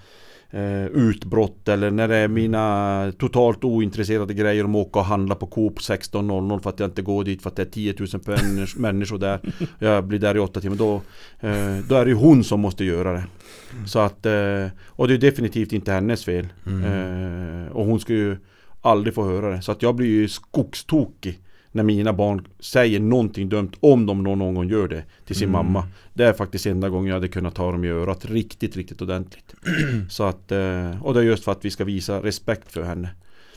eh, 0.51 0.87
utbrott 0.87 1.69
eller 1.69 1.91
när 1.91 2.09
det 2.09 2.17
är 2.17 2.29
mina 2.29 3.13
totalt 3.19 3.65
ointresserade 3.65 4.35
grejer 4.35 4.65
om 4.65 4.75
att 4.75 4.87
åka 4.87 4.99
och 4.99 5.05
handla 5.05 5.35
på 5.35 5.47
Coop 5.47 5.79
16.00 5.79 6.61
för 6.63 6.71
att 6.71 6.81
jag 6.81 6.89
inte 6.89 7.03
går 7.03 7.25
dit 7.25 7.43
för 7.43 7.51
att 7.51 7.57
det 7.57 7.63
är 7.63 7.67
10 7.67 7.95
000 7.99 8.09
människ- 8.27 8.77
människor 8.77 9.19
där. 9.19 9.41
Jag 9.79 10.05
blir 10.05 10.19
där 10.19 10.37
i 10.37 10.39
åtta 10.39 10.61
timmar. 10.61 10.77
Då, 10.77 10.95
eh, 11.41 11.77
då 11.89 11.95
är 11.95 12.05
det 12.05 12.11
ju 12.11 12.17
hon 12.17 12.45
som 12.45 12.61
måste 12.61 12.85
göra 12.85 13.13
det. 13.13 13.25
Så 13.87 13.99
att, 13.99 14.27
eh, 14.27 14.67
och 14.87 15.09
det 15.09 15.15
är 15.15 15.19
definitivt 15.19 15.73
inte 15.73 15.93
hennes 15.93 16.25
fel. 16.25 16.49
Mm. 16.67 16.85
Eh, 17.65 17.73
och 17.73 17.87
hon 17.87 18.01
ska 18.01 18.13
ju 18.13 18.37
aldrig 18.81 19.15
få 19.15 19.25
höra 19.25 19.51
det. 19.51 19.63
Så 19.63 19.73
att 19.73 19.83
jag 19.83 19.95
blir 19.95 20.09
ju 20.09 20.29
skogstokig 20.29 21.39
när 21.73 21.83
mina 21.83 22.12
barn 22.12 22.47
säger 22.61 23.01
någonting 23.01 23.49
dumt 23.49 23.71
om 23.81 24.07
de 24.07 24.23
någon, 24.23 24.55
gång 24.55 24.68
gör 24.68 24.89
det 24.89 25.05
till 25.27 25.37
sin 25.37 25.49
Mm. 25.49 25.53
mamma. 25.66 25.85
Det 26.14 26.25
är 26.25 26.33
faktiskt 26.33 26.66
enda 26.66 26.89
gången 26.89 27.07
jag 27.07 27.14
hade 27.14 27.29
kunnat 27.29 27.55
ta 27.55 27.73
dem 27.73 27.85
i 27.85 27.89
örat 27.89 28.25
riktigt, 28.25 28.77
riktigt 28.77 29.03
ordentligt. 29.03 29.55
Så 30.09 30.25
att, 30.25 30.53
eh, 30.53 31.03
och 31.03 31.14
det 31.14 31.21
är 31.21 31.25
just 31.25 31.45
för 31.45 31.53
att 31.53 31.64
vi 31.64 31.71
ska 31.71 31.85
visa 31.85 32.23
respekt 32.23 32.73
för 32.73 32.83
henne. 32.83 33.09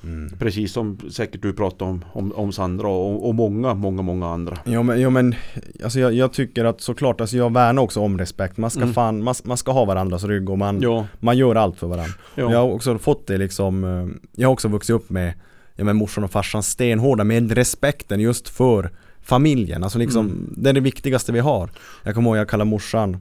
Mm. 0.04 0.30
Precis 0.40 0.72
som 0.74 0.98
säkert 1.12 1.42
du 1.42 1.54
pratade 1.54 1.92
om, 1.92 2.06
om, 2.14 2.32
om 2.32 2.52
Sandra 2.52 2.88
och, 2.88 3.28
och 3.28 3.36
många, 3.36 3.74
många, 3.74 4.02
många 4.02 4.28
andra. 4.28 4.58
Ja 4.66 4.84
men, 4.84 5.02
ja, 5.02 5.10
men 5.10 5.36
alltså 5.84 6.00
jag, 6.00 6.14
jag 6.14 6.34
tycker 6.34 6.66
att 6.66 6.82
såklart, 6.82 7.22
alltså 7.22 7.38
jag 7.38 7.54
värnar 7.54 7.82
också 7.84 8.00
om 8.00 8.18
respekt. 8.18 8.58
Man 8.58 8.70
ska 8.70 8.82
Mm. 8.82 8.94
fan, 8.94 9.24
man, 9.24 9.36
man 9.44 9.58
ska 9.58 9.72
ha 9.72 9.86
varandras 9.86 10.24
rygg 10.24 10.50
och 10.50 10.58
man, 10.58 10.82
Ja, 10.82 11.08
man 11.20 11.38
gör 11.38 11.56
allt 11.56 11.80
för 11.80 11.88
varandra. 11.88 12.14
ja. 12.36 12.52
Jag 12.52 12.58
har 12.60 12.72
också 12.72 12.98
fått 12.98 13.28
det 13.28 13.38
liksom, 13.38 13.84
eh, 13.84 14.08
jag 14.36 14.48
har 14.48 14.54
också 14.54 14.68
vuxit 14.68 14.94
upp 14.96 15.10
med 15.10 15.34
ja 15.76 15.84
men 15.84 15.96
morsan 15.96 16.24
och 16.24 16.32
farsan 16.32 16.64
stenhårda 16.64 17.24
med 17.24 17.52
respekten 17.52 18.20
just 18.20 18.50
för 18.50 18.92
familjen. 19.22 19.84
Alltså 19.84 20.00
liksom, 20.00 20.26
Mm. 20.26 20.54
det 20.58 20.70
är 20.70 20.74
det 20.74 20.80
viktigaste 20.80 21.32
vi 21.32 21.40
har. 21.40 21.70
Jag 22.04 22.16
kommer 22.16 22.30
ihåg 22.30 22.38
jag 22.38 22.50
kallade 22.50 22.70
morsan 22.70 23.18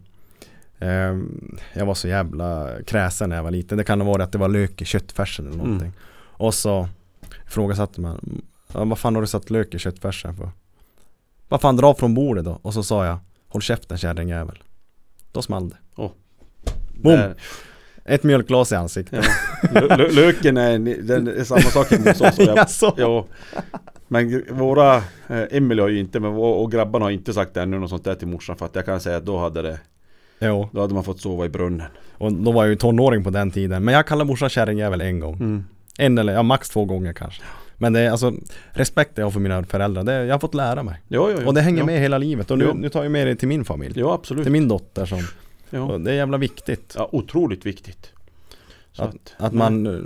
eh, 0.78 0.88
Jag 1.72 1.86
var 1.86 1.94
så 1.94 2.08
jävla 2.08 2.68
kräsen 2.86 3.28
när 3.28 3.36
jag 3.36 3.42
var 3.42 3.50
liten. 3.50 3.78
Det 3.78 3.84
kan 3.84 4.00
ha 4.00 4.08
varit 4.08 4.22
att 4.24 4.32
det 4.32 4.38
var 4.38 4.48
lök 4.48 4.82
i 4.82 4.84
köttfärsen 4.84 5.46
eller 5.46 5.56
någonting. 5.56 5.86
Mm. 5.88 5.98
Och 6.16 6.54
så 6.54 6.88
ifrågasatte 7.46 8.00
man 8.00 8.42
ja, 8.74 8.84
Vad 8.84 8.98
fan 8.98 9.14
har 9.14 9.22
du 9.22 9.26
satt 9.28 9.50
lök 9.50 9.74
i 9.74 9.78
köttfärsen 9.78 10.36
för? 10.36 10.50
Vad 11.48 11.60
fan 11.60 11.76
dra 11.76 11.94
från 11.94 12.14
bordet 12.14 12.44
då? 12.44 12.58
Och 12.62 12.74
så 12.74 12.82
sa 12.82 13.06
jag 13.06 13.18
Håll 13.48 13.62
käften 13.62 13.98
kärringjävel. 13.98 14.62
Då 15.32 15.42
small 15.42 15.68
det. 15.68 15.76
Boom. 15.96 16.12
Där- 17.02 17.34
Ett 18.04 18.22
mjölkglas 18.22 18.72
i 18.72 18.74
ansiktet. 18.74 19.24
Ja. 19.62 19.68
Lö- 19.80 19.96
lö- 19.96 20.12
Löken 20.14 20.56
är, 20.56 20.78
den 21.02 21.28
är 21.28 21.44
samma 21.44 21.60
sak 21.60 21.90
hos 21.90 22.20
oss. 22.20 22.38
Jaså? 22.38 22.94
Ja. 22.96 23.26
Men 24.08 24.44
våra, 24.50 24.96
eh, 25.28 25.42
Emily 25.50 25.82
har 25.82 25.88
ju 25.88 25.98
inte, 25.98 26.20
men 26.20 26.30
och 26.34 26.72
grabbarna 26.72 27.04
har 27.04 27.10
inte 27.10 27.32
sagt 27.32 27.56
ännu 27.56 27.78
något 27.78 27.90
sånt 27.90 28.04
där 28.04 28.14
till 28.14 28.28
morsan 28.28 28.56
för 28.56 28.66
att 28.66 28.74
jag 28.74 28.84
kan 28.84 29.00
säga 29.00 29.16
att 29.16 29.26
då 29.26 29.38
hade 29.38 29.62
det, 29.62 29.78
Jo, 30.40 30.68
då 30.72 30.80
hade 30.80 30.94
man 30.94 31.04
fått 31.04 31.20
sova 31.20 31.44
i 31.44 31.48
brunnen. 31.48 31.86
och 32.18 32.32
då 32.32 32.52
var 32.52 32.62
jag 32.64 32.70
ju 32.70 32.76
tonåring 32.76 33.24
på 33.24 33.30
den 33.30 33.50
tiden. 33.50 33.84
Men 33.84 33.94
jag 33.94 34.06
kallade 34.06 34.28
morsan 34.28 34.48
kärringjävel 34.48 35.00
en 35.00 35.20
gång. 35.20 35.34
Mm. 35.34 35.64
En 35.98 36.18
eller 36.18 36.32
ja, 36.32 36.42
max 36.42 36.70
två 36.70 36.84
gånger 36.84 37.12
kanske. 37.12 37.42
Men 37.76 37.92
det 37.92 38.00
är 38.00 38.10
alltså 38.10 38.32
respekt 38.70 39.18
jag 39.18 39.26
har 39.26 39.30
för 39.30 39.40
mina 39.40 39.64
föräldrar, 39.64 40.02
det, 40.04 40.24
jag 40.24 40.34
har 40.34 40.38
fått 40.38 40.54
lära 40.54 40.82
mig. 40.82 41.00
Ja, 41.08 41.30
ja, 41.30 41.36
ja. 41.40 41.46
Och 41.46 41.54
det 41.54 41.60
hänger 41.60 41.78
ja. 41.78 41.84
med 41.86 42.00
hela 42.00 42.18
livet. 42.18 42.50
Och 42.50 42.58
nu, 42.58 42.72
nu 42.74 42.88
tar 42.88 43.02
jag 43.02 43.12
med 43.12 43.26
det 43.26 43.34
till 43.36 43.48
min 43.48 43.64
familj. 43.64 44.00
Ja, 44.00 44.14
absolut. 44.14 44.42
Till 44.42 44.52
min 44.52 44.68
dotter 44.68 45.06
som, 45.06 45.18
Ja. 45.72 45.80
och 45.80 46.00
det 46.00 46.10
är 46.10 46.14
jävla 46.14 46.38
viktigt. 46.38 46.94
ja, 46.96 47.08
otroligt 47.12 47.66
viktigt. 47.66 48.10
Så 48.92 49.02
Att, 49.02 49.34
att 49.36 49.52
man 49.52 49.86
eh, 49.86 50.00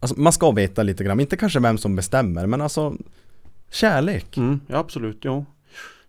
Alltså 0.00 0.20
man 0.20 0.32
ska 0.32 0.50
veta 0.50 0.82
lite 0.82 1.04
grann, 1.04 1.20
inte 1.20 1.36
kanske 1.36 1.60
vem 1.60 1.78
som 1.78 1.96
bestämmer 1.96 2.46
men 2.46 2.60
alltså 2.60 2.94
Kärlek 3.70 4.36
Mm, 4.36 4.60
ja, 4.66 4.76
absolut. 4.78 5.18
Jo. 5.22 5.46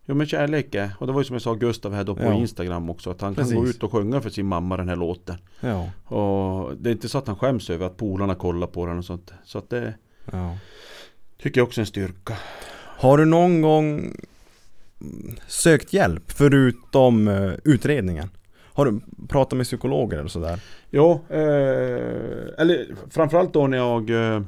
Jo 0.06 0.16
men 0.16 0.28
kärlek 0.28 0.76
är, 0.76 0.92
och 1.00 1.08
det 1.08 1.14
var 1.14 1.22
ju 1.22 1.26
som 1.26 1.34
jag 1.34 1.42
sa 1.42 1.54
Gustav 1.54 1.94
här 1.94 2.04
då 2.04 2.16
på 2.16 2.24
Ja. 2.24 2.34
Instagram 2.34 2.90
också 2.90 3.10
att 3.12 3.22
han 3.22 3.36
kan 3.36 3.44
Precis. 3.44 3.58
gå 3.58 3.68
ut 3.68 3.84
och 3.84 3.92
sjunga 3.92 4.22
för 4.22 4.30
sin 4.30 4.46
mamma 4.46 4.78
den 4.78 4.90
här 4.90 4.96
låten. 4.96 5.36
Ja, 5.60 5.90
Och 6.16 6.78
det 6.78 6.90
är 6.90 6.92
inte 6.92 7.10
så 7.10 7.18
att 7.18 7.28
han 7.28 7.36
skäms 7.36 7.70
över 7.70 7.86
att 7.86 7.98
polarna 7.98 8.36
kollar 8.36 8.68
på 8.68 8.86
den 8.86 8.98
och 8.98 9.06
sånt. 9.06 9.34
Så 9.44 9.58
att 9.58 9.70
det 9.70 9.94
ja. 10.32 10.58
tycker 11.42 11.60
jag 11.62 11.68
också 11.68 11.80
är 11.80 11.84
en 11.84 11.88
styrka. 11.88 12.38
Har 12.98 13.18
du 13.18 13.26
någon 13.26 13.62
gång 13.62 14.16
sökt 15.48 15.93
hjälp 15.93 16.32
förutom 16.32 17.28
eh, 17.28 17.52
utredningen? 17.64 18.30
Har 18.74 18.86
du 18.86 19.00
pratat 19.28 19.58
med 19.58 19.66
psykologer 19.66 20.18
eller 20.18 20.30
sådär? 20.30 20.60
Ja, 20.89 21.22
eh, 21.30 21.39
eller 22.58 22.95
framförallt 23.10 23.54
då 23.54 23.68
när 23.68 23.78
jag 23.78 24.10
eh, 24.10 24.41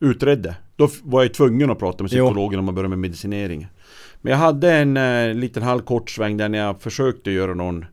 utredde. 0.00 0.56
Då 0.76 0.88
var 1.02 1.22
jag 1.22 1.34
tvungen 1.34 1.70
att 1.70 1.78
prata 1.78 2.04
med 2.04 2.12
Jo. 2.12 2.26
psykologen 2.26 2.58
om 2.58 2.64
man 2.64 2.74
började 2.74 2.88
med 2.88 2.98
medicinering. 2.98 3.66
Men 4.20 4.30
jag 4.30 4.38
hade 4.38 4.72
en 4.72 4.96
eh, 4.96 5.34
liten 5.34 5.62
halvkort 5.62 6.10
sväng 6.10 6.36
där 6.36 6.48
när 6.48 6.58
jag 6.58 6.82
försökte 6.82 7.30
göra 7.30 7.54
någon 7.54 7.84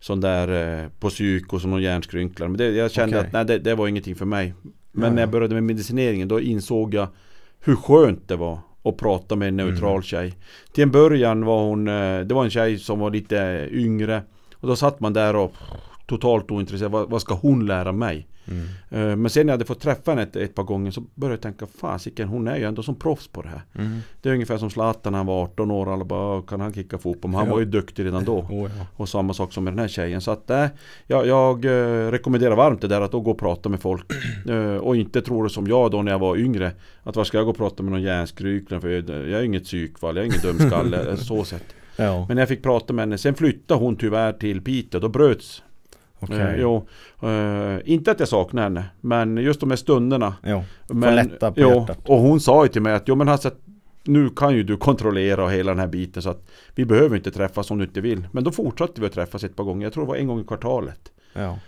sån 0.00 0.20
där 0.20 0.82
eh, 0.82 0.88
på 1.00 1.08
psyk 1.08 1.52
och 1.52 1.60
som 1.60 1.70
någon 1.70 1.82
hjärnskrynklar. 1.82 2.48
Men 2.48 2.56
det, 2.56 2.70
jag 2.70 2.90
kände 2.90 3.16
Okej. 3.16 3.26
att 3.26 3.32
nej, 3.32 3.44
det, 3.44 3.58
det 3.58 3.74
var 3.74 3.88
ingenting 3.88 4.14
för 4.14 4.26
mig. 4.26 4.54
Men 4.92 5.02
Nej. 5.02 5.10
när 5.14 5.22
jag 5.22 5.30
började 5.30 5.54
med 5.54 5.62
medicineringen 5.64 6.28
då 6.28 6.40
insåg 6.40 6.94
jag 6.94 7.08
hur 7.60 7.76
skönt 7.76 8.28
det 8.28 8.36
var 8.36 8.58
att 8.82 8.96
prata 8.96 9.36
med 9.36 9.48
en 9.48 9.56
neutral 9.56 9.90
Mm. 9.90 10.02
tjej. 10.02 10.34
Till 10.72 10.82
en 10.82 10.90
början 10.90 11.44
var 11.44 11.62
hon, 11.62 11.88
eh, 11.88 12.20
det 12.20 12.34
var 12.34 12.44
en 12.44 12.50
tjej 12.50 12.78
som 12.78 12.98
var 12.98 13.10
lite 13.10 13.68
yngre. 13.72 14.22
Och 14.54 14.68
då 14.68 14.76
satt 14.76 15.00
man 15.00 15.12
där 15.12 15.36
och 15.36 15.52
totalt 16.06 16.50
ointresserad. 16.50 16.92
Vad, 16.92 17.10
vad 17.10 17.20
ska 17.22 17.34
hon 17.34 17.66
lära 17.66 17.92
mig? 17.92 18.28
Mm. 18.50 19.10
Eh, 19.10 19.16
Men 19.16 19.30
sen 19.30 19.46
när 19.46 19.52
jag 19.52 19.54
hade 19.54 19.64
fått 19.64 19.80
träffa 19.80 20.10
henne 20.10 20.22
ett, 20.22 20.36
ett 20.36 20.54
par 20.54 20.62
gånger 20.62 20.90
så 20.90 21.02
började 21.14 21.34
jag 21.34 21.40
tänka 21.42 21.66
Fasiken 21.80 22.28
hon 22.28 22.48
är 22.48 22.56
ju 22.56 22.64
ändå 22.64 22.82
som 22.82 22.94
proffs 22.94 23.28
på 23.28 23.42
det 23.42 23.48
här. 23.48 23.62
Mm. 23.74 23.98
Det 24.22 24.28
är 24.28 24.32
ungefär 24.32 24.58
som 24.58 24.70
Zlatan 24.70 25.12
när 25.12 25.18
han 25.18 25.26
var 25.26 25.42
18 25.42 25.70
år. 25.70 25.92
Alla 25.92 26.04
bara 26.04 26.36
"Åh, 26.38 26.44
kan 26.46 26.60
han 26.60 26.72
kicka 26.72 26.98
fotboll? 26.98 27.30
Men 27.30 27.38
han 27.38 27.46
Ja. 27.48 27.52
var 27.52 27.60
ju 27.60 27.66
duktig 27.66 28.04
redan 28.04 28.24
då. 28.24 28.38
Oh, 28.50 28.70
ja. 28.78 28.86
Och 28.96 29.08
samma 29.08 29.34
sak 29.34 29.52
som 29.52 29.64
med 29.64 29.72
den 29.72 29.78
här 29.78 29.88
tjejen. 29.88 30.20
Så 30.20 30.30
att 30.30 30.50
äh, 30.50 30.66
jag, 31.06 31.26
jag 31.26 31.64
eh, 31.64 32.10
rekommenderar 32.10 32.56
varmt 32.56 32.80
det 32.80 32.88
där 32.88 33.00
att 33.00 33.12
då 33.12 33.20
gå 33.20 33.30
och 33.30 33.38
prata 33.38 33.68
med 33.68 33.80
folk. 33.80 34.06
Eh, 34.48 34.76
och 34.76 34.96
inte 34.96 35.22
tro 35.22 35.42
det 35.42 35.50
som 35.50 35.66
jag 35.66 35.90
då 35.90 36.02
när 36.02 36.12
jag 36.12 36.18
var 36.18 36.36
yngre. 36.36 36.72
Att 37.02 37.16
var 37.16 37.24
ska 37.24 37.36
jag 37.38 37.44
gå 37.44 37.50
och 37.50 37.56
prata 37.56 37.82
med 37.82 37.92
någon 37.92 38.02
hjärnskrykling? 38.02 38.80
För 38.80 38.88
jag, 38.88 39.08
jag 39.10 39.40
är 39.40 39.42
inget 39.42 39.64
psykfall, 39.64 40.16
jag 40.16 40.22
är 40.22 40.26
ingen 40.26 40.40
dumskalle. 40.58 41.16
så 41.16 41.44
sett. 41.44 41.64
ja. 41.96 42.24
Men 42.28 42.34
när 42.34 42.42
jag 42.42 42.48
fick 42.48 42.62
prata 42.62 42.92
med 42.92 43.02
henne. 43.02 43.18
Sen 43.18 43.34
flyttade 43.34 43.80
hon 43.80 43.96
tyvärr 43.96 44.32
till 44.32 44.60
Piteå. 44.62 45.00
Då 45.00 45.08
bröts 45.08 45.62
okej. 46.20 46.40
Eh, 46.40 46.60
jo, 46.60 46.86
eh, 47.22 47.78
inte 47.84 48.10
att 48.10 48.20
jag 48.20 48.28
saknar 48.28 48.62
henne, 48.62 48.84
men 49.00 49.36
just 49.36 49.60
de 49.60 49.70
här 49.70 49.76
stunderna. 49.76 50.34
Jo. 50.44 50.64
Men, 50.88 51.14
lätta 51.14 51.52
på 51.52 51.60
jo, 51.60 51.68
hjärtat. 51.68 52.08
och 52.08 52.18
hon 52.18 52.40
sa 52.40 52.64
ju 52.64 52.68
till 52.68 52.82
mig 52.82 52.94
att 52.94 53.08
jo 53.08 53.14
men 53.14 53.28
Hasse, 53.28 53.50
nu 54.04 54.30
kan 54.30 54.54
ju 54.54 54.62
du 54.62 54.76
kontrollera 54.76 55.44
och 55.44 55.52
hela 55.52 55.70
den 55.70 55.78
här 55.80 55.86
biten 55.86 56.22
så 56.22 56.30
att 56.30 56.50
vi 56.74 56.84
behöver 56.84 57.16
inte 57.16 57.30
träffas 57.30 57.70
om 57.70 57.78
du 57.78 57.84
inte 57.84 58.00
vill. 58.00 58.28
Men 58.32 58.44
då 58.44 58.50
fortsatte 58.50 59.00
vi 59.00 59.06
att 59.06 59.12
träffas 59.12 59.44
ett 59.44 59.56
par 59.56 59.64
gånger, 59.64 59.86
jag 59.86 59.92
tror 59.92 60.04
det 60.04 60.08
var 60.08 60.16
en 60.16 60.26
gång 60.26 60.40
i 60.40 60.44
kvartalet. 60.44 61.12
Ja. 61.32 61.58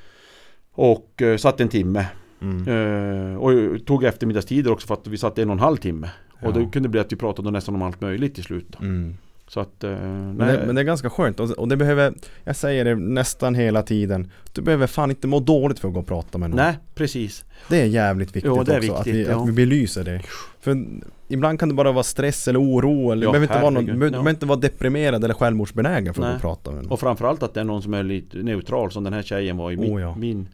Och 0.73 1.23
eh, 1.23 1.37
satt 1.37 1.61
en 1.61 1.69
timme. 1.69 2.07
Mm. 2.43 3.33
Eh, 3.33 3.37
och 3.37 3.87
tog 3.87 4.05
eftermiddagstider 4.05 4.73
också 4.73 4.87
för 4.87 4.95
att 4.95 5.07
vi 5.07 5.19
satt 5.19 5.39
en 5.39 5.49
och 5.49 5.53
en 5.53 5.61
halv 5.61 5.77
timme. 5.77 6.11
Och 6.43 6.49
Ja. 6.49 6.51
det 6.51 6.67
kunde 6.73 6.89
bli 6.89 7.01
att 7.01 7.13
vi 7.13 7.17
pratade 7.17 7.51
nästan 7.51 7.75
om 7.75 7.83
allt 7.83 8.01
möjligt 8.01 8.35
till 8.35 8.45
slut. 8.45 8.77
Mm. 8.81 9.17
Så 9.51 9.61
att, 9.61 9.85
eh, 9.85 9.91
Men, 9.91 10.39
det, 10.39 10.63
men 10.67 10.75
det 10.75 10.81
är 10.81 10.85
ganska 10.85 11.11
skönt 11.11 11.41
och, 11.41 11.51
och 11.51 11.69
det 11.69 11.77
behöver 11.77 12.15
Jag 12.45 12.57
säger 12.57 12.85
det 12.85 12.95
nästan 12.95 13.55
hela 13.55 13.83
tiden 13.83 14.31
Du 14.53 14.63
behöver 14.63 14.87
fan 14.87 15.11
inte 15.11 15.27
må 15.27 15.41
dåligt 15.41 15.79
för 15.79 15.89
att 15.89 15.95
gå 15.95 16.01
och 16.01 16.07
prata 16.07 16.39
med 16.39 16.51
någon 16.51 16.57
nej, 16.57 16.79
precis. 16.95 17.45
Det 17.69 17.81
är 17.81 17.87
jävligt 17.87 18.29
viktigt 18.29 18.45
Jo, 18.45 18.63
det 18.63 18.75
är 18.75 18.79
också 18.79 18.93
att, 18.93 19.07
viktigt, 19.07 19.27
vi, 19.27 19.31
ja. 19.31 19.43
att 19.43 19.49
vi 19.49 19.53
belyser 19.53 20.05
det 20.05 20.23
För 20.61 20.85
ibland 21.29 21.59
kan 21.59 21.69
det 21.69 21.75
bara 21.75 21.93
vara 21.93 22.03
stress 22.03 22.49
eller 22.49 22.61
oro 22.61 23.13
eller 23.13 23.27
Ja, 23.27 23.33
det 23.33 23.39
behöver 23.39 23.55
inte 23.55 23.63
vara 23.63 23.71
någon, 23.71 23.87
behöver, 23.87 24.25
ja. 24.25 24.31
inte 24.31 24.47
vara 24.47 24.59
deprimerad 24.59 25.25
eller 25.25 25.35
självmordsbenägen 25.35 26.15
för 26.15 26.23
att 26.23 26.29
gå 26.29 26.35
och 26.35 26.41
prata 26.41 26.71
med 26.71 26.83
någon 26.83 26.93
Och 26.93 27.01
framförallt 27.01 27.43
att 27.43 27.55
det 27.55 27.61
är 27.61 27.65
någon 27.65 27.83
som 27.83 27.95
är 27.95 28.03
lite 28.03 28.37
neutral 28.37 28.91
som 28.91 29.05
den 29.05 29.13
här 29.13 29.23
tjejen 29.23 29.57
var 29.57 29.73
i 29.73 29.77
min. 29.77 29.97
Oh, 29.97 30.01
ja. 30.01 30.15
min. 30.15 30.49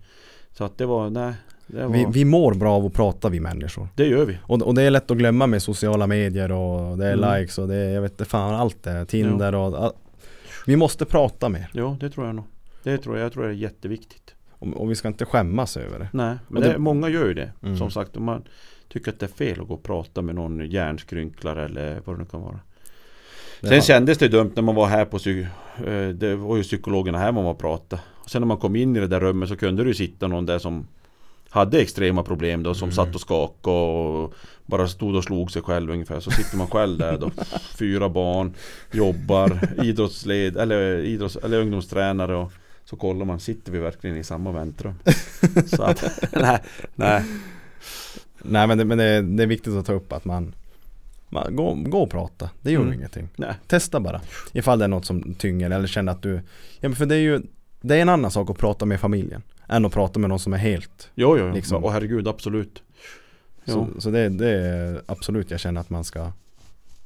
Så 0.53 0.64
att 0.64 0.78
det 0.78 0.86
var, 0.86 1.11
nej. 1.11 1.32
Var, 1.66 1.88
vi, 1.88 2.06
vi 2.10 2.24
mår 2.24 2.54
bra 2.54 2.72
av 2.74 2.86
att 2.86 2.92
prata 2.92 3.28
vi 3.28 3.40
människor 3.40 3.88
det 3.94 4.06
gör 4.06 4.24
vi. 4.24 4.38
och, 4.42 4.62
och 4.62 4.74
det 4.74 4.82
är 4.82 4.90
lätt 4.90 5.10
att 5.10 5.16
glömma 5.18 5.46
med 5.46 5.62
sociala 5.62 6.06
medier 6.06 6.52
och 6.52 6.98
det 6.98 7.06
är 7.06 7.12
Mm. 7.12 7.40
likes 7.40 7.58
och 7.58 7.68
det 7.68 7.74
är, 7.74 7.90
jag 7.94 8.02
vet 8.02 8.10
inte 8.12 8.24
fan 8.24 8.54
allt 8.54 8.82
det 8.82 9.04
Tinder 9.06 9.54
och 9.54 9.78
all, 9.84 9.92
Vi 10.66 10.76
måste 10.76 11.04
prata 11.04 11.48
mer 11.48 11.70
Ja, 11.72 11.96
det 12.00 12.10
tror 12.10 12.26
jag 12.26 12.34
nog. 12.34 12.44
Det 12.82 12.98
tror 12.98 13.16
jag, 13.16 13.24
jag 13.24 13.32
tror 13.32 13.42
det 13.44 13.48
är 13.48 13.52
jätteviktigt. 13.52 14.34
och, 14.50 14.68
och 14.68 14.90
vi 14.90 14.94
ska 14.94 15.08
inte 15.08 15.24
skämmas 15.24 15.76
över 15.76 15.98
det 15.98 16.08
Nej, 16.12 16.36
men 16.48 16.62
det, 16.62 16.68
det- 16.72 16.78
många 16.78 17.08
gör 17.08 17.26
ju 17.26 17.34
det. 17.34 17.52
Mm. 17.62 17.76
Som 17.76 17.90
sagt, 17.90 18.16
om 18.16 18.24
man 18.24 18.42
tycker 18.88 19.12
att 19.12 19.20
det 19.20 19.26
är 19.26 19.30
fel 19.46 19.60
att 19.60 19.68
gå 19.68 19.74
och 19.74 19.82
prata 19.82 20.22
med 20.22 20.34
någon 20.34 20.70
hjärnskrynklare 20.70 21.64
eller 21.64 22.00
vad 22.04 22.16
det 22.16 22.20
nu 22.20 22.26
kan 22.30 22.42
vara. 22.42 22.60
Det 23.60 23.68
Sen 23.68 23.80
kändes 23.80 24.18
det 24.18 24.28
dumt 24.28 24.52
när 24.54 24.62
man 24.62 24.74
var 24.74 24.86
här 24.86 25.04
på 25.04 25.18
psy- 25.18 25.46
eh, 25.86 26.08
Det 26.08 26.36
var 26.36 26.56
ju 26.56 26.62
psykologerna 26.62 27.18
här 27.18 27.32
man 27.32 27.44
var 27.44 27.50
och 27.50 27.58
pratade. 27.58 28.02
Och 28.14 28.30
sen 28.30 28.42
när 28.42 28.46
man 28.46 28.56
kom 28.56 28.76
in 28.76 28.96
i 28.96 29.00
det 29.00 29.06
där 29.06 29.20
rummet 29.20 29.48
så 29.48 29.56
kunde 29.56 29.82
det 29.84 29.88
ju 29.88 29.94
sitta 29.94 30.26
någon 30.28 30.46
där 30.46 30.58
som 30.58 30.86
hade 31.57 31.80
extrema 31.80 32.22
problem 32.22 32.62
då 32.62 32.74
som 32.74 32.88
Mm. 32.88 32.94
satt 32.94 33.14
och 33.14 33.20
skakade 33.20 33.76
och 33.76 34.34
bara 34.66 34.88
stod 34.88 35.14
och 35.14 35.24
slog 35.24 35.50
sig 35.50 35.62
själv 35.62 35.90
ungefär. 35.90 36.20
Så 36.20 36.30
sitter 36.30 36.57
man 36.57 36.66
själv 36.66 36.98
där 36.98 37.18
då. 37.18 37.30
Fyra 37.78 38.09
barn, 38.09 38.54
jobbar, 38.92 39.68
idrottsled 39.84 40.57
eller, 40.57 40.98
idrotts, 40.98 41.36
eller 41.36 41.61
ungdomstränare 41.61 42.36
och 42.36 42.52
så 42.84 42.96
kollar 42.96 43.24
man, 43.24 43.40
sitter 43.40 43.72
vi 43.72 43.78
verkligen 43.78 44.16
i 44.16 44.24
samma 44.24 44.52
väntrum? 44.52 44.94
Så 45.66 45.82
att, 45.82 46.04
nej, 46.32 46.59
nej. 46.94 47.22
Nej 48.42 48.66
men, 48.66 48.78
det, 48.78 48.84
men 48.84 48.98
det, 48.98 49.04
är, 49.04 49.22
det 49.22 49.42
är 49.42 49.46
viktigt 49.46 49.74
att 49.74 49.86
ta 49.86 49.92
upp 49.92 50.12
att 50.12 50.24
man, 50.24 50.54
man 51.28 51.57
gå, 51.57 51.74
gå 51.74 51.98
och 52.02 52.11
prata, 52.11 52.50
det 52.62 52.70
gör 52.72 52.80
Mm. 52.80 52.92
ingenting 52.94 53.28
nej. 53.36 53.54
Testa 53.66 54.00
bara 54.00 54.20
Ifall 54.52 54.78
det 54.78 54.84
är 54.84 54.88
något 54.88 55.04
som 55.07 55.34
tynger 55.34 55.70
eller 55.70 55.86
känner 55.86 56.12
att 56.12 56.22
du 56.22 56.34
Ja 56.80 56.88
men 56.88 56.94
för 56.96 57.07
det 57.07 57.14
är 57.14 57.18
ju 57.20 57.40
Det 57.80 57.96
är 57.96 58.02
en 58.02 58.09
annan 58.09 58.30
sak 58.30 58.50
att 58.50 58.59
prata 58.59 58.84
med 58.86 59.00
familjen 59.00 59.42
Än 59.68 59.84
att 59.84 59.92
prata 59.92 60.18
med 60.20 60.28
någon 60.30 60.38
som 60.38 60.52
är 60.52 60.56
helt 60.58 61.10
Jo, 61.14 61.38
jo, 61.38 61.46
jo. 61.48 61.54
Liksom. 61.54 61.84
Och 61.84 61.92
herregud, 61.92 62.28
absolut. 62.28 62.82
Jo. 63.64 63.88
Så, 63.94 64.00
så 64.00 64.10
det, 64.10 64.28
det 64.28 64.50
är 64.50 65.02
absolut 65.06 65.50
jag 65.50 65.60
känner 65.60 65.80
att 65.80 65.90
man 65.90 66.04
ska 66.04 66.32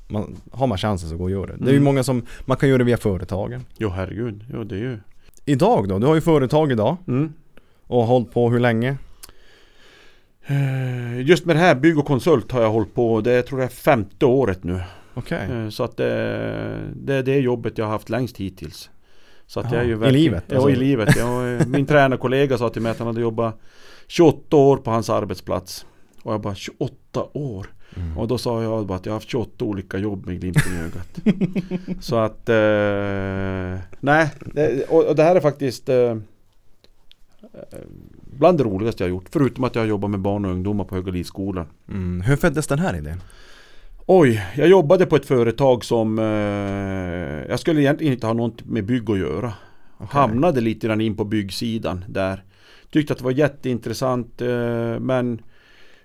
man, 0.08 0.36
Har 0.52 0.66
man 0.66 0.78
chansen 0.78 1.08
så 1.10 1.16
gå 1.16 1.24
och 1.24 1.30
gör 1.30 1.46
det 1.46 1.56
Det 1.56 1.64
är 1.64 1.70
ju 1.70 1.76
Mm. 1.76 1.84
många 1.84 2.02
som 2.02 2.26
Man 2.44 2.56
kan 2.56 2.68
göra 2.68 2.78
det 2.78 2.84
via 2.84 2.96
företagen 2.96 3.64
Jo, 3.78 3.88
herregud. 3.88 4.44
Jo, 4.52 4.64
det 4.64 4.74
är 4.74 4.78
ju... 4.78 4.98
Idag 5.44 5.88
då? 5.88 5.98
Du 5.98 6.06
har 6.06 6.14
ju 6.14 6.20
företag 6.20 6.72
idag 6.72 6.96
Mm. 7.08 7.32
Och 7.86 8.00
har 8.00 8.06
hållit 8.06 8.32
på 8.32 8.50
hur 8.50 8.60
länge? 8.60 8.96
Eh, 10.46 11.20
Just 11.20 11.44
med 11.44 11.56
det 11.56 11.60
här 11.60 11.74
bygg 11.74 11.98
och 11.98 12.06
konsult 12.06 12.52
har 12.52 12.62
jag 12.62 12.70
hållit 12.70 12.94
på, 12.94 13.20
det 13.20 13.32
jag 13.32 13.46
tror 13.46 13.60
jag 13.60 13.70
är 13.70 13.74
femte 13.74 14.26
året 14.26 14.64
nu. 14.64 14.80
Okej 15.14 15.48
Eh, 15.50 15.68
Så 15.68 15.84
att 15.84 15.96
det, 15.96 16.80
det 16.94 17.14
är 17.14 17.22
det 17.22 17.38
jobbet 17.38 17.78
jag 17.78 17.84
har 17.84 17.92
haft 17.92 18.08
längst 18.10 18.36
hittills. 18.36 18.90
Så 19.50 19.60
att 19.60 19.72
Jaha, 19.72 19.84
jag 19.84 20.02
är 20.02 20.06
ju 20.06 20.08
i 20.08 20.12
livet, 20.12 20.44
Ja, 20.46 20.54
alltså? 20.54 20.70
i 20.70 20.76
livet. 20.76 21.16
Ja, 21.16 21.48
eh, 21.48 21.66
min 21.66 21.86
tränarkollega 21.86 22.58
sa 22.58 22.68
till 22.68 22.82
mig 22.82 22.92
att 22.92 22.98
han 22.98 23.06
hade 23.06 23.20
jobbat 23.20 23.60
28 24.06 24.56
år 24.56 24.76
på 24.76 24.90
hans 24.90 25.10
arbetsplats. 25.10 25.86
Och 26.22 26.32
jag 26.32 26.40
bara 26.40 26.54
28 26.54 27.26
år? 27.32 27.66
mm. 27.96 28.18
Och 28.18 28.28
då 28.28 28.38
sa 28.38 28.62
jag 28.62 28.86
bara 28.86 28.98
att 28.98 29.06
jag 29.06 29.12
har 29.12 29.16
haft 29.16 29.28
28 29.30 29.64
olika 29.64 29.98
jobb 29.98 30.26
med 30.26 30.40
glimten 30.40 30.72
i 30.72 30.80
ögat. 30.80 31.20
Så 32.04 32.16
att, 32.16 32.48
eh, 32.48 33.78
nej. 34.00 34.30
Det, 34.54 34.84
och, 34.88 35.04
och 35.04 35.16
det 35.16 35.22
här 35.22 35.36
är 35.36 35.40
faktiskt 35.40 35.88
eh, 35.88 35.96
eh, 35.96 36.18
bland 38.38 38.58
det 38.58 38.64
roligaste 38.64 39.04
jag 39.04 39.08
har 39.08 39.14
gjort. 39.14 39.28
Förutom 39.32 39.64
att 39.64 39.74
jag 39.74 39.82
har 39.82 39.88
jobbat 39.88 40.10
med 40.10 40.20
barn 40.20 40.44
och 40.44 40.50
ungdomar 40.50 40.84
på 40.84 40.94
Högalivsskolan. 40.94 41.66
Mm. 41.88 42.20
Hur 42.20 42.36
föddes 42.36 42.66
den 42.66 42.78
här 42.78 42.96
idén? 42.96 43.20
Oj, 44.12 44.42
jag 44.56 44.68
jobbade 44.68 45.06
på 45.06 45.16
ett 45.16 45.26
företag 45.26 45.84
som 45.84 46.18
eh, 46.18 46.24
jag 47.50 47.60
skulle 47.60 47.80
egentligen 47.80 48.12
inte 48.12 48.26
ha 48.26 48.34
något 48.34 48.64
med 48.64 48.84
bygg 48.84 49.10
att 49.10 49.18
göra. 49.18 49.52
Hamnade 49.98 50.60
lite 50.60 50.86
grann 50.86 51.00
in 51.00 51.16
på 51.16 51.24
byggsidan 51.24 52.04
där. 52.08 52.44
Tyckte 52.90 53.12
att 53.12 53.18
det 53.18 53.24
var 53.24 53.32
jätteintressant 53.32 54.42
eh, 54.42 54.98
men 55.00 55.42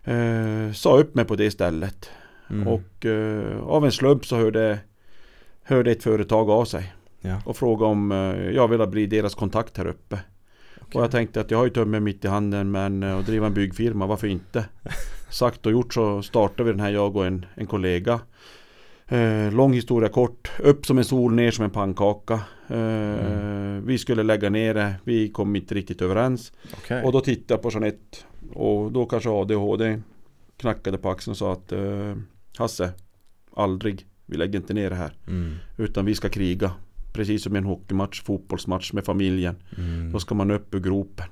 eh, 0.03 0.73
sa 0.73 0.97
upp 0.97 1.15
mig 1.15 1.25
på 1.25 1.35
det 1.35 1.51
stället. 1.51 2.09
Mm. 2.49 2.67
Och 2.67 3.05
eh, 3.05 3.59
av 3.59 3.85
en 3.85 3.91
slump 3.91 4.25
så 4.25 4.35
hörde, 4.35 4.79
hörde 5.63 5.91
ett 5.91 6.03
företag 6.03 6.49
av 6.49 6.65
sig 6.65 6.93
Ja. 7.21 7.41
och 7.45 7.57
frågade 7.57 7.91
om 7.91 8.11
eh, 8.11 8.51
jag 8.55 8.67
ville 8.67 8.87
bli 8.87 9.05
deras 9.05 9.35
kontakt 9.35 9.77
här 9.77 9.87
uppe. 9.87 10.19
Och 10.93 11.03
jag 11.03 11.11
tänkte 11.11 11.41
att 11.41 11.51
jag 11.51 11.57
har 11.57 11.65
ju 11.65 11.71
tummen 11.71 12.03
mitt 12.03 12.25
i 12.25 12.27
handen 12.27 12.71
men 12.71 13.03
eh, 13.03 13.17
att 13.17 13.25
driva 13.25 13.47
en 13.47 13.53
byggfirma, 13.53 14.05
varför 14.05 14.27
inte? 14.27 14.65
Sagt 15.29 15.65
och 15.65 15.71
gjort 15.71 15.93
så 15.93 16.21
startade 16.21 16.63
vi 16.63 16.71
den 16.71 16.79
här 16.79 16.89
jag 16.89 17.15
och 17.15 17.25
en, 17.25 17.45
en 17.55 17.65
kollega. 17.67 18.19
Eh, 19.07 19.51
lång 19.53 19.73
historia 19.73 20.09
kort, 20.09 20.51
upp 20.59 20.85
som 20.85 20.97
en 20.97 21.03
sol, 21.05 21.33
ner 21.33 21.51
som 21.51 21.65
en 21.65 21.71
pannkaka. 21.71 22.33
Eh, 22.67 23.81
Vi 23.83 23.97
skulle 23.97 24.23
lägga 24.23 24.49
ner 24.49 24.73
det, 24.73 24.93
vi 25.03 25.29
kom 25.29 25.55
inte 25.55 25.75
riktigt 25.75 26.01
överens. 26.01 26.51
Okej. 26.77 27.03
Och 27.03 27.11
då 27.11 27.21
tittade 27.21 27.53
jag 27.53 27.61
på 27.61 27.69
Jeanette 27.69 28.17
och 28.53 28.91
då 28.91 29.05
kanske 29.05 29.29
ADHD 29.29 30.01
knackade 30.57 30.97
på 30.97 31.09
axeln 31.09 31.31
och 31.31 31.37
sa 31.37 31.53
att 31.53 31.71
eh, 31.71 32.15
Hasse, 32.57 32.91
aldrig, 33.55 34.05
vi 34.25 34.37
lägger 34.37 34.59
inte 34.59 34.73
ner 34.73 34.89
det 34.89 34.95
här. 34.95 35.13
Mm. 35.27 35.55
Utan 35.77 36.05
vi 36.05 36.15
ska 36.15 36.29
kriga. 36.29 36.71
Precis 37.15 37.43
som 37.43 37.55
i 37.55 37.57
en 37.57 37.65
hockeymatch, 37.65 38.21
fotbollsmatch 38.21 38.93
med 38.93 39.05
familjen. 39.05 39.55
Mm. 39.77 40.11
Då 40.11 40.19
ska 40.19 40.35
man 40.35 40.51
upp 40.51 40.75
ur 40.75 40.79
gropen. 40.79 41.27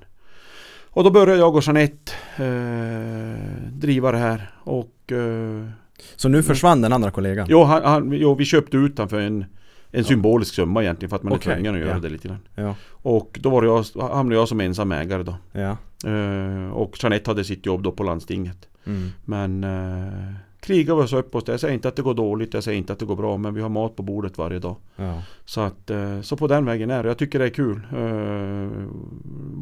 Och 0.86 1.04
då 1.04 1.10
började 1.10 1.40
jag 1.40 1.56
och 1.56 1.62
Jeanette 1.62 2.12
eh, 2.36 3.72
driva 3.72 4.12
det 4.12 4.18
här. 4.18 4.50
Och 4.64 5.12
eh, 5.12 5.68
Så 6.16 6.28
nu 6.28 6.42
försvann 6.42 6.80
den 6.80 6.92
andra 6.92 7.10
kollegan? 7.10 7.46
jo, 7.50 7.62
han, 7.62 7.84
han, 7.84 8.12
jo, 8.12 8.34
vi 8.34 8.44
köpte 8.44 8.76
ut 8.76 8.98
han 8.98 9.08
för 9.08 9.20
en, 9.20 9.44
en 9.90 10.04
symbolisk 10.04 10.54
summa 10.54 10.82
egentligen 10.82 11.10
för 11.10 11.16
att 11.16 11.22
man 11.22 11.32
är 11.32 11.36
Okej, 11.36 11.54
tvungen 11.54 11.74
att 11.74 11.80
göra 11.80 11.90
ja. 11.90 11.98
det 11.98 12.08
lite 12.08 12.28
grann. 12.28 12.48
Ja. 12.54 12.74
Och 12.90 13.38
då 13.42 13.50
var 13.50 13.62
jag, 13.62 13.84
hamnade 14.08 14.34
jag 14.40 14.48
som 14.48 14.60
ensam 14.60 14.92
ägare 14.92 15.22
då. 15.22 15.36
Ja. 15.52 15.76
Eh, 16.10 16.70
och 16.70 16.96
Jeanette 17.02 17.30
hade 17.30 17.44
sitt 17.44 17.66
jobb 17.66 17.82
då 17.82 17.92
på 17.92 18.02
landstinget. 18.02 18.68
Mm. 18.86 19.10
Men 19.24 19.64
eh, 19.64 20.34
krigar 20.64 20.94
vi 20.96 21.02
oss 21.02 21.12
upp 21.12 21.34
oss. 21.34 21.44
Jag 21.46 21.60
säger 21.60 21.74
inte 21.74 21.88
att 21.88 21.96
det 21.96 22.02
går 22.02 22.14
dåligt, 22.14 22.54
jag 22.54 22.64
säger 22.64 22.78
inte 22.78 22.92
att 22.92 22.98
det 22.98 23.04
går 23.06 23.16
bra. 23.16 23.36
Men 23.36 23.54
vi 23.54 23.60
har 23.62 23.68
mat 23.68 23.96
på 23.96 24.02
bordet 24.02 24.38
varje 24.38 24.58
dag. 24.58 24.76
Ja. 24.96 25.22
Så, 25.44 25.60
att, 25.60 25.90
eh, 25.90 26.20
så 26.20 26.36
på 26.36 26.46
den 26.46 26.64
vägen 26.64 26.90
är 26.90 27.02
det. 27.02 27.08
Jag 27.08 27.18
tycker 27.18 27.38
det 27.38 27.44
är 27.44 27.50
kul. 27.50 27.80
Eh, 27.92 28.86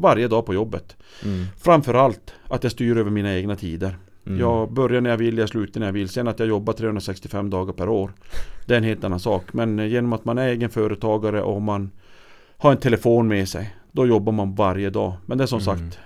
varje 0.01 0.27
dag 0.27 0.45
på 0.45 0.53
jobbet. 0.53 0.95
Mm. 1.25 1.45
Framförallt 1.57 2.33
att 2.47 2.63
jag 2.63 2.71
styr 2.71 2.97
över 2.97 3.11
mina 3.11 3.35
egna 3.35 3.55
tider. 3.55 3.97
Mm. 4.25 4.39
Jag 4.39 4.73
börjar 4.73 5.01
när 5.01 5.09
jag 5.09 5.17
vill, 5.17 5.37
jag 5.37 5.49
slutar 5.49 5.79
när 5.79 5.87
jag 5.87 5.93
vill. 5.93 6.09
Sen 6.09 6.27
att 6.27 6.39
jag 6.39 6.47
jobbar 6.47 6.73
365 6.73 7.49
dagar 7.49 7.73
per 7.73 7.89
år. 7.89 8.11
Det 8.65 8.73
är 8.73 8.77
en 8.77 8.83
helt 8.83 9.03
annan 9.03 9.19
sak. 9.19 9.53
Men 9.53 9.79
eh, 9.79 9.85
genom 9.85 10.13
att 10.13 10.25
man 10.25 10.37
är 10.37 10.47
egen 10.47 10.69
företagare 10.69 11.41
och 11.41 11.61
man 11.61 11.91
har 12.57 12.71
en 12.71 12.77
telefon 12.77 13.27
med 13.27 13.49
sig. 13.49 13.75
Då 13.91 14.07
jobbar 14.07 14.31
man 14.33 14.55
varje 14.55 14.89
dag. 14.89 15.13
Men 15.25 15.37
det 15.37 15.43
är 15.43 15.45
som 15.59 15.59
Mm. 15.59 15.91
sagt, 15.91 15.99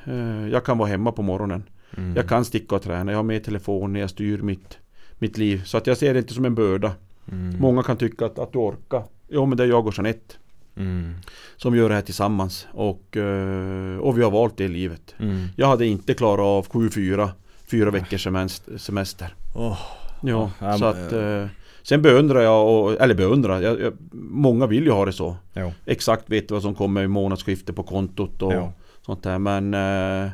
jag 0.54 0.66
kan 0.66 0.78
vara 0.78 0.90
hemma 0.90 1.12
på 1.12 1.22
morgonen. 1.22 1.64
Mm. 1.98 2.16
Jag 2.16 2.30
kan 2.30 2.46
sticka 2.46 2.76
och 2.76 2.82
träna. 2.82 3.12
Jag 3.12 3.20
har 3.20 3.24
med 3.24 3.44
telefon 3.44 3.96
jag 3.96 4.10
styr 4.10 4.42
mitt, 4.42 4.78
mitt 5.20 5.38
liv. 5.38 5.62
Så 5.66 5.78
att 5.78 5.88
jag 5.88 5.98
ser 5.98 6.14
det 6.14 6.20
inte 6.20 6.34
som 6.34 6.46
en 6.46 6.56
börda. 6.56 6.92
Mm. 7.32 7.60
Många 7.60 7.84
kan 7.84 7.98
tycka 7.98 8.26
att, 8.26 8.40
att 8.40 8.54
du 8.54 8.60
orkar. 8.60 9.04
Jo 9.28 9.46
men 9.46 9.58
det 9.58 9.64
är 9.64 9.68
jag 9.68 9.88
och 9.88 9.94
Jeanette 9.98 10.36
Mm. 10.78 11.14
som 11.56 11.76
gör 11.76 11.90
det 11.90 11.96
här 11.96 12.02
tillsammans. 12.02 12.68
Och, 12.72 13.18
eh, 13.18 13.98
och 13.98 14.18
vi 14.18 14.24
har 14.24 14.32
valt 14.32 14.58
det 14.58 14.68
livet. 14.68 15.16
Mm. 15.20 15.48
Jag 15.56 15.68
hade 15.68 15.86
inte 15.86 16.14
klarat 16.14 16.44
av 16.44 16.68
7-4, 16.68 17.30
fyra 17.72 17.92
veckors 17.92 18.28
semest- 18.28 18.78
semester. 18.78 19.36
Åh. 19.56 19.80
Ja, 20.24 20.52
så 20.80 20.86
att 20.86 21.12
eh, 21.14 21.46
Sen 21.84 22.02
beundrar 22.02 22.42
jag, 22.42 22.68
och, 22.84 23.02
eller 23.02 23.16
beundrar, 23.16 23.62
jag, 23.62 23.82
jag, 23.82 23.94
många 24.12 24.68
vill 24.68 24.84
ju 24.84 24.92
ha 24.92 25.06
det 25.06 25.14
så. 25.14 25.36
Jo. 25.54 25.72
Exakt 25.86 26.30
vet 26.30 26.52
vad 26.52 26.62
som 26.62 26.76
kommer 26.76 27.04
i 27.04 27.08
månadsskifte 27.08 27.74
på 27.74 27.84
kontot 27.84 28.42
och 28.42 28.54
Ja. 28.54 28.74
sånt 29.06 29.24
där. 29.24 29.40
Men 29.40 29.74
eh, 29.74 30.30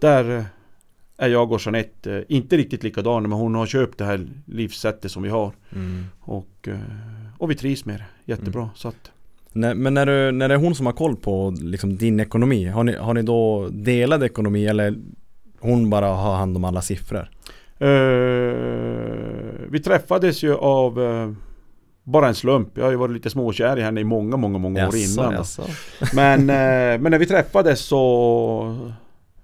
där 0.00 0.38
eh, 0.38 0.44
är 1.16 1.28
jag 1.28 1.52
och 1.52 1.60
Jeanette 1.64 2.16
eh, 2.16 2.22
inte 2.28 2.56
riktigt 2.56 2.82
likadana 2.82 3.28
men 3.28 3.38
hon 3.38 3.54
har 3.54 3.66
köpt 3.66 3.98
det 3.98 4.04
här 4.04 4.26
livssättet 4.46 5.12
som 5.12 5.22
vi 5.22 5.28
har. 5.28 5.52
Mm. 5.74 6.04
Och, 6.20 6.68
eh, 6.68 6.78
och 7.38 7.50
vi 7.50 7.54
trivs 7.54 7.84
med 7.84 7.98
det 7.98 8.32
jättebra. 8.32 8.70
Så 8.74 8.88
att, 8.88 9.10
men 9.52 9.94
när, 9.94 10.06
du, 10.06 10.32
när 10.32 10.48
det 10.48 10.54
är 10.54 10.58
hon 10.58 10.74
som 10.74 10.86
har 10.86 10.92
koll 10.92 11.16
på 11.16 11.54
liksom, 11.60 11.96
din 11.96 12.20
ekonomi, 12.20 12.66
har 12.66 12.84
ni, 12.84 12.96
har 12.96 13.14
ni 13.14 13.22
då 13.22 13.68
delad 13.72 14.22
ekonomi 14.22 14.66
eller 14.66 14.94
hon 15.60 15.90
bara 15.90 16.06
har 16.06 16.36
hand 16.36 16.56
om 16.56 16.64
alla 16.64 16.82
siffror? 16.82 17.30
eh, 17.78 17.88
vi 19.68 19.80
träffades 19.84 20.42
ju 20.42 20.54
av 20.54 21.02
eh, 21.02 21.32
bara 22.04 22.28
en 22.28 22.34
slump. 22.34 22.68
Jag 22.74 22.84
har 22.84 22.90
ju 22.90 22.96
varit 22.96 23.14
lite 23.14 23.30
småkär 23.30 23.78
i 23.78 23.82
henne 23.82 24.00
i 24.00 24.04
många, 24.04 24.36
många, 24.36 24.58
många 24.58 24.88
år 24.88 24.96
Jaså, 24.96 25.20
innan. 25.20 25.34
jaså. 25.34 25.62
Men, 26.14 26.46
men 27.02 27.10
när 27.10 27.18
vi 27.18 27.26
träffades 27.26 27.80
så 27.80 28.92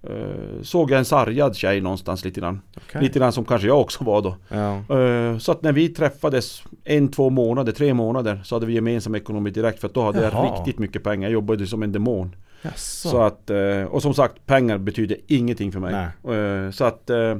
eh, 0.02 0.62
såg 0.62 0.90
jag 0.90 0.98
en 0.98 1.04
sargad 1.04 1.56
tjej 1.56 1.80
någonstans 1.80 2.24
lite 2.24 2.40
grann. 2.40 2.60
Okej. 2.76 3.02
Lite 3.02 3.18
grann 3.18 3.32
som 3.32 3.44
kanske 3.44 3.66
jag 3.68 3.80
också 3.80 4.04
var 4.04 4.22
då. 4.22 4.36
Ja. 4.48 4.96
Eh, 4.98 5.38
Så 5.38 5.52
att 5.52 5.62
när 5.62 5.72
vi 5.72 5.88
träffades 5.88 6.62
en, 6.84 7.08
två 7.08 7.30
månader, 7.30 7.72
tre 7.72 7.94
månader 7.94 8.40
så 8.44 8.54
hade 8.56 8.66
vi 8.66 8.72
gemensam 8.74 9.14
ekonomi 9.14 9.50
direkt 9.50 9.80
för 9.80 9.88
att 9.88 9.94
då 9.94 10.02
hade 10.02 10.22
jag 10.22 10.32
Jaha. 10.32 10.56
riktigt 10.58 10.78
mycket 10.78 11.04
pengar. 11.04 11.28
Jag 11.28 11.32
jobbade 11.32 11.66
som 11.66 11.82
en 11.82 11.92
demon. 11.92 12.36
Jaså. 12.62 13.08
Så 13.08 13.20
att, 13.22 13.50
eh, 13.50 13.82
och 13.90 14.02
som 14.02 14.14
sagt, 14.14 14.46
pengar 14.46 14.78
betyder 14.78 15.16
ingenting 15.26 15.72
för 15.72 15.80
mig. 15.80 16.72
Så 16.72 16.84
att, 16.84 17.10
äh, 17.10 17.36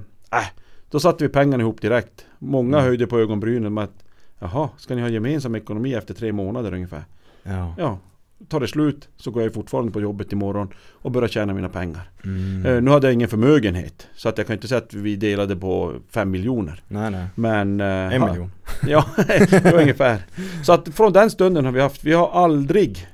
då 0.91 1.01
satte 1.01 1.25
vi 1.25 1.29
pengarna 1.31 1.63
ihop 1.63 1.81
direkt. 1.81 2.27
Många 2.39 2.77
Mm. 2.77 2.87
höjde 2.89 3.07
på 3.07 3.19
ögonbrynen 3.19 3.75
med 3.75 3.85
att 3.85 4.05
Jaha, 4.41 4.69
ska 4.77 4.95
ni 4.95 5.01
ha 5.03 5.09
gemensam 5.09 5.55
ekonomi 5.55 5.95
efter 5.95 6.15
tre 6.15 6.33
månader 6.33 6.75
ungefär? 6.75 7.05
Ja. 7.43 7.75
Ja, 7.79 7.99
tar 8.49 8.61
det 8.61 8.69
slut 8.69 9.09
så 9.17 9.31
går 9.31 9.43
jag 9.43 9.55
fortfarande 9.55 9.93
på 9.93 10.01
jobbet 10.01 10.33
imorgon 10.33 10.69
och 10.93 11.11
börjar 11.11 11.29
tjäna 11.29 11.55
mina 11.55 11.69
pengar. 11.69 12.11
Mm. 12.25 12.67
Eh, 12.67 12.83
Nu 12.83 12.91
hade 12.91 13.07
jag 13.07 13.15
ingen 13.15 13.29
förmögenhet 13.29 14.09
så 14.17 14.29
att 14.29 14.39
jag 14.39 14.47
kan 14.47 14.55
inte 14.55 14.69
säga 14.69 14.79
att 14.79 14.95
vi 14.95 15.17
delade 15.17 15.57
på 15.57 15.95
fem 16.11 16.31
miljoner. 16.31 16.83
Nej, 16.89 17.11
nej. 17.11 17.27
Men... 17.35 17.81
eh, 17.81 17.87
En 18.15 18.21
ha- 18.23 18.29
miljon. 18.31 18.51
Ja, 18.87 19.05
ungefär. 19.75 20.19
Så 20.65 20.73
att 20.73 20.89
från 20.95 21.13
den 21.13 21.31
stunden 21.31 21.65
har 21.65 21.73
vi 21.73 21.81
haft, 21.81 22.05
vi 22.05 22.13
har 22.13 22.31
aldrig, 22.31 23.07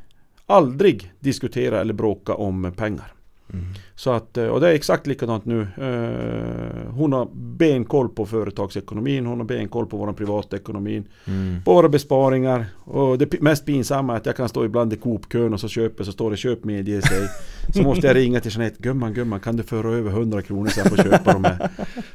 aldrig 0.47 1.13
diskuterat 1.21 1.81
eller 1.81 1.95
bråkat 1.95 2.37
om 2.39 2.73
pengar. 2.77 3.13
Mm. 3.55 3.65
Så 3.95 4.11
att, 4.13 4.37
eh, 4.37 4.47
och 4.47 4.61
det 4.61 4.69
är 4.71 4.75
exakt 4.75 5.07
likadant 5.07 5.45
nu. 5.45 5.61
Eh, 5.61 6.91
Hon 6.93 7.13
har 7.13 7.29
benkoll 7.35 8.09
på 8.09 8.27
företagsekonomin, 8.27 9.27
hon 9.27 9.39
har 9.39 9.47
benkoll 9.47 9.87
på 9.87 9.97
vår 9.97 10.13
privatekonomin, 10.13 11.05
Mm. 11.27 11.63
på 11.65 11.75
våra 11.75 11.89
besparingar. 11.89 12.67
Och 12.85 13.19
det 13.19 13.41
mest 13.41 13.67
pinsamma 13.67 14.13
är 14.13 14.17
att 14.17 14.27
jag 14.27 14.37
kan 14.37 14.49
stå 14.49 14.65
ibland 14.65 14.93
i 14.93 14.97
Coop-kön 14.97 15.53
och 15.55 15.61
så 15.61 15.69
köper, 15.69 16.05
så 16.05 16.13
står 16.13 16.31
det 16.31 16.37
köp 16.37 16.65
medge 16.65 17.03
sig. 17.03 17.29
Så 17.75 17.83
måste 17.89 18.07
jag 18.07 18.17
ringa 18.17 18.41
till 18.41 18.53
Jeanette, 18.53 18.77
gumman, 18.83 19.15
gumman, 19.15 19.41
kan 19.41 19.57
du 19.57 19.63
föra 19.63 19.89
över 19.93 20.11
100 20.11 20.43
kronor 20.43 20.69
så 20.69 20.81
jag 20.81 20.87
får 20.89 20.97
köpa 20.97 21.33
de 21.33 21.45
här? 21.45 21.69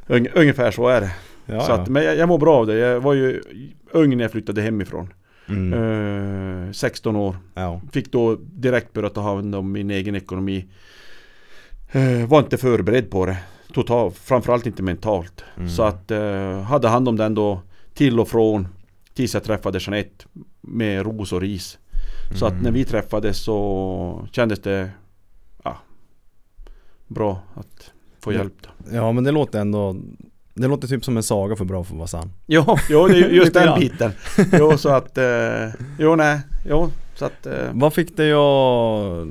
Ung- 0.08 0.32
Ungefär 0.36 0.72
så 0.72 0.88
är 0.88 1.02
det. 1.02 1.12
Ja, 1.46 1.62
så 1.62 1.72
ja. 1.72 1.76
att, 1.76 1.90
men 1.90 2.04
jag, 2.04 2.18
jag 2.18 2.28
mår 2.28 2.38
bra 2.38 2.56
av 2.56 2.68
det. 2.68 2.76
Jag 2.76 3.00
var 3.02 3.14
ju 3.14 3.42
ung 3.92 4.18
när 4.18 4.24
jag 4.24 4.32
flyttade 4.32 4.62
hemifrån. 4.62 5.14
Mm. 5.50 5.74
Eh, 6.68 6.72
16 6.72 7.16
år. 7.16 7.36
Ja. 7.54 7.82
Fick 7.92 8.12
då 8.12 8.36
direkt 8.42 8.94
börja 8.94 9.10
ta 9.10 9.22
hand 9.22 9.56
om 9.56 9.72
min 9.72 9.92
egen 9.92 10.16
ekonomi. 10.16 10.66
Eh, 11.92 12.28
var 12.28 12.40
inte 12.40 12.58
förberedd 12.58 13.12
på 13.12 13.26
det. 13.26 13.38
Totalt, 13.74 14.18
framförallt 14.18 14.66
inte 14.66 14.84
mentalt. 14.84 15.44
Mm. 15.58 15.70
Så 15.70 15.84
att 15.84 16.12
eh, 16.12 16.62
hade 16.62 16.88
hand 16.88 17.08
om 17.08 17.16
den 17.18 17.36
då 17.36 17.62
till 17.94 18.20
och 18.20 18.28
från 18.28 18.68
tills 19.14 19.34
jag 19.34 19.44
träffade 19.44 19.80
Jeanette 19.82 20.26
med 20.62 21.04
ros 21.06 21.34
och 21.34 21.42
ris. 21.42 21.78
Så 22.36 22.46
att 22.46 22.52
Mm. 22.52 22.64
när 22.64 22.72
vi 22.72 22.86
träffades 22.86 23.38
så 23.44 24.28
kändes 24.32 24.60
det 24.62 24.90
ja, 25.64 25.78
bra 27.08 27.42
att 27.54 27.92
få 28.20 28.34
hjälp. 28.34 28.54
Då. 28.62 28.96
ja, 28.96 29.12
men 29.12 29.24
det 29.24 29.32
låter 29.32 29.60
ändå 29.60 29.96
Det 30.54 30.68
låter 30.68 30.88
typ 30.88 31.06
som 31.06 31.18
en 31.18 31.24
saga 31.24 31.56
för 31.56 31.66
bra 31.66 31.84
för 31.84 31.94
att 31.94 31.98
vara 31.98 32.08
sann. 32.08 32.32
Jo, 32.48 32.78
det 32.90 32.94
är 32.94 33.30
ju 33.30 33.36
just 33.36 33.54
den 33.54 33.80
biten. 33.80 34.12
Jo, 34.54 34.78
så 34.78 34.90
att, 34.90 35.18
eh, 35.18 35.70
jo 36.00 36.16
nej, 36.16 36.40
jo, 36.66 36.92
så 37.16 37.26
att 37.26 37.46
eh, 37.46 37.70
Vad 37.74 37.94
fick 37.94 38.18
dig 38.18 38.32
att 38.34 39.28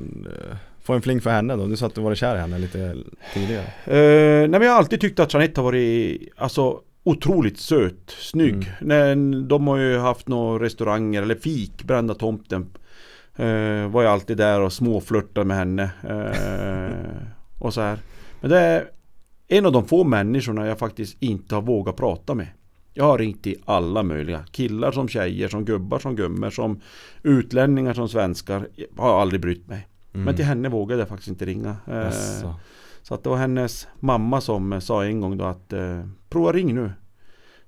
få 0.83 0.93
en 0.93 1.01
fling 1.01 1.21
för 1.21 1.29
henne 1.29 1.55
då? 1.55 1.67
Du 1.67 1.77
sa 1.77 1.85
att 1.85 1.95
du 1.95 2.01
var 2.01 2.15
kär 2.15 2.35
i 2.35 2.39
henne 2.39 2.59
lite 2.59 2.95
tidigare. 3.33 3.65
Eh, 3.85 4.49
nej 4.49 4.49
men 4.49 4.61
jag 4.61 4.71
har 4.71 4.77
alltid 4.77 5.01
tyckt 5.01 5.19
att 5.19 5.33
Jeanette 5.33 5.61
har 5.61 5.65
varit 5.65 6.29
alltså, 6.37 6.79
otroligt 7.03 7.59
söt, 7.59 8.09
snygg. 8.09 8.55
Mm. 8.55 8.71
När, 8.81 9.41
de 9.47 9.67
har 9.67 9.77
ju 9.77 9.97
haft 9.97 10.27
några 10.27 10.65
restauranger 10.65 11.21
eller 11.21 11.35
fik, 11.35 11.83
Brända 11.83 12.13
tomten. 12.13 12.69
Eh, 13.35 13.87
var 13.89 14.03
jag 14.03 14.13
alltid 14.13 14.37
där 14.37 14.61
och 14.61 14.73
småflörtade 14.73 15.45
med 15.45 15.57
henne. 15.57 15.89
Eh, 16.09 17.27
och 17.59 17.73
så 17.73 17.81
här. 17.81 17.97
Men 18.41 18.49
det 18.49 18.59
är 18.59 18.85
en 19.47 19.65
av 19.65 19.71
de 19.71 19.87
få 19.87 20.03
människorna 20.03 20.67
jag 20.67 20.79
faktiskt 20.79 21.17
inte 21.19 21.55
har 21.55 21.61
vågat 21.61 21.95
prata 21.95 22.35
med. 22.35 22.47
Jag 22.93 23.03
har 23.03 23.17
ringt 23.17 23.43
till 23.43 23.61
alla 23.65 24.03
möjliga. 24.03 24.45
Killar 24.51 24.91
som 24.91 25.07
tjejer, 25.07 25.47
som 25.47 25.65
gubbar 25.65 25.99
som 25.99 26.15
gummor, 26.15 26.49
som 26.49 26.81
utlänningar 27.23 27.93
som 27.93 28.09
svenskar. 28.09 28.67
Jag 28.75 28.87
har 29.03 29.21
aldrig 29.21 29.41
brytt 29.41 29.67
mig. 29.67 29.87
Mm. 30.13 30.25
Men 30.25 30.35
till 30.35 30.45
henne 30.45 30.69
vågade 30.69 31.01
jag 31.01 31.09
faktiskt 31.09 31.29
inte 31.29 31.45
ringa. 31.45 31.77
Eh. 31.87 32.11
Så 33.01 33.13
att 33.13 33.23
det 33.23 33.29
var 33.29 33.37
hennes 33.37 33.87
mamma 33.99 34.41
som 34.41 34.73
eh, 34.73 34.79
sa 34.79 35.05
en 35.05 35.21
gång 35.21 35.37
då 35.37 35.45
att 35.45 35.73
eh, 35.73 36.03
prova 36.29 36.51
ring 36.51 36.75
nu. 36.75 36.91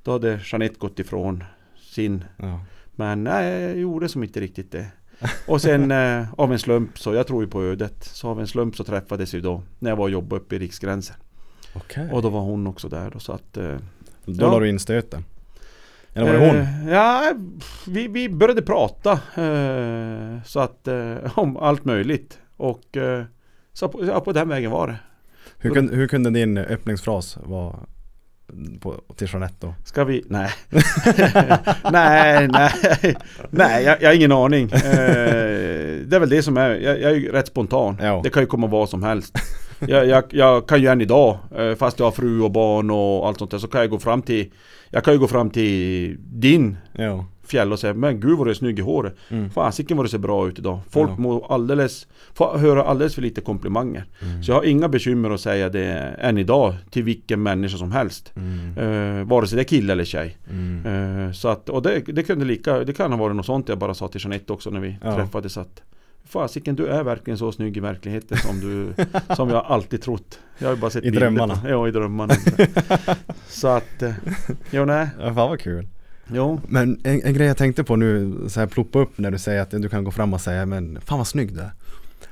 Då 0.04 0.12
hade 0.12 0.40
Jeanette 0.46 0.76
gått 0.80 1.00
ifrån 1.00 1.44
sin 1.80 2.24
Ja. 2.38 2.60
men 2.92 3.24
nej, 3.24 3.62
jag 3.62 3.78
gjorde 3.78 4.10
som 4.10 4.24
inte 4.24 4.40
riktigt 4.40 4.72
det. 4.72 4.88
Och 5.48 5.62
sen 5.62 5.92
eh, 6.02 6.34
av 6.34 6.52
en 6.52 6.60
slump, 6.60 7.00
så 7.00 7.14
jag 7.14 7.28
tror 7.28 7.44
ju 7.44 7.50
på 7.50 7.64
ödet, 7.64 8.04
så 8.04 8.28
av 8.28 8.40
en 8.40 8.48
slump 8.48 8.76
så 8.76 8.84
träffades 8.84 9.34
vi 9.34 9.40
då 9.40 9.64
när 9.80 9.92
jag 9.92 9.98
var 9.98 10.04
och 10.04 10.12
jobbade 10.12 10.42
uppe 10.42 10.56
i 10.56 10.60
Riksgränsen. 10.60 11.16
Okej. 11.74 12.10
Och 12.12 12.22
då 12.22 12.30
var 12.30 12.42
hon 12.42 12.68
också 12.68 12.90
där 12.90 13.10
då, 13.12 13.20
så 13.20 13.32
att... 13.32 13.58
Eh, 13.58 13.78
Då 14.26 14.46
ja. 14.46 14.52
la 14.52 14.60
du 14.60 14.70
in 14.70 14.80
stöten? 14.80 15.26
Eller 16.14 16.26
var 16.26 16.34
det 16.34 16.48
hon? 16.48 16.58
Eh, 16.58 16.94
ja, 16.94 17.34
vi, 17.88 18.08
vi 18.08 18.30
började 18.30 18.62
prata 18.62 19.12
eh, 19.12 20.44
så 20.46 20.60
att 20.60 20.88
eh, 20.88 21.16
om 21.40 21.58
allt 21.58 21.86
möjligt. 21.86 22.40
Och 22.58 22.98
eh, 22.98 23.24
så 23.74 23.88
på, 23.88 24.06
ja, 24.06 24.20
på 24.20 24.32
den 24.32 24.50
vägen 24.50 24.72
var 24.72 24.88
det. 24.88 24.96
Hur, 25.58 25.70
kunde, 25.70 25.96
hur 25.96 26.08
kunde 26.08 26.30
din 26.30 26.58
öppningsfras 26.58 27.38
vara 27.44 27.76
på, 28.82 29.02
till 29.16 29.28
Jeanette 29.32 29.56
då? 29.60 29.74
Ska 29.86 30.04
vi? 30.04 30.24
Nej. 30.28 30.50
nej, 31.92 32.48
nej. 32.48 32.72
Nej, 33.50 33.84
jag, 33.84 34.02
jag 34.02 34.10
har 34.10 34.16
ingen 34.16 34.32
aning. 34.32 34.64
Eh, 34.72 34.80
det 36.06 36.16
är 36.16 36.20
väl 36.20 36.30
det 36.30 36.44
som 36.44 36.58
är. 36.58 36.70
Jag, 36.70 37.02
jag 37.02 37.12
är 37.12 37.16
ju 37.16 37.32
rätt 37.32 37.48
spontan. 37.48 37.98
Ja. 38.02 38.22
Det 38.24 38.30
kan 38.30 38.44
ju 38.44 38.48
komma 38.48 38.68
vad 38.68 38.90
som 38.90 39.04
helst. 39.04 39.38
Jag, 39.88 40.08
jag, 40.08 40.24
jag 40.30 40.68
kan 40.68 40.82
ju 40.82 40.88
än 40.88 41.02
idag, 41.02 41.38
eh, 41.58 41.76
fast 41.76 42.00
jag 42.00 42.06
har 42.06 42.12
fru 42.12 42.42
och 42.42 42.52
barn 42.52 42.90
och 42.92 43.28
allt 43.28 43.40
sånt 43.40 43.52
där, 43.52 43.58
så 43.58 43.68
kan 43.68 43.82
jag 43.82 43.90
gå 43.90 44.00
fram 44.00 44.22
till 44.22 44.52
Jag 44.90 45.04
kan 45.04 45.14
ju 45.14 45.20
gå 45.20 45.28
fram 45.28 45.50
till 45.50 46.18
din 46.20 46.78
Ja. 46.94 47.26
fjäll 47.44 47.72
och 47.72 47.80
säga 47.80 47.94
Men 47.94 48.20
gud 48.20 48.38
vad 48.38 48.48
du 48.48 48.52
är 48.52 48.56
snygg 48.56 48.80
i 48.80 48.82
håret. 48.82 49.16
Mm. 49.30 49.50
Fasiken 49.50 49.98
vad 49.98 50.06
du 50.06 50.10
ser 50.10 50.18
bra 50.18 50.48
ut 50.48 50.60
idag. 50.60 50.80
Folk 50.90 51.10
Ja. 51.10 51.16
mår 51.18 51.54
alldeles, 51.54 52.08
får 52.34 52.58
höra 52.58 52.84
alldeles 52.84 53.16
för 53.16 53.22
lite 53.22 53.42
komplimanger. 53.42 54.06
Mm. 54.22 54.44
Så 54.44 54.52
jag 54.52 54.56
har 54.56 54.64
inga 54.64 54.88
bekymmer 54.90 55.30
att 55.30 55.42
säga 55.42 55.70
det 55.70 56.16
än 56.20 56.38
idag 56.38 56.74
till 56.90 57.04
vilken 57.04 57.44
människa 57.44 57.78
som 57.78 57.92
helst. 57.92 58.34
Mm. 58.36 58.78
Eh, 59.20 59.28
vare 59.28 59.48
sig 59.48 59.56
det 59.56 59.62
är 59.62 59.64
kille 59.78 59.94
eller 59.94 60.06
tjej. 60.06 60.38
Mm. 60.50 61.26
Eh, 61.26 61.32
så 61.32 61.48
att, 61.48 61.70
och 61.70 61.82
det, 61.82 62.00
det 62.00 62.24
kunde 62.24 62.46
lika, 62.46 62.80
det 62.80 62.94
kan 62.94 63.12
ha 63.12 63.20
varit 63.20 63.36
något 63.36 63.46
sånt 63.46 63.70
jag 63.70 63.78
bara 63.78 63.94
sa 63.94 64.08
till 64.08 64.22
Jeanette 64.24 64.54
också 64.54 64.70
när 64.70 64.80
vi 64.80 64.98
Ja. 65.04 65.16
träffades 65.16 65.58
att 65.58 65.82
Fasiken 66.32 66.76
du 66.76 66.88
är 66.88 67.04
verkligen 67.04 67.38
så 67.38 67.52
snygg 67.52 67.78
i 67.78 67.80
verkligheten 67.80 68.38
som 68.38 68.60
du 68.60 68.94
Som 69.36 69.50
jag 69.50 69.66
alltid 69.66 70.02
trott 70.02 70.40
Jag 70.58 70.70
har 70.70 70.76
bara 70.76 70.92
sett 70.92 71.04
I 71.04 71.12
bilder 71.12 71.20
drömmarna. 71.20 71.60
Ja 71.70 71.88
i 71.88 71.92
drömmarna 71.92 72.34
Så 73.48 73.68
att 73.68 74.02
eh, 74.02 74.14
Jo 74.72 74.86
nej 74.86 75.08
Ja, 75.20 75.26
fan 75.26 75.36
vad 75.36 75.60
kul. 75.60 75.88
Jo 76.34 76.62
Men 76.68 77.00
en, 77.04 77.22
en 77.24 77.34
grej 77.34 77.48
jag 77.48 77.58
tänkte 77.58 77.84
på 77.84 77.96
nu, 77.96 78.36
så 78.48 78.60
här 78.60 78.68
ploppa 78.68 79.00
upp 79.00 79.18
när 79.18 79.32
du 79.32 79.40
säger 79.40 79.62
att 79.62 79.72
du 79.72 79.90
kan 79.90 80.04
gå 80.04 80.12
fram 80.12 80.34
och 80.34 80.42
säga 80.42 80.66
men 80.66 81.02
fan 81.02 81.18
vad 81.18 81.28
snygg 81.28 81.54
du 81.54 81.60
är. 81.60 81.72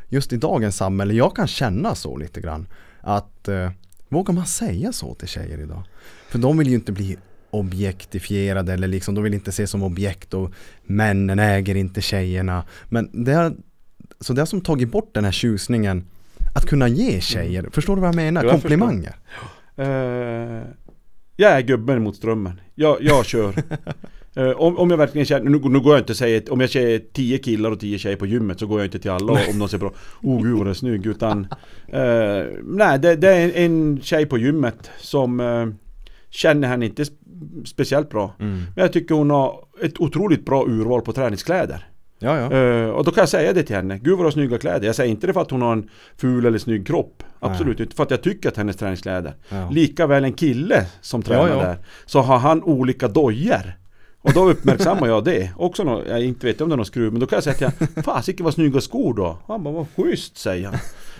Just 0.09 0.33
i 0.33 0.37
dagens 0.37 0.77
samhälle, 0.77 1.13
jag 1.13 1.35
kan 1.35 1.47
känna 1.47 1.95
så 1.95 2.17
lite 2.17 2.41
grann. 2.41 2.67
Att 3.01 3.47
eh, 3.47 3.71
vågar 4.09 4.33
man 4.33 4.45
säga 4.45 4.91
så 4.91 5.13
till 5.13 5.27
tjejer 5.27 5.61
idag? 5.61 5.83
För 6.29 6.39
de 6.39 6.57
vill 6.57 6.67
ju 6.67 6.75
inte 6.75 6.91
bli 6.91 7.17
objektifierade 7.49 8.73
eller 8.73 8.87
liksom 8.87 9.15
de 9.15 9.23
vill 9.23 9.33
inte 9.33 9.49
ses 9.49 9.71
som 9.71 9.83
objekt 9.83 10.33
och 10.33 10.51
männen 10.83 11.39
äger 11.39 11.75
inte 11.75 12.01
tjejerna. 12.01 12.63
Men 12.89 13.09
det 13.25 13.31
är, 13.31 13.53
så 14.21 14.33
det 14.33 14.41
har 14.41 14.45
som 14.45 14.61
tagit 14.61 14.91
bort 14.91 15.09
den 15.13 15.25
här 15.25 15.31
tjusningen 15.31 16.03
att 16.55 16.65
kunna 16.65 16.87
ge 16.87 17.21
tjejer, 17.21 17.69
förstår 17.71 17.95
du 17.95 18.01
vad 18.01 18.07
jag 18.07 18.15
menar? 18.15 18.43
Jag. 18.43 18.51
Komplimanger. 18.51 19.15
Eh, 19.75 20.63
Jag 21.35 21.51
är 21.51 21.61
gubben 21.61 22.03
mot 22.03 22.15
strömmen 22.15 22.61
Jag, 22.75 22.97
jag 23.01 23.25
kör 23.25 23.53
Eh, 24.35 24.49
om, 24.51 24.77
om 24.77 24.89
jag 24.89 24.97
verkligen 24.97 25.25
känner, 25.25 25.49
nu, 25.49 25.59
nu 25.69 25.79
går 25.79 25.93
jag 25.93 26.01
inte 26.01 26.13
och 26.13 26.17
säger, 26.17 26.53
om 26.53 26.59
jag 26.59 26.69
ser 26.69 26.99
10 27.13 27.37
killar 27.37 27.71
och 27.71 27.79
10 27.79 27.97
tjejer 27.99 28.15
på 28.15 28.25
gymmet 28.25 28.59
så 28.59 28.67
går 28.67 28.79
jag 28.79 28.87
inte 28.87 28.99
till 28.99 29.11
alla 29.11 29.31
om 29.49 29.59
de 29.59 29.69
ser 29.69 29.77
bra 29.77 29.93
Oh 30.21 30.43
gud 30.43 30.57
vad 30.57 30.65
du 30.65 30.69
är 30.69 30.73
snygg 30.73 31.05
utan 31.05 31.47
eh, 31.87 32.43
Nej 32.63 32.99
det, 32.99 33.15
det 33.15 33.29
är 33.29 33.51
en, 33.55 33.99
tjej 34.01 34.25
på 34.25 34.37
gymmet 34.37 34.89
som 34.97 35.39
Känner 36.29 36.67
henne 36.67 36.85
inte 36.85 37.03
sp- 37.03 37.65
speciellt 37.65 38.09
bra 38.09 38.35
Mm. 38.39 38.57
Men 38.75 38.81
jag 38.83 38.93
tycker 38.93 39.15
hon 39.15 39.29
har 39.29 39.63
ett 39.83 39.99
otroligt 39.99 40.45
bra 40.45 40.65
urval 40.67 41.01
på 41.01 41.13
träningskläder 41.13 41.87
Ja, 42.19 42.37
ja. 42.39 42.51
Eh, 42.57 42.89
Och 42.89 43.03
då 43.03 43.11
kan 43.11 43.21
jag 43.21 43.29
säga 43.29 43.53
det 43.53 43.63
till 43.63 43.75
henne. 43.75 43.97
Gud 43.97 44.11
vad 44.13 44.19
du 44.19 44.23
har 44.23 44.31
snygga 44.31 44.57
kläder. 44.57 44.85
Jag 44.85 44.95
säger 44.95 45.09
inte 45.11 45.27
det 45.27 45.33
för 45.33 45.41
att 45.41 45.51
hon 45.51 45.61
har 45.61 45.73
en 45.73 45.89
ful 46.17 46.45
eller 46.45 46.57
snygg 46.57 46.87
kropp. 46.87 47.23
Absolut 47.39 47.79
inte. 47.79 47.95
För 47.95 48.03
att 48.03 48.11
jag 48.11 48.21
tycker 48.21 48.49
att 48.49 48.57
hennes 48.57 48.75
träningskläder 48.77 49.33
ja. 49.49 49.69
Lika 49.69 50.07
väl 50.07 50.23
en 50.23 50.33
kille 50.33 50.85
som 51.01 51.21
tränar 51.21 51.47
Ja, 51.49 51.55
där 51.55 51.77
Så 52.05 52.19
har 52.21 52.37
han 52.37 52.63
olika 52.63 53.07
dojor 53.07 53.73
Och 54.21 54.33
då 54.33 54.49
uppmärksammar 54.49 55.07
jag 55.07 55.23
det. 55.23 55.51
Också 55.57 55.83
nå, 55.83 56.01
jag 56.09 56.23
inte 56.25 56.45
vet 56.47 56.61
om 56.61 56.69
det 56.69 56.75
är 56.75 56.77
någon 56.77 56.85
skruv 56.85 57.11
Men 57.11 57.19
då 57.19 57.25
kan 57.27 57.37
jag 57.37 57.43
säga 57.43 57.55
till 57.55 57.67
honom 57.67 58.03
Fasiken 58.03 58.43
vad 58.43 58.53
snygga 58.53 58.81
skor 58.81 59.13
då 59.13 59.37
Han 59.47 59.63
bara 59.63 59.73
vad 59.73 59.87
schysst 59.95 60.37
säger 60.37 60.65
han. 60.65 60.75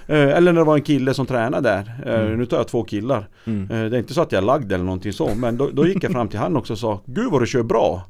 Eh, 0.08 0.38
Eller 0.38 0.54
när 0.54 0.62
det 0.62 0.66
var 0.66 0.76
en 0.76 0.82
kille 0.82 1.14
som 1.14 1.26
tränade 1.26 1.70
där. 1.70 2.14
Eh, 2.16 2.22
Mm. 2.26 2.40
Nu 2.40 2.46
tar 2.46 2.58
jag 2.58 2.68
två 2.68 2.84
killar. 2.84 3.30
Mm. 3.46 3.68
Det 3.68 3.76
är 3.76 4.00
inte 4.00 4.14
så 4.14 4.22
att 4.22 4.32
jag 4.32 4.42
är 4.42 4.46
lagd 4.46 4.72
eller 4.72 4.84
någonting 4.86 5.14
så 5.14 5.36
Men 5.36 5.58
då, 5.58 5.70
då 5.74 5.88
gick 5.88 6.04
jag 6.04 6.12
fram 6.12 6.28
till 6.28 6.40
han 6.40 6.58
också 6.58 6.74
och 6.74 6.80
sa 6.80 7.02
Gud 7.06 7.32
vad 7.32 7.42
du 7.42 7.48
kör 7.48 7.64
bra. 7.64 8.04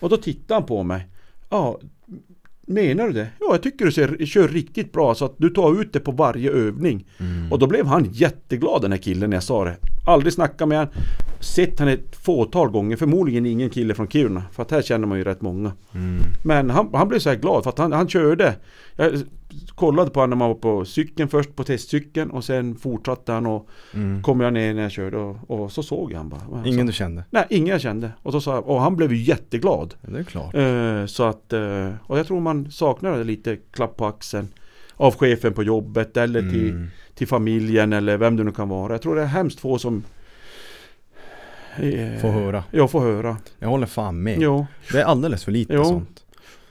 Och 0.00 0.08
då 0.08 0.16
tittade 0.16 0.54
han 0.54 0.66
på 0.66 0.82
mig. 0.82 1.06
Ja 1.50 1.78
Menar 2.66 3.06
du 3.06 3.12
det? 3.12 3.26
Ja 3.40 3.46
jag 3.50 3.62
tycker 3.62 3.84
du 3.84 3.92
ser, 3.92 4.26
kör 4.26 4.48
riktigt 4.48 4.92
bra 4.92 5.14
så 5.14 5.24
att 5.24 5.34
du 5.38 5.50
tar 5.50 5.80
ut 5.80 5.92
det 5.92 6.00
på 6.00 6.12
varje 6.12 6.50
övning 6.50 7.06
Mm. 7.18 7.52
och 7.52 7.58
då 7.58 7.66
blev 7.66 7.86
han 7.86 8.08
jätteglad 8.12 8.82
den 8.82 8.92
här 8.92 8.98
killen 8.98 9.30
när 9.30 9.36
jag 9.36 9.44
sa 9.44 9.64
det. 9.64 9.76
Aldrig 10.06 10.32
snackat 10.32 10.68
med 10.68 10.78
han. 10.78 10.88
Sett 11.40 11.78
han 11.78 11.88
ett 11.88 12.16
fåtal 12.16 12.70
gånger. 12.70 12.96
Förmodligen 12.96 13.46
ingen 13.46 13.70
kille 13.70 13.94
från 13.94 14.08
Kiruna. 14.08 14.42
För 14.52 14.62
att 14.62 14.70
här 14.70 14.82
känner 14.82 15.06
man 15.06 15.18
ju 15.18 15.24
rätt 15.24 15.40
många. 15.42 15.72
Mm. 15.94 16.22
Men 16.44 16.70
han, 16.70 16.90
han 16.94 17.08
blev 17.08 17.18
så 17.18 17.28
här 17.28 17.36
glad 17.36 17.62
för 17.62 17.70
att 17.70 17.78
han, 17.78 17.92
han 17.92 18.08
körde. 18.08 18.54
Jag 18.96 19.22
kollade 19.74 20.10
på 20.10 20.20
honom 20.20 20.30
när 20.30 20.36
man 20.36 20.48
var 20.48 20.54
på 20.54 20.84
cykeln 20.84 21.28
först 21.28 21.56
på 21.56 21.64
testcykeln 21.64 22.30
och 22.30 22.44
sen 22.44 22.76
fortsatte 22.76 23.32
han 23.32 23.46
och 23.46 23.68
Mm. 23.94 24.22
kom 24.22 24.40
jag 24.40 24.52
ner 24.52 24.74
när 24.74 24.82
jag 24.82 24.90
körde 24.90 25.16
och, 25.16 25.50
och 25.50 25.72
så 25.72 25.82
såg 25.82 26.12
jag 26.12 26.16
han 26.18 26.28
bara. 26.28 26.40
Han 26.52 26.66
Ingen 26.66 26.78
sa, 26.80 26.86
du 26.86 26.92
kände? 26.92 27.24
Nej, 27.30 27.44
ingen 27.50 27.68
jag 27.68 27.80
kände. 27.80 28.10
Och, 28.22 28.32
då 28.32 28.40
sa 28.40 28.58
och 28.60 28.80
han 28.80 28.96
blev 28.96 29.12
ju 29.12 29.22
jätteglad. 29.22 29.94
Ja, 30.00 30.10
det 30.10 30.18
är 30.18 30.24
klart. 30.24 30.54
Eh, 30.54 31.06
så 31.06 31.22
att, 31.22 31.52
eh, 31.52 31.88
och 32.06 32.18
jag 32.18 32.26
tror 32.26 32.40
man 32.40 32.70
saknar 32.70 33.24
lite 33.24 33.56
klapp 33.56 33.96
på 33.96 34.06
axeln. 34.06 34.48
Av 34.96 35.14
chefen 35.14 35.52
på 35.52 35.62
jobbet 35.62 36.16
eller 36.16 36.40
till 36.40 36.70
Mm. 36.70 36.86
till 37.14 37.26
familjen 37.28 37.92
eller 37.92 38.16
vem 38.16 38.36
det 38.36 38.44
nu 38.44 38.50
kan 38.52 38.68
vara. 38.68 38.92
Jag 38.92 39.02
tror 39.02 39.16
det 39.16 39.22
är 39.22 39.26
hemskt 39.26 39.60
få 39.60 39.78
som 39.78 40.02
eh, 41.76 42.20
Få 42.20 42.28
höra. 42.28 42.64
Ja, 42.70 42.88
får 42.88 43.00
höra. 43.00 43.36
Jag 43.58 43.68
håller 43.68 43.86
fan 43.86 44.22
med. 44.22 44.38
Jo, 44.40 44.66
Det 44.92 45.00
är 45.00 45.04
alldeles 45.04 45.44
för 45.44 45.52
lite 45.52 45.74
Jo. 45.74 45.84
sånt. 45.84 46.21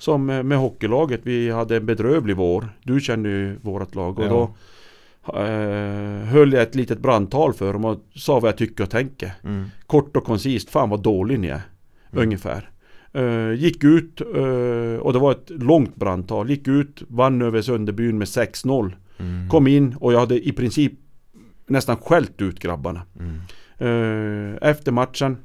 Som 0.01 0.29
eh, 0.29 0.43
med 0.43 0.57
hockeylaget. 0.57 1.21
Vi 1.23 1.49
hade 1.51 1.77
en 1.77 1.85
bedrövlig 1.85 2.35
vår. 2.35 2.69
Du 2.83 2.99
känner 2.99 3.29
ju 3.29 3.55
vårt 3.61 3.95
lag 3.95 4.19
och 4.19 4.25
Ja. 4.25 4.29
då 4.29 4.53
eh, 5.39 6.25
höll 6.25 6.53
jag 6.53 6.61
ett 6.63 6.75
litet 6.75 6.99
brandtal 6.99 7.53
för 7.53 7.73
dem 7.73 7.85
och 7.85 7.99
sa 8.15 8.39
vad 8.39 8.47
jag 8.49 8.57
tycker 8.57 8.83
och 8.83 8.89
tänker. 8.89 9.31
Mm. 9.43 9.65
Kort 9.87 10.17
och 10.17 10.23
koncist. 10.23 10.69
Fan 10.69 10.89
vad 10.89 11.03
dålig 11.03 11.39
ni 11.39 11.47
är. 11.47 11.61
Mm. 12.11 12.23
Ungefär. 12.23 12.69
Eh, 13.13 13.51
gick 13.53 13.83
ut 13.83 14.21
eh, 14.21 14.95
och 15.01 15.13
det 15.13 15.19
var 15.19 15.31
ett 15.31 15.49
långt 15.49 15.95
brandtal. 15.95 16.49
Gick 16.49 16.67
ut, 16.67 17.03
vann 17.07 17.41
över 17.41 17.61
Sunderbyn 17.61 18.17
med 18.17 18.25
6-0. 18.27 18.91
Mm. 19.19 19.49
Kom 19.49 19.67
in 19.67 19.95
och 19.99 20.13
jag 20.13 20.19
hade 20.19 20.47
i 20.47 20.51
princip 20.51 20.93
nästan 21.67 21.97
skällt 21.97 22.41
ut 22.41 22.59
grabbarna. 22.59 23.01
Mm. 23.19 23.35
Eh, 23.77 24.69
Efter 24.69 24.91
matchen 24.91 25.37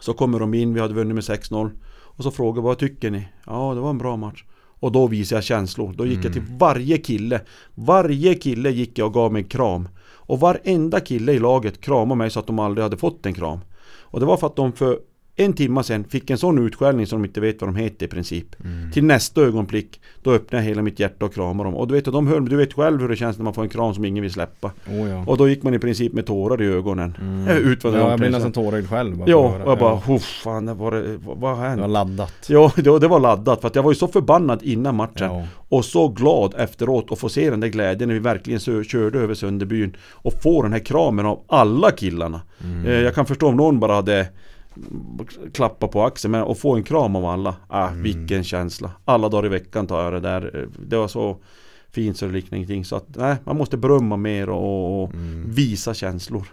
Så 0.00 0.12
kommer 0.12 0.38
de 0.40 0.54
in, 0.54 0.74
vi 0.74 0.80
hade 0.80 0.94
vunnit 0.94 1.14
med 1.14 1.24
6-0 1.24 1.70
Och 2.16 2.24
så 2.24 2.30
frågar 2.30 2.62
vad 2.62 2.78
tycker 2.78 3.10
ni? 3.10 3.28
Ja 3.46 3.74
det 3.74 3.80
var 3.80 3.90
en 3.90 3.98
bra 3.98 4.16
match. 4.16 4.44
Och 4.80 4.92
då 4.92 5.06
visade 5.06 5.36
jag 5.36 5.44
känslor. 5.44 5.92
Då 5.96 6.06
gick 6.06 6.24
jag 6.24 6.32
till 6.32 6.42
Mm. 6.42 6.58
varje 6.58 6.98
kille. 6.98 7.40
Varje 7.74 8.34
kille 8.34 8.70
gick 8.70 8.98
jag 8.98 9.06
och 9.06 9.14
gav 9.14 9.32
mig 9.32 9.42
en 9.42 9.48
kram. 9.48 9.88
Och 10.24 10.40
varenda 10.40 11.00
kille 11.00 11.32
i 11.32 11.38
laget 11.38 11.80
kramade 11.80 12.18
mig 12.18 12.30
så 12.30 12.40
att 12.40 12.46
de 12.46 12.58
aldrig 12.58 12.82
hade 12.82 12.96
fått 12.96 13.26
en 13.26 13.34
kram. 13.34 13.58
Och 14.00 14.20
det 14.20 14.26
var 14.26 14.36
för 14.36 14.46
att 14.46 14.56
de 14.56 14.72
för 14.72 14.98
en 15.36 15.52
timma 15.52 15.82
sen 15.82 16.04
fick 16.04 16.30
en 16.30 16.38
sån 16.38 16.66
utskällning 16.66 17.06
som 17.06 17.22
de 17.22 17.28
inte 17.28 17.40
vet 17.40 17.60
vad 17.60 17.68
de 17.68 17.76
heter 17.76 18.06
i 18.06 18.08
princip 18.08 18.46
Mm. 18.64 18.92
Till 18.92 19.04
nästa 19.04 19.40
ögonblick 19.40 20.00
Då 20.22 20.32
öppnade 20.32 20.64
jag 20.64 20.68
hela 20.68 20.82
mitt 20.82 21.00
hjärta 21.00 21.24
och 21.24 21.34
kramade 21.34 21.68
dem 21.70 21.74
Och 21.76 21.88
du 21.88 21.94
vet, 21.94 22.04
de 22.04 22.26
höll, 22.26 22.48
du 22.48 22.56
vet 22.56 22.72
själv 22.72 23.00
hur 23.00 23.08
det 23.08 23.16
känns 23.16 23.36
när 23.38 23.44
man 23.44 23.54
får 23.54 23.62
en 23.62 23.68
kram 23.68 23.94
som 23.94 24.04
ingen 24.04 24.22
vill 24.22 24.32
släppa 24.32 24.70
Oh, 24.88 25.08
ja. 25.08 25.24
Och 25.26 25.36
då 25.36 25.48
gick 25.48 25.62
man 25.62 25.74
i 25.74 25.78
princip 25.78 26.12
med 26.12 26.26
tårar 26.26 26.62
i 26.62 26.66
ögonen 26.66 27.16
Mm. 27.20 27.48
Eh, 27.48 27.56
ut 27.72 27.84
ja, 27.84 27.90
jag 27.90 27.94
omklädningsrummet. 27.94 28.30
nästan 28.32 28.52
tårögd 28.52 28.88
själv 28.88 29.16
bara 29.16 29.28
Ja, 29.30 29.36
och 29.64 29.70
jag 29.70 29.78
bara. 29.78 29.94
"Huff, 29.96 30.22
fan, 30.22 30.66
det 30.66 30.74
var 30.74 30.90
det, 30.90 31.16
vad, 31.16 31.36
vad 31.38 31.56
har 31.56 31.64
Det 31.64 31.76
var 31.76 31.80
hänt? 31.82 31.92
laddat. 31.92 32.34
Ja, 32.48 32.72
det, 32.76 32.98
det 32.98 33.08
var 33.08 33.20
laddat 33.20 33.60
för 33.60 33.68
att 33.68 33.74
jag 33.74 33.82
var 33.82 33.90
ju 33.90 33.96
så 33.96 34.08
förbannad 34.08 34.62
innan 34.62 34.94
matchen 34.96 35.30
Ja. 35.30 35.46
Och 35.68 35.84
så 35.84 36.08
glad 36.08 36.54
efteråt 36.58 37.12
att 37.12 37.18
få 37.18 37.28
se 37.28 37.50
den 37.50 37.60
där 37.60 37.68
glädjen 37.68 38.08
när 38.08 38.14
vi 38.14 38.20
verkligen 38.20 38.60
körde 38.84 39.18
över 39.18 39.34
Sunderbyn 39.34 39.96
Och 40.12 40.42
få 40.42 40.62
den 40.62 40.72
här 40.72 40.84
kramen 40.84 41.26
av 41.26 41.40
alla 41.48 41.90
killarna 41.90 42.40
Mm. 42.64 42.86
eh, 42.86 42.92
Jag 43.00 43.14
kan 43.14 43.26
förstå 43.26 43.46
om 43.48 43.56
någon 43.56 43.80
bara 43.80 43.94
hade 43.94 44.28
klappat 45.52 45.90
på 45.90 46.02
axeln 46.04 46.32
men 46.32 46.42
att 46.42 46.58
få 46.58 46.74
en 46.76 46.82
kram 46.82 47.16
av 47.16 47.24
alla 47.26 47.54
ah, 47.68 47.88
Mm. 47.88 48.02
Vilken 48.02 48.44
känsla 48.44 48.90
Alla 49.04 49.28
dagar 49.28 49.46
i 49.46 49.48
veckan 49.48 49.86
tar 49.86 50.04
jag 50.04 50.12
det 50.12 50.20
där 50.20 50.68
Det 50.86 50.96
var 50.96 51.08
så 51.08 51.36
fint 51.90 52.16
så 52.16 52.26
det 52.26 52.32
liknar 52.32 52.56
ingenting 52.56 52.84
Så 52.84 52.96
att 52.96 53.06
nej, 53.16 53.36
man 53.44 53.56
måste 53.56 53.76
berömma 53.76 54.16
mer 54.16 54.48
och, 54.48 55.02
och 55.02 55.14
Mm. 55.14 55.44
visa 55.50 55.94
känslor 55.94 56.46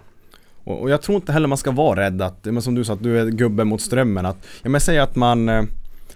Och, 0.63 0.81
och 0.81 0.89
jag 0.89 1.01
tror 1.01 1.15
inte 1.15 1.31
heller 1.31 1.47
man 1.47 1.57
ska 1.57 1.71
vara 1.71 1.99
rädd 1.99 2.21
att, 2.21 2.45
men 2.45 2.61
som 2.61 2.75
du 2.75 2.83
sa 2.83 2.93
att 2.93 3.03
du 3.03 3.19
är 3.19 3.25
gubben 3.25 3.67
mot 3.67 3.81
strömmen 3.81 4.25
att, 4.25 4.37
ja 4.63 4.69
men 4.69 4.81
säg 4.81 4.99
att 4.99 5.15
man 5.15 5.49
eh, 5.49 5.63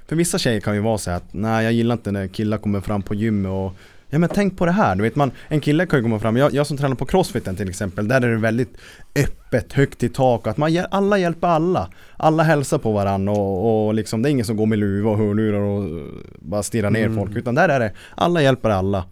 För 0.08 0.16
vissa 0.16 0.38
tjejer 0.38 0.60
kan 0.60 0.76
ju 0.76 0.82
vara 0.82 0.98
så 0.98 1.12
att 1.12 1.34
nej 1.34 1.64
jag 1.64 1.74
gillar 1.74 1.94
inte 1.96 2.12
när 2.12 2.28
killar 2.28 2.58
kommer 2.58 2.82
fram 2.82 3.02
på 3.02 3.16
gymmet 3.16 3.52
och 3.52 3.74
Ja 4.14 4.20
men 4.20 4.30
tänk 4.30 4.58
på 4.58 4.66
det 4.66 4.72
här, 4.72 4.96
du 4.96 5.04
vet 5.04 5.16
man, 5.16 5.32
en 5.48 5.62
kille 5.62 5.86
kan 5.86 6.00
ju 6.00 6.04
komma 6.04 6.20
fram, 6.20 6.38
jag, 6.38 6.54
jag 6.54 6.68
som 6.68 6.78
tränar 6.78 6.96
på 6.96 7.06
crossfiten 7.06 7.56
till 7.56 7.70
exempel, 7.70 8.08
där 8.08 8.22
är 8.22 8.32
det 8.32 8.38
väldigt 8.38 8.78
öppet, 9.16 9.74
högt 9.74 10.04
i 10.04 10.10
tak, 10.10 10.48
att 10.48 10.58
man, 10.58 10.86
alla 10.92 11.18
hjälper 11.18 11.48
alla. 11.48 11.90
Alla 12.18 12.44
hälsar 12.44 12.78
på 12.78 12.92
varandra 12.92 13.32
och, 13.32 13.88
och 13.88 13.94
liksom, 13.94 14.22
det 14.22 14.30
är 14.30 14.32
ingen 14.32 14.46
som 14.46 14.58
går 14.58 14.66
med 14.66 14.80
luva 14.80 15.10
och 15.12 15.18
hörlurar 15.18 15.60
och 15.60 15.84
uh, 15.84 16.04
bara 16.40 16.64
stirrar 16.64 16.90
ner 16.90 17.06
Mm. 17.06 17.18
folk, 17.18 17.38
utan 17.38 17.56
där 17.56 17.70
är 17.70 17.80
det, 17.80 17.92
alla 18.16 18.42
hjälper 18.42 18.70
alla. 18.70 19.06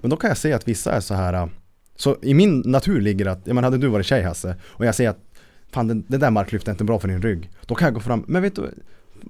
Men 0.00 0.10
då 0.10 0.16
kan 0.16 0.28
jag 0.28 0.36
se 0.36 0.52
att 0.52 0.68
vissa 0.68 0.92
är 0.92 1.00
så 1.00 1.14
här 1.14 1.34
uh, 1.34 1.46
så 1.96 2.16
i 2.22 2.34
min 2.34 2.62
natur 2.66 3.00
ligger 3.00 3.26
att, 3.26 3.40
ja 3.44 3.54
men 3.54 3.64
hade 3.64 3.78
du 3.78 3.86
varit 3.86 4.06
tjej 4.06 4.22
Hasse, 4.22 4.54
och 4.62 4.86
jag 4.86 4.94
ser 4.94 5.08
att 5.08 5.18
Fan 5.72 5.88
det, 5.88 6.02
det 6.06 6.18
där 6.18 6.30
marklyftet 6.30 6.68
är 6.68 6.72
inte 6.72 6.84
bra 6.84 6.98
för 6.98 7.08
din 7.08 7.22
rygg. 7.22 7.50
Då 7.66 7.74
kan 7.74 7.86
jag 7.86 7.94
gå 7.94 8.00
fram, 8.00 8.24
men 8.26 8.42
vet 8.42 8.56
du 8.56 8.70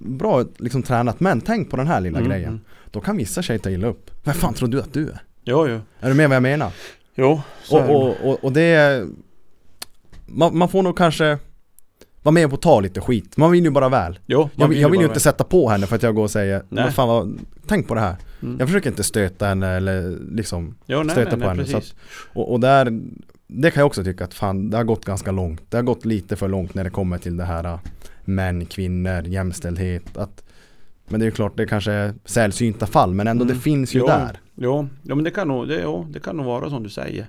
Bra 0.01 0.45
liksom 0.57 0.83
tränat 0.83 1.19
men 1.19 1.41
tänk 1.41 1.69
på 1.69 1.77
den 1.77 1.87
här 1.87 2.01
lilla 2.01 2.17
Mm, 2.19 2.29
grejen. 2.31 2.61
Då 2.91 2.99
kan 3.01 3.17
vissa 3.17 3.41
tjejer 3.41 3.59
ta 3.59 3.69
illa 3.69 3.87
upp. 3.87 4.11
Vem 4.23 4.33
fan 4.33 4.53
tror 4.53 4.69
du 4.69 4.79
att 4.81 4.93
du 4.93 5.09
är? 5.09 5.21
Jo, 5.43 5.67
jo. 5.67 5.79
Är 5.99 6.09
du 6.09 6.13
med 6.15 6.29
vad 6.29 6.35
jag 6.35 6.43
menar? 6.43 6.71
Jo, 7.15 7.41
så 7.63 7.77
Och, 7.83 8.07
och, 8.07 8.15
och, 8.29 8.43
och 8.43 8.51
det 8.51 8.61
är, 8.61 9.05
man, 10.25 10.57
man 10.57 10.69
får 10.69 10.83
nog 10.83 10.97
kanske 10.97 11.37
vara 12.23 12.33
med 12.33 12.53
och 12.53 12.61
ta 12.61 12.79
lite 12.79 13.01
skit. 13.01 13.37
Man 13.37 13.51
vill 13.51 13.63
ju 13.63 13.69
bara 13.69 13.89
väl. 13.89 14.19
Jo, 14.25 14.49
Jag, 14.55 14.67
vill- 14.67 14.81
jag 14.81 14.89
vill 14.89 14.99
ju 14.99 15.05
inte 15.07 15.19
sätta 15.19 15.43
på 15.43 15.69
henne 15.69 15.87
för 15.87 15.95
att 15.95 16.03
jag 16.03 16.15
går 16.15 16.23
och 16.23 16.31
säger 16.31 16.63
Nej. 16.69 16.91
fan 16.91 17.07
vad, 17.07 17.39
Tänk 17.67 17.87
på 17.87 17.93
det 17.95 18.01
här. 18.01 18.15
Mm. 18.41 18.55
Jag 18.59 18.67
försöker 18.67 18.89
inte 18.89 19.03
stöta 19.03 19.45
henne 19.47 19.67
eller 19.67 20.17
liksom 20.31 20.75
Jo, 20.85 21.03
nej, 21.03 21.09
stöta 21.15 21.35
nej, 21.35 21.39
på 21.43 21.49
henne. 21.49 21.63
Precis. 21.63 21.95
Och, 22.33 22.51
och 22.51 22.59
där 22.59 22.99
Det 23.47 23.71
kan 23.71 23.81
jag 23.81 23.87
också 23.87 24.03
tycka 24.03 24.23
att 24.23 24.33
fan 24.33 24.69
det 24.69 24.77
har 24.77 24.83
gått 24.83 25.05
ganska 25.05 25.31
långt. 25.31 25.61
Det 25.69 25.77
har 25.77 25.83
gått 25.83 26.05
lite 26.05 26.35
för 26.35 26.47
långt 26.47 26.73
när 26.73 26.83
det 26.83 26.89
kommer 26.89 27.17
till 27.17 27.37
det 27.37 27.43
här 27.43 27.63
äh, 27.63 27.79
Män, 28.25 28.65
kvinnor, 28.65 29.21
jämställdhet. 29.27 30.17
Att, 30.17 30.43
men 31.07 31.19
det 31.19 31.23
är 31.23 31.27
ju 31.27 31.31
klart 31.31 31.57
det 31.57 31.65
kanske 31.65 31.91
är 31.91 32.13
sällsynta 32.25 32.85
fall 32.87 33.13
men 33.13 33.27
ändå 33.27 33.43
Mm. 33.43 33.55
det 33.55 33.61
finns 33.61 33.93
ju 33.95 33.99
Jo. 33.99 34.07
där. 34.07 34.39
Jo, 34.55 34.89
ja, 35.03 35.15
men 35.15 35.23
det 35.23 35.31
kan, 35.31 35.47
nog, 35.47 35.67
det, 35.67 35.79
jo, 35.83 36.07
det 36.09 36.19
kan 36.19 36.37
nog 36.37 36.45
vara 36.45 36.69
som 36.69 36.83
du 36.83 36.89
säger. 36.89 37.25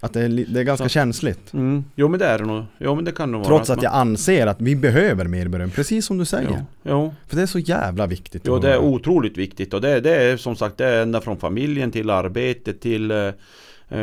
Att 0.00 0.12
det 0.12 0.20
är, 0.22 0.28
det 0.28 0.60
är 0.60 0.64
ganska 0.64 0.84
Så. 0.84 0.88
känsligt. 0.88 1.52
Mm. 1.52 1.84
Jo 1.96 2.08
men 2.08 2.20
det 2.20 2.26
är 2.26 2.38
det 2.38 2.44
nog. 2.44 2.64
Jo 2.78 2.94
men 2.94 3.04
det 3.04 3.12
kan 3.12 3.32
nog 3.32 3.40
vara. 3.40 3.48
Trots 3.48 3.70
att 3.70 3.76
man- 3.76 3.84
jag 3.84 3.92
anser 3.94 4.46
att 4.46 4.60
vi 4.60 4.76
behöver 4.76 5.24
mer 5.24 5.48
beröm, 5.48 5.70
precis 5.70 6.06
som 6.06 6.18
du 6.18 6.24
säger. 6.24 6.48
Jo, 6.50 6.64
jo. 6.82 7.14
För 7.28 7.36
det 7.36 7.42
är 7.42 7.46
så 7.46 7.58
jävla 7.58 8.06
viktigt. 8.06 8.42
Jo 8.46 8.54
att 8.54 8.62
det 8.62 8.72
är 8.72 8.78
otroligt 8.78 9.38
viktigt 9.38 9.74
och 9.74 9.80
det, 9.80 10.00
det 10.00 10.14
är 10.22 10.36
som 10.36 10.56
sagt 10.56 10.76
det 10.76 10.86
är 10.86 11.02
ända 11.02 11.20
från 11.20 11.36
familjen 11.36 11.90
till 11.90 12.10
arbetet 12.10 12.80
till 12.80 13.10
eh, 13.88 14.00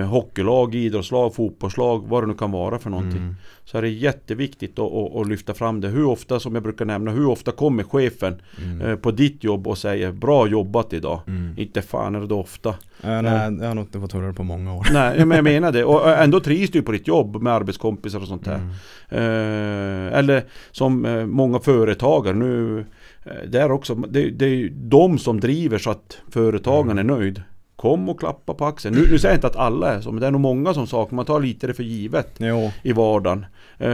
eh, 0.00 0.06
hockeylag, 0.06 0.74
idrottslag, 0.74 1.34
fotbollslag, 1.34 2.08
vad 2.08 2.22
det 2.22 2.26
nu 2.26 2.34
kan 2.34 2.50
vara 2.50 2.78
för 2.78 2.90
någonting. 2.90 3.22
Mm. 3.22 3.34
Så 3.64 3.78
är 3.78 3.82
det 3.82 3.88
jätteviktigt 3.88 4.78
att, 4.78 4.92
att, 4.92 5.16
att 5.16 5.28
lyfta 5.28 5.54
fram 5.54 5.80
det. 5.80 5.88
Hur 5.88 6.04
ofta, 6.06 6.40
som 6.40 6.54
jag 6.54 6.62
brukar 6.62 6.84
nämna, 6.84 7.10
hur 7.10 7.26
ofta 7.26 7.52
kommer 7.52 7.82
chefen 7.82 8.40
Mm. 8.64 8.80
eh, 8.80 8.96
på 8.96 9.10
ditt 9.10 9.44
jobb 9.44 9.66
och 9.66 9.78
säger 9.78 10.12
Bra 10.12 10.46
jobbat 10.46 10.92
idag. 10.92 11.20
Mm. 11.26 11.54
Inte 11.56 11.82
fan 11.82 12.14
är 12.14 12.20
det 12.20 12.34
ofta. 12.34 12.74
Ja, 13.02 13.22
nej, 13.22 13.32
jag 13.60 13.68
har 13.68 13.74
nog 13.74 13.84
inte 13.84 14.00
fått 14.00 14.12
höra 14.12 14.26
det 14.26 14.32
på 14.32 14.42
många 14.42 14.74
år. 14.74 14.86
Nej 14.92 15.24
men 15.26 15.36
jag 15.36 15.44
menar 15.44 15.72
det. 15.72 15.84
Och 15.90 16.10
eh, 16.10 16.22
ändå 16.22 16.40
trivs 16.40 16.70
du 16.70 16.82
på 16.82 16.92
ditt 16.92 17.08
jobb 17.08 17.42
med 17.42 17.52
arbetskompisar 17.52 18.20
och 18.20 18.28
sånt 18.28 18.44
där. 18.44 18.54
Mm. 18.54 18.70
Eh, 19.10 20.18
eller 20.18 20.44
som 20.70 21.04
eh, 21.04 21.26
många 21.26 21.58
företagare 21.60 22.34
nu 22.34 22.84
eh, 23.24 23.32
Där 23.48 23.72
också, 23.72 23.94
det, 23.94 24.30
det 24.30 24.44
är 24.44 24.48
ju 24.48 24.68
de 24.68 25.18
som 25.18 25.40
driver 25.40 25.78
så 25.78 25.90
att 25.90 26.18
företagaren 26.30 26.98
är 26.98 27.04
nöjd 27.04 27.42
Kom 27.80 28.08
och 28.08 28.20
klappa 28.20 28.54
på 28.54 28.64
axeln. 28.64 28.94
Nu, 28.96 29.00
nu 29.10 29.18
säger 29.18 29.34
jag 29.34 29.36
inte 29.36 29.46
att 29.46 29.56
alla 29.56 29.94
är 29.94 30.00
så, 30.00 30.12
men 30.12 30.20
det 30.20 30.26
är 30.26 30.30
nog 30.30 30.40
många 30.40 30.74
som 30.74 30.86
saknar, 30.86 31.16
man 31.16 31.24
tar 31.24 31.40
lite 31.40 31.66
det 31.66 31.74
för 31.74 31.82
givet 31.82 32.34
Jo. 32.38 32.70
i 32.82 32.92
vardagen. 32.92 33.46
Eh, 33.78 33.88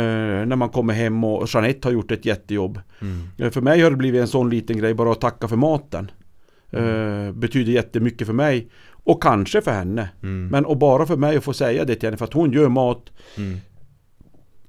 när 0.46 0.56
man 0.56 0.68
kommer 0.68 0.94
hem 0.94 1.24
och 1.24 1.48
Jeanette 1.54 1.88
har 1.88 1.92
gjort 1.92 2.10
ett 2.10 2.24
jättejobb. 2.24 2.80
Mm. 3.00 3.28
Eh, 3.38 3.50
för 3.50 3.60
mig 3.60 3.80
har 3.80 3.90
det 3.90 3.96
blivit 3.96 4.20
en 4.20 4.28
sån 4.28 4.50
liten 4.50 4.78
grej, 4.78 4.94
bara 4.94 5.12
att 5.12 5.20
tacka 5.20 5.48
för 5.48 5.56
maten. 5.56 6.10
Eh, 6.70 7.32
betyder 7.32 7.72
jättemycket 7.72 8.26
för 8.26 8.34
mig. 8.34 8.68
Och 8.90 9.22
kanske 9.22 9.60
för 9.60 9.72
henne. 9.72 10.08
Mm. 10.22 10.48
Men 10.48 10.64
och 10.66 10.76
bara 10.76 11.06
för 11.06 11.16
mig 11.16 11.36
att 11.36 11.44
få 11.44 11.52
säga 11.52 11.84
det 11.84 11.94
till 11.94 12.06
henne, 12.06 12.16
för 12.16 12.24
att 12.24 12.32
hon 12.32 12.52
gör 12.52 12.68
mat 12.68 13.10
Mm. 13.36 13.58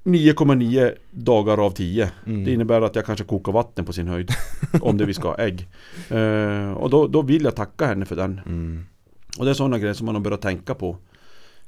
9,9 0.03 0.93
dagar 1.11 1.65
av 1.65 1.71
10. 1.71 2.11
Mm. 2.25 2.45
Det 2.45 2.51
innebär 2.53 2.81
att 2.81 2.95
jag 2.95 3.05
kanske 3.05 3.25
kokar 3.25 3.51
vatten 3.51 3.85
på 3.85 3.93
sin 3.93 4.07
höjd. 4.07 4.31
om 4.81 4.97
det 4.97 5.05
vi 5.05 5.13
ska 5.13 5.27
ha 5.27 5.37
ägg. 5.37 5.67
Eh, 6.09 6.71
och 6.71 6.89
då, 6.89 7.07
då 7.07 7.21
vill 7.21 7.43
jag 7.43 7.55
tacka 7.55 7.85
henne 7.85 8.05
för 8.05 8.15
den. 8.15 8.41
Mm. 8.45 8.85
Och 9.39 9.45
det 9.45 9.51
är 9.51 9.53
sådana 9.53 9.79
grejer 9.79 9.93
som 9.93 10.05
man 10.05 10.15
har 10.15 10.21
börjat 10.21 10.41
tänka 10.41 10.75
på. 10.75 10.97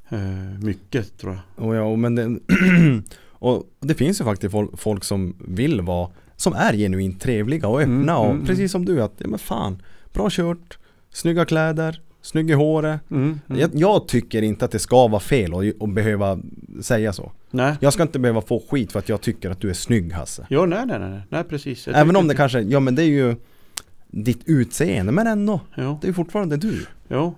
Eh, 0.10 0.20
mycket 0.62 1.18
tror 1.18 1.40
jag. 1.56 1.66
Och 1.66 1.76
ja, 1.76 1.96
men 1.96 2.16
det, 2.16 2.40
och 3.30 3.64
det 3.80 3.94
finns 3.94 4.22
ju 4.22 4.26
faktiskt 4.26 4.56
folk, 4.78 5.04
som 5.04 5.36
vill 5.48 5.82
vara, 5.82 6.10
som 6.36 6.54
är 6.54 6.74
genuint 6.74 7.22
trevliga 7.22 7.68
och 7.68 7.82
öppna 7.82 7.94
Mm, 7.94 8.16
och 8.16 8.32
mm, 8.32 8.46
precis 8.46 8.72
som 8.72 8.86
du 8.86 9.02
att, 9.02 9.14
ja 9.18 9.28
men 9.28 9.40
fan, 9.40 9.82
bra 10.14 10.28
kört, 10.32 10.78
snygga 11.12 11.46
kläder, 11.46 12.02
snygg 12.22 12.50
i 12.50 12.54
håret. 12.54 13.12
Mm, 13.12 13.40
mm. 13.48 13.62
Jag, 13.62 13.70
jag 13.74 14.08
tycker 14.08 14.41
inte 14.41 14.66
att 14.66 14.72
det 14.72 14.80
ska 14.80 15.08
vara 15.08 15.20
fel 15.20 15.54
att 15.80 15.94
behöva 15.94 16.40
säga 16.82 17.14
så. 17.14 17.32
Nej. 17.52 17.76
Jag 17.80 17.94
ska 17.94 18.04
inte 18.04 18.20
behöva 18.20 18.41
få 18.41 18.64
skit 18.70 18.91
för 18.91 19.00
att 19.00 19.10
jag 19.10 19.22
tycker 19.22 19.50
att 19.50 19.62
du 19.62 19.70
är 19.70 19.74
snygg 19.74 20.14
Hasse. 20.14 20.46
Ja, 20.50 20.66
nej, 20.66 20.86
nej, 20.86 21.00
nej, 21.00 21.22
nej, 21.30 21.44
precis. 21.44 21.88
Jag 21.88 21.98
Även 21.98 22.16
om 22.16 22.28
det 22.28 22.36
kanske, 22.36 22.60
ja 22.60 22.80
men 22.80 22.96
det 22.96 23.04
är 23.04 23.08
ju 23.08 23.36
ditt 24.08 24.41
utseende, 24.46 25.12
men 25.12 25.28
ändå. 25.28 25.60
Ja, 25.76 26.00
Det 26.02 26.08
är 26.08 26.14
fortfarande 26.14 26.58
du. 26.58 26.86
ja. 27.08 27.34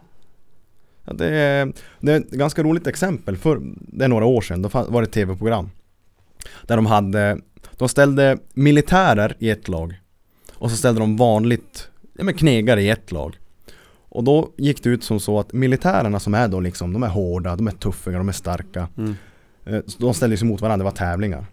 Ja, 1.11 1.17
det, 1.17 1.35
är, 1.35 1.73
det 1.99 2.11
är 2.11 2.19
ett 2.19 2.31
ganska 2.31 2.63
roligt 2.63 2.87
exempel. 2.87 3.37
För 3.37 3.61
det 3.75 4.05
är 4.05 4.09
några 4.09 4.25
år 4.25 4.41
sedan, 4.41 4.61
då 4.61 4.69
var 4.69 5.01
det 5.01 5.07
ett 5.07 5.13
tv-program. 5.13 5.69
Där 6.67 6.75
de 6.75 6.85
hade, 6.85 7.39
de 7.77 7.89
ställde 7.89 8.37
militärer 8.53 9.35
i 9.39 9.49
ett 9.49 9.67
lag. 9.67 9.99
Och 10.53 10.71
så 10.71 10.77
ställde 10.77 10.99
de 11.01 11.17
vanligt, 11.17 11.89
ja 12.17 12.23
men 12.23 12.33
knegare 12.33 12.81
i 12.81 12.89
ett 12.89 13.11
lag. 13.11 13.37
Och 14.09 14.23
då 14.23 14.49
gick 14.57 14.83
det 14.83 14.89
ut 14.89 15.03
som 15.03 15.19
så 15.19 15.39
att 15.39 15.53
militärerna 15.53 16.19
som 16.19 16.33
är 16.33 16.47
då 16.47 16.59
liksom, 16.59 16.93
de 16.93 17.03
är 17.03 17.07
hårda, 17.07 17.55
de 17.55 17.67
är 17.67 17.71
tuffiga, 17.71 18.17
de 18.17 18.29
är 18.29 18.33
starka. 18.33 18.87
Mm. 18.97 19.15
Eh, 19.65 19.79
De 19.97 20.13
ställde 20.13 20.37
sig 20.37 20.47
mot 20.47 20.61
varandra, 20.61 20.77
det 20.77 20.91
var 20.91 20.97
tävlingar. 20.97 21.45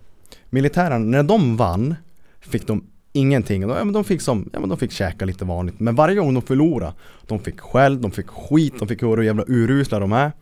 Militärerna, 0.50 0.98
när 0.98 1.22
de 1.22 1.56
vann 1.56 1.94
fick 2.40 2.66
de 2.66 2.84
ingenting. 3.12 3.62
Ja, 3.62 3.84
men 3.84 3.92
de 3.92 4.04
fick 4.04 4.20
som, 4.22 4.50
ja 4.52 4.60
men 4.60 4.68
de 4.68 4.78
fick 4.78 4.92
käka 4.92 5.24
lite 5.24 5.44
vanligt. 5.44 5.80
Men 5.80 5.94
varje 5.94 6.14
gång 6.16 6.34
de 6.34 6.42
förlorade, 6.42 6.92
de 7.26 7.38
fick 7.38 7.60
skäll, 7.60 8.00
de 8.00 8.10
fick 8.10 8.26
skit, 8.28 8.74
de 8.78 8.88
fick 8.88 9.02
höra 9.02 9.16
hur 9.16 9.22
jävla 9.22 9.44
urusla 9.46 9.98
de 9.98 10.12
är. 10.12 10.32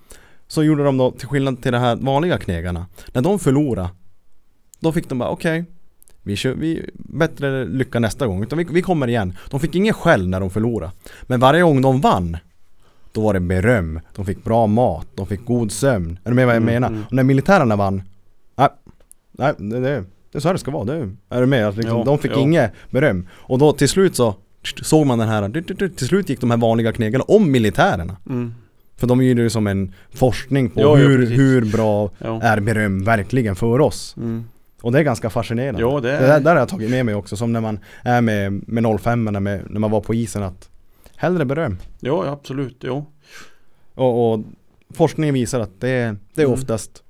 Så 0.49 0.63
gjorde 0.65 0.85
de 0.85 0.97
då, 0.97 1.11
till 1.11 1.29
skillnad 1.29 1.63
till 1.63 1.73
de 1.73 1.79
här 1.79 1.97
vanliga 1.97 2.39
knegarna, 2.39 2.87
när 3.13 3.23
de 3.23 3.39
förlorade, 3.39 3.89
då 4.81 4.93
fick 4.93 5.09
de 5.09 5.19
bara 5.19 5.31
okej, 5.31 5.65
vi 6.23 6.37
kör, 6.37 6.55
vi, 6.55 6.91
bättre 6.95 7.65
lycka 7.65 7.99
nästa 8.01 8.27
gång, 8.27 8.43
utan 8.43 8.59
vi, 8.59 8.65
vi 8.71 8.83
kommer 8.83 9.09
igen. 9.09 9.35
De 9.51 9.61
fick 9.61 9.75
ingen 9.75 9.95
skäll 9.95 10.29
när 10.29 10.41
de 10.41 10.51
förlorade. 10.51 10.93
Men 11.23 11.41
varje 11.41 11.63
gång 11.63 11.83
de 11.83 12.01
vann, 12.01 12.37
då 13.13 13.21
var 13.23 13.35
det 13.35 13.41
beröm. 13.41 14.01
De 14.15 14.27
fick 14.27 14.45
bra 14.45 14.67
mat, 14.67 15.07
de 15.15 15.27
fick 15.27 15.45
god 15.45 15.73
sömn. 15.73 16.19
Är 16.25 16.31
du 16.31 16.35
med 16.37 16.47
vad 16.47 16.55
jag 16.57 16.63
Mm, 16.63 16.75
menar? 16.75 16.89
mm. 16.89 17.03
Och 17.07 17.13
när 17.13 17.23
militärerna 17.23 17.77
vann, 17.77 18.03
nej, 18.57 18.69
nej 19.33 19.55
det, 19.59 19.81
det, 19.81 20.05
det 20.37 20.39
är 20.39 20.41
så 20.41 20.49
här 20.49 20.53
det 20.55 20.59
ska 20.59 20.71
vara. 20.71 20.85
Det, 20.85 21.11
är 21.31 21.41
du 21.41 21.47
med? 21.47 21.69
Att 21.69 21.77
liksom, 21.77 21.99
Ja, 21.99 22.05
de 22.05 22.19
fick 22.19 22.31
ja. 22.33 22.41
inget 22.41 22.73
beröm. 22.91 23.29
Och 23.33 23.59
då 23.59 23.73
till 23.73 23.89
slut 23.89 24.17
så 24.17 24.35
såg 24.83 25.07
man 25.07 25.19
den 25.19 25.29
här, 25.29 25.63
till 25.89 26.07
slut 26.07 26.29
gick 26.29 26.41
de 26.41 26.51
här 26.51 26.57
vanliga 26.59 26.93
knegarna 26.93 27.25
om 27.29 27.51
militärerna. 27.51 28.17
Mm. 28.29 28.55
För 28.97 29.07
de 29.07 29.23
gjorde 29.25 29.43
det 29.43 29.51
som 29.51 29.67
en 29.67 29.93
forskning 30.15 30.71
på 30.71 30.81
Ja, 30.81 30.95
hur, 30.95 31.27
hur 31.27 31.65
bra 31.73 32.11
är 32.43 32.61
beröm 32.61 33.05
verkligen 33.05 33.57
för 33.57 33.81
oss. 33.81 34.15
Mm. 34.17 34.45
Och 34.83 34.93
det 34.93 34.99
är 34.99 35.03
ganska 35.03 35.31
fascinerande. 35.31 35.81
Ja, 35.81 36.01
det 36.01 36.11
är- 36.13 36.21
det 36.21 36.27
där, 36.27 36.41
där 36.41 36.51
har 36.51 36.59
jag 36.59 36.69
tagit 36.69 36.91
med 36.91 37.07
mig 37.07 37.15
också, 37.15 37.37
som 37.37 37.53
när 37.53 37.61
man 37.61 37.79
är 38.03 38.21
med, 38.21 38.69
med 38.69 39.01
05 39.01 39.25
när, 39.25 39.41
med, 39.41 39.63
när 39.71 39.81
man 39.81 39.91
var 39.91 40.01
på 40.01 40.15
isen 40.15 40.43
att 40.43 40.69
hellre 41.17 41.45
beröm. 41.45 41.79
Ja, 42.01 42.27
absolut. 42.29 42.77
Jo. 42.81 43.07
Och, 43.95 44.33
och 44.33 44.41
forskningen 44.95 45.35
visar 45.35 45.61
att 45.61 45.81
det, 45.81 46.17
det 46.35 46.43
är 46.43 46.47
Mm. 46.47 46.53
oftast 46.59 47.03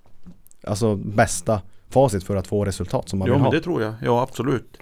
alltså 0.67 0.97
bästa 0.97 1.61
facit 1.91 2.25
för 2.25 2.37
att 2.37 2.47
få 2.47 2.65
resultat 2.65 3.09
som 3.09 3.19
man 3.19 3.29
Ja, 3.29 3.35
vill 3.35 3.43
men 3.43 3.45
ha. 3.47 3.53
det 3.53 3.61
tror 3.61 3.83
jag. 3.83 3.95
Ja, 4.03 4.23
absolut. 4.23 4.77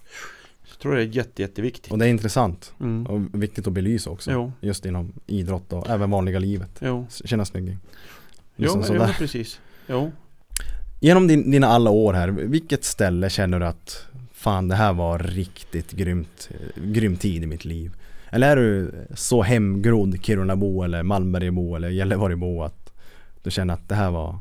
Jag 0.70 0.78
tror 0.78 0.94
det 0.94 1.02
är 1.02 1.06
jätte, 1.06 1.42
jätteviktigt. 1.42 1.92
Och 1.92 1.98
det 1.98 2.06
är 2.06 2.08
intressant 2.08 2.72
Mm. 2.80 3.06
och 3.06 3.42
viktigt 3.42 3.66
att 3.66 3.72
belysa 3.72 4.10
också. 4.10 4.32
Jo, 4.32 4.52
Just 4.60 4.86
inom 4.86 5.12
idrott 5.26 5.72
och 5.72 5.90
även 5.90 6.10
vanliga 6.10 6.38
livet. 6.38 6.70
jo. 6.80 7.06
Känna 7.24 7.44
snygging. 7.44 7.78
Jo, 7.86 8.62
Liksom 8.62 8.78
men, 8.80 8.86
sådär. 8.88 9.00
ja, 9.06 9.14
precis. 9.18 9.60
Jo. 9.86 10.12
Genom 11.00 11.26
din, 11.26 11.50
dina 11.50 11.66
alla 11.66 11.90
år 11.90 12.12
här, 12.14 12.28
vilket 12.28 12.84
ställe 12.84 13.30
känner 13.30 13.60
du 13.60 13.66
att 13.66 14.06
Fan 14.32 14.68
det 14.68 14.74
här 14.74 14.92
var 14.92 15.18
riktigt 15.18 15.92
grymt, 15.92 16.48
grym 16.76 17.16
tid 17.16 17.42
i 17.42 17.46
mitt 17.46 17.64
liv? 17.64 17.92
Eller 18.30 18.48
är 18.48 18.56
du 18.56 18.94
så 19.14 19.42
hemgrodd 19.42 20.24
Kirunabo 20.24 20.82
eller 20.82 21.02
Malmbergbo 21.02 21.76
eller 21.76 21.88
Gällivarebo 21.88 22.62
att 22.62 22.92
du 23.42 23.50
känner 23.50 23.74
att 23.74 23.88
det 23.88 23.94
här 23.94 24.10
var 24.10 24.38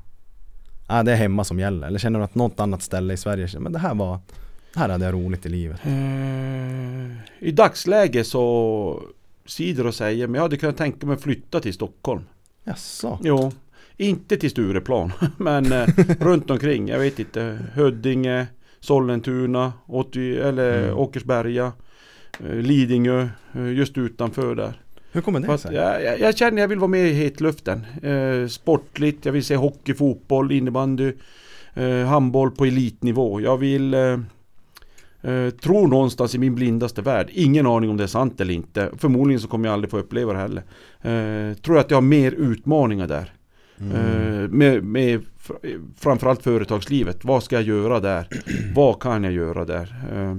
Ja 0.94 1.04
det 1.04 1.12
är 1.12 1.16
hemma 1.16 1.44
som 1.44 1.60
gäller? 1.60 1.88
Eller 1.88 2.00
känner 2.00 2.20
du 2.20 2.26
att 2.26 2.36
något 2.36 2.60
annat 2.60 2.82
ställe 2.82 3.14
i 3.14 3.18
Sverige, 3.18 3.60
men 3.60 3.74
det 3.74 3.80
här 3.80 3.96
var 3.96 4.20
Här 4.76 4.90
hade 4.90 5.06
jag 5.06 5.14
roligt 5.14 5.46
i 5.46 5.50
livet? 5.50 5.80
Eh, 5.86 7.48
I 7.48 7.52
dagsläget 7.52 8.28
så 8.28 9.04
sidor 9.46 9.88
och 9.88 9.96
säger, 9.96 10.28
men 10.28 10.36
jag 10.36 10.42
hade 10.42 10.58
kunnat 10.58 10.78
tänka 10.78 11.08
mig 11.08 11.14
att 11.16 11.22
flytta 11.22 11.60
till 11.60 11.74
Stockholm. 11.74 12.22
Jaså? 12.64 13.20
Jo, 13.24 13.52
inte 13.98 14.38
till 14.38 14.50
Stureplan, 14.50 15.12
men 15.38 15.72
eh, 15.72 15.88
runt 16.20 16.50
omkring. 16.50 16.88
Jag 16.88 17.00
vet 17.00 17.20
inte, 17.20 17.60
Huddinge, 17.76 18.48
Sollentuna, 18.80 19.74
Åtvi, 19.86 20.38
eller 20.38 20.84
Mm. 20.84 20.98
Åkersberga, 20.98 21.72
eh, 22.40 22.56
Lidingö, 22.56 23.28
eh, 23.56 23.72
just 23.74 23.98
utanför 23.98 24.56
där. 24.56 24.74
Hur 25.14 25.22
kommer 25.22 25.40
det 25.40 25.58
sig? 25.58 25.76
jag, 25.76 26.04
jag, 26.04 26.20
jag 26.20 26.38
känner 26.38 26.62
jag 26.62 26.68
vill 26.68 26.80
vara 26.80 26.88
med 26.88 27.08
i 27.10 27.14
hetluften. 27.14 27.86
Eh, 28.04 28.48
sportligt, 28.48 29.26
jag 29.26 29.34
vill 29.34 29.44
se 29.44 29.56
hockey, 29.56 29.94
fotboll, 29.94 30.52
innebandy, 30.52 31.14
eh, 31.74 32.06
handboll 32.06 32.52
på 32.52 32.66
elitnivå. 32.66 33.42
Jag 33.42 33.58
vill 33.58 33.94
eh, 33.94 34.20
eh, 35.22 35.50
tro 35.50 35.88
någonstans 35.88 36.36
i 36.36 36.38
min 36.38 36.56
blindaste 36.56 37.02
värld, 37.02 37.28
ingen 37.32 37.68
aning 37.68 37.90
om 37.90 37.98
det 37.98 38.04
är 38.04 38.08
sant 38.08 38.42
eller 38.42 38.54
inte. 38.54 38.90
Förmodligen 38.98 39.40
så 39.42 39.48
kommer 39.48 39.68
jag 39.68 39.74
aldrig 39.74 39.92
få 39.92 39.98
uppleva 39.98 40.34
det 40.34 40.40
heller. 40.40 40.64
Eh, 41.02 41.56
tror 41.58 41.80
att 41.80 41.92
jag 41.92 41.98
har 41.98 42.02
mer 42.02 42.32
utmaningar 42.32 43.08
där. 43.08 43.34
Mm. 43.80 43.96
Eh, 43.96 44.50
med, 44.50 44.84
med 44.84 45.22
fr- 45.48 45.82
framförallt 45.98 46.44
företagslivet. 46.44 47.26
Vad 47.26 47.44
ska 47.44 47.56
jag 47.56 47.64
göra 47.64 48.00
där? 48.00 48.28
Vad 48.76 49.00
kan 49.02 49.24
jag 49.24 49.34
göra 49.34 49.66
där? 49.66 49.96
Eh, 50.14 50.38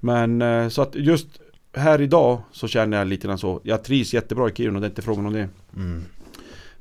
men 0.00 0.42
eh, 0.42 0.68
så 0.68 0.82
att 0.82 0.94
just 0.94 1.28
här 1.72 2.00
idag 2.00 2.38
så 2.50 2.68
känner 2.68 2.98
jag 2.98 3.06
lite 3.06 3.26
grann 3.26 3.38
så. 3.38 3.60
Jag 3.62 3.84
trivs 3.84 4.14
jättebra 4.14 4.48
i 4.48 4.52
Kiruna, 4.52 4.80
det 4.80 4.86
är 4.86 4.90
inte 4.90 5.02
frågan 5.02 5.26
om 5.26 5.32
det. 5.32 5.48
Mm. 5.76 6.04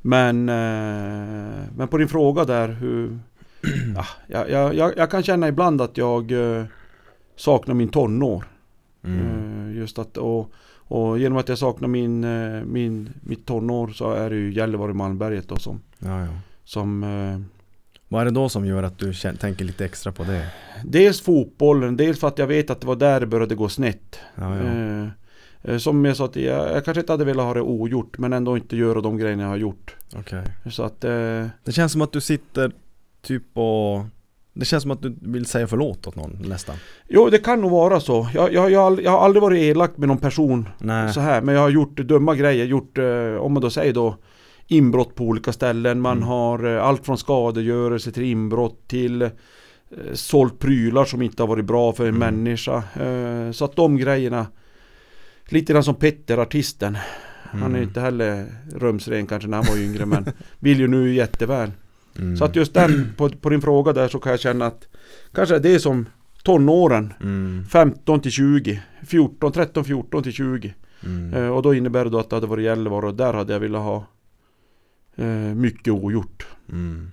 Men, 0.02 0.50
eh, 0.50 1.68
men 1.76 1.88
på 1.88 1.98
din 1.98 2.08
fråga 2.08 2.46
där 2.46 2.68
hur... 2.68 3.20
ja, 3.96 4.06
jag, 4.28 4.50
jag, 4.50 4.76
jag, 4.76 4.94
jag 4.98 5.12
kan 5.12 5.24
känna 5.24 5.48
ibland 5.48 5.82
att 5.82 5.98
jag 5.98 6.32
eh, 6.32 6.66
saknar 7.36 7.76
min 7.76 7.90
tonår. 7.90 8.46
Mm. 9.04 9.70
Eh, 9.70 9.78
just 9.78 10.00
att, 10.00 10.18
och, 10.18 10.52
och 10.74 11.20
genom 11.20 11.38
att 11.38 11.50
jag 11.50 11.58
saknar 11.58 11.88
min, 11.88 12.24
eh, 12.24 12.64
min, 12.64 13.10
mitt 13.22 13.46
tonår 13.46 13.88
så 13.88 14.12
är 14.12 14.30
det 14.30 14.36
ju 14.36 14.54
Gällivare 14.54 14.94
Malmberget 14.94 15.48
då 15.48 15.56
som, 15.56 15.80
Ja, 16.00 16.20
ja. 16.26 16.32
som 16.64 17.04
eh, 17.04 17.61
Vad 18.12 18.22
är 18.22 18.26
det 18.26 18.32
då 18.32 18.50
som 18.50 18.66
gör 18.66 18.84
att 18.84 19.00
du 19.00 19.14
tänker 19.14 19.66
lite 19.66 19.86
extra 19.86 20.12
på 20.12 20.24
det? 20.24 20.46
Dels 20.84 21.22
fotbollen, 21.22 21.98
dels 21.98 22.20
för 22.20 22.28
att 22.28 22.38
jag 22.38 22.48
vet 22.48 22.70
att 22.70 22.82
det 22.82 22.88
var 22.88 22.96
där 22.96 23.20
det 23.20 23.26
började 23.26 23.56
gå 23.56 23.70
snett. 23.70 24.20
Ja, 24.36 24.58
ja. 24.58 24.64
Eh, 24.64 25.08
eh, 25.64 25.78
som 25.78 26.06
jag 26.06 26.18
sa 26.18 26.26
att 26.26 26.36
jag, 26.36 26.76
jag 26.76 26.86
kanske 26.86 27.02
inte 27.02 27.14
hade 27.14 27.26
velat 27.26 27.46
ha 27.46 27.54
det 27.54 27.62
ogjort 27.62 28.18
men 28.18 28.34
ändå 28.34 28.58
inte 28.58 28.78
göra 28.78 29.02
de 29.02 29.18
grejerna 29.18 29.44
jag 29.44 29.50
har 29.50 29.58
gjort. 29.58 29.96
Okej. 30.16 30.44
Så 30.72 30.84
att 30.84 31.04
eh, 31.04 31.48
Det 31.64 31.72
känns 31.72 31.92
som 31.92 32.02
att 32.02 32.12
du 32.12 32.22
sitter 32.22 32.72
typ 33.22 33.44
och 33.58 34.06
Det 34.54 34.66
känns 34.66 34.82
som 34.82 34.92
att 34.92 35.02
du 35.02 35.16
vill 35.22 35.46
säga 35.46 35.68
förlåt 35.68 36.08
åt 36.08 36.16
någon 36.16 36.38
nästan. 36.46 36.76
Jo 37.08 37.30
det 37.30 37.38
kan 37.38 37.62
nog 37.62 37.72
vara 37.72 38.00
så. 38.00 38.30
Jag, 38.34 38.54
jag, 38.54 38.72
jag, 38.72 39.02
jag 39.02 39.12
har 39.12 39.20
aldrig 39.20 39.42
varit 39.42 39.60
elak 39.60 39.98
med 39.98 40.08
någon 40.08 40.18
person 40.18 40.70
Nej. 40.78 41.14
så 41.14 41.20
här 41.20 41.42
men 41.42 41.56
jag 41.56 41.62
har 41.62 41.70
gjort 41.70 41.98
dumma 41.98 42.36
grejer. 42.36 42.66
Gjort, 42.66 42.98
eh, 42.98 43.36
om 43.40 43.54
man 43.54 43.62
då 43.62 43.70
säger 43.70 43.94
då 43.94 44.16
inbrott 44.72 45.16
på 45.16 45.24
olika 45.24 45.54
ställen. 45.54 46.02
Man 46.02 46.18
Mm. 46.18 46.28
har 46.28 46.76
eh, 46.76 46.84
allt 46.84 47.06
från 47.06 47.18
skadegörelse 47.18 48.12
till 48.12 48.24
inbrott 48.24 48.88
till 48.88 49.22
eh, 49.22 49.30
sålt 50.14 50.60
prylar 50.60 51.06
som 51.06 51.22
inte 51.22 51.44
har 51.44 51.48
varit 51.48 51.66
bra 51.66 51.94
för 51.94 52.04
en 52.08 52.16
Mm. 52.16 52.20
människa. 52.36 52.84
Eh, 53.02 53.52
så 53.52 53.66
att 53.66 53.76
de 53.76 53.98
grejerna 53.98 54.46
Lite 55.46 55.74
grann 55.74 55.84
som 55.84 55.96
Petter, 55.96 56.38
artisten. 56.38 56.98
Han 57.44 57.62
är 57.62 57.66
Mm. 57.68 57.84
inte 57.84 58.02
heller 58.02 58.46
rumsren 58.76 59.28
kanske 59.28 59.50
när 59.50 59.58
han 59.58 59.66
var 59.70 59.78
yngre 59.84 60.06
men 60.06 60.26
vill 60.60 60.80
ju 60.80 60.88
nu 60.88 61.14
jätteväl. 61.14 61.72
Mm. 62.20 62.38
Så 62.38 62.46
att 62.46 62.56
just 62.56 62.74
den, 62.74 63.14
på, 63.18 63.30
på 63.30 63.50
din 63.50 63.62
fråga 63.62 63.94
där 63.94 64.08
så 64.08 64.20
kan 64.20 64.32
jag 64.32 64.40
känna 64.40 64.66
att 64.66 64.88
Kanske 65.34 65.60
det 65.60 65.70
är 65.76 65.80
som 65.80 66.06
tonåren 66.44 67.14
Mm. 67.22 67.66
15 67.72 68.20
till 68.20 68.32
20 68.32 68.82
14, 69.08 69.52
13, 69.52 69.84
14 69.86 70.24
till 70.24 70.32
20 70.34 70.74
Mm. 71.06 71.34
eh, 71.34 71.48
Och 71.50 71.62
då 71.62 71.74
innebär 71.74 72.04
det 72.04 72.10
då 72.10 72.20
att 72.20 72.30
det 72.30 72.36
hade 72.36 72.48
varit 72.48 72.66
Gällivare 72.66 73.06
och 73.06 73.16
där 73.16 73.34
hade 73.34 73.54
jag 73.54 73.60
velat 73.60 73.82
ha 73.82 74.06
eh, 75.16 75.26
Mycket 75.56 75.94
ogjort 75.94 76.48
Mm. 76.70 77.12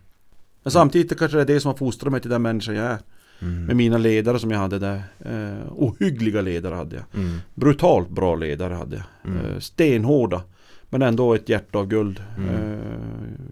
Men 0.63 0.71
samtidigt 0.73 1.19
kanske 1.19 1.37
det 1.37 1.43
är 1.43 1.47
det 1.47 1.61
som 1.61 1.69
har 1.69 1.77
fostrat 1.77 2.13
mig 2.13 2.21
till 2.21 2.31
den 2.31 2.43
människan 2.43 2.75
jag 2.75 2.87
är 2.87 2.99
Mm. 3.43 3.65
Med 3.65 3.77
mina 3.77 3.99
ledare 3.99 4.39
som 4.39 4.51
jag 4.51 4.59
hade 4.59 4.79
där 4.79 5.03
eh, 5.21 5.73
Ohyggliga 5.73 6.41
ledare 6.41 6.75
hade 6.75 6.97
jag 6.97 7.05
Mm. 7.15 7.39
Brutalt 7.55 8.09
bra 8.11 8.35
ledare 8.37 8.75
hade 8.75 8.97
jag 8.97 9.33
Mm. 9.33 9.47
eh, 9.47 9.59
Stenhårda 9.59 10.43
Men 10.91 11.03
ändå 11.03 11.35
ett 11.35 11.49
hjärta 11.49 11.79
av 11.79 11.87
guld 11.87 12.23
Mm. 12.37 12.49
eh, 12.55 12.79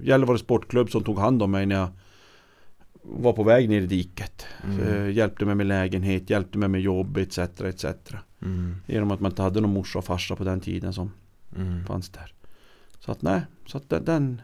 Gällivare 0.03 0.39
Sportklubb 0.39 0.91
som 0.91 1.05
tog 1.05 1.19
hand 1.19 1.43
om 1.43 1.51
mig 1.51 1.67
när 1.67 1.77
jag 1.77 1.89
Var 3.03 3.33
på 3.33 3.43
väg 3.43 3.69
ner 3.69 3.81
i 3.81 3.87
diket 3.87 4.47
Mm. 4.65 4.81
eh, 4.81 5.11
Hjälpte 5.11 5.45
mig 5.45 5.55
med 5.55 5.67
lägenhet, 5.67 6.31
hjälpte 6.31 6.59
mig 6.59 6.69
med 6.69 6.81
jobb 6.81 7.17
etc 7.17 7.39
etc 7.39 7.85
Mm. 8.43 8.77
Genom 8.87 9.11
att 9.11 9.21
man 9.21 9.33
inte 9.33 9.43
hade 9.43 9.61
någon 9.61 9.73
morsa 9.75 9.99
och 9.99 10.05
farsa 10.05 10.37
på 10.37 10.45
den 10.45 10.61
tiden 10.61 10.93
som 10.93 11.11
Mm. 11.57 11.85
fanns 11.87 12.09
där 12.09 12.33
Så 13.07 13.13
att 13.13 13.23
nej, 13.23 13.41
så 13.67 13.77
att 13.77 13.89
den, 13.91 14.05
den 14.05 14.41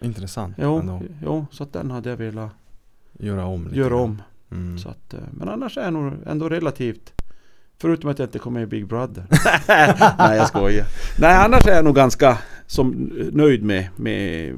Intressant 0.00 0.54
jo, 0.58 0.78
ändå. 0.78 1.02
jo, 1.22 1.46
så 1.50 1.62
att 1.62 1.72
den 1.72 1.90
hade 1.90 2.10
jag 2.10 2.16
velat 2.16 2.50
Göra 3.18 3.44
om 3.44 3.64
lite 3.64 3.76
göra 3.76 3.96
om 3.96 4.22
Mm. 4.50 4.78
så 4.78 4.88
att, 4.88 5.14
eh, 5.14 5.20
Men 5.30 5.48
annars 5.48 5.76
är 5.78 5.82
jag 5.82 5.92
nog 5.92 6.12
ändå 6.26 6.48
relativt 6.48 7.12
Förutom 7.78 8.10
att 8.10 8.18
jag 8.18 8.26
inte 8.26 8.38
kom 8.38 8.52
med 8.54 8.62
i 8.62 8.66
Big 8.66 8.86
Brother 8.86 9.24
Nej 10.18 10.36
jag 10.36 10.48
skojar 10.48 10.86
Nej 11.18 11.34
annars 11.36 11.66
är 11.66 11.74
jag 11.74 11.84
nog 11.84 11.94
ganska 11.94 12.38
som, 12.66 13.10
nöjd 13.32 13.62
med, 13.62 13.88
med 13.96 14.52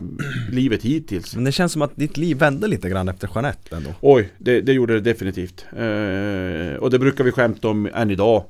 livet 0.50 0.82
hittills 0.82 1.34
Men 1.34 1.44
det 1.44 1.52
känns 1.52 1.72
som 1.72 1.82
att 1.82 1.96
ditt 1.96 2.16
liv 2.16 2.38
vände 2.38 2.66
lite 2.66 2.88
grann 2.88 3.08
efter 3.08 3.30
Jeanette 3.34 3.76
ändå. 3.76 3.90
Oj, 4.00 4.32
det, 4.38 4.60
det 4.60 4.72
gjorde 4.72 4.94
det 4.94 5.00
definitivt 5.00 5.66
eh, 5.72 6.76
Och 6.82 6.90
det 6.90 6.98
brukar 6.98 7.24
vi 7.24 7.32
skämta 7.32 7.68
om 7.68 7.88
än 7.94 8.10
idag 8.10 8.44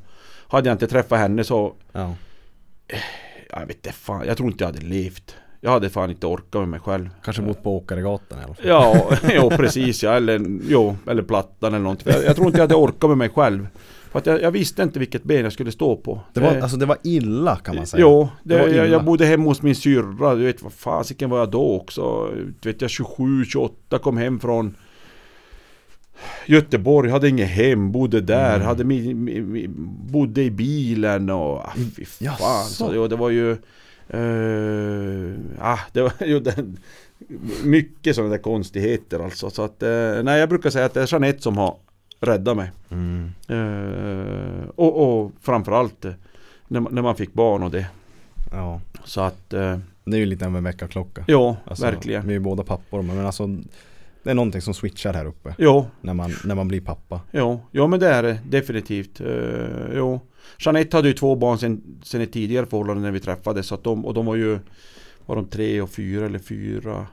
Hade 0.48 0.68
jag 0.68 0.74
inte 0.74 0.86
träffat 0.86 1.18
henne 1.18 1.44
så 1.44 1.74
Ja. 1.92 2.14
Jag 3.60 3.66
vet 3.66 3.76
inte 3.76 3.92
fan, 3.92 4.26
jag 4.26 4.36
tror 4.36 4.50
inte 4.50 4.64
jag 4.64 4.72
hade 4.72 4.86
levt 4.86 5.34
Jag 5.60 5.70
hade 5.70 5.90
fan 5.90 6.10
inte 6.10 6.26
orkat 6.26 6.60
med 6.60 6.68
mig 6.68 6.80
själv 6.80 7.08
Kanske 7.24 7.42
bott 7.42 7.62
på 7.62 7.76
Åkaregatan 7.76 8.38
i 8.38 8.42
alla 8.42 8.54
fall. 8.54 8.66
Ja, 8.66 9.10
jo 9.34 9.50
precis 9.50 10.02
ja, 10.02 10.12
eller, 10.12 10.40
jo, 10.68 10.96
eller 11.06 11.22
plattan 11.22 11.74
eller 11.74 11.82
någonting 11.82 12.12
jag, 12.12 12.24
jag 12.24 12.36
tror 12.36 12.46
inte 12.46 12.58
jag 12.58 12.62
hade 12.62 12.74
orkat 12.74 13.10
med 13.10 13.18
mig 13.18 13.28
själv 13.28 13.66
För 14.10 14.18
att 14.18 14.26
jag, 14.26 14.42
jag 14.42 14.50
visste 14.50 14.82
inte 14.82 14.98
vilket 14.98 15.24
ben 15.24 15.42
jag 15.44 15.52
skulle 15.52 15.72
stå 15.72 15.96
på 15.96 16.20
Det 16.34 16.40
var, 16.40 16.56
Eh, 16.56 16.62
alltså 16.62 16.76
det 16.76 16.86
var 16.86 16.96
illa 17.04 17.56
kan 17.56 17.76
man 17.76 17.86
säga. 17.86 18.00
Jo, 18.00 18.28
det, 18.42 18.58
Det 18.58 18.76
jag, 18.76 18.88
jag 18.88 19.04
bodde 19.04 19.26
hemma 19.26 19.44
hos 19.44 19.62
min 19.62 19.74
syrra, 19.74 20.34
du 20.34 20.44
vet 20.44 20.62
vad 20.62 20.72
fasiken 20.72 21.30
var 21.30 21.38
jag 21.38 21.50
då 21.50 21.76
också? 21.76 22.30
Du 22.60 22.72
vet 22.72 22.80
jag 22.80 22.90
27, 22.90 23.44
28 23.44 23.98
kom 23.98 24.16
hem 24.16 24.40
från 24.40 24.74
Göteborg, 26.46 27.10
hade 27.10 27.28
inget 27.28 27.48
hem, 27.48 27.92
bodde 27.92 28.20
där, 28.20 28.54
Mm. 28.54 28.66
hade 28.66 28.84
mi, 28.84 29.14
mi, 29.14 29.40
mi, 29.40 29.68
bodde 30.12 30.42
i 30.42 30.50
bilen 30.50 31.30
och 31.30 31.58
ah, 31.58 31.72
fy 31.96 32.04
fan. 32.04 32.26
Jaså? 32.26 32.74
Så, 32.74 32.90
jo, 32.94 33.08
det 33.08 33.16
var 33.16 33.30
ju 33.30 33.50
eh, 34.08 35.34
ah, 35.60 35.78
det 35.92 36.02
var 36.02 36.12
ju 36.26 36.40
den, 36.40 36.76
mycket 37.64 38.14
sådana 38.16 38.30
där 38.30 38.38
konstigheter 38.42 39.18
alltså. 39.24 39.50
Så 39.50 39.62
att, 39.62 39.82
eh, 39.82 40.22
nej 40.22 40.40
jag 40.40 40.48
brukar 40.48 40.70
säga 40.70 40.84
att 40.84 40.94
det 40.94 41.02
är 41.02 41.12
Jeanette 41.12 41.42
som 41.42 41.56
har 41.58 41.76
räddat 42.20 42.56
mig. 42.56 42.70
Mm. 42.90 43.30
Eh, 43.48 44.68
och, 44.74 45.20
och 45.22 45.32
framförallt 45.40 46.04
när, 46.68 46.80
man- 46.80 46.94
när 46.94 47.02
man 47.02 47.16
fick 47.16 47.32
barn 47.32 47.62
och 47.62 47.70
det. 47.70 47.86
Ja. 48.52 48.80
Så 49.04 49.20
att, 49.20 49.50
Det 49.50 49.80
är 50.16 50.16
ju 50.16 50.26
lite 50.26 50.46
av 50.46 50.56
en 50.56 50.64
väckarklocka. 50.64 51.24
ja, 51.26 51.56
Alltså, 51.64 51.84
verkligen. 51.84 52.22
Vi 52.22 52.28
är 52.28 52.32
ju 52.34 52.40
båda 52.40 52.62
pappor 52.62 53.02
men 53.02 53.26
alltså 53.26 53.56
Det 54.22 54.30
är 54.30 54.34
någonting 54.34 54.62
som 54.62 54.74
switchar 54.74 55.14
här 55.14 55.24
uppe 55.26 55.54
Jo, 55.58 55.86
när 56.00 56.14
man, 56.14 56.34
när 56.44 56.54
man 56.54 56.68
blir 56.68 56.80
pappa. 56.80 57.20
jo, 57.32 57.60
ja 57.70 57.86
men 57.86 58.00
det 58.00 58.08
är 58.08 58.22
det 58.22 58.38
definitivt. 58.48 59.20
Uh, 59.20 59.66
jo. 59.94 60.20
Jeanette 60.58 60.96
hade 60.96 61.08
ju 61.08 61.14
två 61.14 61.36
barn 61.36 61.58
sen, 61.58 62.00
sen 62.02 62.20
ett 62.20 62.32
tidigare 62.32 62.66
förhållande 62.66 63.02
när 63.02 63.10
vi 63.10 63.20
träffades. 63.20 63.66
Så 63.66 63.74
att 63.74 63.84
de, 63.84 64.06
och 64.06 64.14
de 64.14 64.26
var 64.26 64.36
ju 64.36 64.58
Var 65.26 65.36
de 65.36 65.44
tre 65.44 65.80
och 65.80 65.90
fyra 65.90 66.26
eller 66.26 66.38
fyra 66.38 67.06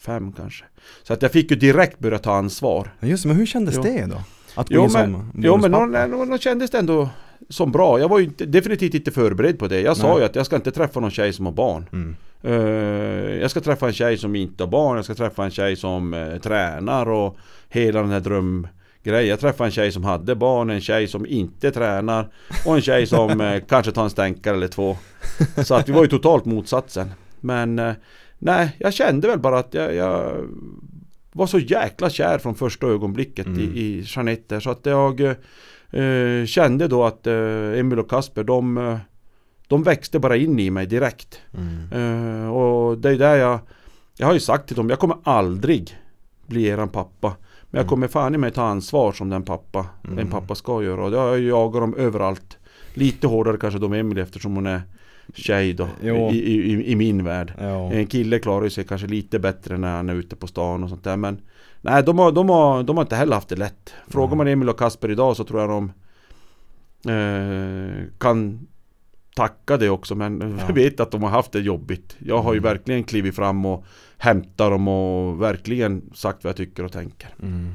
Fem 0.00 0.32
kanske. 0.32 0.64
Så 1.02 1.12
att 1.12 1.22
jag 1.22 1.32
fick 1.32 1.50
ju 1.50 1.56
direkt 1.56 1.98
börja 1.98 2.18
ta 2.18 2.32
ansvar. 2.34 2.94
Just 3.00 3.24
men 3.24 3.36
hur 3.36 3.46
kändes 3.46 3.74
Jo. 3.76 3.82
det 3.82 4.06
då? 4.06 4.22
Att 4.54 4.66
Jo 4.70 4.82
men, 4.82 4.90
som 4.90 5.32
jo, 5.34 5.56
men 5.56 5.70
någon, 5.70 6.10
någon, 6.10 6.38
kändes 6.38 6.70
det 6.70 6.78
ändå 6.78 7.08
som 7.48 7.72
bra. 7.72 8.00
Jag 8.00 8.08
var 8.08 8.18
ju 8.18 8.24
inte, 8.24 8.46
definitivt 8.46 8.94
inte 8.94 9.10
förberedd 9.10 9.58
på 9.58 9.68
det. 9.68 9.80
Jag 9.80 9.96
sa 9.96 10.08
Nej. 10.08 10.18
ju 10.18 10.24
att 10.24 10.36
jag 10.36 10.46
ska 10.46 10.56
inte 10.56 10.70
träffa 10.70 11.00
någon 11.00 11.10
tjej 11.10 11.32
som 11.32 11.46
har 11.46 11.52
barn. 11.52 11.86
Mm. 11.92 12.16
Eh, 12.42 12.52
jag 13.40 13.50
ska 13.50 13.60
träffa 13.60 13.86
en 13.86 13.92
tjej 13.92 14.18
som 14.18 14.36
inte 14.36 14.62
har 14.62 14.68
barn, 14.70 14.96
jag 14.96 15.04
ska 15.04 15.14
träffa 15.14 15.44
en 15.44 15.50
tjej 15.50 15.76
som 15.76 16.14
eh, 16.14 16.36
tränar 16.38 17.10
och 17.10 17.36
hela 17.68 18.00
den 18.00 18.10
här 18.10 18.20
drömgrejen. 18.20 19.28
Jag 19.28 19.40
träffade 19.40 19.68
en 19.68 19.72
tjej 19.72 19.92
som 19.92 20.04
hade 20.04 20.34
barn, 20.34 20.70
en 20.70 20.80
tjej 20.80 21.08
som 21.08 21.26
inte 21.26 21.70
tränar 21.70 22.28
och 22.66 22.74
en 22.74 22.82
tjej 22.82 23.06
som 23.06 23.40
eh, 23.40 23.62
kanske 23.68 23.92
tar 23.92 24.04
en 24.04 24.10
stänkare 24.10 24.56
eller 24.56 24.68
två. 24.68 24.96
Så 25.64 25.74
att 25.74 25.88
vi 25.88 25.92
var 25.92 26.02
ju 26.02 26.08
totalt 26.08 26.44
motsatsen. 26.44 27.10
Men 27.40 27.78
eh, 27.78 27.92
nej, 28.38 28.76
jag 28.78 28.94
kände 28.94 29.28
väl 29.28 29.38
bara 29.38 29.58
att 29.58 29.74
jag, 29.74 29.94
jag 29.94 30.32
var 31.32 31.46
så 31.46 31.58
jäkla 31.58 32.10
kär 32.10 32.38
från 32.38 32.54
första 32.54 32.86
ögonblicket 32.86 33.46
Mm. 33.46 33.60
i, 33.60 33.64
i 33.64 34.04
Jeanette 34.06 34.60
Så 34.60 34.70
att 34.70 34.86
jag 34.86 35.20
eh, 35.20 36.46
kände 36.46 36.88
då 36.88 37.04
att 37.04 37.26
eh, 37.26 37.78
Emil 37.78 37.98
och 37.98 38.10
Kasper 38.10 38.44
de, 38.44 38.78
eh, 38.78 38.98
de 39.68 39.82
växte 39.82 40.18
bara 40.18 40.36
in 40.36 40.58
i 40.58 40.70
mig 40.70 40.86
direkt. 40.86 41.40
Mm. 41.54 42.42
Eh, 42.44 42.50
och 42.50 42.98
det 42.98 43.10
är 43.10 43.18
där 43.18 43.36
jag 43.36 43.58
Jag 44.16 44.26
har 44.26 44.34
ju 44.34 44.40
sagt 44.40 44.66
till 44.66 44.76
dem, 44.76 44.90
jag 44.90 44.98
kommer 44.98 45.16
aldrig 45.22 45.96
bli 46.46 46.66
eran 46.66 46.88
pappa 46.88 47.28
Men 47.70 47.78
jag 47.78 47.80
Mm. 47.80 47.88
kommer 47.88 48.08
fan 48.08 48.34
i 48.34 48.38
mig 48.38 48.50
ta 48.50 48.62
ansvar 48.62 49.12
som 49.12 49.28
den 49.30 49.42
pappa 49.42 49.86
Mm. 50.04 50.18
En 50.18 50.30
pappa 50.30 50.54
ska 50.54 50.82
göra 50.82 51.04
och 51.04 51.10
det 51.10 51.16
har 51.18 51.26
jag 51.28 51.40
jagat 51.40 51.82
dem 51.82 51.94
överallt 51.94 52.56
Lite 52.94 53.26
hårdare 53.26 53.56
kanske 53.60 53.80
med 53.80 54.00
Emily 54.00 54.20
eftersom 54.20 54.54
hon 54.54 54.66
är 54.66 54.82
tjej 55.34 55.72
då 55.72 55.88
Jo. 56.02 56.30
i, 56.30 56.36
i, 56.38 56.92
i, 56.92 56.96
min 56.96 57.24
värld 57.24 57.52
Ja. 57.60 57.92
En 57.92 58.06
kille 58.06 58.38
klarar 58.38 58.64
ju 58.64 58.70
sig 58.70 58.84
kanske 58.84 59.06
lite 59.06 59.38
bättre 59.38 59.78
när 59.78 59.96
han 59.96 60.08
är 60.08 60.14
ute 60.14 60.36
på 60.36 60.46
stan 60.46 60.82
och 60.84 60.88
sånt 60.90 61.04
där 61.04 61.16
men 61.16 61.40
Nej 61.80 62.02
de 62.02 62.18
har, 62.18 62.32
de 62.32 62.48
har, 62.48 62.82
de 62.82 62.96
har 62.96 63.04
inte 63.04 63.16
heller 63.16 63.34
haft 63.34 63.48
det 63.48 63.56
lätt 63.56 63.94
Frågar 64.08 64.26
Mm. 64.26 64.38
man 64.38 64.48
Emil 64.48 64.68
och 64.68 64.78
Kasper 64.78 65.10
idag 65.10 65.36
så 65.36 65.44
tror 65.44 65.60
jag 65.60 65.70
de 65.70 65.92
eh, 67.12 68.04
kan 68.18 68.66
tacka 69.38 69.76
det 69.76 69.90
också 69.90 70.14
men 70.14 70.40
Ja. 70.40 70.64
jag 70.68 70.74
vet 70.74 71.00
att 71.00 71.10
de 71.10 71.22
har 71.22 71.30
haft 71.30 71.52
det 71.52 71.60
jobbigt. 71.60 72.16
Jag 72.18 72.42
har 72.42 72.52
ju 72.52 72.58
Mm. 72.58 72.68
verkligen 72.72 73.04
klivit 73.04 73.34
fram 73.36 73.66
och 73.66 73.84
hämtat 74.18 74.70
dem 74.70 74.88
och 74.88 75.42
verkligen 75.42 76.02
sagt 76.14 76.44
vad 76.44 76.48
jag 76.48 76.56
tycker 76.56 76.84
och 76.84 76.92
tänker. 76.92 77.28
Mm. 77.42 77.70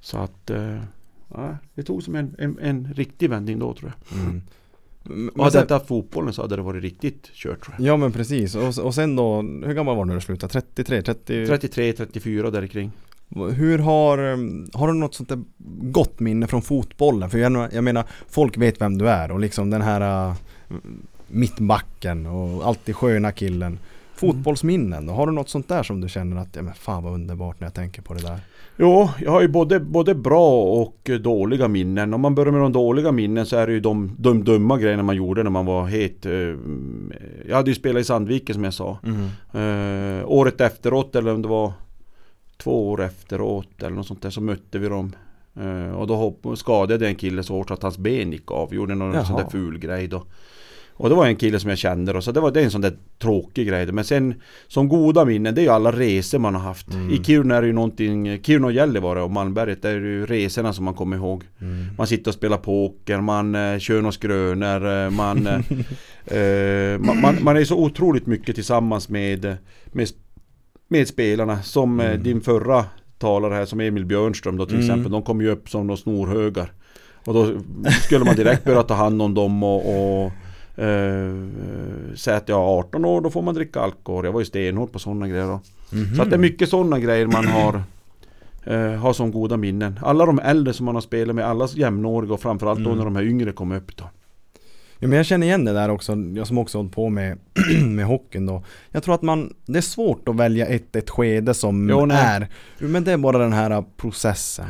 Så 0.00 0.18
att 0.18 0.50
eh, 0.50 0.78
ja, 1.34 1.56
det 1.74 1.82
tog 1.82 2.02
som 2.02 2.14
en, 2.14 2.34
en, 2.38 2.58
en 2.58 2.94
riktig 2.94 3.30
vändning 3.30 3.58
då 3.58 3.74
tror 3.74 3.92
jag. 4.08 4.18
Mm. 4.20 4.42
Men 5.34 5.44
hade 5.44 5.56
jag 5.56 5.64
inte 5.64 5.74
haft 5.74 5.86
fotbollen 5.86 6.32
så 6.32 6.42
hade 6.42 6.56
det 6.56 6.62
varit 6.62 6.82
riktigt 6.82 7.30
kört 7.34 7.64
tror 7.64 7.74
jag. 7.78 7.86
Ja 7.86 7.96
men 7.96 8.12
precis, 8.12 8.54
och, 8.54 8.84
och 8.86 8.94
sen 8.94 9.16
då, 9.16 9.42
hur 9.42 9.74
gammal 9.74 9.96
var 9.96 10.04
du 10.04 10.08
när 10.08 10.14
du 10.14 10.20
slutade? 10.20 10.52
33, 10.52 11.02
30? 11.02 11.46
33, 11.46 11.92
34 11.92 12.50
där 12.50 12.66
kring. 12.66 12.90
Hur 13.52 13.78
har, 13.78 14.18
um, 14.18 14.66
har 14.72 14.88
du 14.88 14.94
något 14.94 15.14
sånt 15.14 15.28
där 15.28 15.42
gott 15.92 16.20
minne 16.20 16.46
från 16.46 16.62
fotbollen? 16.62 17.30
För 17.30 17.38
jag, 17.38 17.72
jag 17.72 17.84
menar, 17.84 18.04
folk 18.28 18.56
vet 18.56 18.80
vem 18.80 18.98
du 18.98 19.08
är 19.08 19.30
och 19.30 19.40
liksom 19.40 19.70
den 19.70 19.82
här 19.82 20.28
uh, 20.30 20.34
mittbacken 21.28 22.26
och 22.26 22.66
alltid 22.66 22.96
sköna 22.96 23.32
killen. 23.32 23.78
Fotbollsminnen 24.14 25.06
då? 25.06 25.12
Har 25.12 25.26
du 25.26 25.32
något 25.32 25.48
sånt 25.48 25.68
där 25.68 25.82
som 25.82 26.00
du 26.00 26.08
känner 26.08 26.36
att, 26.36 26.48
ja 26.56 26.62
men 26.62 26.74
fan 26.74 27.02
vad 27.02 27.12
underbart 27.12 27.60
när 27.60 27.66
jag 27.66 27.74
tänker 27.74 28.02
på 28.02 28.14
det 28.14 28.22
där? 28.22 28.38
Jo, 28.76 29.08
jag 29.20 29.30
har 29.30 29.40
ju 29.40 29.48
både, 29.48 29.80
både 29.80 30.14
bra 30.14 30.62
och 30.62 31.10
dåliga 31.20 31.68
minnen. 31.68 32.14
Om 32.14 32.20
man 32.20 32.34
börjar 32.34 32.52
med 32.52 32.60
de 32.60 32.72
dåliga 32.72 33.12
minnen 33.12 33.46
så 33.46 33.56
är 33.56 33.66
det 33.66 33.72
ju 33.72 33.80
de, 33.80 34.16
de 34.18 34.44
dumma 34.44 34.78
grejerna 34.78 35.02
man 35.02 35.16
gjorde 35.16 35.42
när 35.42 35.50
man 35.50 35.66
var 35.66 35.86
het. 35.86 36.26
eh, 36.26 36.32
Jag 37.48 37.56
hade 37.56 37.70
ju 37.70 37.74
spelat 37.74 38.00
i 38.00 38.04
Sandviken 38.04 38.54
som 38.54 38.64
jag 38.64 38.74
sa. 38.74 38.98
Eh, 39.58 40.22
året 40.30 40.60
efteråt 40.60 41.16
eller 41.16 41.34
om 41.34 41.42
det 41.42 41.48
var 41.48 41.72
två 42.56 42.90
år 42.90 43.02
efteråt 43.02 43.82
eller 43.82 43.96
något 43.96 44.06
sånt 44.06 44.22
där 44.22 44.30
så 44.30 44.40
mötte 44.40 44.78
vi 44.78 44.88
dem. 44.88 45.12
Eh, 45.60 45.90
och 45.94 46.06
då 46.06 46.14
hopp, 46.16 46.46
skadade 46.58 47.08
en 47.08 47.14
kille 47.14 47.42
så 47.42 47.54
hårt 47.54 47.70
att 47.70 47.82
hans 47.82 47.98
ben 47.98 48.32
gick 48.32 48.50
av. 48.50 48.74
Gjorde 48.74 48.94
någon 48.94 49.14
Jaha. 49.14 49.24
sån 49.24 49.36
där 49.36 49.46
ful 49.50 49.78
grej 49.78 50.08
då. 50.08 50.22
Och 51.00 51.08
det 51.08 51.14
var 51.14 51.26
en 51.26 51.36
kille 51.36 51.60
som 51.60 51.70
jag 51.70 51.78
kände 51.78 52.12
då, 52.12 52.20
så 52.20 52.32
det 52.32 52.40
var 52.40 52.50
det 52.50 52.60
är 52.60 52.64
en 52.64 52.70
sån 52.70 52.80
där 52.80 52.92
tråkig 53.18 53.68
grej. 53.68 53.92
Men 53.92 54.04
sen 54.04 54.34
som 54.68 54.88
goda 54.88 55.24
minnen, 55.24 55.54
det 55.54 55.60
är 55.60 55.62
ju 55.62 55.68
alla 55.70 55.92
resor 55.92 56.38
man 56.38 56.54
har 56.54 56.62
haft. 56.62 56.92
Mm. 56.94 57.10
I 57.10 57.24
Kiruna 57.24 57.56
är 57.56 57.60
det 57.60 57.66
ju 57.66 57.72
någonting, 57.72 58.42
Kiruna 58.42 58.66
och 58.66 58.72
Gällivare 58.72 59.22
och 59.22 59.30
Malmberget, 59.30 59.82
där 59.82 59.94
är 59.94 60.00
det 60.00 60.06
ju 60.08 60.26
resorna 60.26 60.72
som 60.72 60.84
man 60.84 60.94
kommer 60.94 61.16
ihåg. 61.16 61.44
Mm. 61.60 61.86
Man 61.98 62.06
sitter 62.06 62.30
och 62.30 62.34
spelar 62.34 62.56
poker, 62.56 63.20
man 63.20 63.54
eh, 63.54 63.78
kör 63.78 63.96
några 64.00 64.12
skrönor, 64.12 65.04
eh, 65.04 65.10
man, 65.10 65.46
eh, 65.46 65.60
eh, 66.38 66.98
man, 66.98 67.20
man, 67.20 67.36
man 67.42 67.56
är 67.56 67.64
så 67.64 67.76
otroligt 67.78 68.26
mycket 68.26 68.54
tillsammans 68.54 69.08
med, 69.08 69.56
med, 69.92 70.08
med 70.88 71.08
spelarna. 71.08 71.62
Som 71.62 72.00
eh, 72.00 72.06
Mm. 72.10 72.22
din 72.22 72.40
förra 72.40 72.84
talare 73.18 73.54
här, 73.54 73.64
som 73.64 73.80
Emil 73.80 74.04
Björnström 74.04 74.56
då 74.56 74.66
till 74.66 74.74
Mm. 74.76 74.86
exempel. 74.90 75.12
De 75.12 75.22
kom 75.22 75.40
ju 75.40 75.50
upp 75.50 75.68
som 75.70 75.86
de 75.86 75.96
snorhögar. 75.96 76.72
Och 77.24 77.34
då 77.34 77.52
skulle 78.02 78.24
man 78.24 78.36
direkt 78.36 78.64
börja 78.64 78.82
ta 78.82 78.94
hand 78.94 79.22
om 79.22 79.34
dem 79.34 79.62
och, 79.62 79.76
och 80.24 80.32
eh, 80.78 82.14
säga 82.16 82.36
att 82.36 82.48
jag 82.48 82.58
är 82.58 82.78
18 82.78 83.04
år, 83.04 83.20
då 83.20 83.30
får 83.30 83.42
man 83.42 83.54
dricka 83.54 83.80
alkohol. 83.80 84.24
Jag 84.24 84.32
var 84.32 84.40
ju 84.40 84.46
stenhård 84.46 84.92
på 84.92 84.98
sådana 84.98 85.28
grejer 85.28 85.46
då. 85.46 85.60
Mhm. 85.92 86.14
Så 86.16 86.22
att 86.22 86.30
det 86.30 86.36
är 86.36 86.40
mycket 86.40 86.68
sådana 86.68 86.98
grejer 86.98 87.26
man 87.26 87.46
har 87.46 87.82
eh, 88.64 88.92
Har 88.92 89.12
som 89.12 89.32
goda 89.32 89.56
minnen. 89.56 90.00
Alla 90.02 90.26
de 90.26 90.38
äldre 90.38 90.72
som 90.74 90.86
man 90.86 90.94
har 90.94 91.02
spelat 91.02 91.36
med, 91.36 91.46
alla 91.46 91.68
jämnåriga 91.74 92.32
och 92.34 92.40
framförallt 92.40 92.78
då 92.80 92.84
Mm. 92.86 92.98
när 92.98 93.04
de 93.04 93.16
här 93.16 93.22
yngre 93.22 93.52
kom 93.52 93.72
upp 93.72 93.96
då. 93.96 94.04
Ja, 95.00 95.08
men 95.08 95.16
jag 95.16 95.26
känner 95.26 95.46
igen 95.46 95.64
det 95.64 95.72
där 95.72 95.88
också, 95.88 96.16
jag 96.34 96.46
som 96.46 96.58
också 96.58 96.78
hållit 96.78 96.92
på 96.92 97.08
med, 97.08 97.38
med 97.86 98.06
hockeyn 98.06 98.46
då. 98.46 98.62
Jag 98.90 99.02
tror 99.02 99.14
att 99.14 99.22
man, 99.22 99.54
det 99.66 99.78
är 99.78 99.82
svårt 99.82 100.28
att 100.28 100.36
välja 100.36 100.66
ett, 100.66 100.96
ett 100.96 101.10
skede 101.10 101.54
som 101.54 101.88
Jo, 101.90 102.08
är. 102.12 102.48
Men 102.78 103.04
det 103.04 103.12
är 103.12 103.16
bara 103.16 103.38
den 103.38 103.52
här 103.52 103.84
processen. 103.96 104.66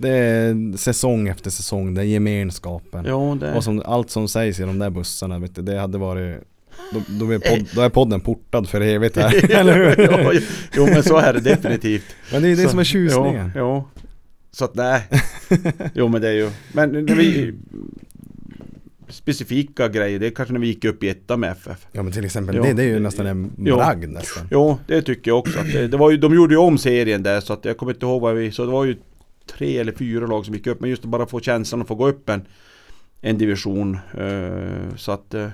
Det 0.00 0.08
är 0.08 0.76
säsong 0.76 1.28
efter 1.28 1.50
säsong, 1.50 1.94
det 1.94 2.00
är 2.00 2.04
gemenskapen. 2.04 3.04
Ja, 3.04 3.36
det... 3.40 3.54
Och 3.54 3.64
som, 3.64 3.82
allt 3.84 4.10
som 4.10 4.28
sägs 4.28 4.60
i 4.60 4.62
de 4.62 4.78
där 4.78 4.90
bussarna, 4.90 5.38
vet 5.38 5.54
du, 5.54 5.62
det 5.62 5.78
hade 5.78 5.98
varit 5.98 6.36
då, 6.92 7.00
då, 7.08 7.30
är 7.30 7.38
podd, 7.38 7.68
då 7.74 7.80
är 7.80 7.88
podden 7.88 8.20
portad 8.20 8.68
för 8.68 8.80
evigt 8.80 9.16
här, 9.16 9.50
eller 9.60 9.74
hur? 9.74 10.04
ja, 10.04 10.30
jo, 10.32 10.40
jo 10.74 10.86
men 10.86 11.02
så 11.02 11.16
är 11.16 11.32
det 11.32 11.40
definitivt. 11.40 12.04
Men 12.32 12.42
det 12.42 12.48
är 12.48 12.56
det 12.56 12.62
så, 12.62 12.68
som 12.68 12.78
är 12.78 12.84
tjusningen. 12.84 13.52
Jo, 13.54 13.60
jo. 13.60 14.02
Så 14.50 14.64
att 14.64 14.74
nej. 14.74 15.02
Jo 15.94 16.08
men 16.08 16.20
det 16.20 16.28
är 16.28 16.32
ju, 16.32 16.50
men 16.72 16.92
när 16.92 17.14
vi 17.14 17.54
Specifika 19.10 19.88
grejer, 19.88 20.18
det 20.18 20.26
är 20.26 20.30
kanske 20.30 20.52
när 20.52 20.60
vi 20.60 20.66
gick 20.66 20.84
upp 20.84 21.02
i 21.04 21.08
etta 21.08 21.36
med 21.36 21.52
FF. 21.52 21.86
Ja 21.92 22.02
men 22.02 22.12
till 22.12 22.24
exempel, 22.24 22.56
Jo. 22.56 22.62
det, 22.62 22.72
det 22.72 22.82
är 22.82 22.86
ju 22.86 22.98
nästan 22.98 23.26
en 23.26 23.50
Jo. 23.58 23.76
bragd 23.76 24.08
nästan. 24.08 24.48
Jo, 24.50 24.78
det 24.86 25.02
tycker 25.02 25.30
jag 25.30 25.38
också. 25.38 25.58
Det, 25.72 25.88
det 25.88 25.96
var 25.96 26.10
ju, 26.10 26.16
de 26.16 26.34
gjorde 26.34 26.54
ju 26.54 26.58
om 26.58 26.78
serien 26.78 27.22
där 27.22 27.40
så 27.40 27.52
att 27.52 27.64
jag 27.64 27.76
kommer 27.76 27.92
inte 27.92 28.06
ihåg 28.06 28.20
vad 28.20 28.34
vi... 28.34 28.52
Så 28.52 28.64
det 28.64 28.72
var 28.72 28.84
ju 28.84 28.96
tre 29.56 29.78
eller 29.78 29.92
fyra 29.92 30.26
lag 30.26 30.44
som 30.44 30.54
gick 30.54 30.66
upp. 30.66 30.80
Men 30.80 30.90
just 30.90 31.04
att 31.04 31.10
bara 31.10 31.26
få 31.26 31.40
känslan 31.40 31.82
att 31.82 31.88
få 31.88 31.94
gå 31.94 32.08
upp 32.08 32.28
en, 32.28 32.46
en 33.20 33.38
division. 33.38 33.98
Eh, 34.18 34.96
så 34.96 35.12
att... 35.12 35.34
Eh, 35.34 35.48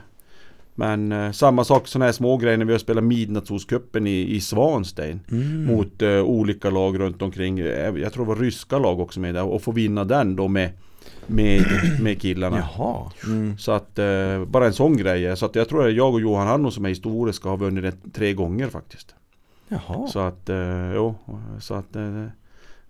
men 0.77 1.13
eh, 1.13 1.31
samma 1.31 1.65
sak 1.65 1.89
sådana 1.89 2.05
här 2.05 2.13
små 2.13 2.37
grejer 2.37 2.59
när 2.59 2.65
vi 2.65 2.73
har 2.73 2.79
spelat 2.79 3.05
midnattssolscupen 3.05 4.07
i, 4.07 4.35
i 4.35 4.41
Svanstein. 4.41 5.21
Mm. 5.31 5.65
Mot 5.65 6.03
eh, 6.03 6.21
olika 6.21 6.71
lag 6.71 7.01
runt 7.01 7.23
omkring. 7.23 7.59
Eh, 7.59 7.97
Jag 7.97 8.13
tror 8.13 8.25
det 8.25 8.29
var 8.29 8.37
ryska 8.37 8.79
lag 8.79 9.01
också 9.01 9.21
med 9.21 9.35
där. 9.35 9.45
Och 9.45 9.63
få 9.63 9.73
vinna 9.73 10.05
den 10.05 10.37
då 10.37 10.49
med, 10.49 10.71
med, 11.27 11.65
med 12.01 12.21
killarna. 12.21 12.57
Mm. 13.27 13.59
Så 13.59 13.73
att 13.73 13.99
eh, 13.99 14.45
bara 14.45 14.67
en 14.67 14.73
sån 14.73 14.97
grej. 14.97 15.37
Så 15.37 15.47
att 15.47 15.55
jag 15.55 15.69
tror 15.69 15.89
att 15.89 15.95
jag 15.95 16.15
och 16.15 16.21
Johan 16.21 16.47
Hanno 16.47 16.71
som 16.71 16.85
är 16.85 16.89
historiska 16.89 17.49
har 17.49 17.57
vunnit 17.57 17.85
det 17.85 18.13
tre 18.13 18.33
gånger 18.33 18.69
faktiskt. 18.69 19.15
Jaha. 19.69 20.07
Så 20.07 20.19
att, 20.19 20.49
eh, 20.49 20.95
jo, 20.95 21.15
så 21.61 21.75
att 21.75 21.97
eh, 21.97 22.25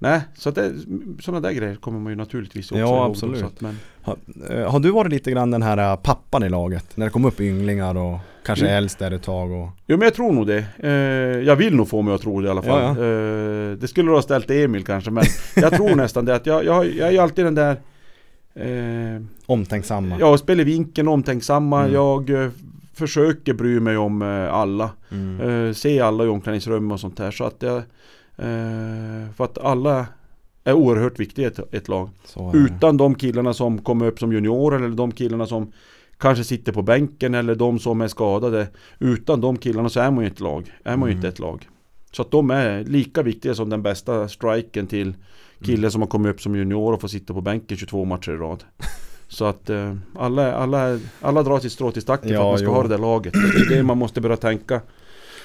Nej, 0.05 0.21
så 0.37 0.49
att 0.49 0.55
det, 0.55 0.73
sådana 1.21 1.41
där 1.49 1.53
grejer 1.53 1.75
kommer 1.75 1.99
man 1.99 2.13
ju 2.13 2.17
naturligtvis 2.17 2.73
också 2.73 2.79
Ja, 2.81 2.87
ihåg 2.97 3.11
absolut. 3.11 3.43
Att, 3.45 3.61
men, 3.61 3.79
Har, 4.03 4.17
eh, 4.51 4.71
har 4.71 4.81
du 4.81 4.91
varit 4.91 5.11
lite 5.13 5.31
grann 5.31 5.51
den 5.51 5.63
här 5.63 5.91
eh, 5.93 5.97
pappan 5.97 6.43
i 6.43 6.49
laget? 6.49 6.97
När 6.97 7.07
det 7.07 7.11
kom 7.13 7.25
upp 7.25 7.41
ynglingar 7.41 7.95
och 7.97 8.19
kanske 8.47 8.65
Mm. 8.65 8.77
äldst 8.77 8.99
där 8.99 9.11
ett 9.11 9.23
tag 9.23 9.51
och... 9.53 9.69
jo 9.87 9.97
men 9.97 10.05
jag 10.05 10.15
tror 10.15 10.33
nog 10.33 10.47
det. 10.47 10.65
Eh, 10.79 10.91
jag 11.47 11.57
vill 11.57 11.77
nog 11.77 11.89
få 11.89 12.03
mig 12.03 12.15
att 12.15 12.21
tro 12.21 12.41
det 12.41 12.47
i 12.47 12.51
alla 12.51 12.63
fall. 12.63 12.83
Ja, 12.83 12.91
Eh, 12.91 13.77
det 13.79 13.89
skulle 13.89 14.09
du 14.11 14.15
ha 14.15 14.23
ställt 14.23 14.47
till 14.47 14.65
Emil 14.65 14.85
kanske 14.85 15.11
men 15.11 15.25
jag 15.57 15.73
tror 15.73 15.95
nästan 15.97 16.25
det 16.25 16.35
att 16.35 16.47
jag, 16.47 16.65
jag, 16.65 16.87
jag 16.87 17.09
är 17.09 17.13
ju 17.13 17.19
alltid 17.19 17.45
den 17.45 17.55
där 17.55 17.77
eh, 18.55 19.23
Omtänksamma. 19.47 20.17
Jag 20.19 20.39
spelar 20.39 20.65
vinkeln, 20.65 21.09
omtänksamma, 21.09 21.81
Mm. 21.81 21.93
jag 21.95 22.31
eh, 22.31 22.51
försöker 22.95 23.53
bry 23.55 23.81
mig 23.81 23.97
om 23.97 24.23
eh, 24.23 24.55
alla. 24.55 24.91
Mm. 25.13 25.67
Eh, 25.69 25.73
se 25.73 26.01
alla 26.01 26.25
i 26.25 26.29
omklädningsrum 26.29 26.93
och 26.93 27.01
sånt 27.01 27.17
där. 27.17 27.31
Så 27.31 27.45
att 27.45 27.57
jag, 27.63 27.83
eh, 28.39 29.33
för 29.37 29.45
att 29.45 29.59
alla 29.59 30.07
är 30.65 30.73
oerhört 30.73 31.21
viktiga 31.21 31.45
i 31.45 31.49
ett, 31.49 31.75
ett 31.75 31.89
lag. 31.89 32.09
Utan 32.55 32.97
de 32.97 33.15
killarna 33.15 33.55
som 33.55 33.79
kommer 33.79 34.07
upp 34.07 34.19
som 34.19 34.33
juniorer 34.33 34.77
eller 34.77 34.97
de 34.97 35.13
killarna 35.13 35.47
som 35.47 35.73
kanske 36.19 36.45
sitter 36.45 36.73
på 36.73 36.83
bänken 36.83 37.35
eller 37.35 37.55
de 37.55 37.79
som 37.79 38.01
är 38.01 38.09
skadade. 38.09 38.67
Utan 38.99 39.41
de 39.41 39.57
killarna 39.59 39.89
så 39.89 40.01
är 40.01 40.11
man 40.11 40.25
ju 40.25 40.31
ett 40.31 40.41
lag. 40.41 40.73
Är 40.85 40.97
man 40.97 41.09
ju 41.09 41.13
Mm. 41.13 41.17
inte 41.19 41.29
ett 41.29 41.39
lag. 41.39 41.69
Så 42.13 42.23
att 42.23 42.31
de 42.31 42.51
är 42.51 42.85
lika 42.85 43.23
viktiga 43.23 43.55
som 43.55 43.71
den 43.71 43.83
bästa 43.83 44.29
striken 44.29 44.87
till 44.87 45.15
killen 45.61 45.79
Mm. 45.79 45.91
som 45.91 46.03
har 46.03 46.09
kommit 46.09 46.31
upp 46.35 46.41
som 46.41 46.57
junior 46.57 46.93
och 46.93 47.01
får 47.01 47.09
sitta 47.09 47.35
på 47.35 47.41
bänken 47.41 47.77
22 47.77 48.05
matcher 48.05 48.31
i 48.33 48.37
rad. 48.37 48.65
Så 49.29 49.45
att 49.45 49.71
eh, 49.71 49.95
alla, 50.19 50.55
alla, 50.55 50.99
alla 51.21 51.43
drar 51.43 51.59
sitt 51.59 51.73
strå 51.73 51.91
till 51.91 52.03
stacken 52.03 52.29
för 52.29 52.35
Ja, 52.35 52.41
att 52.41 52.47
man 52.53 52.59
ska 52.59 52.67
jo. 52.67 52.73
ha 52.73 52.83
det 52.83 52.89
där 52.89 52.99
laget. 52.99 53.33
Det 53.33 53.75
är 53.75 53.77
det 53.77 53.83
man 53.83 53.99
måste 53.99 54.21
börja 54.21 54.37
tänka 54.37 54.81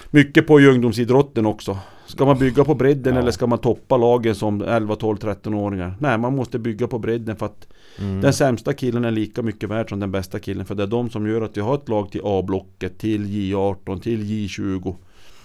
mycket 0.09 0.47
på 0.47 0.61
i 0.61 0.67
ungdomsidrotten 0.67 1.45
också. 1.45 1.77
Ska 2.05 2.25
man 2.25 2.39
bygga 2.39 2.63
på 2.63 2.75
bredden 2.75 3.13
Ja. 3.15 3.21
eller 3.21 3.31
ska 3.31 3.47
man 3.47 3.59
toppa 3.59 3.97
lagen 3.97 4.35
som 4.35 4.61
11, 4.61 4.95
12, 4.95 5.17
13-åringar? 5.17 5.93
Nej, 5.99 6.17
man 6.17 6.35
måste 6.35 6.59
bygga 6.59 6.87
på 6.87 6.99
bredden 6.99 7.35
för 7.35 7.45
att 7.45 7.67
Mm. 7.99 8.21
den 8.21 8.33
sämsta 8.33 8.73
killen 8.73 9.05
är 9.05 9.11
lika 9.11 9.41
mycket 9.41 9.69
värd 9.69 9.89
som 9.89 9.99
den 9.99 10.11
bästa 10.11 10.39
killen. 10.39 10.65
För 10.65 10.75
det 10.75 10.83
är 10.83 10.87
de 10.87 11.09
som 11.09 11.27
gör 11.27 11.41
att 11.41 11.57
vi 11.57 11.61
har 11.61 11.75
ett 11.75 11.89
lag 11.89 12.11
till 12.11 12.21
A-blocket, 12.23 12.97
till 12.99 13.25
J18, 13.25 13.99
till 13.99 14.23
J20. 14.23 14.95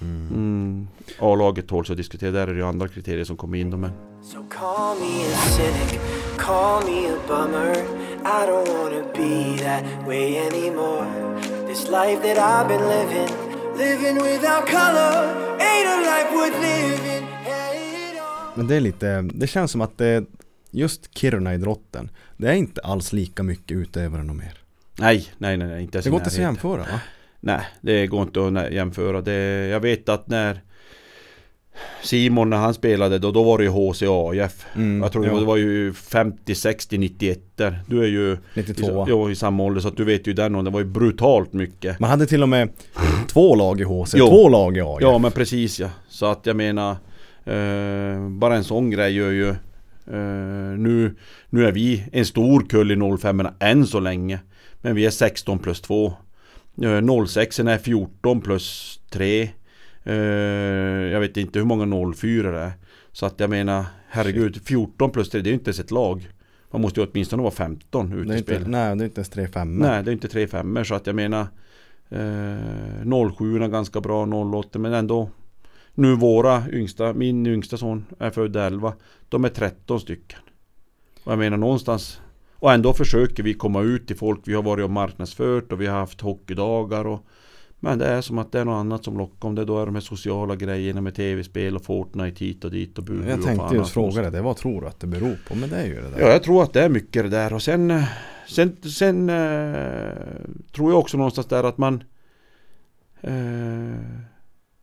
Mm. 0.01 0.29
Mm. 0.35 0.89
A-laget 1.21 1.69
tåls 1.69 1.91
att 1.91 1.97
diskutera, 1.97 2.31
där 2.31 2.47
är 2.47 2.53
det 2.53 2.59
ju 2.59 2.67
andra 2.67 2.89
kriterier 2.89 3.25
som 3.25 3.37
kommer 3.37 3.59
in. 3.59 3.71
då, 3.71 3.77
Men 3.77 3.91
So 4.23 4.37
call 4.51 4.97
me 5.01 5.25
a 5.25 5.37
cynic, 5.57 6.01
call 6.39 6.83
me 6.85 7.09
a 7.09 7.17
bummer. 7.29 7.75
I 8.25 8.47
don't 8.49 8.69
wanna 8.79 9.03
be 9.17 9.59
that 9.65 10.07
way 10.09 10.37
anymore. 10.37 11.07
This 11.69 11.85
life 11.91 12.35
that 12.35 12.39
I've 12.39 12.69
been 12.69 12.89
living, 12.89 13.29
living 13.77 14.15
without 14.15 14.67
color, 14.67 15.15
ain't 15.59 15.89
a 15.95 15.97
life 16.11 16.31
worth 16.37 16.61
living. 16.61 17.27
Hey, 17.27 18.13
it 18.13 18.21
all. 18.21 18.53
Men 18.55 18.67
det 18.67 18.77
är 18.77 18.81
lite, 18.81 19.23
det 19.23 19.47
känns 19.47 19.71
som 19.71 19.81
att 19.81 19.99
det, 19.99 20.25
just 20.71 21.19
Kiruna-idrotten, 21.19 22.11
det 22.37 22.49
är 22.49 22.55
inte 22.55 22.81
alls 22.81 23.13
lika 23.13 23.43
mycket 23.43 23.77
utövare 23.77 24.21
och 24.21 24.37
mer. 24.37 24.59
nej, 24.99 25.29
nej, 25.39 25.57
nej, 25.57 25.83
inte 25.83 25.97
ens 25.97 26.05
Det 26.05 26.11
går 26.11 26.21
inte 26.21 26.29
att 26.31 26.39
jämföra 26.39 26.81
va? 26.81 27.01
Nej, 27.41 27.67
det 27.81 28.07
går 28.07 28.23
inte 28.23 28.47
att 28.47 28.73
jämföra. 28.73 29.21
Det, 29.21 29.67
jag 29.67 29.81
vet 29.81 30.09
att 30.09 30.29
när 30.29 30.61
Simon 32.03 32.51
när 32.51 32.57
han 32.57 32.75
spelade 32.75 33.19
då, 33.19 33.31
då 33.31 33.43
var 33.43 33.59
det 33.59 33.65
ju 33.65 33.71
HCAF. 33.71 34.67
Mm, 34.75 35.03
Jag 35.03 35.13
tror 35.13 35.27
ja. 35.27 35.35
det 35.35 35.45
var 35.45 35.57
ju 35.57 35.93
50, 35.93 36.55
60, 36.55 36.99
91 36.99 37.39
där. 37.57 37.81
Du 37.87 38.03
är 38.03 38.09
ju 38.09 38.37
92 38.55 38.87
i, 38.87 39.11
jo, 39.11 39.31
i 39.31 39.37
samma 39.37 39.63
ålder 39.63 39.81
så 39.81 39.89
att 39.89 39.97
du 39.97 40.05
vet 40.05 40.27
ju 40.27 40.33
den 40.33 40.55
och 40.55 40.65
det 40.65 40.71
var 40.71 40.81
ju 40.81 40.87
brutalt 40.87 41.53
mycket. 41.53 42.01
Man 42.01 42.11
hade 42.11 42.27
till 42.27 42.43
och 42.43 42.49
med 42.49 42.69
två 43.29 43.55
lag 43.55 43.81
i 43.81 43.85
HC, 43.85 44.15
Jo. 44.17 44.27
två 44.27 44.49
lag 44.49 44.77
i 44.77 44.81
AIF. 44.81 44.99
Ja 45.01 45.19
men 45.19 45.33
precis 45.33 45.81
ja. 45.81 45.89
Så 46.09 46.27
att 46.27 46.47
jag 46.47 46.57
menar 46.57 46.91
eh, 47.45 48.29
Bara 48.29 48.57
en 48.57 48.65
sån 48.65 48.91
grej 48.91 49.13
gör 49.15 49.31
ju 49.31 49.49
eh, 49.49 50.79
nu, 50.79 51.15
nu 51.51 51.67
är 51.67 51.73
vi 51.73 52.05
en 52.13 52.27
stor 52.27 52.67
kull 52.69 52.93
i 52.93 53.19
05 53.19 53.49
än 53.61 53.87
så 53.87 54.01
länge. 54.01 54.39
Men 54.81 54.95
vi 54.95 55.07
är 55.07 55.11
16 55.11 55.59
plus 55.59 55.81
2. 55.81 56.07
Eh, 56.83 57.27
06 57.27 57.59
är 57.61 57.79
14 57.79 58.41
plus 58.41 59.01
3. 59.11 59.49
Eh, 60.05 60.15
jag 61.13 61.21
vet 61.21 61.37
inte 61.37 61.59
hur 61.59 61.67
många 61.67 62.15
04 62.15 62.51
det 62.51 62.59
är. 62.59 62.73
Så 63.13 63.27
att 63.27 63.41
jag 63.41 63.51
menar, 63.51 63.85
herregud, 64.09 64.61
14 64.65 65.11
plus 65.11 65.31
3, 65.31 65.41
det 65.41 65.49
är 65.49 65.51
ju 65.51 65.55
inte 65.55 65.69
ens 65.69 65.81
ett 65.81 65.91
lag. 65.91 66.29
Man 66.71 66.81
måste 66.81 67.01
ju 67.01 67.07
åtminstone 67.07 67.43
vara 67.43 67.55
15 67.55 68.11
Det 68.11 68.17
ute 68.17 68.35
i 68.35 68.39
inte, 68.39 68.69
nej, 68.69 68.97
det 68.97 69.03
är 69.03 69.07
inte 69.07 69.19
ens 69.19 69.29
3 69.29 69.49
5 69.49 69.77
Nej, 69.77 70.03
det 70.03 70.11
är 70.11 70.13
inte 70.13 70.29
3 70.29 70.47
5 70.47 70.85
så 70.85 70.95
att 70.95 71.07
jag 71.07 71.17
menar 71.17 71.41
eh, 72.09 73.31
07 73.37 73.63
är 73.63 73.69
ganska 73.69 74.01
bra, 74.01 74.27
08 74.55 74.79
men 74.79 74.93
ändå 74.93 75.31
Nu 75.95 76.15
våra 76.15 76.63
yngsta, 76.73 77.13
min 77.13 77.47
yngsta 77.47 77.77
son 77.77 78.05
är 78.19 78.31
född 78.31 78.57
11 78.57 78.93
De 79.29 79.45
är 79.45 79.49
13 79.49 80.01
stycken. 80.01 80.39
Och 81.25 81.33
jag 81.33 81.39
menar 81.39 81.57
någonstans 81.57 82.21
Och 82.55 82.73
ändå 82.73 82.93
försöker 82.93 83.43
vi 83.43 83.55
komma 83.55 83.83
ut 83.83 84.07
till 84.07 84.17
folk. 84.17 84.41
Vi 84.45 84.55
har 84.55 84.63
varit 84.63 84.85
och 84.85 84.91
marknadsfört 84.91 85.73
och 85.73 85.81
vi 85.81 85.87
har 85.87 85.99
haft 85.99 86.21
hockeydagar 86.21 87.07
och 87.07 87.27
Men 87.85 87.99
det 87.99 88.07
är 88.07 88.21
som 88.21 88.39
att 88.39 88.53
det 88.53 88.61
är 88.61 88.65
något 88.65 88.81
annat 88.81 89.05
som 89.05 89.19
lockar 89.19 89.49
Om 89.49 89.55
det 89.55 89.65
då 89.65 89.79
är 89.81 89.87
de 89.87 89.95
här 89.95 90.03
sociala 90.03 90.57
grejerna 90.57 91.01
med 91.01 91.15
tv-spel 91.15 91.77
och 91.77 91.85
Fortnite 91.85 92.45
hit 92.45 92.65
och 92.65 92.71
dit 92.71 92.99
och 92.99 93.05
Bubu 93.05 93.29
Jag 93.29 93.43
tänkte 93.43 93.75
just 93.75 93.91
fråga 93.91 94.23
dig, 94.23 94.31
det 94.31 94.43
vad 94.43 94.57
tror 94.57 94.81
du 94.81 94.87
att 94.87 95.01
det 95.01 95.07
beror 95.07 95.39
på? 95.49 95.55
Men 95.55 95.71
det 95.71 95.77
är 95.77 95.87
ju 95.87 95.95
det 95.95 96.11
där. 96.11 96.21
Ja, 96.21 96.29
jag 96.29 96.43
tror 96.43 96.63
att 96.63 96.73
det 96.73 96.83
är 96.83 96.89
mycket 96.89 97.23
det 97.23 97.29
där 97.29 97.53
och 97.53 97.63
sen 97.63 98.03
Sen, 98.49 98.77
sen 98.83 99.31
eh, 99.31 100.13
tror 100.75 100.91
jag 100.93 100.99
också 100.99 101.17
någonstans 101.17 101.47
där 101.47 101.65
att 101.65 101.79
man 101.79 102.03
eh, 103.21 103.33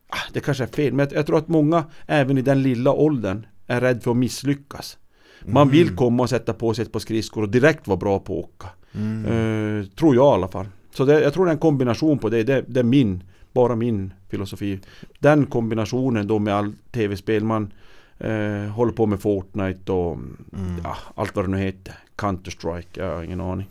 ah, 0.08 0.18
Det 0.34 0.40
kanske 0.40 0.64
är 0.64 0.68
fel, 0.68 0.94
men 0.94 1.08
jag, 1.10 1.18
jag 1.18 1.26
tror 1.26 1.38
att 1.38 1.48
många 1.48 1.84
även 2.08 2.38
i 2.38 2.42
den 2.42 2.62
lilla 2.64 2.92
åldern 2.92 3.46
är 3.68 3.82
rädd 3.82 4.04
för 4.04 4.12
att 4.12 4.18
misslyckas. 4.18 4.98
Man 5.46 5.70
vill 5.70 5.88
Mm. 5.88 5.96
komma 5.98 6.24
och 6.24 6.30
sätta 6.30 6.54
på 6.54 6.74
sig 6.74 6.84
ett 6.86 6.92
par 6.92 7.00
skridskor 7.00 7.42
och 7.44 7.50
direkt 7.50 7.88
vara 7.88 7.98
bra 7.98 8.20
på 8.20 8.40
att 8.40 8.46
åka. 8.46 8.68
Mm. 8.94 9.26
Eh, 9.26 9.86
tror 9.86 10.16
jag 10.16 10.34
i 10.34 10.36
alla 10.36 10.48
fall. 10.48 10.66
Så 10.92 11.06
det, 11.06 11.22
jag 11.22 11.34
tror 11.34 11.46
det 11.46 11.52
är 11.52 11.54
en 11.54 11.60
kombination 11.60 12.20
på 12.20 12.30
det. 12.30 12.44
det. 12.44 12.66
Det 12.68 12.80
är 12.80 12.84
min, 12.84 13.24
bara 13.54 13.76
min 13.76 14.14
filosofi. 14.30 14.80
Den 15.20 15.46
kombinationen 15.46 16.28
då 16.28 16.40
med 16.40 16.56
all 16.56 16.74
tv-spel. 16.92 17.44
Man 17.44 17.74
eh, 18.18 18.72
håller 18.72 18.92
på 18.92 19.06
med 19.06 19.20
Fortnite 19.22 19.92
och 19.92 20.18
Mm. 20.54 20.82
ja, 20.84 20.98
allt 21.16 21.36
vad 21.36 21.46
det 21.46 21.52
nu 21.52 21.58
heter. 21.58 21.94
Counter-Strike, 22.16 22.86
jag 22.94 23.16
har 23.16 23.24
ingen 23.24 23.42
aning. 23.42 23.68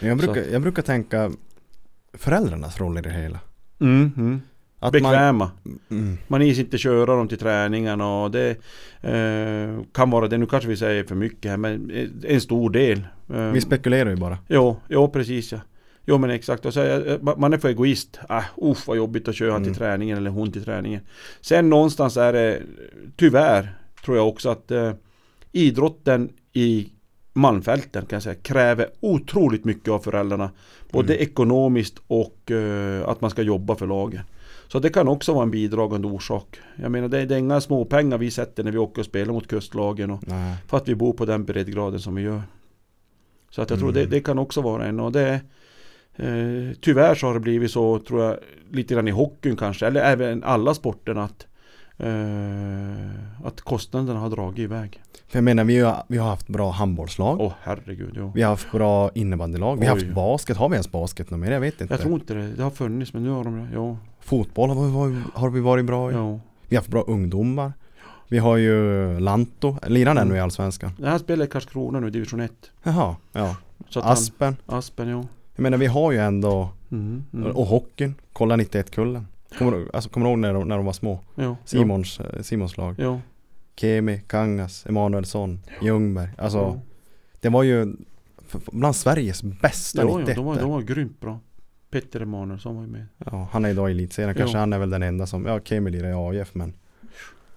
Jag, 0.00 0.18
brukar, 0.18 0.42
jag 0.52 0.62
brukar 0.62 0.82
tänka 0.82 1.30
föräldrarnas 2.12 2.80
roll 2.80 2.98
i 2.98 3.00
det 3.00 3.10
hela. 3.10 3.38
Mm, 3.80 4.12
mm. 4.16 4.40
Att 4.78 4.92
Bekväma. 4.92 5.50
Man, 5.62 5.78
mm, 5.90 6.18
Man 6.28 6.42
is 6.42 6.58
inte 6.58 6.78
köra 6.78 7.16
dem 7.16 7.28
till 7.28 7.38
träningarna 7.38 8.22
och 8.22 8.30
det 8.30 8.50
eh, 9.00 9.84
kan 9.92 10.10
vara 10.10 10.28
det. 10.28 10.38
Nu 10.38 10.46
kanske 10.46 10.68
vi 10.68 10.76
säger 10.76 11.04
för 11.04 11.14
mycket 11.14 11.50
här 11.50 11.56
men 11.58 11.90
eh, 11.90 12.08
en 12.34 12.40
stor 12.40 12.70
del. 12.70 13.02
Eh, 13.34 13.44
vi 13.52 13.60
spekulerar 13.60 14.10
ju 14.10 14.16
bara. 14.16 14.38
Jo, 14.48 14.76
jo 14.88 15.08
precis 15.08 15.52
ja. 15.52 15.58
Jo 16.10 16.18
men 16.18 16.30
exakt, 16.30 16.66
och 16.66 16.74
så, 16.74 16.80
är- 16.80 17.18
ma- 17.18 17.38
man 17.38 17.52
är 17.52 17.58
för 17.58 17.68
egoist. 17.68 18.18
Ah, 18.28 18.42
uff 18.56 18.86
vad 18.88 18.96
jobbigt 18.96 19.28
att 19.28 19.34
köra 19.34 19.52
han 19.52 19.62
till 19.62 19.68
Mm. 19.72 19.78
träningen 19.78 20.16
eller 20.18 20.30
hon 20.30 20.52
till 20.52 20.64
träningen. 20.64 21.00
Sen 21.40 21.70
någonstans 21.70 22.16
är 22.16 22.32
det 22.32 22.62
tyvärr 23.16 23.74
tror 24.04 24.16
jag 24.16 24.28
också 24.28 24.48
att 24.50 24.70
eh, 24.70 24.92
idrotten 25.52 26.28
i 26.52 26.88
Malmfälten 27.32 28.06
kan 28.06 28.16
jag 28.16 28.22
säga 28.22 28.34
kräver 28.34 28.86
otroligt 29.00 29.64
mycket 29.64 29.88
av 29.88 29.98
föräldrarna. 29.98 30.50
Både 30.90 31.14
Mm. 31.14 31.22
ekonomiskt 31.22 31.98
och 32.06 32.50
eh, 32.50 33.08
att 33.08 33.20
man 33.20 33.30
ska 33.30 33.42
jobba 33.42 33.74
för 33.76 33.86
lagen. 33.86 34.20
Så 34.68 34.78
det 34.78 34.88
kan 34.90 35.08
också 35.08 35.32
vara 35.32 35.42
en 35.42 35.50
bidragande 35.50 36.08
orsak. 36.08 36.58
Jag 36.76 36.90
menar 36.92 37.08
det, 37.08 37.24
det 37.26 37.34
är 37.34 37.38
inga 37.38 37.60
småpengar 37.60 38.18
vi 38.18 38.30
sätter 38.30 38.64
när 38.64 38.72
vi 38.72 38.78
åker 38.78 39.00
och 39.02 39.06
spelar 39.06 39.32
mot 39.32 39.46
kustlagen. 39.46 40.10
Och, 40.10 40.20
Nej. 40.26 40.56
för 40.66 40.76
att 40.76 40.88
vi 40.88 40.94
bor 40.94 41.12
på 41.12 41.24
den 41.26 41.44
breddgraden 41.44 42.00
som 42.00 42.14
vi 42.14 42.22
gör. 42.22 42.42
Så 43.50 43.62
att 43.62 43.70
jag 43.70 43.78
tror 43.78 43.90
Mm. 43.90 44.02
det, 44.02 44.16
det 44.16 44.20
kan 44.20 44.38
också 44.38 44.60
vara 44.60 44.86
en 44.86 45.00
och 45.00 45.12
det 45.12 45.40
eh, 46.16 46.74
Tyvärr 46.80 47.14
så 47.14 47.26
har 47.26 47.34
det 47.34 47.40
blivit 47.40 47.70
så 47.70 47.98
tror 47.98 48.22
jag 48.24 48.36
lite 48.70 48.94
grann 48.94 49.08
i 49.08 49.10
hockeyn 49.10 49.56
kanske 49.56 49.86
eller 49.86 50.00
även 50.00 50.44
alla 50.44 50.74
sporterna 50.74 51.24
att 51.24 51.46
eh, 51.98 53.46
att 53.46 53.60
kostnaderna 53.60 54.20
har 54.20 54.30
dragit 54.30 54.58
iväg. 54.58 55.02
För 55.28 55.36
jag 55.38 55.44
menar, 55.44 55.64
vi 55.64 55.80
har, 55.80 56.02
vi 56.08 56.18
har 56.18 56.28
haft 56.28 56.48
bra 56.48 56.70
handbollslag. 56.70 57.40
Åh 57.40 57.52
herregud, 57.62 58.14
jo. 58.16 58.32
Vi 58.34 58.42
har 58.42 58.50
haft 58.50 58.72
bra 58.72 59.10
innebandylag. 59.14 59.76
Vi 59.80 59.86
har 59.86 59.96
Oj. 59.96 60.00
haft 60.04 60.14
basket. 60.14 60.56
Har 60.56 60.68
vi 60.68 60.74
ens 60.74 60.90
basket 60.92 61.30
mer? 61.30 61.50
Jag 61.50 61.60
vet 61.60 61.80
inte. 61.80 61.94
Jag 61.94 62.00
tror 62.00 62.14
inte 62.14 62.34
det. 62.34 62.48
Det 62.52 62.62
har 62.62 62.70
funnits 62.70 63.12
men 63.12 63.22
nu 63.22 63.30
har 63.30 63.44
de 63.44 63.68
ja, 63.74 63.96
Fotboll 64.20 64.70
har 64.70 64.84
vi, 64.86 64.92
varit- 64.92 65.34
har 65.34 65.50
vi 65.50 65.60
varit 65.60 65.84
bra 65.84 66.10
i. 66.10 66.14
ja. 66.14 66.40
Vi 66.68 66.76
har 66.76 66.80
haft 66.82 66.90
bra 66.90 67.02
ungdomar. 67.02 67.72
Vi 68.28 68.38
har 68.38 68.56
ju 68.56 69.20
Lanto. 69.20 69.76
Lirar 69.86 70.14
den 70.14 70.18
Mm. 70.22 70.28
nu 70.28 70.36
i 70.36 70.40
Allsvenskan? 70.40 70.90
Det 70.98 71.08
här 71.10 71.18
spelar 71.18 71.44
i 71.44 71.48
Karlskrona 71.48 72.00
nu, 72.00 72.10
division 72.10 72.40
1. 72.40 72.52
Jaha, 72.82 73.16
ja. 73.32 73.56
Aspen. 73.94 74.56
Han, 74.66 74.78
Aspen, 74.78 75.08
ja. 75.08 75.24
Jag 75.60 75.62
menar 75.62 75.78
vi 75.78 75.86
har 75.86 76.12
ju 76.12 76.18
ändå, 76.18 76.68
Mm, 76.90 77.24
mm. 77.32 77.50
och 77.56 77.66
hockeyn. 77.66 78.14
Kolla 78.32 78.56
91-kullen. 78.56 79.26
Kommer, 79.58 79.72
du- 79.72 79.90
alltså, 79.92 80.10
kommer 80.10 80.26
du 80.26 80.30
ihåg 80.30 80.38
när 80.38 80.54
de, 80.54 80.68
när 80.68 80.76
de 80.76 80.86
var 80.86 80.92
små? 80.92 81.20
ja, 81.34 81.56
Simons, 81.64 82.20
eh, 82.20 82.42
Simons 82.42 82.76
lag. 82.76 82.94
Ja. 82.98 83.20
Kemi, 83.76 84.22
Kangas, 84.26 84.86
Emanuelsson, 84.86 85.60
Ljungberg. 85.82 86.28
Alltså 86.38 86.58
ja. 86.58 86.80
det 87.40 87.48
var 87.48 87.62
ju 87.62 87.96
bland 88.72 88.96
Sveriges 88.96 89.42
bästa 89.42 90.02
ja, 90.02 90.18
91 90.18 90.36
de 90.36 90.44
var, 90.44 90.56
de 90.56 90.70
var 90.70 90.80
grymt 90.82 91.20
bra. 91.20 91.40
Petter 91.90 92.20
Emanuelsson 92.20 92.76
var 92.76 92.82
ju 92.82 92.88
med. 92.88 93.06
ja, 93.18 93.48
Han 93.52 93.64
är 93.64 93.68
idag 93.70 93.88
i 93.90 93.92
elitserien. 93.92 94.34
Kanske 94.34 94.58
han 94.58 94.72
är 94.72 94.78
väl 94.78 94.90
den 94.90 95.02
enda 95.02 95.26
som, 95.26 95.46
ja 95.46 95.60
Kemi 95.64 95.90
lirar 95.90 96.08
i 96.10 96.38
AIF 96.38 96.54
men 96.54 96.72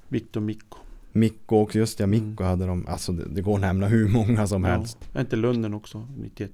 Victor 0.07 0.41
Mikko. 0.41 0.77
Mikko 1.11 1.57
också, 1.61 1.77
just 1.77 1.99
ja 1.99 2.07
Mikko 2.07 2.43
hade 2.43 2.65
de, 2.65 2.87
alltså 2.87 3.11
det, 3.11 3.23
det 3.29 3.41
går 3.41 3.55
att 3.55 3.61
nämna 3.61 3.87
hur 3.87 4.07
många 4.09 4.47
som 4.47 4.63
helst. 4.63 4.97
Ja. 5.01 5.17
Är 5.17 5.21
inte 5.21 5.35
Lunden 5.35 5.73
också 5.73 6.07
91? 6.17 6.51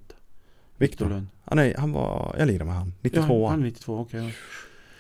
Viktor, 0.80 1.10
Lund. 1.10 1.28
han, 1.46 1.60
är, 1.60 1.76
han 1.78 1.92
var, 1.92 2.36
jag 2.40 2.48
lirade 2.48 2.66
med 2.66 2.74
han, 2.76 2.94
92 3.02 3.42
Ja, 3.44 3.50
han 3.50 3.60
är 3.60 3.64
92, 3.66 4.00
okej. 4.00 4.20
ja. 4.24 4.30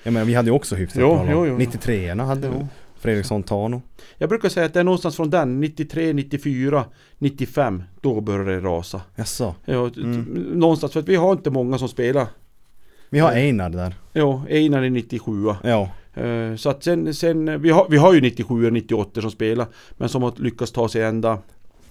Jag 0.03 0.13
menar 0.13 0.25
vi 0.25 0.33
hade 0.33 0.49
ju 0.49 0.55
också 0.55 0.75
hyfsat 0.75 1.01
Jo, 1.01 1.15
bra 1.15 1.27
jo, 1.31 1.45
jo. 1.47 1.57
93 1.57 2.09
hade 2.15 2.49
vi 2.49 2.55
Jo. 2.59 2.67
Fredriksson 2.99 3.43
Tano. 3.43 3.81
Jag 4.17 4.29
brukar 4.29 4.49
säga 4.49 4.65
att 4.65 4.73
det 4.73 4.79
är 4.79 4.83
någonstans 4.83 5.15
från 5.15 5.29
den, 5.29 5.59
93, 5.59 6.13
94, 6.13 6.85
95. 7.17 7.83
Då 8.01 8.21
börjar 8.21 8.45
det 8.45 8.59
rasa. 8.59 9.01
Jaså? 9.15 9.55
Ja, 9.65 9.89
Mm. 9.97 10.21
Någonstans, 10.53 10.93
för 10.93 10.99
att 10.99 11.07
vi 11.09 11.15
har 11.15 11.31
inte 11.31 11.49
många 11.51 11.77
som 11.77 11.87
spelar. 11.89 12.27
Vi 13.09 13.19
har 13.19 13.31
Ja. 13.31 13.37
Einar 13.37 13.69
där. 13.69 13.93
Ja, 14.13 14.43
Einar 14.49 14.83
är 14.83 14.89
97 14.89 15.31
Ja. 15.63 15.89
Eh, 16.13 16.55
Så 16.55 16.69
att 16.69 16.83
sen, 16.83 17.13
sen 17.13 17.61
vi, 17.61 17.69
har, 17.69 17.87
vi 17.89 17.97
har 17.97 18.13
ju 18.13 18.21
97 18.21 18.65
och 18.65 18.73
98 18.73 19.21
som 19.21 19.31
spelar. 19.31 19.67
Men 19.91 20.09
som 20.09 20.23
har 20.23 20.33
lyckats 20.37 20.71
ta 20.71 20.89
sig 20.89 21.03
ända. 21.03 21.37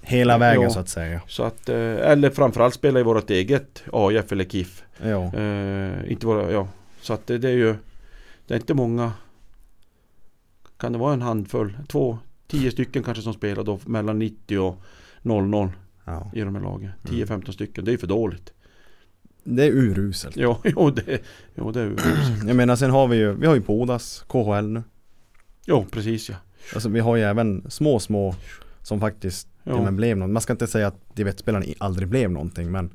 Hela 0.01 0.39
vägen 0.39 0.63
Ja. 0.63 0.71
så 0.71 0.79
att 0.81 0.89
säga. 0.89 1.21
Så 1.27 1.43
att, 1.43 1.69
eh, 1.69 1.77
eller 1.77 2.31
framförallt 2.31 2.75
spela 2.75 3.01
i 3.01 3.03
vårt 3.03 3.31
eget 3.31 3.83
AIF 3.93 4.33
eller 4.33 4.45
KIF. 4.45 4.83
Ja. 5.03 5.35
Eh, 5.35 6.13
inte 6.13 6.27
våra, 6.27 6.53
ja. 6.53 6.69
Så 7.01 7.13
att 7.13 7.27
det, 7.27 7.39
det 7.39 7.49
är 7.49 7.53
ju 7.55 7.75
Det 8.47 8.55
är 8.55 8.59
inte 8.59 8.75
många 8.75 9.13
Kan 10.77 10.93
det 10.93 10.99
vara 10.99 11.13
en 11.13 11.23
handfull? 11.23 11.79
Två, 11.89 12.19
tio 12.47 12.71
stycken 12.71 13.03
kanske 13.03 13.23
som 13.23 13.35
spelar 13.35 13.65
då 13.65 13.79
mellan 13.87 14.19
90 14.19 14.59
och 14.59 14.83
00 15.23 15.71
ja. 16.05 16.31
i 16.35 16.41
de 16.41 16.55
här 16.55 16.63
lagen. 16.63 16.91
Mm. 17.09 17.25
10-15 17.27 17.53
stycken, 17.53 17.85
det 17.85 17.91
är 17.91 17.93
ju 17.93 17.99
för 17.99 18.07
dåligt. 18.07 18.53
Det 19.45 19.65
är 19.65 19.71
uruselt. 19.71 20.37
Ja, 20.37 20.61
jo 20.65 20.91
det, 20.91 21.23
jo, 21.55 21.71
det 21.73 21.81
är 21.81 21.85
ju 21.85 21.97
Jag 22.47 22.57
menar 22.57 22.77
sen 22.77 22.91
har 22.91 23.09
vi 23.09 23.17
ju, 23.17 23.33
vi 23.33 23.47
har 23.47 23.55
ju 23.55 23.61
Podas, 23.61 24.25
KHL 24.29 24.69
nu. 24.69 24.83
Jo, 25.67 25.87
precis 25.91 26.29
ja. 26.31 26.37
Alltså 26.75 26.89
vi 26.89 27.01
har 27.01 27.17
ju 27.17 27.23
även 27.23 27.71
små 27.71 27.99
små 28.01 28.35
som 28.83 29.01
faktiskt 29.01 29.49
Jo. 29.69 29.77
ja. 29.77 29.83
men 29.83 29.97
blev 29.97 30.17
någon. 30.17 30.33
Man 30.33 30.43
ska 30.43 30.53
inte 30.53 30.67
säga 30.67 30.87
att 30.87 31.17
divettspelarna 31.17 31.65
i- 31.65 31.75
aldrig 31.79 32.09
blev 32.09 32.31
någonting 32.31 32.71
men 32.71 32.91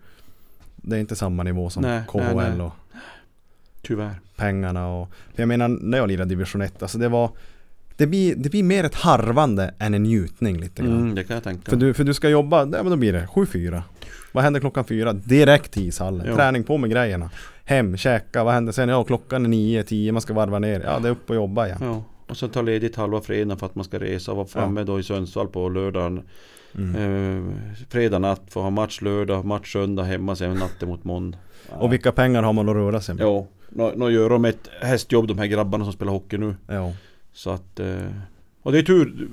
det 0.75 0.95
är 0.95 0.99
inte 0.99 1.15
samma 1.15 1.43
nivå 1.43 1.69
som 1.69 1.83
Nej, 1.83 2.01
KHL 2.07 2.19
nej, 2.35 2.51
nej. 2.57 2.61
och 2.61 2.73
Tyvärr. 3.81 4.15
pengarna 4.35 4.87
och 4.87 5.09
jag 5.35 5.47
menar 5.47 5.67
när 5.67 5.97
jag 5.97 6.07
lirade 6.07 6.29
division 6.29 6.61
1 6.61 6.81
alltså 6.81 6.97
det 6.97 7.09
var 7.09 7.29
det 7.97 8.07
blir, 8.07 8.35
det 8.35 8.49
blir 8.49 8.63
mer 8.63 8.83
ett 8.83 8.95
harvande 8.95 9.73
än 9.79 9.93
en 9.93 10.03
njutning 10.03 10.57
lite 10.57 10.81
grann. 10.81 10.91
Mm, 10.99 11.15
det 11.15 11.23
kan 11.23 11.33
jag 11.33 11.43
tänka 11.43 11.69
För, 11.69 11.77
du, 11.77 11.93
för 11.93 12.03
du 12.03 12.13
ska 12.13 12.29
jobba, 12.29 12.59
ja 12.59 12.65
men 12.83 12.89
då 12.89 12.95
blir 12.95 13.13
det 13.13 13.25
7-4 13.25 13.81
Vad 14.31 14.43
händer 14.43 14.59
klockan 14.59 14.85
4? 14.85 15.13
Direkt 15.13 15.71
till 15.71 15.87
ishallen, 15.87 16.25
Jo. 16.29 16.35
träning 16.35 16.63
på 16.63 16.77
med 16.77 16.89
grejerna 16.89 17.29
Hem, 17.65 17.97
käka, 17.97 18.43
vad 18.43 18.53
händer 18.53 18.71
sen? 18.73 18.89
Ja 18.89 19.03
klockan 19.03 19.45
är 19.45 19.49
9-10, 19.49 20.11
man 20.11 20.21
ska 20.21 20.33
varva 20.33 20.59
ner 20.59 20.81
Ja 20.85 20.99
det 20.99 21.07
är 21.07 21.11
upp 21.11 21.29
och 21.29 21.35
jobba 21.35 21.65
igen 21.65 21.77
Ja. 21.81 22.03
Och 22.27 22.37
sen 22.37 22.49
ta 22.49 22.61
ledigt 22.61 22.95
halva 22.95 23.21
fredagen 23.21 23.57
för 23.57 23.65
att 23.65 23.75
man 23.75 23.85
ska 23.85 23.99
resa 23.99 24.31
och 24.31 24.37
vara 24.37 24.47
framme 24.47 24.83
då 24.83 24.99
i 24.99 25.03
Sundsvall 25.03 25.47
på 25.47 25.69
lördagen. 25.69 26.21
Mm. 26.77 26.95
Eh, 26.95 27.53
fredag 27.89 28.19
natt, 28.19 28.41
få 28.49 28.61
ha 28.61 28.69
match 28.69 29.01
lördag, 29.01 29.45
match 29.45 29.73
söndag 29.73 30.03
hemma 30.03 30.35
sen 30.35 30.57
natten 30.57 30.89
mot 30.89 31.03
måndag. 31.03 31.37
Och 31.69 31.93
vilka 31.93 32.11
pengar 32.11 32.43
har 32.43 32.53
man 32.53 32.69
att 32.69 32.75
röra 32.75 33.01
sig 33.01 33.15
med? 33.15 33.23
Ja, 33.25 33.47
nu, 33.95 34.09
gör 34.09 34.29
de 34.29 34.45
ett 34.45 34.69
hästjobb 34.81 35.27
de 35.27 35.37
här 35.37 35.45
grabbarna 35.45 35.83
som 35.83 35.93
spelar 35.93 36.11
hockey 36.11 36.37
nu. 36.37 36.55
Ja. 36.67 36.93
Så 37.33 37.49
att 37.49 37.79
eh, 37.79 38.07
Och 38.61 38.71
det 38.71 38.79
är 38.79 38.83
tur 38.83 39.27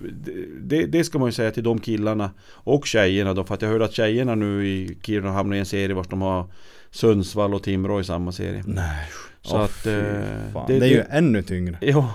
det, 0.61 0.87
det 0.87 1.05
ska 1.05 1.19
man 1.19 1.29
ju 1.29 1.33
säga 1.33 1.51
till 1.51 1.63
de 1.63 1.81
killarna 1.81 2.31
Och 2.53 2.87
tjejerna 2.87 3.35
då 3.35 3.45
för 3.45 3.55
att 3.55 3.63
jag 3.63 3.69
hörde 3.69 3.85
att 3.85 3.93
tjejerna 3.93 4.35
nu 4.35 4.67
i 4.69 4.99
Kiruna 5.03 5.33
hamnar 5.33 5.57
i 5.57 5.59
en 5.59 5.67
serie 5.67 5.95
vart 5.95 6.11
de 6.11 6.23
har 6.23 6.47
Sundsvall 6.91 7.55
och 7.55 7.63
Timrå 7.63 8.01
i 8.01 8.05
samma 8.05 8.33
serie 8.33 8.63
Nej 8.67 9.09
Så 9.43 9.57
Åh, 9.57 9.63
att 9.63 9.87
eh, 9.87 9.93
det, 9.93 10.79
det, 10.79 10.87
är 10.87 10.91
ju 10.91 10.97
det, 10.97 11.03
ännu 11.03 11.43
tyngre 11.43 11.79
Ja 11.81 12.13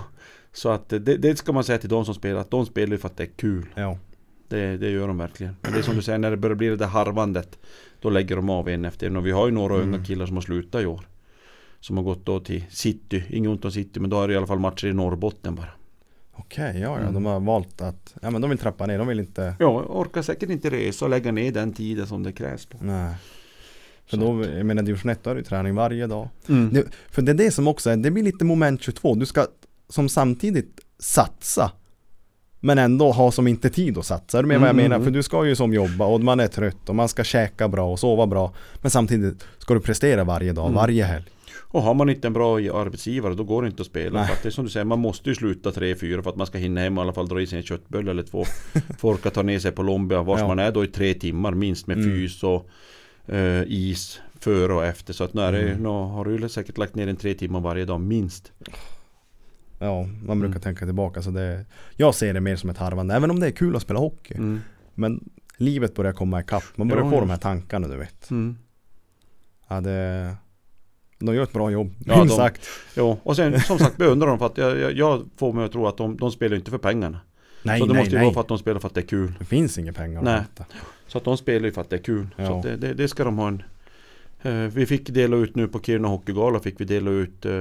Så 0.52 0.68
att 0.68 0.88
det, 0.88 0.98
det 0.98 1.38
ska 1.38 1.52
man 1.52 1.64
säga 1.64 1.78
till 1.78 1.88
de 1.88 2.04
som 2.04 2.14
spelar 2.14 2.40
att 2.40 2.50
de 2.50 2.66
spelar 2.66 2.96
för 2.96 3.08
att 3.08 3.16
det 3.16 3.24
är 3.24 3.30
kul 3.36 3.66
Ja 3.74 3.98
Det, 4.48 4.76
det 4.76 4.90
gör 4.90 5.08
de 5.08 5.18
verkligen 5.18 5.56
Men 5.62 5.72
det 5.72 5.78
är 5.78 5.82
som 5.82 5.96
du 5.96 6.02
säger 6.02 6.18
när 6.18 6.30
det 6.30 6.36
börjar 6.36 6.56
bli 6.56 6.68
det 6.68 6.76
där 6.76 6.86
harvandet 6.86 7.58
Då 8.00 8.10
lägger 8.10 8.36
de 8.36 8.50
av 8.50 8.68
en 8.68 8.84
efter 8.84 9.06
en 9.06 9.16
och 9.16 9.26
vi 9.26 9.30
har 9.30 9.46
ju 9.46 9.52
några 9.52 9.74
Mm. 9.74 9.88
unga 9.94 10.04
killar 10.04 10.26
som 10.26 10.36
har 10.36 10.42
slutat 10.42 10.82
i 10.82 10.86
år 10.86 11.08
Som 11.80 11.96
har 11.96 12.04
gått 12.04 12.26
då 12.26 12.40
till 12.40 12.64
city, 12.70 13.24
inget 13.30 13.48
ont 13.50 13.64
om 13.64 13.72
city 13.72 14.00
men 14.00 14.10
då 14.10 14.22
är 14.22 14.28
det 14.28 14.34
i 14.34 14.36
alla 14.36 14.46
fall 14.46 14.58
matcher 14.58 14.86
i 14.86 14.92
Norrbotten 14.92 15.54
bara. 15.54 15.68
Okej, 16.38 16.72
ja, 16.74 16.80
ja. 16.80 16.98
Mm. 16.98 17.14
De 17.14 17.24
har 17.26 17.40
valt 17.40 17.80
att, 17.80 18.14
ja 18.22 18.30
men 18.30 18.40
de 18.40 18.50
vill 18.50 18.58
trappa 18.58 18.86
ner, 18.86 18.98
de 18.98 19.06
vill 19.06 19.20
inte 19.20 19.54
Ja, 19.58 19.84
orkar 19.88 20.22
säkert 20.22 20.50
inte 20.50 20.70
resa 20.70 21.04
och 21.04 21.10
lägga 21.10 21.32
ner 21.32 21.52
den 21.52 21.72
tiden 21.72 22.06
som 22.06 22.22
det 22.22 22.32
krävs 22.32 22.66
på. 22.66 22.78
Nej. 22.80 23.14
För 24.06 24.16
då, 24.16 24.44
jag 24.44 24.66
menar 24.66 24.82
division 24.82 25.10
1 25.10 25.22
då 25.22 25.30
är 25.30 25.34
det 25.34 25.38
ju 25.40 25.44
träning 25.44 25.74
varje 25.74 26.06
dag. 26.06 26.28
Mm. 26.48 26.72
Det, 26.72 26.84
för 27.10 27.22
det 27.22 27.32
är 27.32 27.34
det 27.34 27.50
som 27.50 27.68
också 27.68 27.90
är, 27.90 27.96
det 27.96 28.10
blir 28.10 28.22
lite 28.22 28.44
moment 28.44 28.82
22. 28.82 29.14
Du 29.14 29.26
ska 29.26 29.46
som 29.88 30.08
samtidigt 30.08 30.80
satsa. 30.98 31.72
Men 32.66 32.78
ändå 32.78 33.12
ha 33.12 33.30
som 33.32 33.46
inte 33.46 33.70
tid 33.70 33.98
att 33.98 34.06
satsa. 34.06 34.38
Är 34.38 34.42
du 34.42 34.48
med 34.48 34.60
vad 34.60 34.68
jag 34.68 34.74
Mm, 34.74 34.82
menar? 34.84 34.96
mm, 34.96 35.04
För 35.06 35.10
du 35.12 35.22
ska 35.22 35.46
ju 35.46 35.56
som 35.56 35.72
jobba 35.74 36.04
och 36.06 36.20
man 36.20 36.40
är 36.40 36.46
trött 36.48 36.88
och 36.88 36.94
man 36.94 37.08
ska 37.08 37.24
käka 37.24 37.68
bra 37.68 37.92
och 37.92 37.98
sova 38.00 38.26
bra. 38.26 38.52
Men 38.82 38.90
samtidigt 38.90 39.44
ska 39.58 39.74
du 39.74 39.80
prestera 39.80 40.24
varje 40.24 40.52
dag, 40.52 40.64
Mm. 40.64 40.74
varje 40.74 41.04
helg. 41.04 41.24
Och 41.68 41.82
har 41.82 41.94
man 41.94 42.10
inte 42.10 42.26
en 42.26 42.32
bra 42.32 42.56
arbetsgivare 42.56 43.34
då 43.34 43.44
går 43.44 43.62
det 43.62 43.68
inte 43.68 43.82
att 43.82 43.86
spela. 43.86 44.18
Nej. 44.18 44.28
För 44.28 44.34
att 44.34 44.42
det 44.42 44.48
är 44.48 44.50
som 44.50 44.64
du 44.64 44.70
säger, 44.70 44.84
man 44.84 44.98
måste 44.98 45.28
ju 45.28 45.34
sluta 45.34 45.70
3-4 45.70 46.22
för 46.22 46.30
att 46.30 46.36
man 46.36 46.46
ska 46.46 46.58
hinna 46.58 46.80
hem 46.80 46.98
och 46.98 47.02
i 47.02 47.04
alla 47.04 47.12
fall 47.12 47.28
dra 47.28 47.40
i 47.40 47.46
sig 47.46 47.58
en 47.58 47.64
köttbulle 47.64 48.10
eller 48.10 48.22
två. 48.22 48.44
För 48.44 48.80
att 48.90 49.04
orka 49.04 49.30
ta 49.30 49.42
ner 49.42 49.58
sig 49.58 49.72
på 49.72 49.82
Lombia 49.82 50.22
vars 50.22 50.40
Ja. 50.40 50.48
man 50.48 50.58
är 50.58 50.72
då 50.72 50.84
i 50.84 50.86
tre 50.88 51.14
timmar 51.14 51.52
minst 51.52 51.86
med 51.86 51.96
Mm. 51.98 52.10
fys 52.10 52.42
och 52.42 52.68
eh, 53.34 53.62
is 53.66 54.20
före 54.40 54.72
och 54.72 54.84
efter. 54.84 55.12
Så 55.12 55.24
att 55.24 55.34
nu, 55.34 55.42
är 55.42 55.52
det, 55.52 55.62
Mm. 55.62 55.82
nu 55.82 55.88
har 55.88 56.24
du 56.24 56.48
säkert 56.48 56.78
lagt 56.78 56.94
ner 56.94 57.06
en 57.08 57.16
tre 57.16 57.34
timmar 57.34 57.60
varje 57.60 57.84
dag 57.84 58.00
minst. 58.00 58.52
Ja, 59.78 60.02
man 60.26 60.38
brukar 60.40 60.52
Mm. 60.52 60.60
tänka 60.60 60.84
tillbaka 60.84 61.22
så 61.22 61.30
det 61.30 61.64
Jag 61.96 62.14
ser 62.14 62.34
det 62.34 62.40
mer 62.40 62.56
som 62.56 62.70
ett 62.70 62.78
harvande, 62.78 63.14
även 63.14 63.30
om 63.30 63.40
det 63.40 63.46
är 63.46 63.50
kul 63.50 63.76
att 63.76 63.82
spela 63.82 63.98
hockey. 63.98 64.34
Mm. 64.34 64.60
Men 64.94 65.28
livet 65.56 65.94
börjar 65.94 66.12
komma 66.12 66.40
ikapp, 66.40 66.64
man 66.74 66.88
börjar 66.88 67.04
Ja, 67.04 67.10
få 67.10 67.16
ja. 67.16 67.20
de 67.20 67.30
här 67.30 67.36
tankarna 67.36 67.88
du 67.88 67.96
vet. 67.96 68.30
Mm. 68.30 68.56
Ja, 69.68 69.80
det... 69.80 70.34
De 71.18 71.34
gör 71.34 71.42
ett 71.42 71.52
bra 71.52 71.70
jobb, 71.70 71.94
Ja, 72.06 72.16
de- 72.16 72.28
sagt. 72.28 72.68
Ja, 72.94 73.18
och 73.22 73.36
sen 73.36 73.60
som 73.60 73.78
sagt 73.78 73.96
beundrar 73.96 74.26
dem 74.28 74.38
för 74.38 74.46
att 74.46 74.58
jag, 74.58 74.78
jag, 74.78 74.92
jag 74.92 75.24
får 75.36 75.52
mig 75.52 75.64
att 75.64 75.72
tro 75.72 75.86
att 75.86 75.96
de, 75.96 76.16
de 76.16 76.30
spelar 76.32 76.56
inte 76.56 76.70
för 76.70 76.78
pengarna. 76.78 77.20
Nej, 77.62 77.80
så 77.80 77.86
det 77.86 77.92
nej, 77.92 78.02
måste 78.02 78.10
ju 78.12 78.16
nej. 78.18 78.24
vara 78.24 78.34
för 78.34 78.40
att 78.40 78.48
de 78.48 78.58
spelar 78.58 78.80
för 78.80 78.88
att 78.88 78.94
det 78.94 79.00
är 79.00 79.06
kul. 79.06 79.32
Det 79.38 79.44
finns 79.44 79.78
inga 79.78 79.92
pengar 79.92 80.22
Nej. 80.22 80.42
Så 81.06 81.18
att 81.18 81.24
de 81.24 81.36
spelar 81.36 81.66
ju 81.66 81.72
för 81.72 81.80
att 81.80 81.90
det 81.90 81.96
är 81.96 82.02
kul. 82.02 82.26
Ja. 82.36 82.46
Så 82.62 82.68
det, 82.68 82.76
det, 82.76 82.94
det 82.94 83.08
ska 83.08 83.24
de 83.24 83.38
ha 83.38 83.48
en 83.48 83.62
eh, 84.42 84.52
Vi 84.52 84.86
fick 84.86 85.08
dela 85.10 85.36
ut 85.36 85.56
nu 85.56 85.68
på 85.68 85.80
Kiruna 85.80 86.08
Hockeygala 86.08 86.60
fick 86.60 86.80
vi 86.80 86.84
dela 86.84 87.10
ut 87.10 87.44
eh, 87.46 87.52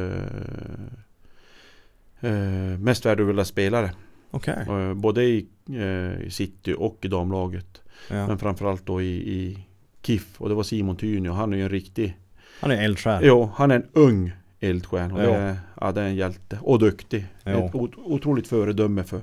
eh, 2.21 2.31
Mest 2.79 3.05
värdefulla 3.05 3.45
spelare 3.45 3.91
Okej. 4.31 4.65
eh, 4.67 4.93
Både 4.93 5.23
i, 5.23 5.47
eh, 5.69 6.29
City 6.29 6.75
och 6.77 6.97
i 7.01 7.07
damlaget 7.07 7.81
Ja. 8.09 8.27
Men 8.27 8.37
framförallt 8.37 8.85
då 8.85 9.01
i, 9.01 9.05
i 9.33 9.65
KIF 10.01 10.41
Och 10.41 10.49
det 10.49 10.55
var 10.55 10.63
Simon 10.63 10.95
Tynio 10.95 11.31
Han 11.31 11.53
är 11.53 11.57
ju 11.57 11.63
en 11.63 11.69
riktig 11.69 12.17
Han 12.59 12.71
är 12.71 12.83
eldsjäl. 12.83 13.21
Jo, 13.25 13.49
han 13.55 13.71
är 13.71 13.75
en 13.75 13.87
ung 13.93 14.31
eldsjäl 14.59 15.11
och 15.11 15.19
Ja. 15.19 15.23
det, 15.25 15.35
är, 15.35 15.57
ja, 15.81 15.91
det 15.91 16.01
är 16.01 16.05
en 16.05 16.15
hjälte 16.15 16.59
Och 16.61 16.79
duktig 16.79 17.25
Ja. 17.43 17.51
Ett 17.51 17.73
ot- 17.75 17.97
otroligt 17.97 18.47
föredöme 18.47 19.03
för 19.03 19.21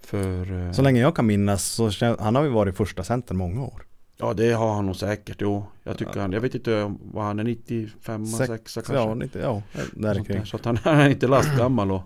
För 0.00 0.66
eh, 0.66 0.72
Så 0.72 0.82
länge 0.82 1.00
jag 1.00 1.16
kan 1.16 1.26
minnas 1.26 1.64
så 1.64 1.90
han 2.18 2.34
har 2.34 2.42
ju 2.44 2.48
varit 2.50 2.76
första 2.76 3.04
center 3.04 3.34
många 3.34 3.62
år. 3.62 3.82
Ja 4.16 4.34
det 4.34 4.52
har 4.52 4.74
han 4.74 4.86
nog 4.86 4.96
säkert, 4.96 5.36
jo. 5.40 5.66
Jag 5.82 5.98
tycker 5.98 6.20
han, 6.20 6.32
jag 6.32 6.40
vet 6.40 6.54
inte 6.54 6.94
vad 7.12 7.24
han 7.24 7.38
är, 7.38 7.44
95, 7.44 8.26
Sex- 8.26 8.48
6 8.48 8.74
kanske. 8.74 8.94
Ja, 8.94 9.14
lite, 9.14 9.38
ja 9.38 9.62
där 9.92 10.24
kring. 10.24 10.46
Så 10.46 10.56
att 10.56 10.64
han 10.64 10.76
är 10.84 11.08
inte 11.08 11.26
lastgammal 11.26 11.90
och 11.92 12.02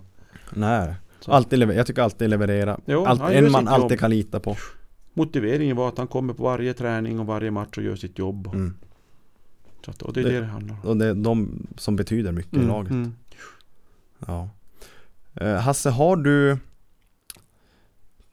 Nej. 0.53 0.93
Så. 1.19 1.31
Alltid 1.31 1.59
lever, 1.59 1.73
jag 1.73 1.87
tycker 1.87 2.01
alltid 2.01 2.29
leverera. 2.29 2.79
Jo, 2.85 3.05
Allt, 3.05 3.21
en 3.21 3.51
man 3.51 3.67
alltid 3.67 3.91
jobb. 3.91 3.99
kan 3.99 4.09
lita 4.09 4.39
på. 4.39 4.55
Motiveringen 5.13 5.75
var 5.75 5.89
att 5.89 5.97
han 5.97 6.07
kommer 6.07 6.33
på 6.33 6.43
varje 6.43 6.73
träning 6.73 7.19
och 7.19 7.25
varje 7.25 7.51
match 7.51 7.77
och 7.77 7.83
gör 7.83 7.95
sitt 7.95 8.19
jobb. 8.19 8.47
Mm. 8.47 8.73
Så 9.85 9.91
att, 9.91 10.01
och 10.01 10.13
det 10.13 10.19
är 10.19 10.23
Det- 10.23 10.31
det 10.31 10.39
det 10.39 10.45
handlar 10.45 10.75
om. 10.75 10.89
Och 10.89 10.97
det 10.97 11.05
är 11.05 11.13
de 11.13 11.67
som 11.77 11.95
betyder 11.95 12.31
mycket 12.31 12.53
i 12.53 12.65
laget. 12.65 12.91
mm. 12.91 13.15
Ja. 14.27 14.49
Eh, 15.35 15.53
Hasse, 15.55 15.89
har 15.89 16.15
du 16.15 16.57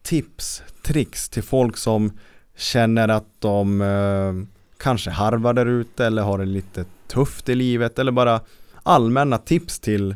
tips, 0.03 0.63
tricks 0.83 1.29
till 1.29 1.43
folk 1.43 1.77
som 1.77 2.11
känner 2.57 3.09
att 3.09 3.27
de 3.39 3.81
eh, 3.81 4.35
kanske 4.79 5.11
harvar 5.11 5.53
där 5.55 5.67
ute 5.67 6.07
eller 6.07 6.23
har 6.23 6.39
det 6.39 6.45
lite 6.45 6.85
tufft 7.09 7.49
i 7.49 7.55
livet 7.55 7.99
eller 7.99 8.13
bara 8.13 8.41
allmänna 8.83 9.39
tips 9.39 9.81
till 9.81 10.15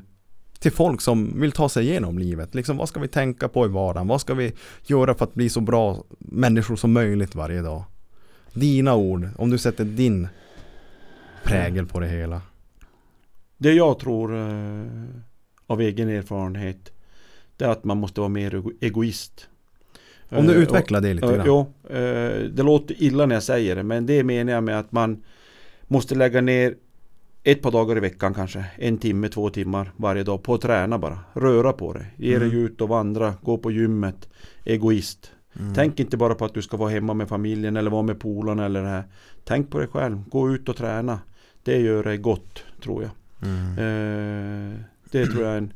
till 0.59 0.73
folk 0.73 1.01
som 1.01 1.41
vill 1.41 1.53
ta 1.53 1.69
sig 1.69 1.89
igenom 1.89 2.19
livet. 2.19 2.55
Liksom, 2.55 2.77
vad 2.77 2.89
ska 2.89 3.01
vi 3.01 3.09
tänka 3.09 3.49
på 3.49 3.65
i 3.67 3.69
vardagen? 3.69 4.09
Vad 4.09 4.21
ska 4.21 4.35
vi 4.35 4.53
göra 4.87 5.15
för 5.15 5.25
att 5.25 5.35
bli 5.35 5.49
så 5.49 5.61
bra 5.61 6.05
människor 6.19 6.77
som 6.77 6.93
möjligt 6.93 7.35
varje 7.35 7.63
dag? 7.63 7.85
Dina 8.53 8.95
ord, 8.95 9.29
om 9.39 9.51
du 9.51 9.59
sätter 9.59 9.85
din 9.85 10.29
prägel 11.45 11.87
på 11.87 12.01
det 12.01 12.09
hela. 12.09 12.43
Det 13.59 13.73
jag 13.73 13.99
tror 13.99 14.37
eh, 14.37 14.85
av 15.67 15.81
egen 15.81 16.09
erfarenhet 16.09 16.93
Det 17.57 17.65
är 17.65 17.69
att 17.69 17.85
man 17.85 17.97
måste 17.99 18.21
vara 18.21 18.29
mer 18.29 18.55
ego- 18.55 18.73
egoist. 18.81 19.49
Om 20.31 20.47
du 20.47 20.53
Eh, 20.55 20.63
utvecklar 20.63 21.01
det 21.01 21.15
lite 21.15 21.27
Ja, 21.27 21.33
grann. 21.35 21.47
Jo, 21.47 21.61
eh, 21.91 22.39
det 22.53 22.63
låter 22.63 23.03
illa 23.03 23.27
när 23.27 23.37
jag 23.37 23.43
säger 23.43 23.77
det 23.77 23.83
men 23.83 24.07
det 24.07 24.25
menar 24.25 24.53
jag 24.53 24.65
med 24.65 24.79
att 24.79 24.93
man 24.93 25.23
måste 25.89 26.15
lägga 26.15 26.41
ner 26.41 26.75
ett 27.45 27.63
par 27.63 27.71
dagar 27.71 27.97
i 27.97 28.01
veckan 28.01 28.35
kanske, 28.35 28.65
en 28.77 28.99
timme, 28.99 29.29
två 29.29 29.51
timmar 29.51 29.93
varje 29.97 30.23
dag 30.23 30.43
på 30.43 30.55
att 30.55 30.61
träna 30.61 30.99
bara. 30.99 31.19
Röra 31.33 31.73
på 31.73 31.93
dig, 31.93 32.07
ge 32.17 32.39
dig 32.39 32.49
Mm. 32.49 32.65
ut 32.65 32.81
och 32.81 32.89
vandra, 32.89 33.35
gå 33.43 33.59
på 33.59 33.71
gymmet. 33.71 34.29
Egoist. 34.65 35.31
Mm. 35.61 35.75
Tänk 35.75 36.01
inte 36.01 36.17
bara 36.17 36.35
på 36.35 36.45
att 36.45 36.55
du 36.55 36.63
ska 36.63 36.77
vara 36.77 36.91
hemma 36.91 37.15
med 37.15 37.29
familjen 37.29 37.77
eller 37.77 37.91
vara 37.91 38.03
med 38.03 38.21
polarna 38.21 38.65
eller 38.65 38.83
det 38.83 38.89
här. 38.89 39.05
Tänk 39.45 39.71
på 39.71 39.79
dig 39.79 39.89
själv, 39.89 40.23
gå 40.29 40.51
ut 40.55 40.69
och 40.69 40.77
träna. 40.77 41.19
Det 41.63 41.79
gör 41.79 42.05
dig 42.05 42.17
gott, 42.17 42.65
tror 42.83 43.03
jag. 43.03 43.11
Mm. 43.49 43.71
Eh, 44.73 44.79
det 45.11 45.27
tror 45.27 45.45
jag 45.45 45.53
är 45.53 45.59
en... 45.59 45.73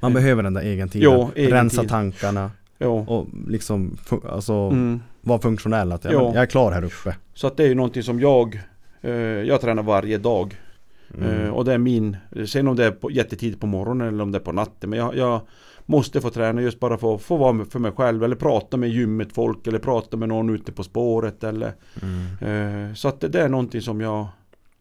Man 0.00 0.12
behöver 0.12 0.42
den 0.42 0.54
där 0.54 0.62
egen 0.62 0.88
tiden. 0.88 1.10
Jo, 1.12 1.30
egen 1.34 1.50
Rensa 1.50 1.80
tid. 1.80 1.90
tankarna 1.90 2.50
Ja. 2.82 2.88
och 2.88 3.26
liksom 3.48 3.96
alltså, 4.30 4.52
Mm. 4.52 5.00
vara 5.20 5.38
funktionell. 5.40 5.92
Att 5.92 6.04
jag, 6.04 6.12
Jo. 6.12 6.24
men, 6.24 6.32
jag 6.34 6.42
är 6.42 6.46
klar 6.46 6.72
här 6.72 6.84
uppe. 6.84 7.16
Så 7.34 7.46
att 7.46 7.56
det 7.56 7.64
är 7.64 7.68
ju 7.68 7.74
någonting 7.74 8.02
som 8.02 8.20
jag 8.20 8.60
eh, 9.00 9.10
Jag 9.20 9.60
tränar 9.60 9.82
varje 9.82 10.18
dag 10.18 10.56
Mm. 11.18 11.40
Eh, 11.44 11.48
och 11.50 11.64
det 11.64 11.72
är 11.72 11.78
min, 11.78 12.16
sen 12.46 12.68
om 12.68 12.76
det 12.76 12.84
är 12.84 12.90
på, 12.90 13.10
jättetid 13.10 13.60
på 13.60 13.66
morgonen 13.66 14.08
eller 14.08 14.22
om 14.22 14.32
det 14.32 14.38
är 14.38 14.42
på 14.42 14.52
natten. 14.52 14.90
Men 14.90 14.98
jag, 14.98 15.16
jag 15.16 15.40
måste 15.86 16.20
få 16.20 16.30
träna 16.30 16.62
just 16.62 16.80
bara 16.80 16.98
för 16.98 17.14
att 17.14 17.22
få 17.22 17.36
vara 17.36 17.64
för 17.64 17.78
mig 17.78 17.92
själv. 17.92 18.24
Eller 18.24 18.36
prata 18.36 18.76
med 18.76 18.88
gymmet 18.90 19.32
folk 19.32 19.66
eller 19.66 19.78
prata 19.78 20.16
med 20.16 20.28
någon 20.28 20.50
ute 20.50 20.72
på 20.72 20.82
spåret. 20.82 21.44
Eller, 21.44 21.72
Mm. 22.02 22.88
eh, 22.88 22.94
så 22.94 23.08
att 23.08 23.20
det, 23.20 23.28
det 23.28 23.40
är 23.40 23.48
någonting 23.48 23.80
som 23.82 24.00
jag 24.00 24.26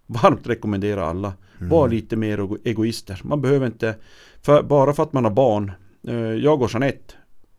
varmt 0.07 0.47
rekommenderar 0.47 1.01
alla. 1.01 1.33
Mm. 1.57 1.69
Var 1.69 1.89
lite 1.89 2.15
mer 2.15 2.37
ego- 2.37 2.57
egoister. 2.63 3.21
Man 3.23 3.41
behöver 3.41 3.65
inte, 3.67 3.95
för, 4.41 4.63
bara 4.63 4.93
för 4.93 5.03
att 5.03 5.13
man 5.13 5.23
har 5.23 5.31
barn. 5.31 5.71
Eh, 6.07 6.15
jag 6.15 6.61
och 6.61 6.69
Jeanette. 6.73 7.13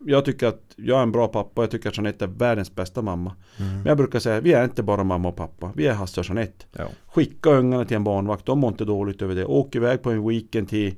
Jag 0.05 0.25
tycker 0.25 0.47
att 0.47 0.61
jag 0.75 0.99
är 0.99 1.03
en 1.03 1.11
bra 1.11 1.27
pappa. 1.27 1.61
Jag 1.61 1.71
tycker 1.71 1.89
att 1.89 1.97
Jeanette 1.97 2.25
är 2.25 2.29
världens 2.29 2.75
bästa 2.75 3.01
mamma. 3.01 3.35
Mm. 3.59 3.73
Men 3.73 3.85
jag 3.85 3.97
brukar 3.97 4.19
säga, 4.19 4.39
vi 4.41 4.53
är 4.53 4.63
inte 4.63 4.83
bara 4.83 5.03
mamma 5.03 5.29
och 5.29 5.35
pappa. 5.35 5.71
Vi 5.75 5.87
är 5.87 5.93
Hasse 5.93 6.19
och 6.19 6.25
Jeanette. 6.25 6.65
Ja. 6.71 6.85
Skicka 7.07 7.49
ungarna 7.49 7.85
till 7.85 7.97
en 7.97 8.03
barnvakt, 8.03 8.45
de 8.45 8.59
mår 8.59 8.71
inte 8.71 8.85
dåligt 8.85 9.21
över 9.21 9.35
det. 9.35 9.45
Åk 9.45 9.75
iväg 9.75 10.01
på 10.01 10.11
en 10.11 10.27
weekend 10.27 10.69
till 10.69 10.95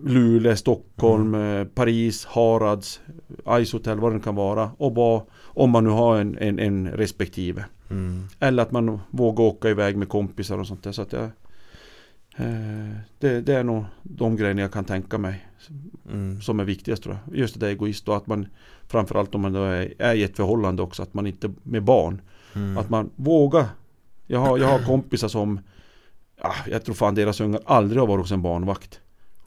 Luleå, 0.00 0.56
Stockholm, 0.56 1.34
Mm. 1.34 1.60
eh, 1.60 1.66
Paris, 1.66 2.24
Harads, 2.26 3.00
Ice 3.64 3.72
Hotel, 3.72 4.00
vad 4.00 4.12
det 4.12 4.20
kan 4.20 4.34
vara. 4.34 4.70
Och 4.78 4.92
bara, 4.92 5.22
om 5.44 5.70
man 5.70 5.84
nu 5.84 5.90
har 5.90 6.16
en, 6.20 6.38
en, 6.38 6.58
en 6.58 6.88
respektive. 6.88 7.64
Mm. 7.90 8.24
Eller 8.40 8.62
att 8.62 8.72
man 8.72 9.00
vågar 9.10 9.44
åka 9.44 9.68
iväg 9.70 9.96
med 9.96 10.08
kompisar 10.08 10.58
och 10.58 10.66
sånt 10.66 10.82
där. 10.82 10.92
Så 10.92 11.02
att 11.02 11.12
jag, 11.12 11.24
eh, 12.36 12.90
det, 13.18 13.40
det 13.40 13.54
är 13.54 13.64
nog 13.64 13.84
de 14.02 14.36
grejerna 14.36 14.60
jag 14.60 14.72
kan 14.72 14.84
tänka 14.84 15.18
mig 15.18 15.45
Mm. 16.10 16.40
som 16.40 16.60
är 16.60 16.64
viktigast 16.64 17.02
tror 17.02 17.18
jag. 17.26 17.38
Just 17.38 17.54
det 17.54 17.60
där 17.66 17.72
egoist 17.72 18.08
och 18.08 18.16
att 18.16 18.26
man 18.26 18.46
framförallt 18.88 19.34
om 19.34 19.40
man 19.40 19.52
då 19.52 19.62
är, 19.64 19.94
är 19.98 20.14
i 20.14 20.22
ett 20.22 20.36
förhållande 20.36 20.82
också, 20.82 21.02
att 21.02 21.14
man 21.14 21.26
inte 21.26 21.50
med 21.62 21.82
barn 21.82 22.20
Mm. 22.54 22.78
att 22.78 22.90
man 22.90 23.10
vågar. 23.16 23.66
Jag 24.26 24.38
har, 24.38 24.58
jag 24.58 24.68
har 24.68 24.78
kompisar 24.78 25.28
som 25.28 25.60
ah, 26.40 26.54
Jag 26.70 26.84
tror 26.84 26.94
fan 26.94 27.14
deras 27.14 27.40
ungar 27.40 27.60
aldrig 27.66 28.00
har 28.00 28.06
varit 28.06 28.22
hos 28.22 28.32
en 28.32 28.42
barnvakt. 28.42 29.00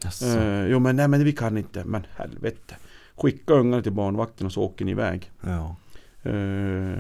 Jaså. 0.04 0.26
Eh, 0.26 0.66
jo 0.68 0.80
men 0.80 0.96
nej 0.96 1.08
men 1.08 1.24
vi 1.24 1.32
kan 1.32 1.58
inte. 1.58 1.84
Men 1.86 2.06
helvete. 2.16 2.76
Skicka 3.16 3.54
ungarna 3.54 3.84
till 3.84 3.92
barnvakten 3.92 4.46
och 4.48 4.54
så 4.54 4.62
åker 4.62 4.86
ni 4.86 4.92
iväg. 4.92 5.32
Ja. 5.42 5.76
Eh, 6.24 7.00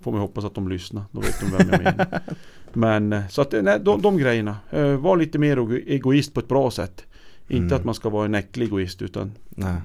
får 0.00 0.12
man 0.12 0.20
hoppas 0.20 0.44
att 0.44 0.54
de 0.54 0.68
lyssnar. 0.68 1.02
Då 1.10 1.20
vet 1.20 1.40
de 1.40 1.46
vem 1.56 1.68
jag 1.70 1.82
menar. 1.82 2.20
men 2.72 3.12
eh, 3.12 3.28
så 3.28 3.42
att 3.42 3.54
eh, 3.54 3.62
nej, 3.62 3.80
de, 3.80 4.02
de 4.02 4.16
grejerna. 4.18 4.56
Var 4.98 5.16
lite 5.16 5.38
mer 5.38 5.56
ego- 5.56 5.80
egoist 5.86 6.34
på 6.34 6.40
ett 6.40 6.48
bra 6.48 6.70
sätt. 6.70 7.04
Inte 7.48 7.64
Mm. 7.64 7.76
att 7.76 7.84
man 7.84 7.94
ska 7.94 8.08
vara 8.08 8.24
en 8.24 8.34
äcklig 8.34 8.66
egoist 8.66 9.02
utan 9.02 9.32
Nej. 9.48 9.76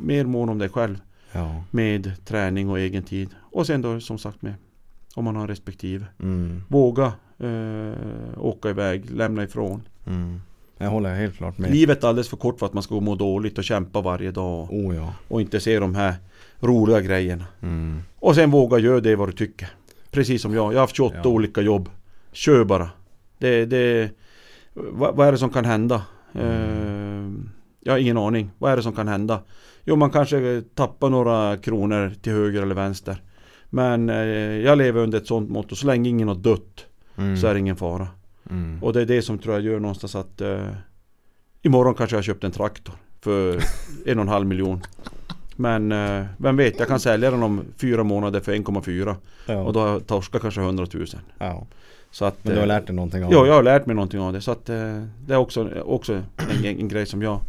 mer 0.00 0.24
mån 0.24 0.48
om 0.48 0.58
dig 0.58 0.68
själv. 0.68 1.00
Ja. 1.32 1.64
Med 1.70 2.12
träning 2.24 2.70
och 2.70 2.78
egen 2.78 3.02
tid. 3.02 3.28
Och 3.52 3.66
sen 3.66 3.82
då 3.82 4.00
som 4.00 4.18
sagt 4.18 4.42
med 4.42 4.54
om 5.14 5.24
man 5.24 5.36
har 5.36 5.48
respektive. 5.48 6.04
Mm. 6.22 6.62
Våga 6.68 7.12
eh, 7.38 8.38
åka 8.38 8.70
iväg, 8.70 9.10
lämna 9.10 9.44
ifrån. 9.44 9.82
Mm. 10.06 10.40
Jag 10.78 10.90
håller 10.90 11.14
helt 11.14 11.36
klart 11.36 11.58
med. 11.58 11.70
Livet 11.70 12.04
är 12.04 12.08
alldeles 12.08 12.28
för 12.28 12.36
kort 12.36 12.58
för 12.58 12.66
att 12.66 12.72
man 12.74 12.82
ska 12.82 13.00
må 13.00 13.14
dåligt 13.14 13.58
och 13.58 13.64
kämpa 13.64 14.00
varje 14.00 14.30
dag. 14.30 14.68
Oh 14.72 14.96
ja. 14.96 15.14
Och 15.28 15.40
inte 15.40 15.60
se 15.60 15.78
de 15.78 15.94
här 15.94 16.14
roliga 16.60 17.00
grejerna. 17.00 17.44
Mm. 17.60 18.02
Och 18.16 18.34
sen 18.34 18.50
våga 18.50 18.78
göra 18.78 19.00
det 19.00 19.16
vad 19.16 19.28
du 19.28 19.32
tycker. 19.32 19.68
Precis 20.10 20.42
som 20.42 20.54
jag. 20.54 20.64
Jag 20.72 20.76
har 20.76 20.80
haft 20.80 20.96
28 20.96 21.16
Ja. 21.24 21.28
olika 21.30 21.60
jobb. 21.60 21.88
Kör 22.32 22.64
bara. 22.64 22.90
Det, 23.38 23.66
det, 23.66 24.10
vad, 24.74 25.16
vad 25.16 25.28
är 25.28 25.32
det 25.32 25.38
som 25.38 25.50
kan 25.50 25.64
hända? 25.64 26.02
Eh, 26.34 27.30
jag 27.80 27.92
har 27.92 27.98
ingen 27.98 28.18
aning. 28.18 28.50
Vad 28.58 28.72
är 28.72 28.76
det 28.76 28.82
som 28.82 28.92
kan 28.92 29.08
hända? 29.08 29.40
Jo, 29.84 29.96
man 29.96 30.10
kanske 30.10 30.62
tappar 30.74 31.10
några 31.10 31.56
kronor 31.56 32.12
till 32.22 32.32
höger 32.32 32.62
eller 32.62 32.74
vänster. 32.74 33.22
Men 33.70 34.08
eh, 34.10 34.16
jag 34.64 34.78
lever 34.78 35.00
under 35.00 35.18
ett 35.18 35.26
sånt 35.26 35.50
mått 35.50 35.72
och 35.72 35.78
så 35.78 35.86
länge 35.86 36.10
ingen 36.10 36.28
har 36.28 36.34
dött 36.34 36.86
Mm. 37.16 37.36
så 37.36 37.46
är 37.46 37.54
det 37.54 37.60
ingen 37.60 37.76
fara. 37.76 38.08
Mm. 38.50 38.82
Och 38.82 38.92
det 38.92 39.00
är 39.00 39.06
det 39.06 39.22
som 39.22 39.38
tror 39.38 39.54
jag 39.54 39.64
gör 39.64 39.80
någonstans 39.80 40.14
att 40.14 40.40
eh, 40.40 40.66
Imorgon 41.62 41.94
kanske 41.94 42.16
jag 42.16 42.24
köpt 42.24 42.44
en 42.44 42.50
traktor 42.50 42.94
för 43.20 43.60
en 44.06 44.18
och 44.18 44.22
en 44.22 44.28
halv 44.28 44.46
miljon. 44.46 44.80
Men 45.56 45.92
eh, 45.92 46.24
vem 46.36 46.56
vet, 46.56 46.78
jag 46.78 46.88
kan 46.88 47.00
sälja 47.00 47.30
den 47.30 47.42
om 47.42 47.62
fyra 47.76 48.04
månader 48.04 48.40
för 48.40 48.52
1,4 48.52 49.16
ja. 49.46 49.56
och 49.56 49.72
då 49.72 49.80
har 49.80 49.88
jag 49.88 50.06
torskat 50.06 50.42
kanske 50.42 50.60
100 50.60 50.86
000. 50.92 51.06
ja. 51.38 51.66
Så 52.10 52.24
att, 52.24 52.44
Men 52.44 52.52
du 52.52 52.58
har 52.58 52.66
eh, 52.66 52.68
lärt 52.68 52.86
dig 52.86 52.96
någonting 52.96 53.24
av 53.24 53.32
Ja, 53.32 53.42
det? 53.42 53.48
jag 53.48 53.54
har 53.54 53.62
lärt 53.62 53.86
mig 53.86 53.96
någonting 53.96 54.20
av 54.20 54.32
det. 54.32 54.40
Så 54.40 54.50
att 54.50 54.68
eh, 54.68 55.04
det 55.26 55.34
är 55.34 55.36
också, 55.36 55.70
också 55.80 56.14
en, 56.14 56.24
en, 56.36 56.64
en 56.64 56.88
grej 56.88 57.06
som 57.06 57.22
jag 57.22 57.40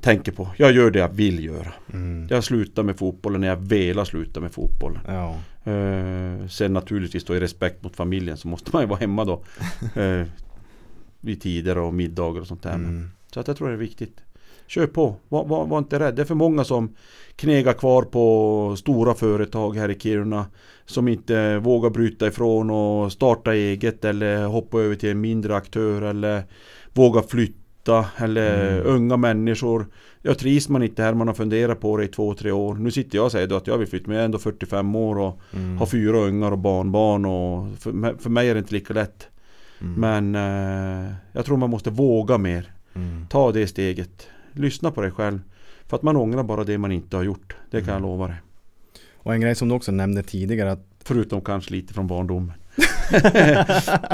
tänker 0.00 0.32
på. 0.32 0.48
Jag 0.56 0.72
gör 0.72 0.90
det 0.90 0.98
jag 0.98 1.08
vill 1.08 1.44
göra. 1.44 1.72
Mm. 1.92 2.26
Jag 2.30 2.44
slutar 2.44 2.82
med 2.82 2.96
fotbollen 2.96 3.40
när 3.40 3.48
jag 3.48 3.56
velat 3.56 4.08
sluta 4.08 4.40
med 4.40 4.52
fotbollen. 4.52 5.00
Ja. 5.06 5.36
Eh, 5.72 6.46
sen 6.48 6.72
naturligtvis 6.72 7.24
då 7.24 7.36
i 7.36 7.40
respekt 7.40 7.82
mot 7.82 7.96
familjen 7.96 8.36
så 8.36 8.48
måste 8.48 8.70
man 8.72 8.82
ju 8.82 8.88
vara 8.88 8.98
hemma 9.00 9.24
då. 9.24 9.42
Eh, 10.02 10.26
vid 11.20 11.40
tider 11.42 11.78
och 11.78 11.94
middagar 11.94 12.40
och 12.40 12.46
sånt 12.46 12.62
där. 12.62 12.74
Mm. 12.74 13.10
Så 13.34 13.40
att 13.40 13.48
jag 13.48 13.56
tror 13.56 13.68
det 13.68 13.74
är 13.74 13.78
viktigt. 13.78 14.20
Kör 14.66 14.86
på, 14.86 15.16
var, 15.28 15.44
var, 15.44 15.66
var 15.66 15.78
inte 15.78 15.98
rädd. 15.98 16.14
Det 16.14 16.22
är 16.22 16.26
för 16.26 16.34
många 16.34 16.64
som 16.64 16.94
knegar 17.36 17.72
kvar 17.72 18.02
på 18.02 18.74
stora 18.78 19.14
företag 19.14 19.76
här 19.76 19.88
i 19.88 19.98
Kiruna. 19.98 20.46
Som 20.86 21.08
inte 21.08 21.58
vågar 21.58 21.90
bryta 21.90 22.26
ifrån 22.26 22.70
och 22.70 23.12
starta 23.12 23.54
eget 23.54 24.04
eller 24.04 24.44
hoppa 24.46 24.78
över 24.80 24.94
till 24.94 25.10
en 25.10 25.20
mindre 25.20 25.56
aktör 25.56 26.02
eller 26.02 26.42
våga 26.92 27.22
flytta 27.22 28.04
eller 28.16 28.72
Mm. 28.78 28.86
unga 28.86 29.16
människor. 29.16 29.86
Jag 30.22 30.38
trivs 30.38 30.68
man 30.68 30.82
inte 30.82 31.02
här, 31.02 31.14
man 31.14 31.26
har 31.28 31.34
funderat 31.34 31.80
på 31.80 31.96
det 31.96 32.04
i 32.04 32.08
två, 32.08 32.34
tre 32.34 32.50
år. 32.52 32.74
Nu 32.74 32.90
sitter 32.90 33.18
jag 33.18 33.24
och 33.24 33.32
säger 33.32 33.46
då 33.46 33.56
att 33.56 33.66
jag 33.66 33.78
vill 33.78 33.88
flytta, 33.88 34.04
men 34.08 34.14
jag 34.16 34.20
är 34.20 34.24
ändå 34.24 34.38
45 34.38 34.94
år 34.96 35.18
och 35.18 35.40
Mm. 35.54 35.76
har 35.78 35.86
fyra 35.86 36.16
ungar 36.18 36.52
och 36.52 36.58
barnbarn 36.58 37.24
och 37.24 37.78
för, 37.78 37.92
mig- 37.92 38.18
för 38.18 38.30
mig 38.30 38.48
är 38.50 38.54
det 38.54 38.58
inte 38.58 38.74
lika 38.74 38.94
lätt. 38.94 39.28
Mm. 39.80 39.94
Men 40.00 40.34
eh, 40.34 41.12
jag 41.32 41.44
tror 41.44 41.56
man 41.56 41.70
måste 41.70 41.90
våga 41.90 42.38
mer. 42.38 42.72
Mm. 42.94 43.26
Ta 43.30 43.52
det 43.52 43.66
steget. 43.66 44.26
Lyssna 44.52 44.90
på 44.90 45.00
dig 45.02 45.10
själv. 45.10 45.40
För 45.86 45.96
att 45.96 46.02
man 46.02 46.16
ångrar 46.16 46.42
bara 46.42 46.64
det 46.64 46.78
man 46.78 46.92
inte 46.92 47.16
har 47.16 47.22
gjort. 47.24 47.56
Det 47.70 47.80
kan 47.80 47.88
jag 47.88 47.96
Mm. 47.98 48.10
lova 48.10 48.26
dig. 48.26 48.36
Och 49.14 49.34
en 49.34 49.40
grej 49.40 49.54
som 49.54 49.68
du 49.68 49.74
också 49.74 49.92
nämnde 49.92 50.22
tidigare 50.22 50.72
att 50.72 50.86
Förutom 51.04 51.40
kanske 51.40 51.72
lite 51.74 51.94
från 51.94 52.06
barndomen. 52.06 52.52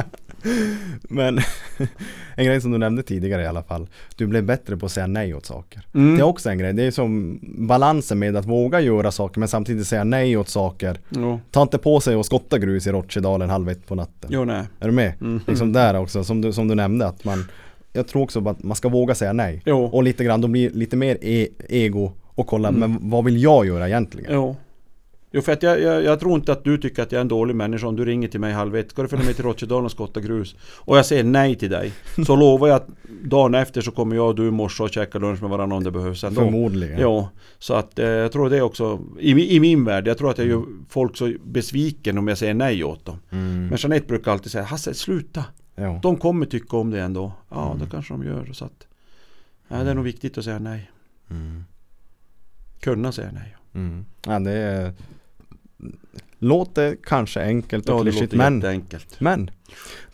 Men 1.03 1.39
en 2.35 2.45
grej 2.47 2.61
som 2.61 2.71
du 2.71 2.79
nämnde 2.79 3.03
tidigare 3.03 3.43
i 3.43 3.47
alla 3.47 3.63
fall 3.63 3.89
Du 4.17 4.27
blev 4.27 4.45
bättre 4.45 4.77
på 4.77 4.87
att 4.87 4.93
säga 4.93 5.07
nej 5.07 5.35
åt 5.35 5.47
saker 5.47 5.83
Mm. 5.95 6.17
Det 6.17 6.23
är 6.23 6.25
också 6.25 6.51
en 6.51 6.59
grej, 6.59 6.73
det 6.73 6.83
är 6.83 6.91
som 6.91 7.39
balansen 7.43 8.19
med 8.19 8.37
att 8.37 8.45
våga 8.47 8.81
göra 8.81 9.11
saker 9.13 9.39
men 9.41 9.49
samtidigt 9.49 9.87
säga 9.87 10.05
nej 10.05 10.37
åt 10.37 10.49
saker 10.49 10.99
Jo, 11.09 11.41
Ta 11.51 11.63
inte 11.63 11.79
på 11.79 12.01
sig 12.01 12.17
och 12.17 12.27
skotta 12.27 12.59
grus 12.59 12.87
i 12.87 12.93
Rotchedalen 12.93 13.51
halv 13.51 13.69
ett 13.69 13.87
på 13.87 13.95
natten 13.95 14.31
jo 14.33 14.45
nej. 14.45 14.65
Är 14.81 14.87
du 14.87 14.93
med? 14.93 15.13
Mm. 15.21 15.41
Liksom 15.47 15.73
där 15.73 15.97
också, 15.97 16.25
som 16.25 16.41
du, 16.41 16.53
som 16.53 16.69
du 16.69 16.75
nämnde 16.75 17.07
att 17.07 17.25
man 17.25 17.45
Jag 17.99 18.09
tror 18.09 18.23
också 18.23 18.49
att 18.49 18.63
man 18.63 18.77
ska 18.77 18.89
våga 18.89 19.15
säga 19.15 19.33
nej 19.33 19.63
Jo. 19.67 19.85
Och 19.85 20.03
lite 20.03 20.25
grann, 20.25 20.41
då 20.41 20.49
blir 20.49 20.71
lite 20.71 20.97
mer 20.97 21.19
e 21.21 21.49
ego 21.69 22.13
och 22.35 22.47
kolla, 22.47 22.69
Mm. 22.69 22.81
men 22.81 23.11
vad 23.11 23.25
vill 23.25 23.43
jag 23.43 23.67
göra 23.67 23.89
egentligen? 23.89 24.31
Jo. 24.35 24.57
Jo 25.33 25.43
för 25.43 25.53
att 25.53 25.63
jag, 25.63 25.81
jag, 25.83 26.05
jag 26.05 26.21
tror 26.21 26.35
inte 26.35 26.53
att 26.53 26.65
du 26.65 26.79
tycker 26.79 27.03
att 27.03 27.13
jag 27.13 27.17
är 27.19 27.21
en 27.21 27.29
dålig 27.29 27.57
människa 27.57 27.87
om 27.87 27.97
du 27.97 28.05
ringer 28.05 28.29
till 28.29 28.41
mig 28.41 28.53
halv 28.53 28.77
ett. 28.77 28.91
Ska 28.91 29.03
du 29.03 29.09
följa 29.09 29.25
med 29.27 29.35
till 29.37 29.45
Rotchedalen 29.45 29.85
och 29.85 29.91
skotta 29.91 30.21
grus? 30.21 30.55
Och 30.61 30.99
jag 30.99 31.07
säger 31.07 31.25
nej 31.25 31.55
till 31.55 31.71
dig. 31.71 31.93
Så 32.27 32.37
lovar 32.45 32.69
jag 32.69 32.77
att 32.77 32.87
dagen 33.23 33.55
efter 33.55 33.81
så 33.81 33.91
kommer 33.91 34.17
jag 34.17 34.29
och 34.29 34.35
du 34.35 34.49
i 34.49 34.51
morse 34.51 34.83
och 34.83 34.91
käka 34.91 35.19
lunch 35.19 35.41
med 35.43 35.51
varandra 35.51 35.77
om 35.77 35.85
det 35.85 35.91
behövs 35.91 36.25
ändå. 36.25 36.41
Förmodligen 36.41 37.01
Ja, 37.01 37.29
så 37.59 37.75
att 37.75 37.99
eh, 37.99 38.07
jag 38.07 38.33
tror 38.33 38.51
det 38.51 38.63
också 38.63 38.99
i, 39.21 39.57
i 39.57 39.61
min 39.61 39.85
värld, 39.85 40.07
jag 40.07 40.19
tror 40.19 40.31
att 40.31 40.39
jag 40.39 40.47
gör 40.47 40.63
folk 40.89 41.17
så 41.17 41.33
besviken 41.45 42.19
om 42.19 42.29
jag 42.29 42.39
säger 42.39 42.55
nej 42.55 42.85
åt 42.85 43.05
dem. 43.05 43.17
mm. 43.31 43.67
Men 43.67 43.79
Jeanette 43.79 44.07
brukar 44.07 44.33
alltid 44.33 44.53
säga 44.53 44.65
Hasse 44.65 44.95
sluta, 44.95 45.45
ja. 45.81 45.99
de 46.03 46.17
kommer 46.17 46.47
tycka 46.47 46.77
om 46.77 46.91
det 46.91 47.01
ändå. 47.01 47.33
Ja, 47.49 47.67
Mm. 47.67 47.79
det 47.85 47.91
kanske 47.91 48.15
de 48.15 48.25
gör. 48.25 48.53
Så 48.53 48.65
att, 48.65 48.87
ja, 49.69 49.83
det 49.85 49.91
är 49.91 49.95
nog 49.95 50.05
viktigt 50.05 50.39
att 50.39 50.45
säga 50.45 50.59
nej. 50.59 50.91
Mm. 51.31 51.65
Kunna 52.81 53.13
säga 53.13 53.31
nej. 53.33 53.57
Mm. 53.75 54.05
Ja, 54.27 54.39
det 54.39 54.53
är 54.53 54.93
Låter 56.39 56.97
kanske 57.05 57.41
enkelt 57.43 57.89
och 57.89 57.99
Ja, 57.99 58.03
klyschigt 58.03 58.33
men, 58.35 58.59
men 59.19 59.51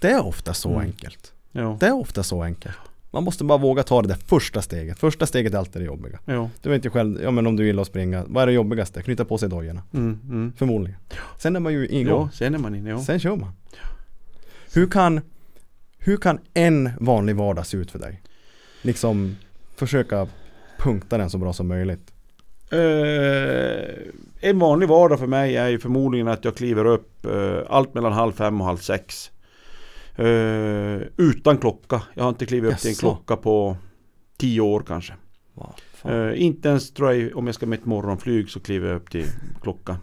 Det 0.00 0.10
är 0.10 0.26
ofta 0.26 0.54
så 0.54 0.68
Mm. 0.68 0.80
enkelt 0.80 1.32
Ja. 1.52 1.76
Det 1.80 1.86
är 1.86 1.92
ofta 1.92 2.22
så 2.22 2.42
enkelt 2.42 2.76
Man 3.10 3.24
måste 3.24 3.44
bara 3.44 3.58
våga 3.58 3.82
ta 3.82 4.02
det 4.02 4.08
där 4.08 4.14
första 4.26 4.62
steget 4.62 4.98
Första 4.98 5.26
steget 5.26 5.54
är 5.54 5.58
alltid 5.58 5.82
det 5.82 5.86
jobbiga 5.86 6.18
Ja. 6.24 6.50
Du 6.62 6.70
vet 6.70 6.84
ju 6.86 6.90
själv, 6.90 7.22
ja 7.22 7.30
men 7.30 7.46
om 7.46 7.56
du 7.56 7.66
gillar 7.66 7.80
att 7.82 7.88
springa 7.88 8.24
Vad 8.28 8.42
är 8.42 8.46
det 8.46 8.52
jobbigaste? 8.52 9.02
Knyta 9.02 9.24
på 9.24 9.38
sig 9.38 9.48
dojorna 9.48 9.82
Mm, 9.92 10.20
mm. 10.28 10.52
Förmodligen 10.56 10.98
Sen 11.38 11.56
är 11.56 11.60
man 11.60 11.72
ju 11.72 11.88
igång 11.88 12.22
Ja, 12.22 12.28
sen 12.32 12.54
är 12.54 12.58
man 12.58 12.74
inne. 12.74 12.90
Ja. 12.90 12.98
Sen 13.04 13.18
kör 13.20 13.36
man 13.36 13.52
Hur 14.74 14.86
kan 14.86 15.20
Hur 16.05 16.16
kan 16.16 16.39
en 16.55 16.90
vanlig 17.01 17.36
vardag 17.36 17.66
se 17.66 17.76
ut 17.76 17.90
för 17.90 17.98
dig? 17.98 18.22
Liksom 18.82 19.36
Försöka 19.76 20.28
punkta 20.78 21.18
den 21.18 21.31
så 21.31 21.39
bra 21.39 21.52
som 21.52 21.68
möjligt 21.68 22.14
Eh, 22.70 23.94
en 24.40 24.59
vanlig 24.59 24.89
vardag 24.89 25.18
för 25.18 25.26
mig 25.26 25.56
är 25.56 25.68
ju 25.68 25.78
förmodligen 25.78 26.28
att 26.28 26.44
jag 26.44 26.56
kliver 26.56 26.85
upp 26.85 27.26
eh, 27.26 27.59
allt 27.68 27.94
mellan 27.94 28.12
halv 28.12 28.32
fem 28.32 28.60
och 28.60 28.66
halv 28.66 28.76
sex. 28.76 29.31
Eh, 30.16 31.01
utan 31.16 31.59
klocka. 31.59 32.02
Jag 32.14 32.22
har 32.24 32.28
inte 32.28 32.47
klivit 32.47 32.72
upp 32.72 32.78
till 32.78 32.90
en 32.90 32.97
klocka 32.97 33.36
på 33.36 33.76
tio 34.36 34.60
år 34.60 34.85
kanske. 34.86 35.14
Fan? 35.93 36.12
Eh, 36.12 36.43
inte 36.43 36.68
ens 36.68 36.94
tror 36.94 37.12
jag 37.12 37.36
om 37.36 37.47
jag 37.47 37.55
ska 37.55 37.66
med 37.66 37.78
ett 37.78 37.86
morgonflyg 37.86 38.51
så 38.51 38.60
kliver 38.60 38.89
jag 38.89 38.97
upp 38.97 39.10
till 39.10 39.26
klockan. 39.62 39.97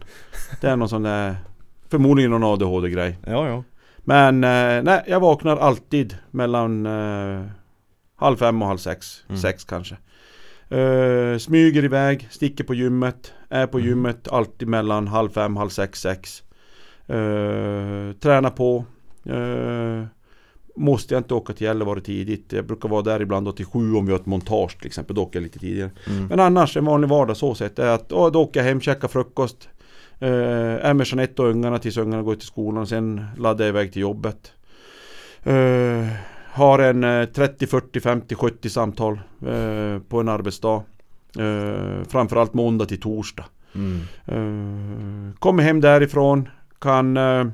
Det 0.60 0.68
är 0.68 0.76
någon 0.76 0.88
sån 0.88 1.02
där 1.02 1.36
Förmodligen 1.88 2.30
någon 2.30 2.44
ADHD-grej. 2.44 3.18
Ja 3.26 3.48
ja 3.48 3.64
Men 4.04 4.44
eh, 4.44 4.82
nej, 4.82 5.04
jag 5.06 5.20
vaknar 5.20 5.56
alltid 5.56 6.16
mellan 6.30 6.86
eh, 6.86 7.42
halv 8.16 8.36
fem 8.36 8.62
och 8.62 8.68
halv 8.68 8.78
sex. 8.78 9.24
Mm. 9.28 9.40
Sex 9.40 9.64
kanske. 9.64 9.96
Eh, 10.68 11.38
smyger 11.38 11.84
iväg, 11.84 12.28
sticker 12.30 12.64
på 12.64 12.74
gymmet. 12.74 13.32
Är 13.48 13.66
på 13.66 13.78
Mm. 13.78 13.88
gymmet 13.88 14.28
alltid 14.28 14.68
mellan 14.68 15.08
halv 15.08 15.28
fem, 15.30 15.56
halv 15.56 15.68
sex, 15.68 16.00
sex. 16.00 16.42
Eh, 17.06 18.12
tränar 18.20 18.50
på. 18.50 18.84
Eh, 19.26 20.04
måste 20.76 21.14
jag 21.14 21.20
inte 21.20 21.34
åka 21.34 21.52
till 21.52 21.66
Gällivare 21.66 22.00
tidigt. 22.00 22.52
Jag 22.52 22.66
brukar 22.66 22.88
vara 22.88 23.02
där 23.02 23.22
ibland 23.22 23.46
då 23.46 23.52
till 23.52 23.66
sju 23.66 23.94
om 23.94 24.06
vi 24.06 24.12
har 24.12 24.18
ett 24.20 24.26
montage 24.26 24.78
till 24.78 24.86
exempel. 24.86 25.16
Då 25.16 25.22
åker 25.22 25.38
jag 25.38 25.42
lite 25.42 25.58
tidigare. 25.58 25.90
mm. 26.10 26.26
Men 26.26 26.40
annars 26.40 26.76
en 26.76 26.84
vanlig 26.84 27.08
vardag 27.08 27.36
så 27.36 27.54
sett 27.54 27.78
är 27.78 27.88
att 27.88 28.12
åh, 28.12 28.32
då 28.32 28.42
åker 28.42 28.60
jag 28.60 28.64
hem, 28.68 28.80
käkar 28.80 29.08
frukost. 29.08 29.68
Eh, 30.22 30.86
är 30.86 30.94
med 30.94 31.06
Jeanette 31.06 31.42
och 31.42 31.48
ungarna 31.48 31.78
tills 31.78 31.96
ungarna 31.96 32.22
går 32.22 32.34
till 32.34 32.46
skolan. 32.46 32.86
Sen 32.86 33.24
laddar 33.38 33.64
jag 33.64 33.68
iväg 33.68 33.92
till 33.92 34.02
jobbet. 34.02 34.52
Eh, 35.42 36.06
har 36.52 36.78
en 36.78 37.04
eh, 37.04 37.24
30, 37.24 37.66
40, 37.66 38.00
50, 38.00 38.34
70 38.34 38.70
samtal 38.70 39.20
eh, 39.46 39.98
på 40.08 40.20
en 40.20 40.28
arbetsdag. 40.28 40.82
Eh, 41.38 42.04
framförallt 42.08 42.54
måndag 42.54 42.86
till 42.86 43.00
torsdag. 43.00 43.44
Mm. 43.74 44.00
Eh, 44.26 45.34
kommer 45.38 45.62
hem 45.62 45.80
därifrån. 45.80 46.48
Kan 46.78 47.16
eh, 47.16 47.44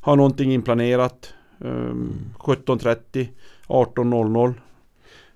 ha 0.00 0.14
någonting 0.14 0.52
inplanerat. 0.52 1.34
Eh, 1.60 1.94
17.30 2.38 3.28
18.00 3.66 4.54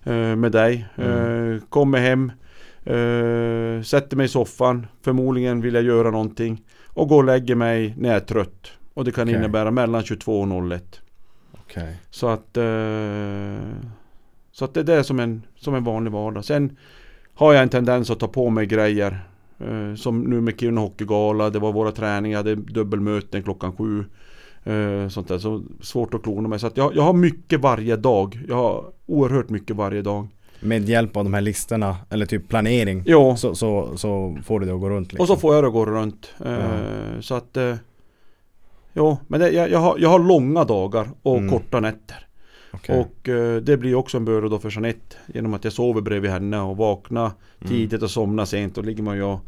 eh, 0.05 0.37
med 0.37 0.53
dig. 0.53 0.87
Eh, 0.97 1.63
kommer 1.69 1.99
hem. 1.99 2.33
Eh, 2.85 3.83
sätter 3.83 4.17
mig 4.17 4.27
i 4.27 4.29
soffan. 4.29 4.87
Förmodligen 5.03 5.61
vill 5.61 5.75
jag 5.75 5.85
göra 5.85 6.11
någonting. 6.11 6.63
Och 6.97 7.09
går 7.09 7.19
och 7.19 7.25
lägger 7.25 7.55
mig 7.55 7.95
när 7.99 8.09
jag 8.09 8.17
är 8.17 8.21
trött. 8.21 8.73
Och 8.95 9.05
det 9.05 9.13
kan 9.13 9.29
Okej. 9.29 9.35
innebära 9.35 9.71
mellan 9.71 10.03
22 10.03 10.41
och 10.41 10.73
01. 10.73 11.01
Okej 11.53 11.97
Så 12.11 12.29
att 12.29 12.57
eh, 12.57 12.65
Så 14.53 14.65
att 14.65 14.75
det 14.75 14.81
är 14.81 14.85
det 14.85 15.05
som 15.05 15.21
en, 15.21 15.43
som 15.57 15.75
en 15.75 15.85
vanlig 15.85 16.13
vardag. 16.13 16.45
Sen 16.45 16.77
har 17.35 17.53
jag 17.53 17.63
en 17.63 17.69
tendens 17.69 18.11
att 18.11 18.21
ta 18.21 18.29
på 18.29 18.51
mig 18.51 18.67
grejer. 18.67 19.29
Eh, 19.59 19.95
som 19.95 20.21
nu 20.21 20.41
med 20.41 20.61
Kiruna 20.61 20.81
Hockeygala. 20.81 21.51
Det 21.51 21.59
var 21.59 21.73
våra 21.73 21.93
träningar. 21.93 22.39
Jag 22.39 22.45
hade 22.45 22.55
dubbelmöten 22.55 23.43
klockan 23.43 23.77
sju. 23.77 24.05
Eh, 24.65 25.09
sånt 25.09 25.29
där. 25.29 25.39
Så 25.39 25.63
svårt 25.81 26.15
att 26.15 26.23
klona 26.23 26.49
mig. 26.49 26.59
Så 26.59 26.67
att 26.67 26.77
jag, 26.77 26.97
jag 26.97 27.03
har 27.03 27.13
mycket 27.13 27.61
varje 27.61 27.97
dag. 27.97 28.41
Jag 28.49 28.57
har 28.57 28.85
oerhört 29.07 29.49
mycket 29.49 29.77
varje 29.77 30.03
dag. 30.03 30.29
Med 30.67 30.89
hjälp 30.89 31.17
av 31.17 31.25
de 31.25 31.35
här 31.35 31.41
listorna 31.41 31.97
eller 32.11 32.27
typ 32.27 32.49
planering 32.49 33.03
Ja. 33.07 33.37
så, 33.37 33.55
så, 33.55 33.97
så 33.97 34.39
får 34.45 34.61
du 34.61 34.67
det 34.67 34.75
att 34.75 34.81
gå 34.81 34.91
runt 34.91 35.13
liksom. 35.13 35.23
Och 35.23 35.29
så 35.29 35.37
får 35.37 35.55
jag 35.55 35.65
det 35.65 35.69
att 35.69 35.73
gå 35.75 35.87
runt. 35.87 36.35
Eh, 36.45 36.53
Ja. 36.53 36.69
Så 37.21 37.35
att 37.35 37.57
eh, 37.57 37.75
Jo, 38.93 39.19
men 39.29 39.41
det, 39.41 39.51
jag, 39.51 39.71
jag, 39.71 39.79
har, 39.79 39.97
jag 39.99 40.09
har 40.09 40.19
långa 40.19 40.65
dagar 40.65 41.09
och 41.23 41.37
Mm. 41.37 41.51
korta 41.51 41.81
nätter. 41.81 42.27
Okej. 42.73 42.99
Och 43.01 43.29
eh, 43.29 43.57
det 43.63 43.77
blir 43.77 43.95
också 43.95 44.17
en 44.17 44.25
börda 44.25 44.49
då 44.49 44.59
för 44.59 44.71
Jeanette 44.71 45.17
Genom 45.35 45.55
att 45.55 45.65
jag 45.65 45.73
sover 45.73 46.01
bredvid 46.01 46.31
henne 46.31 46.61
och 46.61 46.77
vaknar 46.77 47.31
Mm. 47.61 47.69
tidigt 47.73 48.03
och 48.03 48.11
somnar 48.11 48.45
sent. 48.45 48.75
Då 48.75 48.83
ligger 48.83 49.03
man 49.03 49.17
ju 49.17 49.23
och 49.23 49.41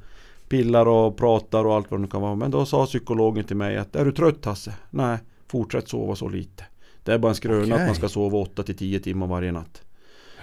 pillar 0.48 0.86
och 0.88 1.16
pratar 1.16 1.64
och 1.64 1.74
allt 1.74 1.90
vad 1.90 2.00
det 2.00 2.02
nu 2.02 2.08
kan 2.08 2.22
vara. 2.22 2.34
Men 2.34 2.50
då 2.50 2.66
sa 2.66 2.86
psykologen 2.86 3.44
till 3.44 3.56
mig 3.56 3.76
att 3.76 3.96
Är 3.96 4.04
du 4.04 4.12
trött 4.12 4.44
Hasse? 4.44 4.74
Nej, 4.90 5.18
fortsätt 5.48 5.88
sova 5.88 6.14
så 6.16 6.28
lite. 6.28 6.64
Det 7.04 7.12
är 7.14 7.18
bara 7.18 7.28
en 7.28 7.34
skröna 7.34 7.62
Okej. 7.62 7.72
att 7.72 7.86
man 7.86 7.94
ska 7.94 8.08
sova 8.08 8.38
8 8.38 8.62
till 8.62 8.76
10 8.76 9.00
timmar 9.00 9.26
varje 9.26 9.52
natt. 9.52 9.82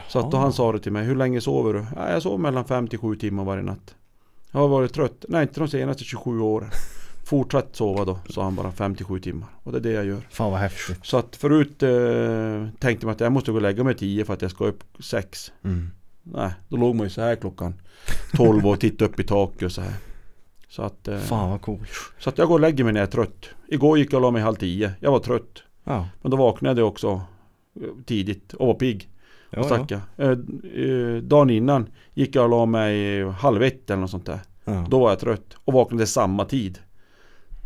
Så 0.07 0.19
att 0.19 0.31
då 0.31 0.37
Jaha. 0.37 0.43
han 0.43 0.53
sa 0.53 0.71
det 0.71 0.79
till 0.79 0.91
mig, 0.91 1.05
hur 1.05 1.15
länge 1.15 1.41
sover 1.41 1.73
du? 1.73 1.85
Ja, 1.95 2.11
jag 2.11 2.21
sover 2.21 2.37
mellan 2.37 2.65
5 2.65 2.87
till 2.87 2.99
7 2.99 3.15
timmar 3.15 3.43
varje 3.43 3.63
natt. 3.63 3.95
Jag 4.51 4.59
har 4.59 4.67
varit 4.67 4.93
trött. 4.93 5.25
Nej, 5.27 5.41
inte 5.41 5.59
de 5.59 5.67
senaste 5.67 6.03
27 6.03 6.39
åren. 6.39 6.69
Fortsätt 7.25 7.75
sova 7.75 8.05
då, 8.05 8.19
sa 8.29 8.43
han 8.43 8.55
bara 8.55 8.71
5 8.71 8.95
till 8.95 9.05
7 9.05 9.19
timmar. 9.19 9.47
Och 9.63 9.71
det 9.71 9.77
är 9.77 9.81
det 9.81 9.91
jag 9.91 10.05
gör. 10.05 10.27
Fan 10.29 10.51
vad 10.51 10.59
häftigt. 10.59 10.99
Så 11.05 11.17
att 11.17 11.35
förut 11.35 11.83
eh, 11.83 12.67
tänkte 12.79 13.05
man 13.05 13.15
att 13.15 13.19
jag 13.19 13.31
måste 13.31 13.51
gå 13.51 13.57
och 13.57 13.61
lägga 13.61 13.83
mig 13.83 13.95
10 13.95 14.25
för 14.25 14.33
att 14.33 14.41
jag 14.41 14.51
ska 14.51 14.65
upp 14.65 14.83
6. 14.99 15.51
Mm. 15.63 15.91
Nej, 16.23 16.51
då 16.67 16.77
låg 16.77 16.95
man 16.95 17.05
ju 17.05 17.09
så 17.09 17.21
här 17.21 17.35
klockan 17.35 17.73
12 18.35 18.67
och 18.67 18.79
tittade 18.79 19.11
upp 19.11 19.19
i 19.19 19.23
taket 19.23 19.61
och 19.63 19.71
så 19.71 19.81
här. 19.81 19.93
Så 20.69 20.81
att, 20.81 21.07
eh, 21.07 21.17
Fan 21.17 21.49
vad 21.49 21.61
coolt. 21.61 21.89
så 22.19 22.29
att 22.29 22.37
jag 22.37 22.47
går 22.47 22.53
och 22.55 22.59
lägger 22.59 22.83
mig 22.83 22.93
när 22.93 22.99
jag 22.99 23.07
är 23.07 23.11
trött. 23.11 23.45
Igår 23.67 23.97
gick 23.97 24.13
jag 24.13 24.17
och 24.17 24.21
la 24.21 24.31
mig 24.31 24.41
halv 24.41 24.55
10. 24.55 24.91
Jag 24.99 25.11
var 25.11 25.19
trött. 25.19 25.63
Ja. 25.83 26.07
Men 26.21 26.31
då 26.31 26.37
vaknade 26.37 26.81
jag 26.81 26.87
också 26.87 27.21
eh, 27.81 27.87
tidigt 28.05 28.53
och 28.53 28.67
var 28.67 28.73
pigg. 28.73 29.09
Ja, 29.49 29.59
och 29.59 29.65
stack 29.65 29.91
jag. 29.91 29.99
Eh, 30.17 30.29
eh, 30.29 31.21
dagen 31.21 31.49
innan 31.49 31.87
gick 32.13 32.35
jag 32.35 32.43
och 32.43 32.49
la 32.49 32.65
mig 32.65 33.23
halv 33.31 33.63
ett 33.63 33.89
eller 33.89 34.01
något 34.01 34.11
sånt 34.11 34.25
där. 34.25 34.39
ja. 34.65 34.85
Då 34.89 34.99
var 34.99 35.09
jag 35.09 35.19
trött 35.19 35.57
och 35.65 35.73
vaknade 35.73 36.07
samma 36.07 36.45
tid. 36.45 36.79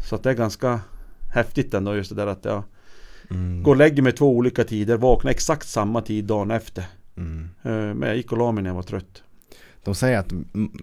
Så 0.10 0.16
att 0.16 0.24
det 0.24 0.30
är 0.30 0.34
ganska 0.34 0.80
häftigt 1.34 1.74
ändå 1.74 1.96
just 1.96 2.10
det 2.10 2.16
där 2.16 2.28
att 2.28 2.46
jag 2.46 2.64
Mm. 3.32 3.64
går 3.64 3.72
och 3.72 3.78
lägger 3.78 4.02
mig 4.04 4.12
två 4.12 4.36
olika 4.38 4.64
tider, 4.64 4.98
vaknar 4.98 5.32
exakt 5.32 5.68
samma 5.68 6.02
tid 6.02 6.26
dagen 6.26 6.52
efter. 6.52 6.84
Mm. 7.18 7.50
Eh, 7.64 7.72
Men 7.72 8.02
jag 8.02 8.18
gick 8.18 8.32
och 8.32 8.38
la 8.38 8.52
mig 8.52 8.64
när 8.64 8.70
jag 8.70 8.76
var 8.76 8.84
trött. 8.84 9.24
De 9.84 9.96
säger 9.96 10.20
att 10.20 10.34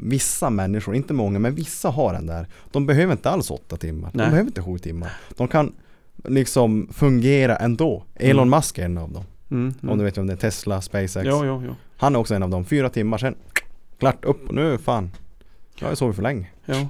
vissa 0.01 0.51
människor, 0.51 0.94
inte 0.94 1.14
många, 1.14 1.39
men 1.39 1.55
vissa 1.55 1.90
har 1.90 2.12
den 2.12 2.27
där. 2.27 2.47
De 2.73 2.86
behöver 2.86 3.12
inte 3.12 3.31
alls 3.31 3.51
åtta 3.51 3.77
timmar. 3.77 4.10
De 4.12 4.18
Nej. 4.18 4.31
behöver 4.31 4.48
inte 4.48 4.62
sju 4.62 4.78
timmar. 4.78 5.12
De 5.36 5.48
kan 5.48 5.73
liksom 6.24 6.89
fungera 6.93 7.56
ändå. 7.56 8.05
Elon 8.14 8.48
Mm. 8.48 8.59
Musk 8.59 8.78
är 8.78 8.85
en 8.85 8.98
av 8.98 9.12
dem. 9.12 9.24
Mm, 9.51 9.74
Om 9.89 9.98
du 9.98 10.05
vet 10.05 10.18
om 10.18 10.27
det 10.27 10.32
är 10.32 10.36
Tesla, 10.36 10.81
SpaceX. 10.81 11.14
Ja, 11.27 11.47
ja, 11.47 11.62
ja. 11.66 11.74
Han 11.97 12.14
är 12.14 12.18
också 12.18 12.35
en 12.35 12.43
av 12.43 12.51
dem. 12.51 12.64
Fyra 12.64 12.89
timmar 12.89 13.18
sen, 13.18 13.35
klart 13.98 14.24
upp. 14.24 14.51
Nu 14.51 14.78
fan. 14.78 15.10
Jag 15.78 15.89
har 15.89 15.94
sovit 15.94 16.16
för 16.16 16.23
länge. 16.23 16.51
ja. 16.64 16.89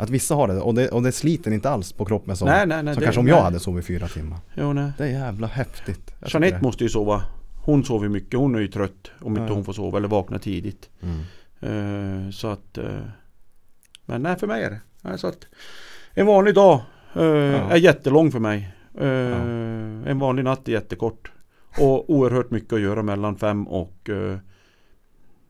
Att 0.00 0.10
vissa 0.10 0.34
har 0.34 0.48
det 0.48 0.60
och, 0.60 0.74
det 0.74 0.88
och 0.88 1.02
det 1.02 1.12
sliter 1.12 1.50
inte 1.50 1.70
alls 1.70 1.92
på 1.92 2.04
kroppen 2.04 2.36
som, 2.36 2.48
nej, 2.48 2.66
nej, 2.66 2.82
nej. 2.82 2.94
som 2.94 3.00
det- 3.00 3.06
kanske 3.06 3.20
om 3.20 3.28
jag 3.28 3.42
hade 3.42 3.60
sovit 3.60 3.86
fyra 3.86 4.08
timmar. 4.08 4.38
Jo, 4.54 4.72
nej. 4.72 4.92
Det 4.98 5.04
är 5.04 5.08
jävla 5.08 5.46
häftigt. 5.46 6.14
Jag 6.20 6.30
Jeanette 6.30 6.62
måste 6.62 6.84
ju 6.84 6.90
sova. 6.90 7.22
Hon 7.64 7.84
sover 7.84 8.08
mycket. 8.08 8.38
Hon 8.40 8.54
är 8.54 8.58
ju 8.60 8.68
trött 8.68 9.10
om 9.20 9.36
inte 9.36 9.52
hon 9.52 9.64
får 9.64 9.72
sova 9.72 9.98
eller 9.98 10.08
vakna 10.08 10.38
tidigt. 10.38 10.88
Mm. 11.02 12.26
Eh, 12.26 12.30
så 12.30 12.48
att... 12.48 12.78
eh, 12.78 12.84
men 14.06 14.22
nej, 14.22 14.38
för 14.38 14.46
mig 14.46 14.62
är 14.64 14.70
det. 15.02 15.18
Så 15.18 15.26
att, 15.26 15.38
en 16.14 16.26
vanlig 16.26 16.54
dag 16.54 16.80
eh, 17.14 17.22
är 17.72 17.76
jättelång 17.76 18.30
för 18.32 18.38
mig. 18.40 18.74
En 20.06 20.18
vanlig 20.18 20.44
natt 20.44 20.68
är 20.68 20.72
jättekort. 20.72 21.30
Och 21.78 22.10
oerhört 22.10 22.50
mycket 22.50 22.72
att 22.72 22.80
göra 22.80 23.02
mellan 23.02 23.36
fem 23.36 23.68
och 23.68 24.10
eh, 24.10 24.38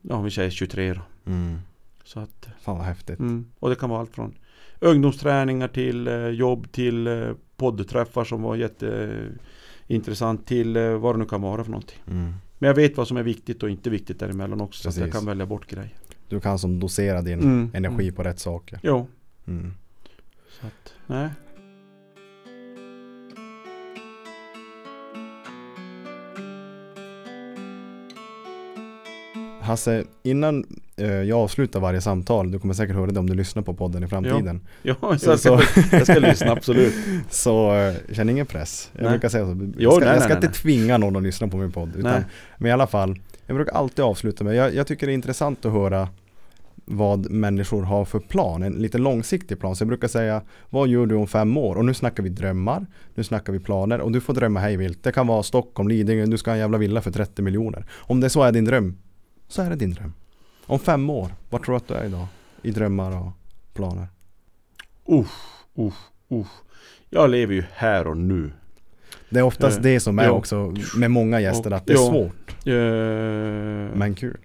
Ja, 0.01 0.21
vi 0.21 0.31
säger 0.31 0.49
23 0.49 0.93
då. 0.93 1.01
Mm. 1.31 1.57
Så 2.03 2.19
att, 2.19 2.47
Fan 2.61 2.77
vad 2.77 2.85
häftigt. 2.85 3.19
mm. 3.19 3.45
Och 3.59 3.69
det 3.69 3.75
kan 3.75 3.89
vara 3.89 3.99
allt 3.99 4.15
från 4.15 4.35
ungdomsträningar 4.79 5.67
till 5.67 6.07
eh, 6.07 6.27
jobb 6.27 6.71
till 6.71 7.07
eh, 7.07 7.29
poddträffar 7.57 8.23
som 8.23 8.41
var 8.41 8.55
jätteintressant 8.55 10.47
till 10.47 10.75
eh, 10.77 10.97
vad 10.97 11.15
det 11.15 11.19
nu 11.19 11.25
kan 11.25 11.41
vara 11.41 11.63
för 11.63 11.71
någonting. 11.71 11.97
Mm. 12.07 12.33
Men 12.59 12.67
jag 12.67 12.75
vet 12.75 12.97
vad 12.97 13.07
som 13.07 13.17
är 13.17 13.23
viktigt 13.23 13.63
och 13.63 13.69
inte 13.69 13.89
viktigt 13.89 14.19
däremellan 14.19 14.61
också. 14.61 14.81
Så 14.83 14.89
att 14.89 14.95
jag 14.97 15.05
Precis. 15.05 15.19
kan 15.19 15.25
välja 15.27 15.45
bort 15.45 15.65
grejer. 15.67 15.93
Du 16.29 16.39
kan 16.39 16.59
som 16.59 16.79
dosera 16.79 17.21
din 17.21 17.39
Mm. 17.39 17.71
energi 17.73 18.03
Mm. 18.03 18.15
på 18.15 18.23
rätt 18.23 18.39
saker. 18.39 18.79
Jo. 18.83 19.07
Mm. 19.47 19.73
Så 20.61 20.67
att, 20.67 20.93
nej. 21.07 21.29
Hasse, 29.69 30.03
innan 30.23 30.65
eh, 30.97 31.07
jag 31.07 31.39
avslutar 31.39 31.79
varje 31.79 32.01
samtal, 32.01 32.51
du 32.51 32.59
kommer 32.59 32.73
säkert 32.73 32.95
höra 32.95 33.11
det 33.11 33.19
om 33.19 33.29
du 33.29 33.33
lyssnar 33.35 33.63
på 33.63 33.73
podden 33.73 34.03
i 34.03 34.07
framtiden. 34.07 34.61
Ja, 34.83 34.95
Så- 35.17 35.29
jag, 35.29 35.39
ska, 35.39 35.59
jag 35.91 36.03
ska 36.03 36.19
lyssna 36.19 36.51
absolut. 36.51 36.93
Så 37.29 37.75
eh, 37.75 37.93
känn 38.13 38.29
ingen 38.29 38.45
press. 38.45 38.89
Jag 38.93 39.01
Nej. 39.01 39.11
brukar 39.11 39.29
säga 39.29 39.45
så. 39.45 39.49
Jag 39.51 39.73
Jo, 39.77 39.91
ska, 39.91 39.99
nej, 39.99 40.09
jag 40.13 40.23
ska 40.23 40.33
nej, 40.33 40.45
inte 40.45 40.59
tvinga 40.59 40.97
någon 40.97 41.15
att 41.15 41.23
lyssna 41.23 41.47
på 41.47 41.57
min 41.57 41.71
podd. 41.71 41.95
Utan, 41.95 42.23
men 42.57 42.69
i 42.69 42.71
alla 42.71 42.87
fall, 42.87 43.19
jag 43.45 43.55
brukar 43.55 43.73
alltid 43.73 44.05
avsluta 44.05 44.43
med, 44.43 44.55
jag, 44.55 44.75
jag 44.75 44.87
tycker 44.87 45.07
det 45.07 45.13
är 45.13 45.15
intressant 45.15 45.65
att 45.65 45.71
höra 45.71 46.07
vad 46.85 47.29
människor 47.31 47.83
har 47.83 48.05
för 48.05 48.19
plan, 48.19 48.63
en 48.63 48.73
lite 48.73 48.97
långsiktig 48.97 49.59
plan. 49.59 49.75
Så 49.75 49.81
jag 49.81 49.87
brukar 49.87 50.07
säga, 50.07 50.41
vad 50.69 50.87
gör 50.87 51.05
du 51.05 51.15
om 51.15 51.27
fem 51.27 51.57
år? 51.57 51.75
Och 51.75 51.85
nu 51.85 51.93
snackar 51.93 52.23
vi 52.23 52.29
drömmar, 52.29 52.85
nu 53.15 53.23
snackar 53.23 53.53
vi 53.53 53.59
planer 53.59 53.99
och 54.01 54.11
du 54.11 54.21
får 54.21 54.33
drömma 54.33 54.59
hej 54.59 54.77
vilt. 54.77 55.03
Det 55.03 55.11
kan 55.11 55.27
vara 55.27 55.43
Stockholm, 55.43 55.89
Lidingö, 55.89 56.25
du 56.25 56.37
ska 56.37 56.51
ha 56.51 56.55
en 56.55 56.59
jävla 56.59 56.77
villa 56.77 57.01
för 57.01 57.11
30 57.11 57.41
miljoner. 57.41 57.85
Om 57.97 58.19
det 58.19 58.29
så 58.29 58.43
är 58.43 58.51
din 58.51 58.65
dröm, 58.65 58.97
så 59.49 59.61
är 59.61 59.69
det 59.69 59.75
din 59.75 59.93
dröm. 59.93 60.13
Om 60.65 60.79
fem 60.79 61.09
år, 61.09 61.29
var 61.49 61.59
tror 61.59 61.73
du 61.73 61.77
att 61.77 61.87
du 61.87 61.93
är 61.93 62.05
idag? 62.05 62.27
I 62.61 62.71
drömmar 62.71 63.17
och 63.17 63.31
planer? 63.73 64.07
Uff, 65.05 65.63
uff, 65.75 66.09
uff. 66.29 66.47
Jag 67.09 67.29
lever 67.29 67.53
ju 67.53 67.63
här 67.73 68.07
och 68.07 68.17
nu. 68.17 68.51
Det 69.29 69.39
är 69.39 69.43
oftast 69.43 69.77
Eh, 69.77 69.83
det 69.83 69.99
som 69.99 70.19
är 70.19 70.23
ja. 70.25 70.31
också 70.31 70.73
med 70.97 71.11
många 71.11 71.39
gäster, 71.41 71.71
att 71.71 71.85
det 71.85 71.93
är 71.93 71.97
Ja. 71.97 72.09
svårt. 72.09 72.55
Eh, 72.65 73.97
Men 73.97 74.15
kul. 74.15 74.37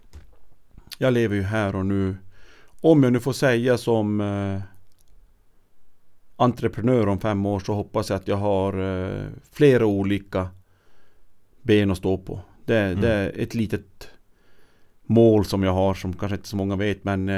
Jag 0.99 1.13
lever 1.13 1.37
ju 1.37 1.43
här 1.43 1.77
och 1.77 1.87
nu. 1.87 2.17
Om 2.81 3.03
jag 3.03 3.13
nu 3.13 3.21
får 3.21 3.33
säga 3.33 3.79
som 3.79 4.21
eh, 4.21 4.61
entreprenör 6.37 7.07
om 7.09 7.21
fem 7.21 7.47
år 7.47 7.61
så 7.61 7.75
hoppas 7.75 8.11
jag 8.11 8.17
att 8.17 8.29
jag 8.29 8.37
har 8.37 9.03
eh, 9.05 9.25
flera 9.53 9.87
olika 9.87 10.49
ben 11.63 11.91
att 11.91 11.99
stå 11.99 12.19
på. 12.19 12.41
Det, 12.65 12.79
Mm. 12.79 13.01
det 13.01 13.13
är 13.13 13.33
ett 13.43 13.55
litet 13.55 14.09
mål 15.07 15.45
som 15.45 15.63
jag 15.63 15.73
har 15.73 15.95
som 15.95 16.13
kanske 16.13 16.37
inte 16.37 16.49
så 16.49 16.57
många 16.57 16.77
vet 16.77 17.05
men 17.05 17.29
eh, 17.29 17.37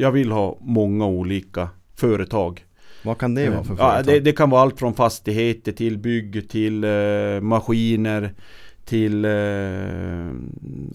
jag 0.00 0.12
vill 0.12 0.32
ha 0.32 0.58
många 0.60 1.06
olika 1.06 1.68
företag. 1.96 2.64
Vad 3.04 3.18
kan 3.18 3.34
det 3.34 3.50
vara 3.50 3.64
för 3.64 3.72
Eh, 3.72 3.78
ja, 3.78 3.90
företag? 3.94 4.14
det, 4.14 4.20
det 4.20 4.32
kan 4.32 4.50
vara 4.50 4.62
allt 4.62 4.78
från 4.78 4.94
fastigheter 4.94 5.72
till 5.72 5.98
bygg 5.98 6.48
till 6.50 6.84
eh, 6.84 7.40
maskiner 7.40 8.34
till 8.84 9.24
eh, 9.24 10.30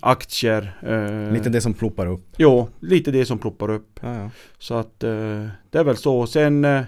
aktier. 0.02 0.77
Eh, 0.81 1.34
Lite 1.34 1.49
det 1.49 1.61
som 1.61 1.73
ploppar 1.73 2.07
upp. 2.07 2.26
Jo, 2.38 2.68
lite 2.80 3.11
det 3.11 3.26
som 3.26 3.38
ploppar 3.40 3.69
upp. 3.69 3.99
Ja, 4.02 4.15
ja. 4.15 4.30
Så 4.60 4.73
att 4.73 5.03
eh, 5.03 5.45
det 5.69 5.77
är 5.80 5.84
väl 5.84 5.98
så. 5.98 6.27
Sen 6.27 6.65
eh, 6.65 6.81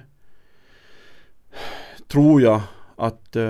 tror 2.07 2.41
jag 2.41 2.61
att 2.95 3.35
eh, 3.35 3.43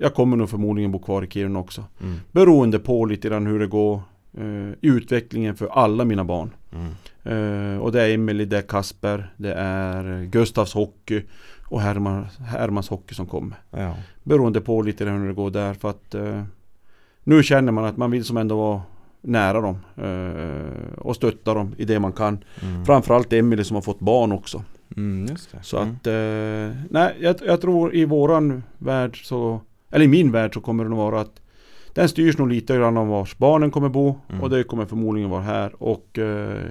jag 0.00 0.14
kommer 0.14 0.36
nog 0.36 0.50
förmodligen 0.50 0.92
bo 0.92 0.98
kvar 0.98 1.22
i 1.24 1.26
Kiruna 1.30 1.58
också. 1.58 1.84
Mm. 2.02 2.20
Beroende 2.32 2.78
på 2.78 3.04
lite 3.04 3.28
grann 3.28 3.46
hur 3.46 3.58
det 3.58 3.66
går 3.66 4.00
eh, 4.38 4.74
utvecklingen 4.80 5.56
för 5.56 5.66
alla 5.66 6.04
mina 6.04 6.24
barn. 6.24 6.50
Mm. 6.72 6.92
Eh, 7.74 7.78
och 7.80 7.92
det 7.92 8.02
är 8.02 8.14
Emily, 8.14 8.44
det 8.44 8.58
är 8.58 8.62
Kasper, 8.62 9.32
det 9.36 9.52
är 9.54 10.24
Gustavs 10.24 10.74
hockey 10.74 11.22
och 11.68 11.80
Herman, 11.80 12.26
Hermans 12.46 12.88
hockey 12.88 13.14
som 13.14 13.26
kommer. 13.26 13.56
Ja. 13.70 13.94
Beroende 14.22 14.60
på 14.60 14.82
lite 14.82 15.04
hur 15.04 15.28
det 15.28 15.34
går 15.34 15.50
där 15.50 15.74
för 15.74 15.90
att 15.90 16.14
eh, 16.14 16.42
nu 17.24 17.42
känner 17.42 17.72
man 17.72 17.84
att 17.84 17.96
man 17.96 18.10
vill 18.10 18.24
som 18.24 18.36
ändå 18.36 18.56
vara 18.56 18.82
nära 19.22 19.60
dem 19.60 19.78
eh, 19.96 20.98
och 20.98 21.16
stötta 21.16 21.54
dem 21.54 21.74
i 21.78 21.84
det 21.84 21.98
man 22.00 22.12
kan. 22.12 22.44
Mm. 22.62 22.84
Framförallt 22.84 23.32
Emily 23.32 23.64
som 23.64 23.74
har 23.74 23.82
fått 23.82 24.00
barn 24.00 24.32
också. 24.32 24.62
Mm. 24.96 25.36
Så 25.62 25.76
Mm. 25.78 25.88
att, 25.94 26.06
eh, 26.06 26.82
nej 26.90 27.16
jag, 27.20 27.36
jag 27.46 27.60
tror 27.60 27.94
i 27.94 28.04
våran 28.04 28.62
värld 28.78 29.26
så, 29.28 29.60
eller 29.90 30.04
i 30.04 30.08
min 30.08 30.32
värld 30.32 30.54
så 30.54 30.60
kommer 30.60 30.84
det 30.84 30.90
nog 30.90 30.98
vara 30.98 31.20
att 31.20 31.40
den 32.00 32.08
styrs 32.08 32.38
nog 32.38 32.48
lite 32.48 32.76
grann 32.76 32.96
av 32.96 33.06
vars 33.08 33.38
barnen 33.38 33.70
kommer 33.70 33.88
bo 33.88 34.14
Mm. 34.28 34.42
och 34.42 34.50
det 34.50 34.64
kommer 34.64 34.86
förmodligen 34.86 35.30
vara 35.30 35.42
här 35.42 35.82
och 35.82 36.18
eh, 36.18 36.66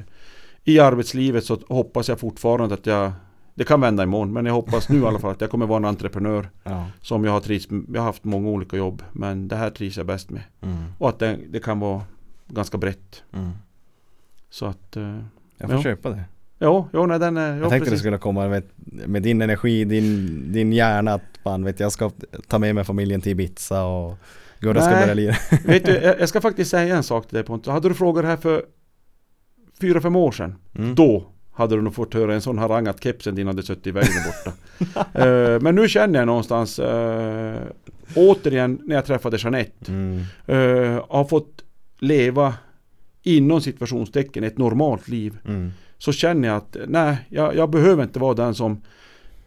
i 0.64 0.80
arbetslivet 0.80 1.44
så 1.46 1.58
hoppas 1.68 2.10
jag 2.10 2.20
fortfarande 2.20 2.74
att 2.76 2.86
jag 2.86 3.12
det 3.56 3.64
kan 3.64 3.82
vända 3.82 4.04
imorgon 4.04 4.34
men 4.34 4.46
jag 4.46 4.54
hoppas 4.54 4.90
nu 4.90 5.00
i 5.00 5.06
alla 5.06 5.20
fall 5.20 5.32
att 5.32 5.42
jag 5.42 5.50
kommer 5.50 5.66
vara 5.66 5.78
en 5.78 5.86
entreprenör 5.86 6.50
Ja. 6.64 6.86
som 7.02 7.26
jag 7.26 7.32
har 7.32 7.40
trivts 7.40 7.68
Jag 7.94 8.02
har 8.02 8.06
haft 8.06 8.24
många 8.24 8.50
olika 8.50 8.78
jobb 8.78 9.04
men 9.12 9.48
det 9.48 9.56
här 9.56 9.70
trivs 9.70 9.98
jag 9.98 10.06
bäst 10.06 10.30
med. 10.30 10.42
Mm. 10.62 10.78
Och 10.98 11.10
att 11.10 11.20
det, 11.20 11.38
det 11.50 11.60
kan 11.60 11.80
vara 11.80 12.02
ganska 12.48 12.78
brett. 12.78 13.24
Mm. 13.34 13.50
Så 14.50 14.66
att 14.66 14.98
eh, 14.98 15.20
Jag 15.58 15.70
får 15.70 15.78
Ja. 15.78 15.84
köpa 15.84 16.10
det. 16.10 16.24
Ja, 16.60 16.88
ja 16.94 17.06
nej, 17.06 17.20
den 17.20 17.38
är... 17.38 17.50
Ja, 17.50 17.56
jag 17.56 17.70
tänkte 17.70 17.80
precis. 17.80 17.92
du 17.94 17.98
skulle 18.00 18.18
komma 18.18 18.48
med, 18.48 18.64
med 19.08 19.24
din 19.24 19.42
energi, 19.42 19.86
din, 19.86 20.52
din 20.54 20.74
hjärna 20.74 21.14
att 21.14 21.22
fan 21.44 21.64
vet 21.64 21.80
jag 21.80 21.92
ska 21.92 22.12
ta 22.48 22.60
med 22.60 22.76
mig 22.76 22.84
familjen 22.84 23.22
till 23.22 23.32
Ibiza 23.32 23.84
och 23.84 24.18
Gurra 24.60 24.82
ska 24.82 24.92
börja 24.92 25.14
lira. 25.14 25.36
Vet 25.66 25.86
du, 25.86 25.92
jag, 26.20 26.30
ska 26.30 26.42
faktiskt 26.42 26.72
säga 26.72 26.96
en 26.96 27.04
sak 27.04 27.28
till 27.28 27.36
dig 27.36 27.44
Pontus. 27.44 27.72
Hade 27.74 27.90
du 27.90 27.96
frågat 27.96 28.24
det 28.24 28.28
här 28.28 28.38
för 28.38 28.66
fyra, 29.82 30.02
fem 30.02 30.16
år 30.16 30.32
sedan. 30.32 30.56
Mm. 30.76 30.96
Då 30.96 31.26
hade 31.52 31.76
du 31.76 31.82
nog 31.82 31.96
fått 31.96 32.14
höra 32.14 32.34
en 32.34 32.42
sån 32.42 32.58
harang 32.58 32.88
att 32.88 33.04
kepsen 33.04 33.36
din 33.36 33.48
hade 33.48 33.64
suttit 33.64 33.88
i 33.88 33.92
vägen 33.92 34.24
borta. 34.26 34.58
Eh, 35.14 35.60
men 35.62 35.76
nu 35.76 35.88
känner 35.88 36.20
jag 36.20 36.26
någonstans 36.26 36.80
uh, 36.80 37.56
återigen 38.16 38.82
när 38.84 38.96
jag 38.96 39.06
träffade 39.06 39.38
Jeanette. 39.38 39.92
Mm. 39.92 40.20
eh, 40.46 41.06
har 41.10 41.26
fått 41.26 41.64
leva 42.00 42.54
inom 43.24 43.62
situationstecken 43.62 44.44
ett 44.44 44.58
normalt 44.58 45.08
liv. 45.08 45.38
Mm. 45.48 45.72
Så 45.98 46.12
känner 46.12 46.48
jag 46.48 46.58
att 46.58 46.78
nej, 46.88 47.18
jag, 47.30 47.56
jag 47.56 47.70
behöver 47.70 48.04
inte 48.04 48.20
vara 48.20 48.34
den 48.34 48.56
som 48.56 48.82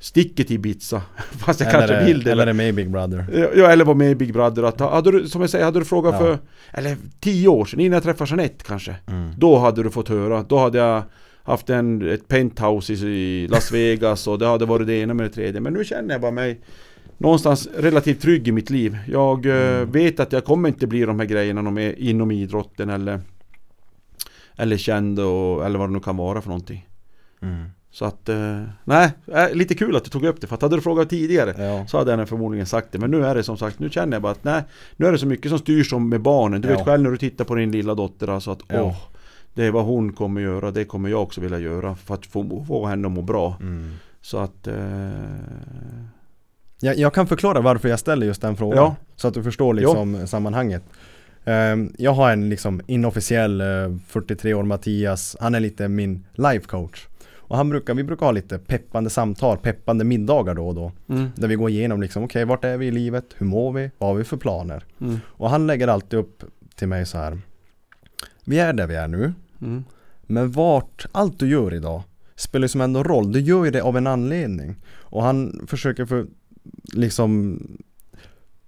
sticker 0.03 0.45
till 0.45 0.57
Ibiza. 0.57 1.03
Fast 1.31 1.61
jag 1.61 1.69
eller, 1.75 1.89
kanske 1.89 2.05
vill 2.07 2.23
det. 2.25 2.33
eller 2.33 2.47
är 2.47 2.53
med 2.53 2.69
i 2.69 2.73
Big 2.73 2.91
Brother. 2.91 3.51
Ja, 3.57 3.67
eller 3.71 3.85
var 3.85 3.95
med 3.95 4.11
i 4.11 4.15
Big 4.15 4.33
Brother. 4.33 4.63
Att, 4.63 4.81
hade 4.81 5.11
du, 5.13 5.29
som 5.29 5.41
jag 5.41 5.51
säger, 5.51 5.65
hade 5.65 5.79
du 5.79 5.85
frågat 5.85 6.15
Ja. 6.15 6.19
för, 6.19 6.39
eller 6.73 6.97
tio 7.21 7.49
år 7.49 7.65
sedan, 7.65 7.81
innan 7.81 7.93
jag 7.95 8.03
träffade 8.03 8.31
Jeanette 8.31 8.65
kanske. 8.65 8.97
Mm. 9.07 9.31
Då 9.37 9.59
hade 9.59 9.83
du 9.83 9.91
fått 9.91 10.09
höra. 10.09 10.43
Då 10.43 10.59
hade 10.59 10.79
jag 10.79 11.03
haft 11.43 11.71
en, 11.71 12.09
ett 12.11 12.29
penthouse 12.29 12.93
i, 12.93 12.97
i 13.07 13.49
Las 13.49 13.73
Vegas 13.73 14.27
och 14.27 14.39
det 14.39 14.47
hade 14.47 14.67
varit 14.67 14.87
det 14.87 14.95
ena 14.95 15.15
med 15.15 15.27
det 15.27 15.31
tredje. 15.33 15.61
Men 15.61 15.73
nu 15.73 15.85
känner 15.85 16.15
jag 16.15 16.21
bara 16.21 16.31
mig 16.33 16.61
någonstans 17.19 17.69
relativt 17.77 18.21
trygg 18.23 18.49
i 18.49 18.53
mitt 18.53 18.71
liv. 18.71 18.99
Jag 19.09 19.47
eh, 19.47 19.53
Mm. 19.77 19.91
vet 19.91 20.21
att 20.21 20.33
jag 20.33 20.45
kommer 20.45 20.69
inte 20.69 20.87
bli 20.87 21.01
de 21.05 21.21
här 21.21 21.27
grejerna 21.27 21.63
de 21.63 21.79
är 21.79 21.99
inom 21.99 22.31
idrotten 22.31 22.91
eller 22.91 23.21
eller 24.57 24.77
känd 24.77 25.21
och, 25.21 25.67
eller 25.67 25.79
vad 25.79 25.89
det 25.89 25.93
nu 25.93 26.01
kan 26.01 26.17
vara 26.17 26.41
för 26.41 26.49
någonting. 26.49 26.87
Mm. 27.43 27.65
Så 27.95 28.05
att, 28.05 28.29
eh, 28.29 28.63
nej, 28.85 29.11
eh, 29.27 29.53
lite 29.55 29.75
kul 29.75 29.97
att 29.97 30.05
du 30.05 30.11
tog 30.11 30.25
upp 30.25 30.41
det 30.41 30.47
för 30.47 30.55
att 30.55 30.63
hade 30.63 30.77
du 30.77 30.83
frågat 30.83 31.11
tidigare 31.11 31.55
Ja. 31.65 31.87
så 31.87 31.99
hade 31.99 32.13
jag 32.13 32.29
förmodligen 32.29 32.67
sagt 32.67 32.93
det. 32.93 32.99
Men 32.99 33.11
nu 33.11 33.25
är 33.27 33.35
det 33.35 33.43
som 33.43 33.57
sagt, 33.59 33.79
nu 33.79 33.91
känner 33.91 34.13
jag 34.17 34.23
bara 34.23 34.33
att 34.33 34.45
nej, 34.45 34.63
nu 34.97 35.07
är 35.07 35.13
det 35.13 35.19
så 35.19 35.27
mycket 35.27 35.51
som 35.51 35.59
styrs 35.59 35.93
om 35.93 36.09
med 36.09 36.21
barnen. 36.23 36.61
Du 36.61 36.69
Ja. 36.69 36.77
vet 36.77 36.85
själv 36.85 37.03
när 37.03 37.11
du 37.11 37.17
tittar 37.17 37.45
på 37.45 37.55
din 37.55 37.73
lilla 37.73 37.95
dotter 37.95 38.29
alltså 38.29 38.51
att 38.51 38.61
Ja. 38.69 38.83
åh, 38.83 38.97
det 39.55 39.65
är 39.65 39.71
vad 39.71 39.85
hon 39.85 40.13
kommer 40.13 40.41
göra, 40.41 40.71
det 40.71 40.85
kommer 40.85 41.09
jag 41.09 41.23
också 41.23 41.41
vilja 41.41 41.59
göra 41.59 41.97
för 41.97 42.15
att 42.15 42.27
få, 42.27 42.65
få 42.69 42.87
henne 42.87 43.07
att 43.09 43.13
må 43.13 43.23
bra. 43.23 43.57
Mm. 43.61 43.91
Så 44.21 44.39
att, 44.39 44.67
eh, 44.67 44.75
Jag, 46.81 46.97
jag 46.99 47.15
kan 47.15 47.27
förklara 47.27 47.61
varför 47.61 47.89
jag 47.89 47.99
ställer 47.99 48.27
just 48.27 48.43
den 48.43 48.57
frågan. 48.57 48.77
Ja. 48.79 48.97
Så 49.17 49.29
att 49.29 49.35
du 49.35 49.43
förstår 49.43 49.75
liksom 49.75 50.27
sammanhanget. 50.27 50.83
Ehm, 51.45 51.93
jag 51.99 52.13
har 52.13 52.31
en 52.31 52.49
liksom 52.49 52.81
inofficiell 52.87 53.61
eh, 53.61 53.67
43 54.07 54.55
år 54.55 54.63
Mattias, 54.63 55.37
han 55.41 55.55
är 55.55 55.61
lite 55.61 55.89
min 55.89 56.27
life 56.35 56.67
coach. 56.67 57.07
Och 57.53 57.59
han 57.59 57.69
brukar, 57.69 57.95
vi 57.95 58.03
brukar 58.05 58.27
ha 58.27 58.33
lite 58.33 58.59
peppande 58.59 59.11
samtal, 59.11 59.59
peppande 59.59 60.05
middagar 60.05 60.55
då 60.55 60.69
och 60.69 60.75
då. 60.75 60.93
mm, 61.09 61.29
Där 61.37 61.49
vi 61.49 61.55
går 61.55 61.71
igenom 61.71 62.01
liksom, 62.01 62.25
okej 62.25 62.45
vart 62.45 62.65
är 62.65 62.77
vi 62.77 62.87
i 62.87 62.91
livet? 62.91 63.25
Hur 63.37 63.47
mår 63.47 63.73
vi? 63.73 63.91
Vad 63.99 64.11
har 64.11 64.15
vi 64.15 64.25
för 64.25 64.37
planer? 64.37 64.85
mm, 65.01 65.19
Och 65.27 65.51
han 65.51 65.67
lägger 65.67 65.89
alltid 65.89 66.19
upp 66.19 66.45
till 66.75 66.89
mig 66.89 67.07
så 67.07 67.19
här. 67.19 67.39
Vi 68.45 68.59
är 68.59 68.73
där 68.73 68.87
vi 68.87 68.95
är 68.95 69.09
nu, 69.09 69.33
mm, 69.61 69.85
men 70.23 70.51
vart, 70.51 71.07
allt 71.13 71.39
du 71.39 71.49
gör 71.49 71.75
idag 71.75 72.03
spelar 72.35 72.65
ju 72.65 72.69
som 72.69 72.81
ändå 72.81 73.03
roll. 73.03 73.33
Du 73.33 73.41
gör 73.41 73.65
ju 73.65 73.71
det 73.71 73.83
av 73.83 73.97
en 73.97 74.07
anledning. 74.07 74.77
Och 75.01 75.23
han 75.23 75.67
försöker 75.67 76.07
för, 76.07 76.27
liksom, 76.93 77.59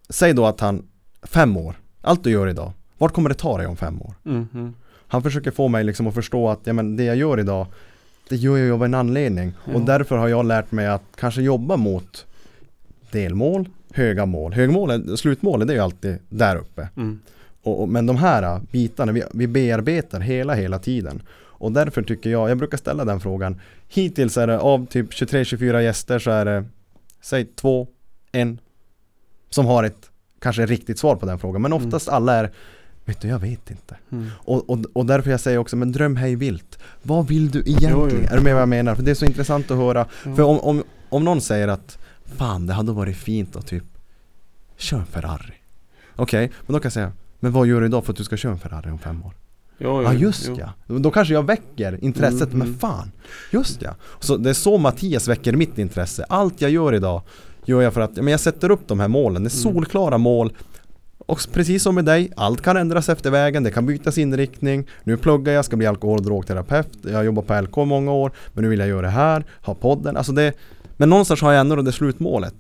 säg 0.09 0.33
då 0.33 0.47
att 0.47 0.61
han, 0.61 0.87
fem 1.23 1.57
år, 1.57 1.75
allt 2.01 2.25
du 2.25 2.31
gör 2.31 2.49
idag, 2.49 2.73
vart 2.99 3.13
kommer 3.13 3.29
det 3.29 3.35
ta 3.35 3.59
dig 3.59 3.67
om 3.67 3.77
fem 3.77 4.03
år? 4.03 4.15
mm, 4.25 4.49
mm. 4.55 4.75
Han 5.07 5.23
försöker 5.23 5.51
få 5.51 5.69
mig 5.69 5.85
liksom 5.85 6.07
att 6.07 6.15
förstå 6.15 6.49
att 6.49 6.61
ja, 6.65 6.73
men 6.73 6.97
det 6.97 7.05
jag 7.05 7.17
gör 7.17 7.41
idag, 7.41 7.67
det 8.29 8.37
gör 8.37 8.57
jag 8.57 8.71
av 8.75 8.85
en 8.85 8.95
anledning. 8.95 9.53
Och 9.65 9.81
Ja. 9.81 9.85
därför 9.87 10.17
har 10.17 10.29
jag 10.29 10.47
lärt 10.47 10.73
mig 10.73 10.87
att 10.87 11.03
kanske 11.17 11.43
jobba 11.43 11.77
mot 11.77 12.27
delmål, 13.11 13.69
höga 13.93 14.27
mål. 14.27 14.53
Högmålen, 14.53 15.17
slutmålet 15.17 15.69
det 15.69 15.73
är 15.75 15.77
ju 15.77 15.83
alltid 15.83 16.19
där 16.29 16.57
uppe. 16.57 16.89
Mm. 16.97 17.21
Och, 17.63 17.83
och, 17.83 17.89
men 17.89 18.07
de 18.07 18.17
här 18.17 18.43
äh, 18.43 18.61
bitarna, 18.71 19.13
vi, 19.13 19.23
vi 19.33 19.47
bearbetar 19.47 20.21
hela, 20.21 20.55
hela 20.55 20.79
tiden. 20.79 21.23
Och 21.57 21.73
därför 21.73 22.03
tycker 22.03 22.31
jag, 22.31 22.51
jag 22.51 22.59
brukar 22.59 22.79
ställa 22.79 23.05
den 23.05 23.21
frågan. 23.21 23.61
Hittills 23.89 24.37
är 24.37 24.47
det 24.47 24.59
av 24.59 24.87
typ 24.87 25.11
23-24 25.11 25.81
gäster 25.81 26.19
så 26.19 26.31
är 26.31 26.45
det, 26.45 26.65
säg 27.21 27.45
två, 27.45 27.89
en, 28.33 28.59
som 29.51 29.67
har 29.67 29.85
ett, 29.85 30.11
kanske 30.41 30.67
riktigt 30.67 30.99
svar 30.99 31.17
på 31.17 31.27
den 31.27 31.39
frågan. 31.39 31.63
Men 31.63 31.73
oftast 31.73 32.09
alla 32.09 32.35
är, 32.35 32.51
vet 33.05 33.21
du 33.21 33.29
jag 33.29 33.39
vet 33.39 33.71
inte. 33.71 33.97
Mm. 34.13 34.31
Och, 34.37 34.71
och, 34.71 34.79
och 34.93 35.07
därför 35.07 35.31
jag 35.31 35.41
säger 35.41 35.59
också, 35.59 35.77
men 35.77 35.93
dröm 35.93 36.17
hej 36.17 36.37
vilt. 36.37 36.79
Vad 37.03 37.27
vill 37.29 37.51
du 37.51 37.59
egentligen? 37.59 37.93
Jo, 37.99 38.09
jo. 38.11 38.27
Är 38.31 38.37
du 38.37 38.43
med 38.43 38.53
vad 38.55 38.63
jag 38.63 38.69
menar? 38.69 38.95
För 38.95 39.03
det 39.03 39.11
är 39.11 39.15
så 39.15 39.25
intressant 39.25 39.71
att 39.71 39.77
höra. 39.77 40.07
Ja. 40.25 40.35
För 40.35 40.43
om, 40.43 40.59
om, 40.61 40.83
om 41.09 41.25
någon 41.25 41.41
säger 41.41 41.69
att, 41.69 41.99
fan 42.37 42.67
det 42.67 42.73
hade 42.73 42.93
varit 42.93 43.17
fint 43.17 43.57
att 43.57 43.67
typ, 43.67 43.85
kör 44.77 44.99
en 44.99 45.07
Ferrari. 45.07 45.55
Okej, 46.17 46.51
men 46.67 46.73
då 46.73 46.81
kan 46.81 46.87
jag 46.87 46.93
säga, 46.93 47.13
men 47.41 47.53
vad 47.53 47.67
gör 47.67 47.81
du 47.81 47.87
idag 47.87 48.05
för 48.05 48.13
att 48.13 48.17
du 48.17 48.25
ska 48.25 48.37
köra 48.37 48.53
en 48.53 48.59
Ferrari 48.59 48.91
om 48.91 48.99
fem 48.99 49.25
år? 49.25 49.33
Jo, 49.79 50.03
Ja 50.03 50.13
jo, 50.13 50.19
just 50.19 50.49
jo. 50.49 50.57
ja, 50.87 50.97
då 50.99 51.11
kanske 51.11 51.35
jag 51.35 51.47
väcker 51.47 52.05
intresset, 52.05 52.43
Mm, 52.43 52.59
men 52.59 52.67
mm. 52.69 52.79
fan, 52.79 53.13
just 53.53 53.83
ja. 53.83 53.95
Så 54.21 54.37
det 54.37 54.51
är 54.51 54.55
så 54.55 54.79
Mattias 54.79 55.29
väcker 55.29 55.53
mitt 55.53 55.79
intresse. 55.79 56.25
Allt 56.29 56.61
jag 56.61 56.71
gör 56.71 56.95
idag 56.95 57.23
gör 57.65 57.83
jag 57.83 57.95
för 57.95 58.01
att 58.01 58.17
men 58.17 58.29
jag 58.29 58.41
sätter 58.41 58.71
upp 58.71 58.89
de 58.89 59.01
här 59.01 59.09
målen, 59.09 59.43
det 59.45 59.49
är 59.49 59.63
Mm. 59.65 59.75
solklara 59.75 60.19
mål. 60.19 60.53
Och 61.27 61.41
precis 61.53 61.83
som 61.83 61.95
med 61.95 62.05
dig, 62.05 62.33
allt 62.37 62.61
kan 62.63 62.77
ändras 62.77 63.09
efter 63.09 63.31
vägen, 63.31 63.63
det 63.63 63.71
kan 63.71 63.87
bytas 63.87 64.19
inriktning. 64.19 64.87
Nu 65.05 65.17
pluggar 65.17 65.53
jag, 65.53 65.65
ska 65.65 65.77
bli 65.77 65.87
alkohol 65.87 66.19
och 66.19 66.25
drogterapeut. 66.25 66.89
Jag 67.03 67.13
har 67.17 67.23
jobbat 67.23 67.47
på 67.47 67.61
LK 67.61 67.77
många 67.77 68.13
år, 68.13 68.33
men 68.53 68.63
nu 68.65 68.69
vill 68.71 68.79
jag 68.79 68.89
göra 68.89 69.03
det 69.03 69.09
här, 69.09 69.45
ha 69.63 69.75
podden. 69.75 70.17
Alltså 70.17 70.33
det, 70.33 70.53
men 70.97 71.09
någonstans 71.09 71.41
har 71.43 71.53
jag 71.53 71.61
ändå 71.61 71.77
det 71.77 71.93
slutmålet. 71.93 72.55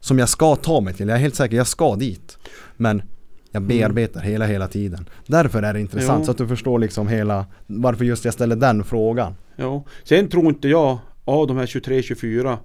Som 0.00 0.18
jag 0.18 0.28
ska 0.28 0.56
ta 0.56 0.80
mig 0.80 0.94
till, 0.94 1.08
jag 1.08 1.16
är 1.16 1.20
helt 1.20 1.34
säker, 1.34 1.56
jag 1.56 1.66
ska 1.66 1.94
dit. 1.96 2.38
Men 2.76 3.02
jag 3.50 3.62
bearbetar 3.62 4.20
hela, 4.20 4.46
hela 4.46 4.68
tiden. 4.68 5.08
Därför 5.26 5.62
är 5.62 5.74
det 5.74 5.80
intressant, 5.80 6.10
Mm. 6.10 6.20
Jo. 6.20 6.24
så 6.24 6.30
att 6.30 6.38
du 6.38 6.46
förstår 6.48 6.78
liksom 6.78 7.08
hela, 7.08 7.46
varför 7.66 8.04
just 8.04 8.24
jag 8.24 8.34
ställer 8.34 8.56
den 8.56 8.84
frågan. 8.84 9.34
Jo. 9.56 9.86
Sen 10.04 10.28
tror 10.28 10.46
inte 10.46 10.68
jag, 10.68 10.98
av 11.24 11.46
de 11.46 11.56
här 11.56 11.66
23-24 11.66 12.56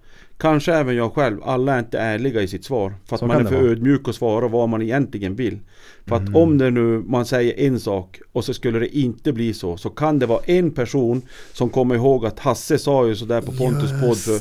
Kanske 0.41 0.73
även 0.73 0.95
jag 0.95 1.13
själv, 1.13 1.37
alla 1.43 1.73
är 1.75 1.79
inte 1.79 1.99
ärliga 1.99 2.41
i 2.41 2.47
sitt 2.47 2.65
svar. 2.65 2.93
För 3.05 3.15
att 3.15 3.19
Så 3.19 3.25
man 3.27 3.37
är 3.37 3.43
för 3.49 3.55
vara. 3.55 3.65
ödmjuk 3.71 4.07
och 4.07 4.15
svarar 4.15 4.49
vad 4.49 4.69
man 4.69 4.81
egentligen 4.81 5.35
vill. 5.35 5.59
För 6.07 6.15
att 6.15 6.21
Mm. 6.21 6.35
om 6.35 6.57
det 6.57 6.71
nu, 6.71 7.03
man 7.07 7.25
säger 7.25 7.59
en 7.67 7.79
sak 7.79 8.19
och 8.31 8.45
så 8.45 8.53
skulle 8.53 8.79
det 8.79 8.97
inte 8.97 9.33
bli 9.33 9.53
så. 9.53 9.77
Så 9.77 9.89
kan 9.89 10.19
det 10.19 10.25
vara 10.25 10.39
en 10.45 10.71
person 10.71 11.21
som 11.53 11.69
kommer 11.69 11.95
ihåg 11.95 12.25
att 12.25 12.39
Hasse 12.39 12.77
sa 12.77 13.07
ju 13.07 13.15
sådär 13.15 13.41
på 13.41 13.51
Pontus 13.51 13.91
podd 14.01 14.17
för, 14.17 14.33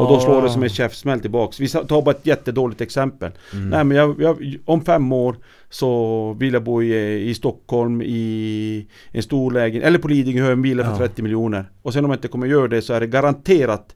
Och 0.00 0.08
då 0.08 0.20
slår 0.20 0.42
det 0.42 0.50
som 0.50 0.62
en 0.62 0.68
käftsmäll 0.68 1.20
tillbaks. 1.20 1.60
Vi 1.60 1.68
tar 1.68 2.02
bara 2.02 2.10
ett 2.10 2.26
jättedåligt 2.26 2.80
exempel. 2.80 3.30
Mm. 3.52 3.68
Nej 3.68 3.84
men 3.84 3.96
jag, 3.96 4.22
jag, 4.22 4.56
om 4.64 4.80
fem 4.84 5.12
år 5.12 5.36
så 5.70 6.32
vill 6.40 6.52
jag 6.52 6.62
bo 6.64 6.82
i, 6.82 7.28
i 7.30 7.34
Stockholm 7.34 8.02
i 8.02 8.86
en 9.12 9.22
stor 9.22 9.50
lägenhet, 9.50 9.86
eller 9.86 9.98
på 9.98 10.08
Lidingö, 10.08 10.52
en 10.52 10.62
villa 10.62 10.84
för 10.84 10.90
Ja. 10.90 10.98
30 10.98 11.22
miljoner. 11.22 11.64
Och 11.82 11.92
sen 11.92 12.04
om 12.04 12.10
jag 12.10 12.16
inte 12.18 12.28
kommer 12.28 12.46
göra 12.46 12.68
det 12.68 12.82
så 12.82 12.92
är 12.92 13.00
det 13.00 13.06
garanterat 13.06 13.94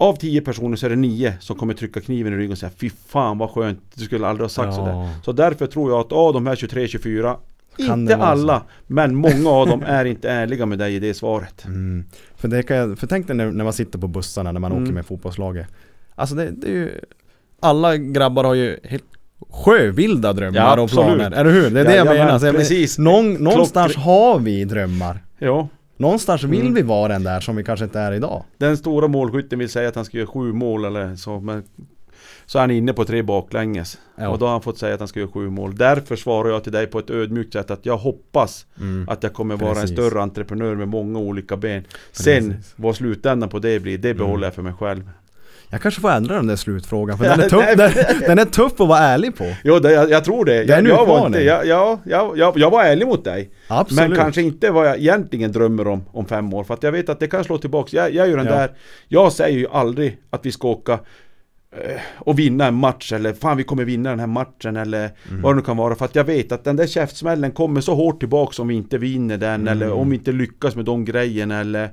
av 0.00 0.16
10 0.16 0.40
personer 0.40 0.76
så 0.76 0.86
är 0.86 0.90
det 0.90 0.96
9 0.96 1.34
som 1.40 1.56
kommer 1.56 1.74
trycka 1.74 2.00
kniven 2.00 2.32
i 2.32 2.36
ryggen 2.36 2.52
och 2.52 2.58
säga 2.58 2.70
Fy 2.76 2.90
fan 3.08 3.38
vad 3.38 3.50
skönt, 3.50 3.80
du 3.94 4.04
skulle 4.04 4.26
aldrig 4.26 4.44
ha 4.44 4.48
sagt 4.48 4.66
Ja. 4.66 4.72
sådär. 4.72 5.08
Så 5.24 5.32
därför 5.32 5.66
tror 5.66 5.90
jag 5.90 6.00
att 6.00 6.12
av 6.12 6.32
de 6.32 6.46
här 6.46 6.54
23-24 6.56 7.36
Kan 7.86 8.00
Inte 8.00 8.16
alla, 8.16 8.62
men 8.86 9.14
många 9.14 9.50
av 9.50 9.66
dem 9.68 9.82
är 9.86 10.04
inte 10.04 10.30
ärliga 10.30 10.66
med 10.66 10.78
dig 10.78 10.94
i 10.94 10.98
det 10.98 11.14
svaret. 11.14 11.64
Mm. 11.64 12.04
För, 12.36 12.48
det 12.48 12.62
kan 12.62 12.76
jag, 12.76 12.98
för 12.98 13.06
tänk 13.06 13.26
dig 13.26 13.36
när, 13.36 13.50
när 13.50 13.64
man 13.64 13.72
sitter 13.72 13.98
på 13.98 14.06
bussarna 14.08 14.52
när 14.52 14.60
man 14.60 14.72
Mm. 14.72 14.82
åker 14.84 14.92
med 14.92 15.06
fotbollslaget. 15.06 15.66
Alltså 16.14 16.34
det, 16.34 16.50
det 16.50 16.66
är 16.66 16.72
ju, 16.72 16.90
alla 17.60 17.96
grabbar 17.96 18.44
har 18.44 18.54
ju 18.54 18.78
helt 18.84 19.04
sjövilda 19.50 20.32
drömmar 20.32 20.76
Ja, 20.76 20.80
och 20.80 20.90
planer, 20.90 21.30
eller 21.30 21.50
hur? 21.50 21.70
Det 21.70 21.80
är 21.80 21.84
det 21.84 21.96
jag 21.96 22.06
menar. 22.06 22.38
Så 22.38 22.52
precis. 22.52 22.98
någon, 22.98 23.34
någonstans 23.34 23.96
har 23.96 24.38
vi 24.38 24.64
drömmar. 24.64 25.24
Ja, 25.38 25.68
Någonstans 25.98 26.42
vill 26.44 26.60
Mm. 26.60 26.74
vi 26.74 26.82
vara 26.82 27.08
den 27.12 27.22
där 27.24 27.40
som 27.40 27.56
vi 27.56 27.64
kanske 27.64 27.84
inte 27.84 28.00
är 28.00 28.12
idag. 28.12 28.44
Den 28.58 28.76
stora 28.76 29.08
målskytten 29.08 29.58
vill 29.58 29.68
säga 29.68 29.88
att 29.88 29.94
han 29.94 30.04
ska 30.04 30.16
göra 30.18 30.26
sju 30.26 30.52
mål 30.52 30.84
eller 30.84 31.16
så 31.16 31.40
men 31.40 31.62
Så 32.46 32.58
är 32.58 32.60
han 32.60 32.70
inne 32.70 32.92
på 32.92 33.04
tre 33.04 33.22
baklänges 33.22 33.98
Ja. 34.16 34.28
Och 34.28 34.38
då 34.38 34.46
har 34.46 34.52
han 34.52 34.62
fått 34.62 34.78
säga 34.78 34.94
att 34.94 35.00
han 35.00 35.08
ska 35.08 35.20
göra 35.20 35.30
sju 35.30 35.50
mål 35.50 35.76
Därför 35.76 36.16
svarar 36.16 36.50
jag 36.50 36.62
till 36.64 36.72
dig 36.72 36.86
på 36.86 36.98
ett 36.98 37.10
ödmjukt 37.10 37.52
sätt 37.52 37.70
att 37.70 37.86
jag 37.86 37.96
hoppas 37.96 38.66
Mm. 38.80 39.08
Att 39.08 39.22
jag 39.22 39.32
kommer 39.32 39.56
vara 39.56 39.74
Precis. 39.74 39.90
en 39.90 39.96
större 39.96 40.22
entreprenör 40.22 40.74
med 40.74 40.88
många 40.88 41.18
olika 41.18 41.56
ben 41.56 41.84
Sen 42.12 42.48
Precis. 42.48 42.72
vad 42.76 42.96
slutändan 42.96 43.48
på 43.48 43.58
det 43.58 43.80
blir, 43.80 43.98
det 43.98 44.14
behåller 44.14 44.34
Mm. 44.36 44.42
jag 44.44 44.54
för 44.54 44.62
mig 44.62 44.72
själv 44.72 45.10
Jag 45.70 45.80
kanske 45.82 46.00
får 46.00 46.10
ändra 46.10 46.34
den 46.34 46.46
där 46.46 46.56
slutfrågan 46.56 47.18
för 47.18 47.24
den 47.24 47.40
är 47.40 47.48
tuff, 47.48 47.64
den, 47.76 48.20
den 48.26 48.38
är 48.38 48.44
tuff 48.44 48.80
att 48.80 48.88
vara 48.88 48.98
ärlig 48.98 49.36
på. 49.36 49.44
Jo, 49.64 49.78
det, 49.78 49.92
jag, 49.92 50.10
jag 50.10 50.24
tror 50.24 50.44
det. 50.44 50.62
Jag, 50.64 50.86
jag, 50.88 51.06
var 51.06 51.26
inte, 51.26 51.40
jag, 51.44 51.66
jag, 51.66 51.98
jag, 52.04 52.58
jag, 52.58 52.70
var 52.70 52.84
ärlig 52.84 53.06
mot 53.06 53.24
dig. 53.24 53.50
Absolut. 53.68 54.08
Men 54.10 54.18
kanske 54.18 54.42
inte 54.42 54.70
vad 54.70 54.86
jag 54.88 54.98
egentligen 54.98 55.52
drömmer 55.52 55.86
om 55.86 56.04
om 56.12 56.26
fem 56.26 56.54
år. 56.54 56.64
För 56.64 56.74
att 56.74 56.82
jag 56.82 56.92
vet 56.92 57.08
att 57.08 57.20
det 57.20 57.26
kan 57.26 57.44
slå 57.44 57.58
tillbaks. 57.58 57.92
Jag, 57.92 58.14
jag 58.14 58.26
är 58.26 58.30
ju 58.30 58.36
den 58.36 58.46
Ja. 58.46 58.52
där, 58.54 58.70
jag 59.08 59.32
säger 59.32 59.58
ju 59.58 59.66
aldrig 59.72 60.18
att 60.30 60.46
vi 60.46 60.52
ska 60.52 60.68
åka 60.68 60.92
eh, 61.72 62.00
och 62.18 62.38
vinna 62.38 62.66
en 62.66 62.74
match 62.74 63.12
eller 63.12 63.32
fan 63.32 63.56
vi 63.56 63.64
kommer 63.64 63.84
vinna 63.84 64.10
den 64.10 64.20
här 64.20 64.26
matchen 64.26 64.76
eller 64.76 65.10
Mm. 65.30 65.42
vad 65.42 65.52
det 65.52 65.56
nu 65.56 65.62
kan 65.62 65.76
vara. 65.76 65.94
För 65.94 66.04
att 66.04 66.14
jag 66.14 66.24
vet 66.24 66.52
att 66.52 66.64
den 66.64 66.76
där 66.76 66.86
käftsmällen 66.86 67.50
kommer 67.50 67.80
så 67.80 67.94
hårt 67.94 68.20
tillbaks 68.20 68.58
om 68.58 68.68
vi 68.68 68.74
inte 68.74 68.98
vinner 68.98 69.36
den 69.36 69.60
Mm. 69.60 69.68
eller 69.68 69.92
om 69.92 70.10
vi 70.10 70.16
inte 70.16 70.32
lyckas 70.32 70.76
med 70.76 70.84
de 70.84 71.04
grejerna 71.04 71.60
eller 71.60 71.90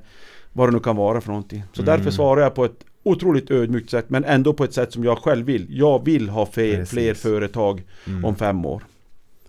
vad 0.52 0.68
det 0.68 0.72
nu 0.72 0.80
kan 0.80 0.96
vara 0.96 1.20
för 1.20 1.28
någonting. 1.28 1.64
Så 1.72 1.82
Mm. 1.82 1.96
därför 1.96 2.10
svarar 2.10 2.42
jag 2.42 2.54
på 2.54 2.64
ett 2.64 2.80
otroligt 3.06 3.50
ödmjukt 3.50 3.90
sätt 3.90 4.04
men 4.08 4.24
ändå 4.24 4.52
på 4.52 4.64
ett 4.64 4.72
sätt 4.74 4.92
som 4.92 5.04
jag 5.04 5.18
själv 5.18 5.46
vill. 5.46 5.66
Jag 5.70 6.04
vill 6.04 6.28
ha 6.28 6.46
fler, 6.46 6.84
fler 6.84 7.14
företag 7.14 7.82
Mm. 8.06 8.24
om 8.24 8.36
fem 8.36 8.64
år. 8.66 8.82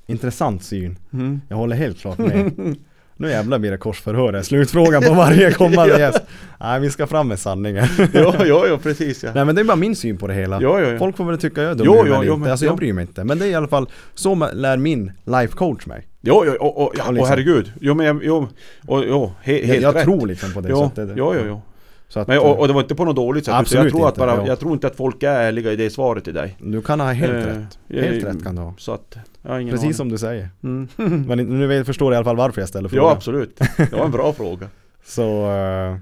Intressant 0.08 0.64
syn. 0.64 0.98
Mm. 1.14 1.42
Jag 1.50 1.58
håller 1.58 1.76
helt 1.76 2.00
klart 2.00 2.18
med. 2.18 2.52
Nu 3.20 3.30
jävlar 3.30 3.60
blir 3.60 3.72
det 3.72 3.78
korsförhör, 3.78 4.32
det 4.32 4.38
är 4.38 4.42
slutfrågan 4.44 5.04
på 5.04 5.14
varje 5.14 5.52
kommande 5.52 5.94
Ja. 5.94 6.00
gäst. 6.00 6.22
Nej, 6.60 6.80
vi 6.80 6.90
ska 6.90 7.08
fram 7.08 7.28
med 7.28 7.40
sanningen. 7.40 7.86
ja, 8.14 8.36
ja, 8.46 8.68
ja, 8.68 8.78
precis 8.84 9.24
ja. 9.24 9.32
Nej 9.36 9.46
men 9.46 9.56
det 9.56 9.62
är 9.62 9.66
bara 9.66 9.76
min 9.76 9.96
syn 9.96 10.18
på 10.18 10.28
det 10.28 10.34
hela. 10.34 10.62
Ja, 10.62 10.80
ja, 10.82 10.88
ja. 10.92 10.98
Folk 11.00 11.18
får 11.18 11.26
väl 11.26 11.38
tycka 11.38 11.62
jag 11.62 11.72
är 11.72 11.76
dum 11.76 11.86
Jo, 11.86 12.04
huvudet 12.04 12.20
jo, 12.26 12.38
men- 12.38 12.52
Alltså 12.52 12.66
ja. 12.66 12.70
jag 12.72 12.78
bryr 12.78 12.94
mig 12.94 13.02
inte. 13.02 13.24
Men 13.24 13.40
det 13.40 13.46
är 13.46 13.50
i 13.50 13.56
alla 13.56 13.68
fall, 13.68 13.90
så 14.14 14.50
lär 14.54 14.78
min 14.78 15.12
life 15.26 15.54
coach 15.56 15.86
mig. 15.86 16.08
Jo, 16.22 16.44
jo, 16.46 16.52
och, 16.60 16.84
och, 16.84 16.94
ja, 16.98 17.04
Ja, 17.06 17.12
liksom. 17.12 17.20
och 17.24 17.28
herregud. 17.28 17.72
Jo, 17.82 17.94
men 17.94 18.06
jag- 18.06 18.22
jo, 18.24 18.48
och, 18.88 19.04
jo, 19.08 19.32
he, 19.42 19.60
Jag, 19.60 19.68
helt 19.68 19.82
jag 19.84 19.96
rätt. 19.96 20.04
tror 20.04 20.28
liksom 20.28 20.54
på 20.54 20.62
det. 20.62 20.74
att 20.74 20.96
det, 20.96 21.14
jo, 21.16 21.34
jo, 21.36 21.42
jo. 21.48 21.62
Så 22.10 22.20
att, 22.20 22.28
Men, 22.28 22.40
och, 22.40 22.60
och 22.60 22.68
det 22.68 22.74
var 22.74 22.82
inte 22.82 22.96
på 22.96 23.06
något 23.06 23.16
dåligt 23.16 23.46
sätt. 23.46 23.54
Absolut 23.54 23.84
jag, 23.84 23.92
tror 23.94 24.08
att 24.08 24.14
inte, 24.14 24.20
bara, 24.20 24.36
ja. 24.36 24.48
jag 24.48 24.60
tror 24.60 24.74
inte 24.74 24.88
att 24.88 24.96
folk 24.96 25.24
är 25.24 25.30
ärliga 25.30 25.72
i 25.72 25.76
det 25.76 25.90
svaret 25.90 26.24
till 26.24 26.34
dig. 26.34 26.56
du 26.60 26.82
kan 26.82 27.00
ha 27.00 27.12
helt 27.12 27.34
Eh, 27.34 27.38
rätt. 27.38 27.80
Helt 27.90 28.24
eh, 28.24 28.28
rätt 28.28 28.44
kan 28.44 28.56
du 28.56 28.62
ha. 28.62 28.74
Så 28.78 28.92
att, 28.92 29.18
Precis 29.44 29.80
aning. 29.82 29.94
som 29.94 30.10
du 30.10 30.18
säger. 30.18 30.50
Mm. 30.64 30.88
Men 31.28 31.38
nu 31.38 31.86
förstår 31.86 32.10
du 32.12 32.14
i 32.14 32.18
alla 32.18 32.26
fall 32.26 32.36
varför 32.36 32.62
jag 32.62 32.70
ställer 32.70 32.90
frågan. 32.90 33.06
Ja 33.06 33.12
absolut. 33.12 33.60
Det 33.78 33.92
var 33.94 34.06
en 34.06 34.12
bra 34.12 34.34
fråga. 34.34 34.68
Så, 35.06 35.52
eh, 35.52 35.96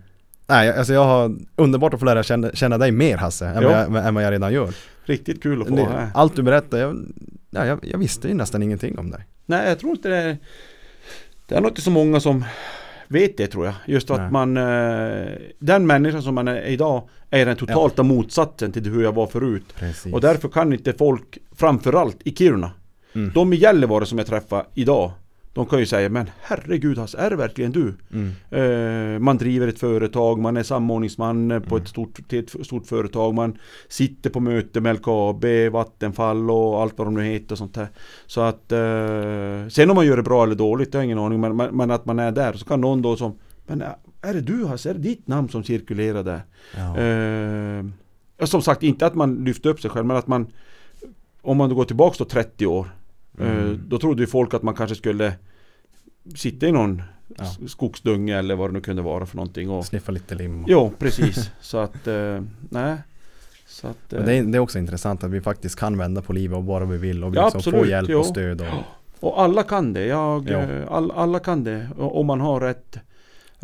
nej 0.48 0.72
alltså 0.77 0.94
jag 0.94 1.03
har 1.03 1.36
underbart 1.56 1.94
att 1.94 1.99
få 1.99 2.06
lära 2.06 2.23
känna, 2.23 2.52
känna 2.52 2.77
dig 2.77 2.91
mer 2.91 3.18
Hasse, 3.18 3.48
än, 3.48 3.64
jag, 3.64 4.07
än 4.07 4.15
vad 4.15 4.23
jag 4.23 4.32
redan 4.32 4.53
gör. 4.53 4.69
Riktigt 5.06 5.44
kul 5.44 5.61
att 5.61 5.68
få 5.68 5.76
Det, 5.76 6.10
allt 6.14 6.36
du 6.36 6.44
berättar, 6.44 6.77
jag, 6.77 7.06
ja, 7.49 7.65
jag, 7.65 7.80
jag 7.84 7.98
visste 7.98 8.27
ju 8.27 8.34
nästan 8.34 8.64
ingenting 8.64 8.99
om 8.99 9.11
dig. 9.11 9.26
Nej 9.45 9.69
jag 9.69 9.80
tror 9.80 9.91
inte 9.91 10.10
det 10.10 10.18
är 10.18 10.38
Det 11.48 11.56
är 11.56 11.61
nog 11.61 11.72
inte 11.72 11.82
så 11.82 11.91
många 11.91 12.19
som 12.19 12.45
vet 13.07 13.38
det 13.38 13.48
tror 13.48 13.65
jag. 13.65 13.73
Just 13.86 14.11
att 14.11 14.19
Nej. 14.19 14.32
man 14.32 14.57
eh, 14.57 15.27
Den 15.60 15.88
människan 15.88 16.22
som 16.23 16.36
man 16.36 16.48
är 16.48 16.61
idag 16.65 17.10
är 17.30 17.45
den 17.45 17.56
totala 17.56 18.03
motsatsen 18.03 18.72
till 18.72 18.86
hur 18.91 19.03
jag 19.03 19.15
var 19.15 19.27
förut. 19.27 19.64
Precis. 19.80 20.14
Och 20.14 20.22
därför 20.22 20.48
kan 20.49 20.73
inte 20.73 20.94
folk, 20.94 21.38
framförallt 21.56 22.18
i 22.23 22.36
Kiruna, 22.36 22.72
Mm. 23.14 23.32
de 23.34 23.53
i 23.53 23.56
Gällivare 23.56 24.06
som 24.06 24.18
jag 24.18 24.27
träffar 24.27 24.65
idag, 24.73 25.11
de 25.56 25.65
kan 25.65 25.80
ju 25.80 25.86
säga 25.86 26.10
men 26.10 26.30
herregud 26.41 26.98
Hasse, 26.98 27.18
är 27.18 27.30
det 27.30 27.36
verkligen 27.36 27.72
du? 27.72 27.94
Mm. 28.14 28.32
Eh, 28.49 29.19
man 29.19 29.38
driver 29.38 29.68
ett 29.68 29.80
företag, 29.80 30.40
man 30.40 30.57
är 30.57 30.64
samordningsman 30.64 31.64
på 31.68 31.77
ett 31.77 31.88
stort, 31.88 32.27
till 32.27 32.40
ett 32.40 32.65
stort 32.65 32.88
företag, 32.88 33.34
man 33.34 33.57
sitter 33.88 34.30
på 34.30 34.40
möte 34.40 34.82
med 34.82 34.95
LKAB, 34.95 35.45
Vattenfall 35.72 36.52
och 36.52 36.82
allt 36.82 36.98
vad 36.98 37.07
de 37.07 37.14
nu 37.14 37.23
heter 37.23 37.52
och 37.52 37.57
sånt 37.57 37.73
där. 37.73 37.88
Så 38.26 38.41
att 38.41 38.72
eh, 38.72 39.68
sen 39.69 39.90
om 39.90 39.95
man 39.95 40.06
gör 40.06 40.18
det 40.18 40.23
bra 40.23 40.44
eller 40.44 40.56
dåligt, 40.56 40.91
det 40.91 40.98
har 40.98 41.03
jag 41.03 41.06
ingen 41.06 41.19
aning 41.19 41.40
men, 41.41 41.56
men, 41.56 41.91
att 41.91 42.06
man 42.06 42.19
är 42.19 42.32
där, 42.32 42.53
så 42.53 42.65
kan 42.65 42.82
någon 42.82 43.02
då 43.02 43.15
som 43.15 43.38
Men 43.68 43.84
är 44.22 44.34
det 44.34 44.41
du 44.41 44.65
Hasse? 44.65 44.90
Är 44.90 44.94
det 44.94 44.99
ditt 44.99 45.27
namn 45.27 45.49
som 45.49 45.64
cirkulerar 45.64 46.23
där? 46.23 46.41
Ja. 46.77 46.98
Eh, 46.98 47.86
som 48.45 48.61
sagt, 48.61 48.84
inte 48.84 49.06
att 49.06 49.15
man 49.15 49.44
lyfter 49.44 49.69
upp 49.69 49.82
sig 49.82 49.91
själv 49.91 50.06
men 50.06 50.18
att 50.18 50.27
man 50.27 50.48
Om 51.41 51.57
man 51.57 51.69
då 51.69 51.76
går 51.76 51.86
tillbaks 51.86 52.18
då 52.18 52.26
30 52.26 52.65
år 52.65 52.88
Mm. 53.39 53.81
Då 53.87 53.99
trodde 53.99 54.21
ju 54.23 54.27
folk 54.27 54.53
att 54.53 54.63
man 54.63 54.73
kanske 54.75 54.95
skulle 54.95 55.33
Sitta 56.35 56.67
i 56.67 56.71
någon 56.71 57.01
Ja. 57.37 57.45
skogsdunge 57.67 58.37
eller 58.37 58.55
vad 58.55 58.69
det 58.69 58.73
nu 58.73 58.81
kunde 58.81 59.01
vara 59.01 59.25
för 59.25 59.35
någonting 59.35 59.69
och, 59.69 59.85
Sniffa 59.85 60.11
lite 60.11 60.35
lim. 60.35 60.63
och- 60.63 60.69
Jo, 60.69 60.91
precis. 60.99 61.51
så 61.61 61.77
att, 61.77 62.07
eh, 62.07 62.41
nej. 62.69 62.95
Så 63.67 63.87
att, 63.87 64.13
eh, 64.13 64.23
det, 64.25 64.33
är, 64.33 64.43
det 64.43 64.57
är 64.57 64.59
också 64.59 64.79
intressant 64.79 65.23
att 65.23 65.31
vi 65.31 65.41
faktiskt 65.41 65.79
kan 65.79 65.97
vända 65.97 66.21
på 66.21 66.33
livet 66.33 66.57
och 66.57 66.63
bara 66.63 66.85
vi 66.85 66.97
vill 66.97 67.23
och 67.23 67.33
vi 67.33 67.37
Ja, 67.37 67.43
liksom 67.45 67.61
får 67.61 67.71
absolut, 67.71 67.89
hjälp 67.91 68.09
jo. 68.09 68.19
och 68.19 68.25
stöd. 68.25 68.61
Och, 68.61 68.67
Och 69.29 69.41
alla 69.41 69.63
kan 69.63 69.93
det. 69.93 70.05
Jag, 70.05 70.49
Ja. 70.49 70.57
eh, 70.61 70.91
all, 70.91 71.11
alla 71.11 71.39
kan 71.39 71.63
det. 71.63 71.87
Om 71.97 72.25
man 72.25 72.41
har 72.41 72.59
rätt, 72.61 72.97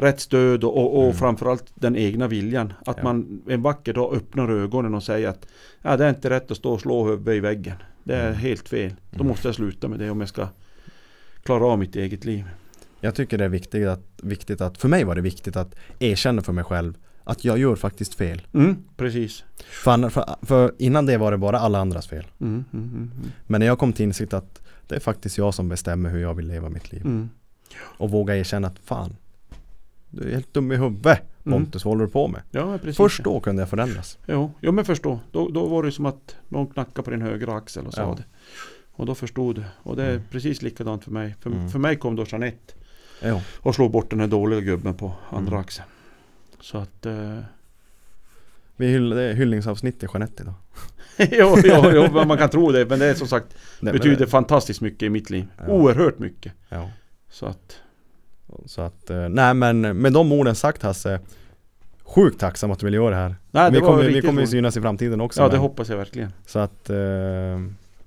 rätt 0.02 0.20
stöd 0.20 0.64
och, 0.64 0.78
och, 0.78 0.98
och 0.98 1.04
Mm. 1.04 1.16
framförallt 1.16 1.66
den 1.76 1.96
egna 1.96 2.28
viljan. 2.28 2.74
Att 2.86 2.98
Ja. 2.98 3.04
man 3.04 3.42
en 3.48 3.62
vacker 3.62 3.94
dag 3.94 4.14
öppnar 4.16 4.50
ögonen 4.50 4.94
och 4.96 5.04
säger 5.04 5.28
att 5.30 5.48
ja, 5.82 5.98
det 5.98 6.06
är 6.06 6.10
inte 6.10 6.30
rätt 6.30 6.52
att 6.52 6.58
stå 6.58 6.74
och 6.74 6.82
slå 6.82 7.04
huvudet 7.08 7.36
i 7.36 7.40
väggen. 7.40 7.76
Det 8.04 8.16
är 8.16 8.28
Mm. 8.28 8.40
helt 8.40 8.70
fel. 8.70 8.94
Då 9.12 9.16
Mm. 9.16 9.28
måste 9.28 9.48
jag 9.48 9.56
sluta 9.56 9.88
med 9.88 10.00
det 10.00 10.10
om 10.10 10.20
jag 10.20 10.30
ska 10.30 10.48
klara 11.44 11.66
av 11.66 11.80
mitt 11.80 11.96
eget 11.96 12.26
liv. 12.26 12.46
Jag 13.00 13.16
tycker 13.16 13.38
det 13.38 13.46
är 13.46 13.50
viktigt 13.50 13.88
att, 13.88 14.04
viktigt 14.24 14.62
att, 14.62 14.78
för 14.78 14.88
mig 14.88 15.04
var 15.04 15.16
det 15.16 15.22
viktigt 15.22 15.56
att 15.56 15.76
erkänna 16.00 16.42
för 16.42 16.54
mig 16.54 16.64
själv 16.64 16.94
att 17.24 17.46
jag 17.46 17.58
gör 17.58 17.76
faktiskt 17.76 18.14
fel. 18.16 18.42
Mm, 18.54 18.76
precis. 18.98 19.44
För, 19.84 20.10
för, 20.10 20.26
för 20.42 20.74
innan 20.78 21.06
det 21.06 21.18
var 21.18 21.32
det 21.32 21.38
bara 21.38 21.60
alla 21.60 21.80
andras 21.80 22.08
fel. 22.08 22.26
Mm, 22.42 22.64
mm, 22.74 22.90
mm, 22.90 23.12
Men 23.48 23.60
när 23.60 23.68
jag 23.68 23.80
kom 23.80 23.94
till 23.94 24.04
insikt 24.06 24.34
att 24.34 24.62
det 24.88 24.96
är 24.96 25.00
faktiskt 25.00 25.38
jag 25.38 25.54
som 25.54 25.70
bestämmer 25.70 26.10
hur 26.10 26.20
jag 26.22 26.34
vill 26.34 26.48
leva 26.48 26.70
mitt 26.70 26.92
liv. 26.92 27.02
mm. 27.06 27.30
Och 27.80 28.10
våga 28.12 28.36
erkänna 28.38 28.68
att 28.68 28.80
fan, 28.80 29.16
du 30.12 30.28
är 30.30 30.32
helt 30.34 30.54
dum 30.54 30.72
i 30.72 30.76
huvudet 30.76 31.22
Pontus, 31.44 31.86
vad 31.86 31.92
håller 31.94 32.06
du 32.06 32.12
på 32.12 32.28
med? 32.28 32.42
Ja, 32.52 32.78
precis. 32.78 32.98
Först 32.98 33.24
då 33.24 33.40
kunde 33.40 33.62
jag 33.62 33.70
förändras. 33.70 34.18
Jo, 34.28 34.52
jo 34.62 34.72
men 34.72 34.86
förstå. 34.86 35.20
Då, 35.32 35.50
då 35.50 35.68
var 35.68 35.84
det 35.84 35.92
som 35.92 36.06
att 36.06 36.36
någon 36.50 36.68
knackade 36.68 37.04
på 37.04 37.12
din 37.12 37.22
högra 37.22 37.54
axel 37.56 37.88
och 37.88 37.94
sa 37.94 38.02
Ja. 38.02 38.16
det. 38.18 38.24
Och 38.92 39.06
då 39.06 39.16
förstod 39.16 39.56
du. 39.56 39.64
Och 39.84 39.96
det 39.96 40.04
är 40.04 40.10
Mm. 40.12 40.22
precis 40.32 40.62
likadant 40.62 41.04
för 41.04 41.12
mig. 41.12 41.36
För, 41.40 41.50
Mm. 41.50 41.70
för 41.70 41.80
mig 41.80 41.96
kom 41.96 42.16
då 42.16 42.26
Jeanette 42.28 42.74
Ja. 43.22 43.42
och 43.60 43.76
slog 43.76 43.92
bort 43.92 44.10
den 44.10 44.20
här 44.20 44.28
dåliga 44.28 44.60
gubben 44.62 44.94
på 44.94 45.14
andra 45.30 45.52
Mm. 45.52 45.60
axeln. 45.62 45.88
Så 46.60 46.78
att... 46.78 47.06
Eh, 47.06 47.38
Vi 48.76 48.98
det 49.16 49.34
hyllningsavsnitt 49.34 50.00
till 50.00 50.10
Jeanette 50.14 50.44
idag. 50.44 50.54
jo, 51.18 51.58
jo, 51.64 51.92
jo, 52.14 52.26
man 52.26 52.38
kan 52.38 52.50
tro 52.50 52.72
det. 52.72 52.86
Men 52.86 53.00
det 53.00 53.06
är 53.06 53.14
som 53.14 53.28
sagt 53.28 53.56
Det 53.82 53.92
betyder 53.92 54.26
fantastiskt 54.26 54.82
mycket 54.82 55.04
i 55.04 55.10
mitt 55.10 55.30
liv. 55.30 55.48
Ja. 55.58 55.68
Oerhört 55.68 56.20
mycket. 56.20 56.54
Ja. 56.70 56.90
Så 57.30 57.46
att... 57.46 57.80
Så 58.66 58.82
att, 58.82 59.10
eh, 59.10 59.30
nej 59.30 59.54
men 59.54 59.82
med 59.82 60.14
de 60.14 60.32
orden 60.32 60.56
sagt 60.56 60.84
Hasse 60.84 61.20
Sjukt 62.04 62.40
tacksam 62.40 62.72
att 62.72 62.80
du 62.80 62.86
vill 62.86 62.94
göra 62.94 63.10
det 63.10 63.16
här. 63.16 63.36
Nej, 63.52 63.72
vi, 63.72 63.78
det 63.78 63.82
var 63.86 63.92
kommer, 63.92 64.04
vi 64.04 64.22
kommer 64.22 64.42
ju 64.42 64.48
synas 64.48 64.78
i 64.78 64.82
framtiden 64.82 65.22
också. 65.22 65.42
Ja, 65.42 65.46
det 65.48 65.52
men- 65.52 65.62
hoppas 65.62 65.90
jag 65.90 65.98
verkligen. 65.98 66.32
Så 66.46 66.60
att, 66.60 66.90
eh, 66.90 66.98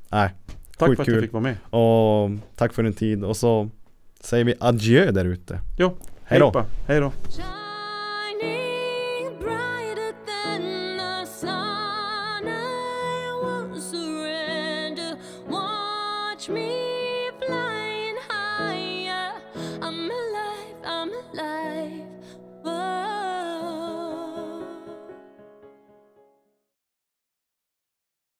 nej. 0.09 0.35
Tack 0.79 0.89
Sjukt 0.89 0.97
för 0.97 1.03
att 1.03 1.07
kul. 1.07 1.15
jag 1.15 1.23
fick 1.23 1.33
vara 1.33 1.43
med. 1.43 1.57
Och 1.71 2.31
tack 2.57 2.73
för 2.73 2.83
din 2.83 2.93
tid 2.93 3.25
och 3.25 3.37
så 3.37 3.69
säger 4.21 4.45
vi 4.45 4.55
adjö 4.61 5.11
där 5.11 5.25
ute. 5.25 5.61
Jo, 5.79 5.97
Hej 6.25 6.41
då. 6.41 6.65
Hej 6.87 7.01
då. 7.01 7.13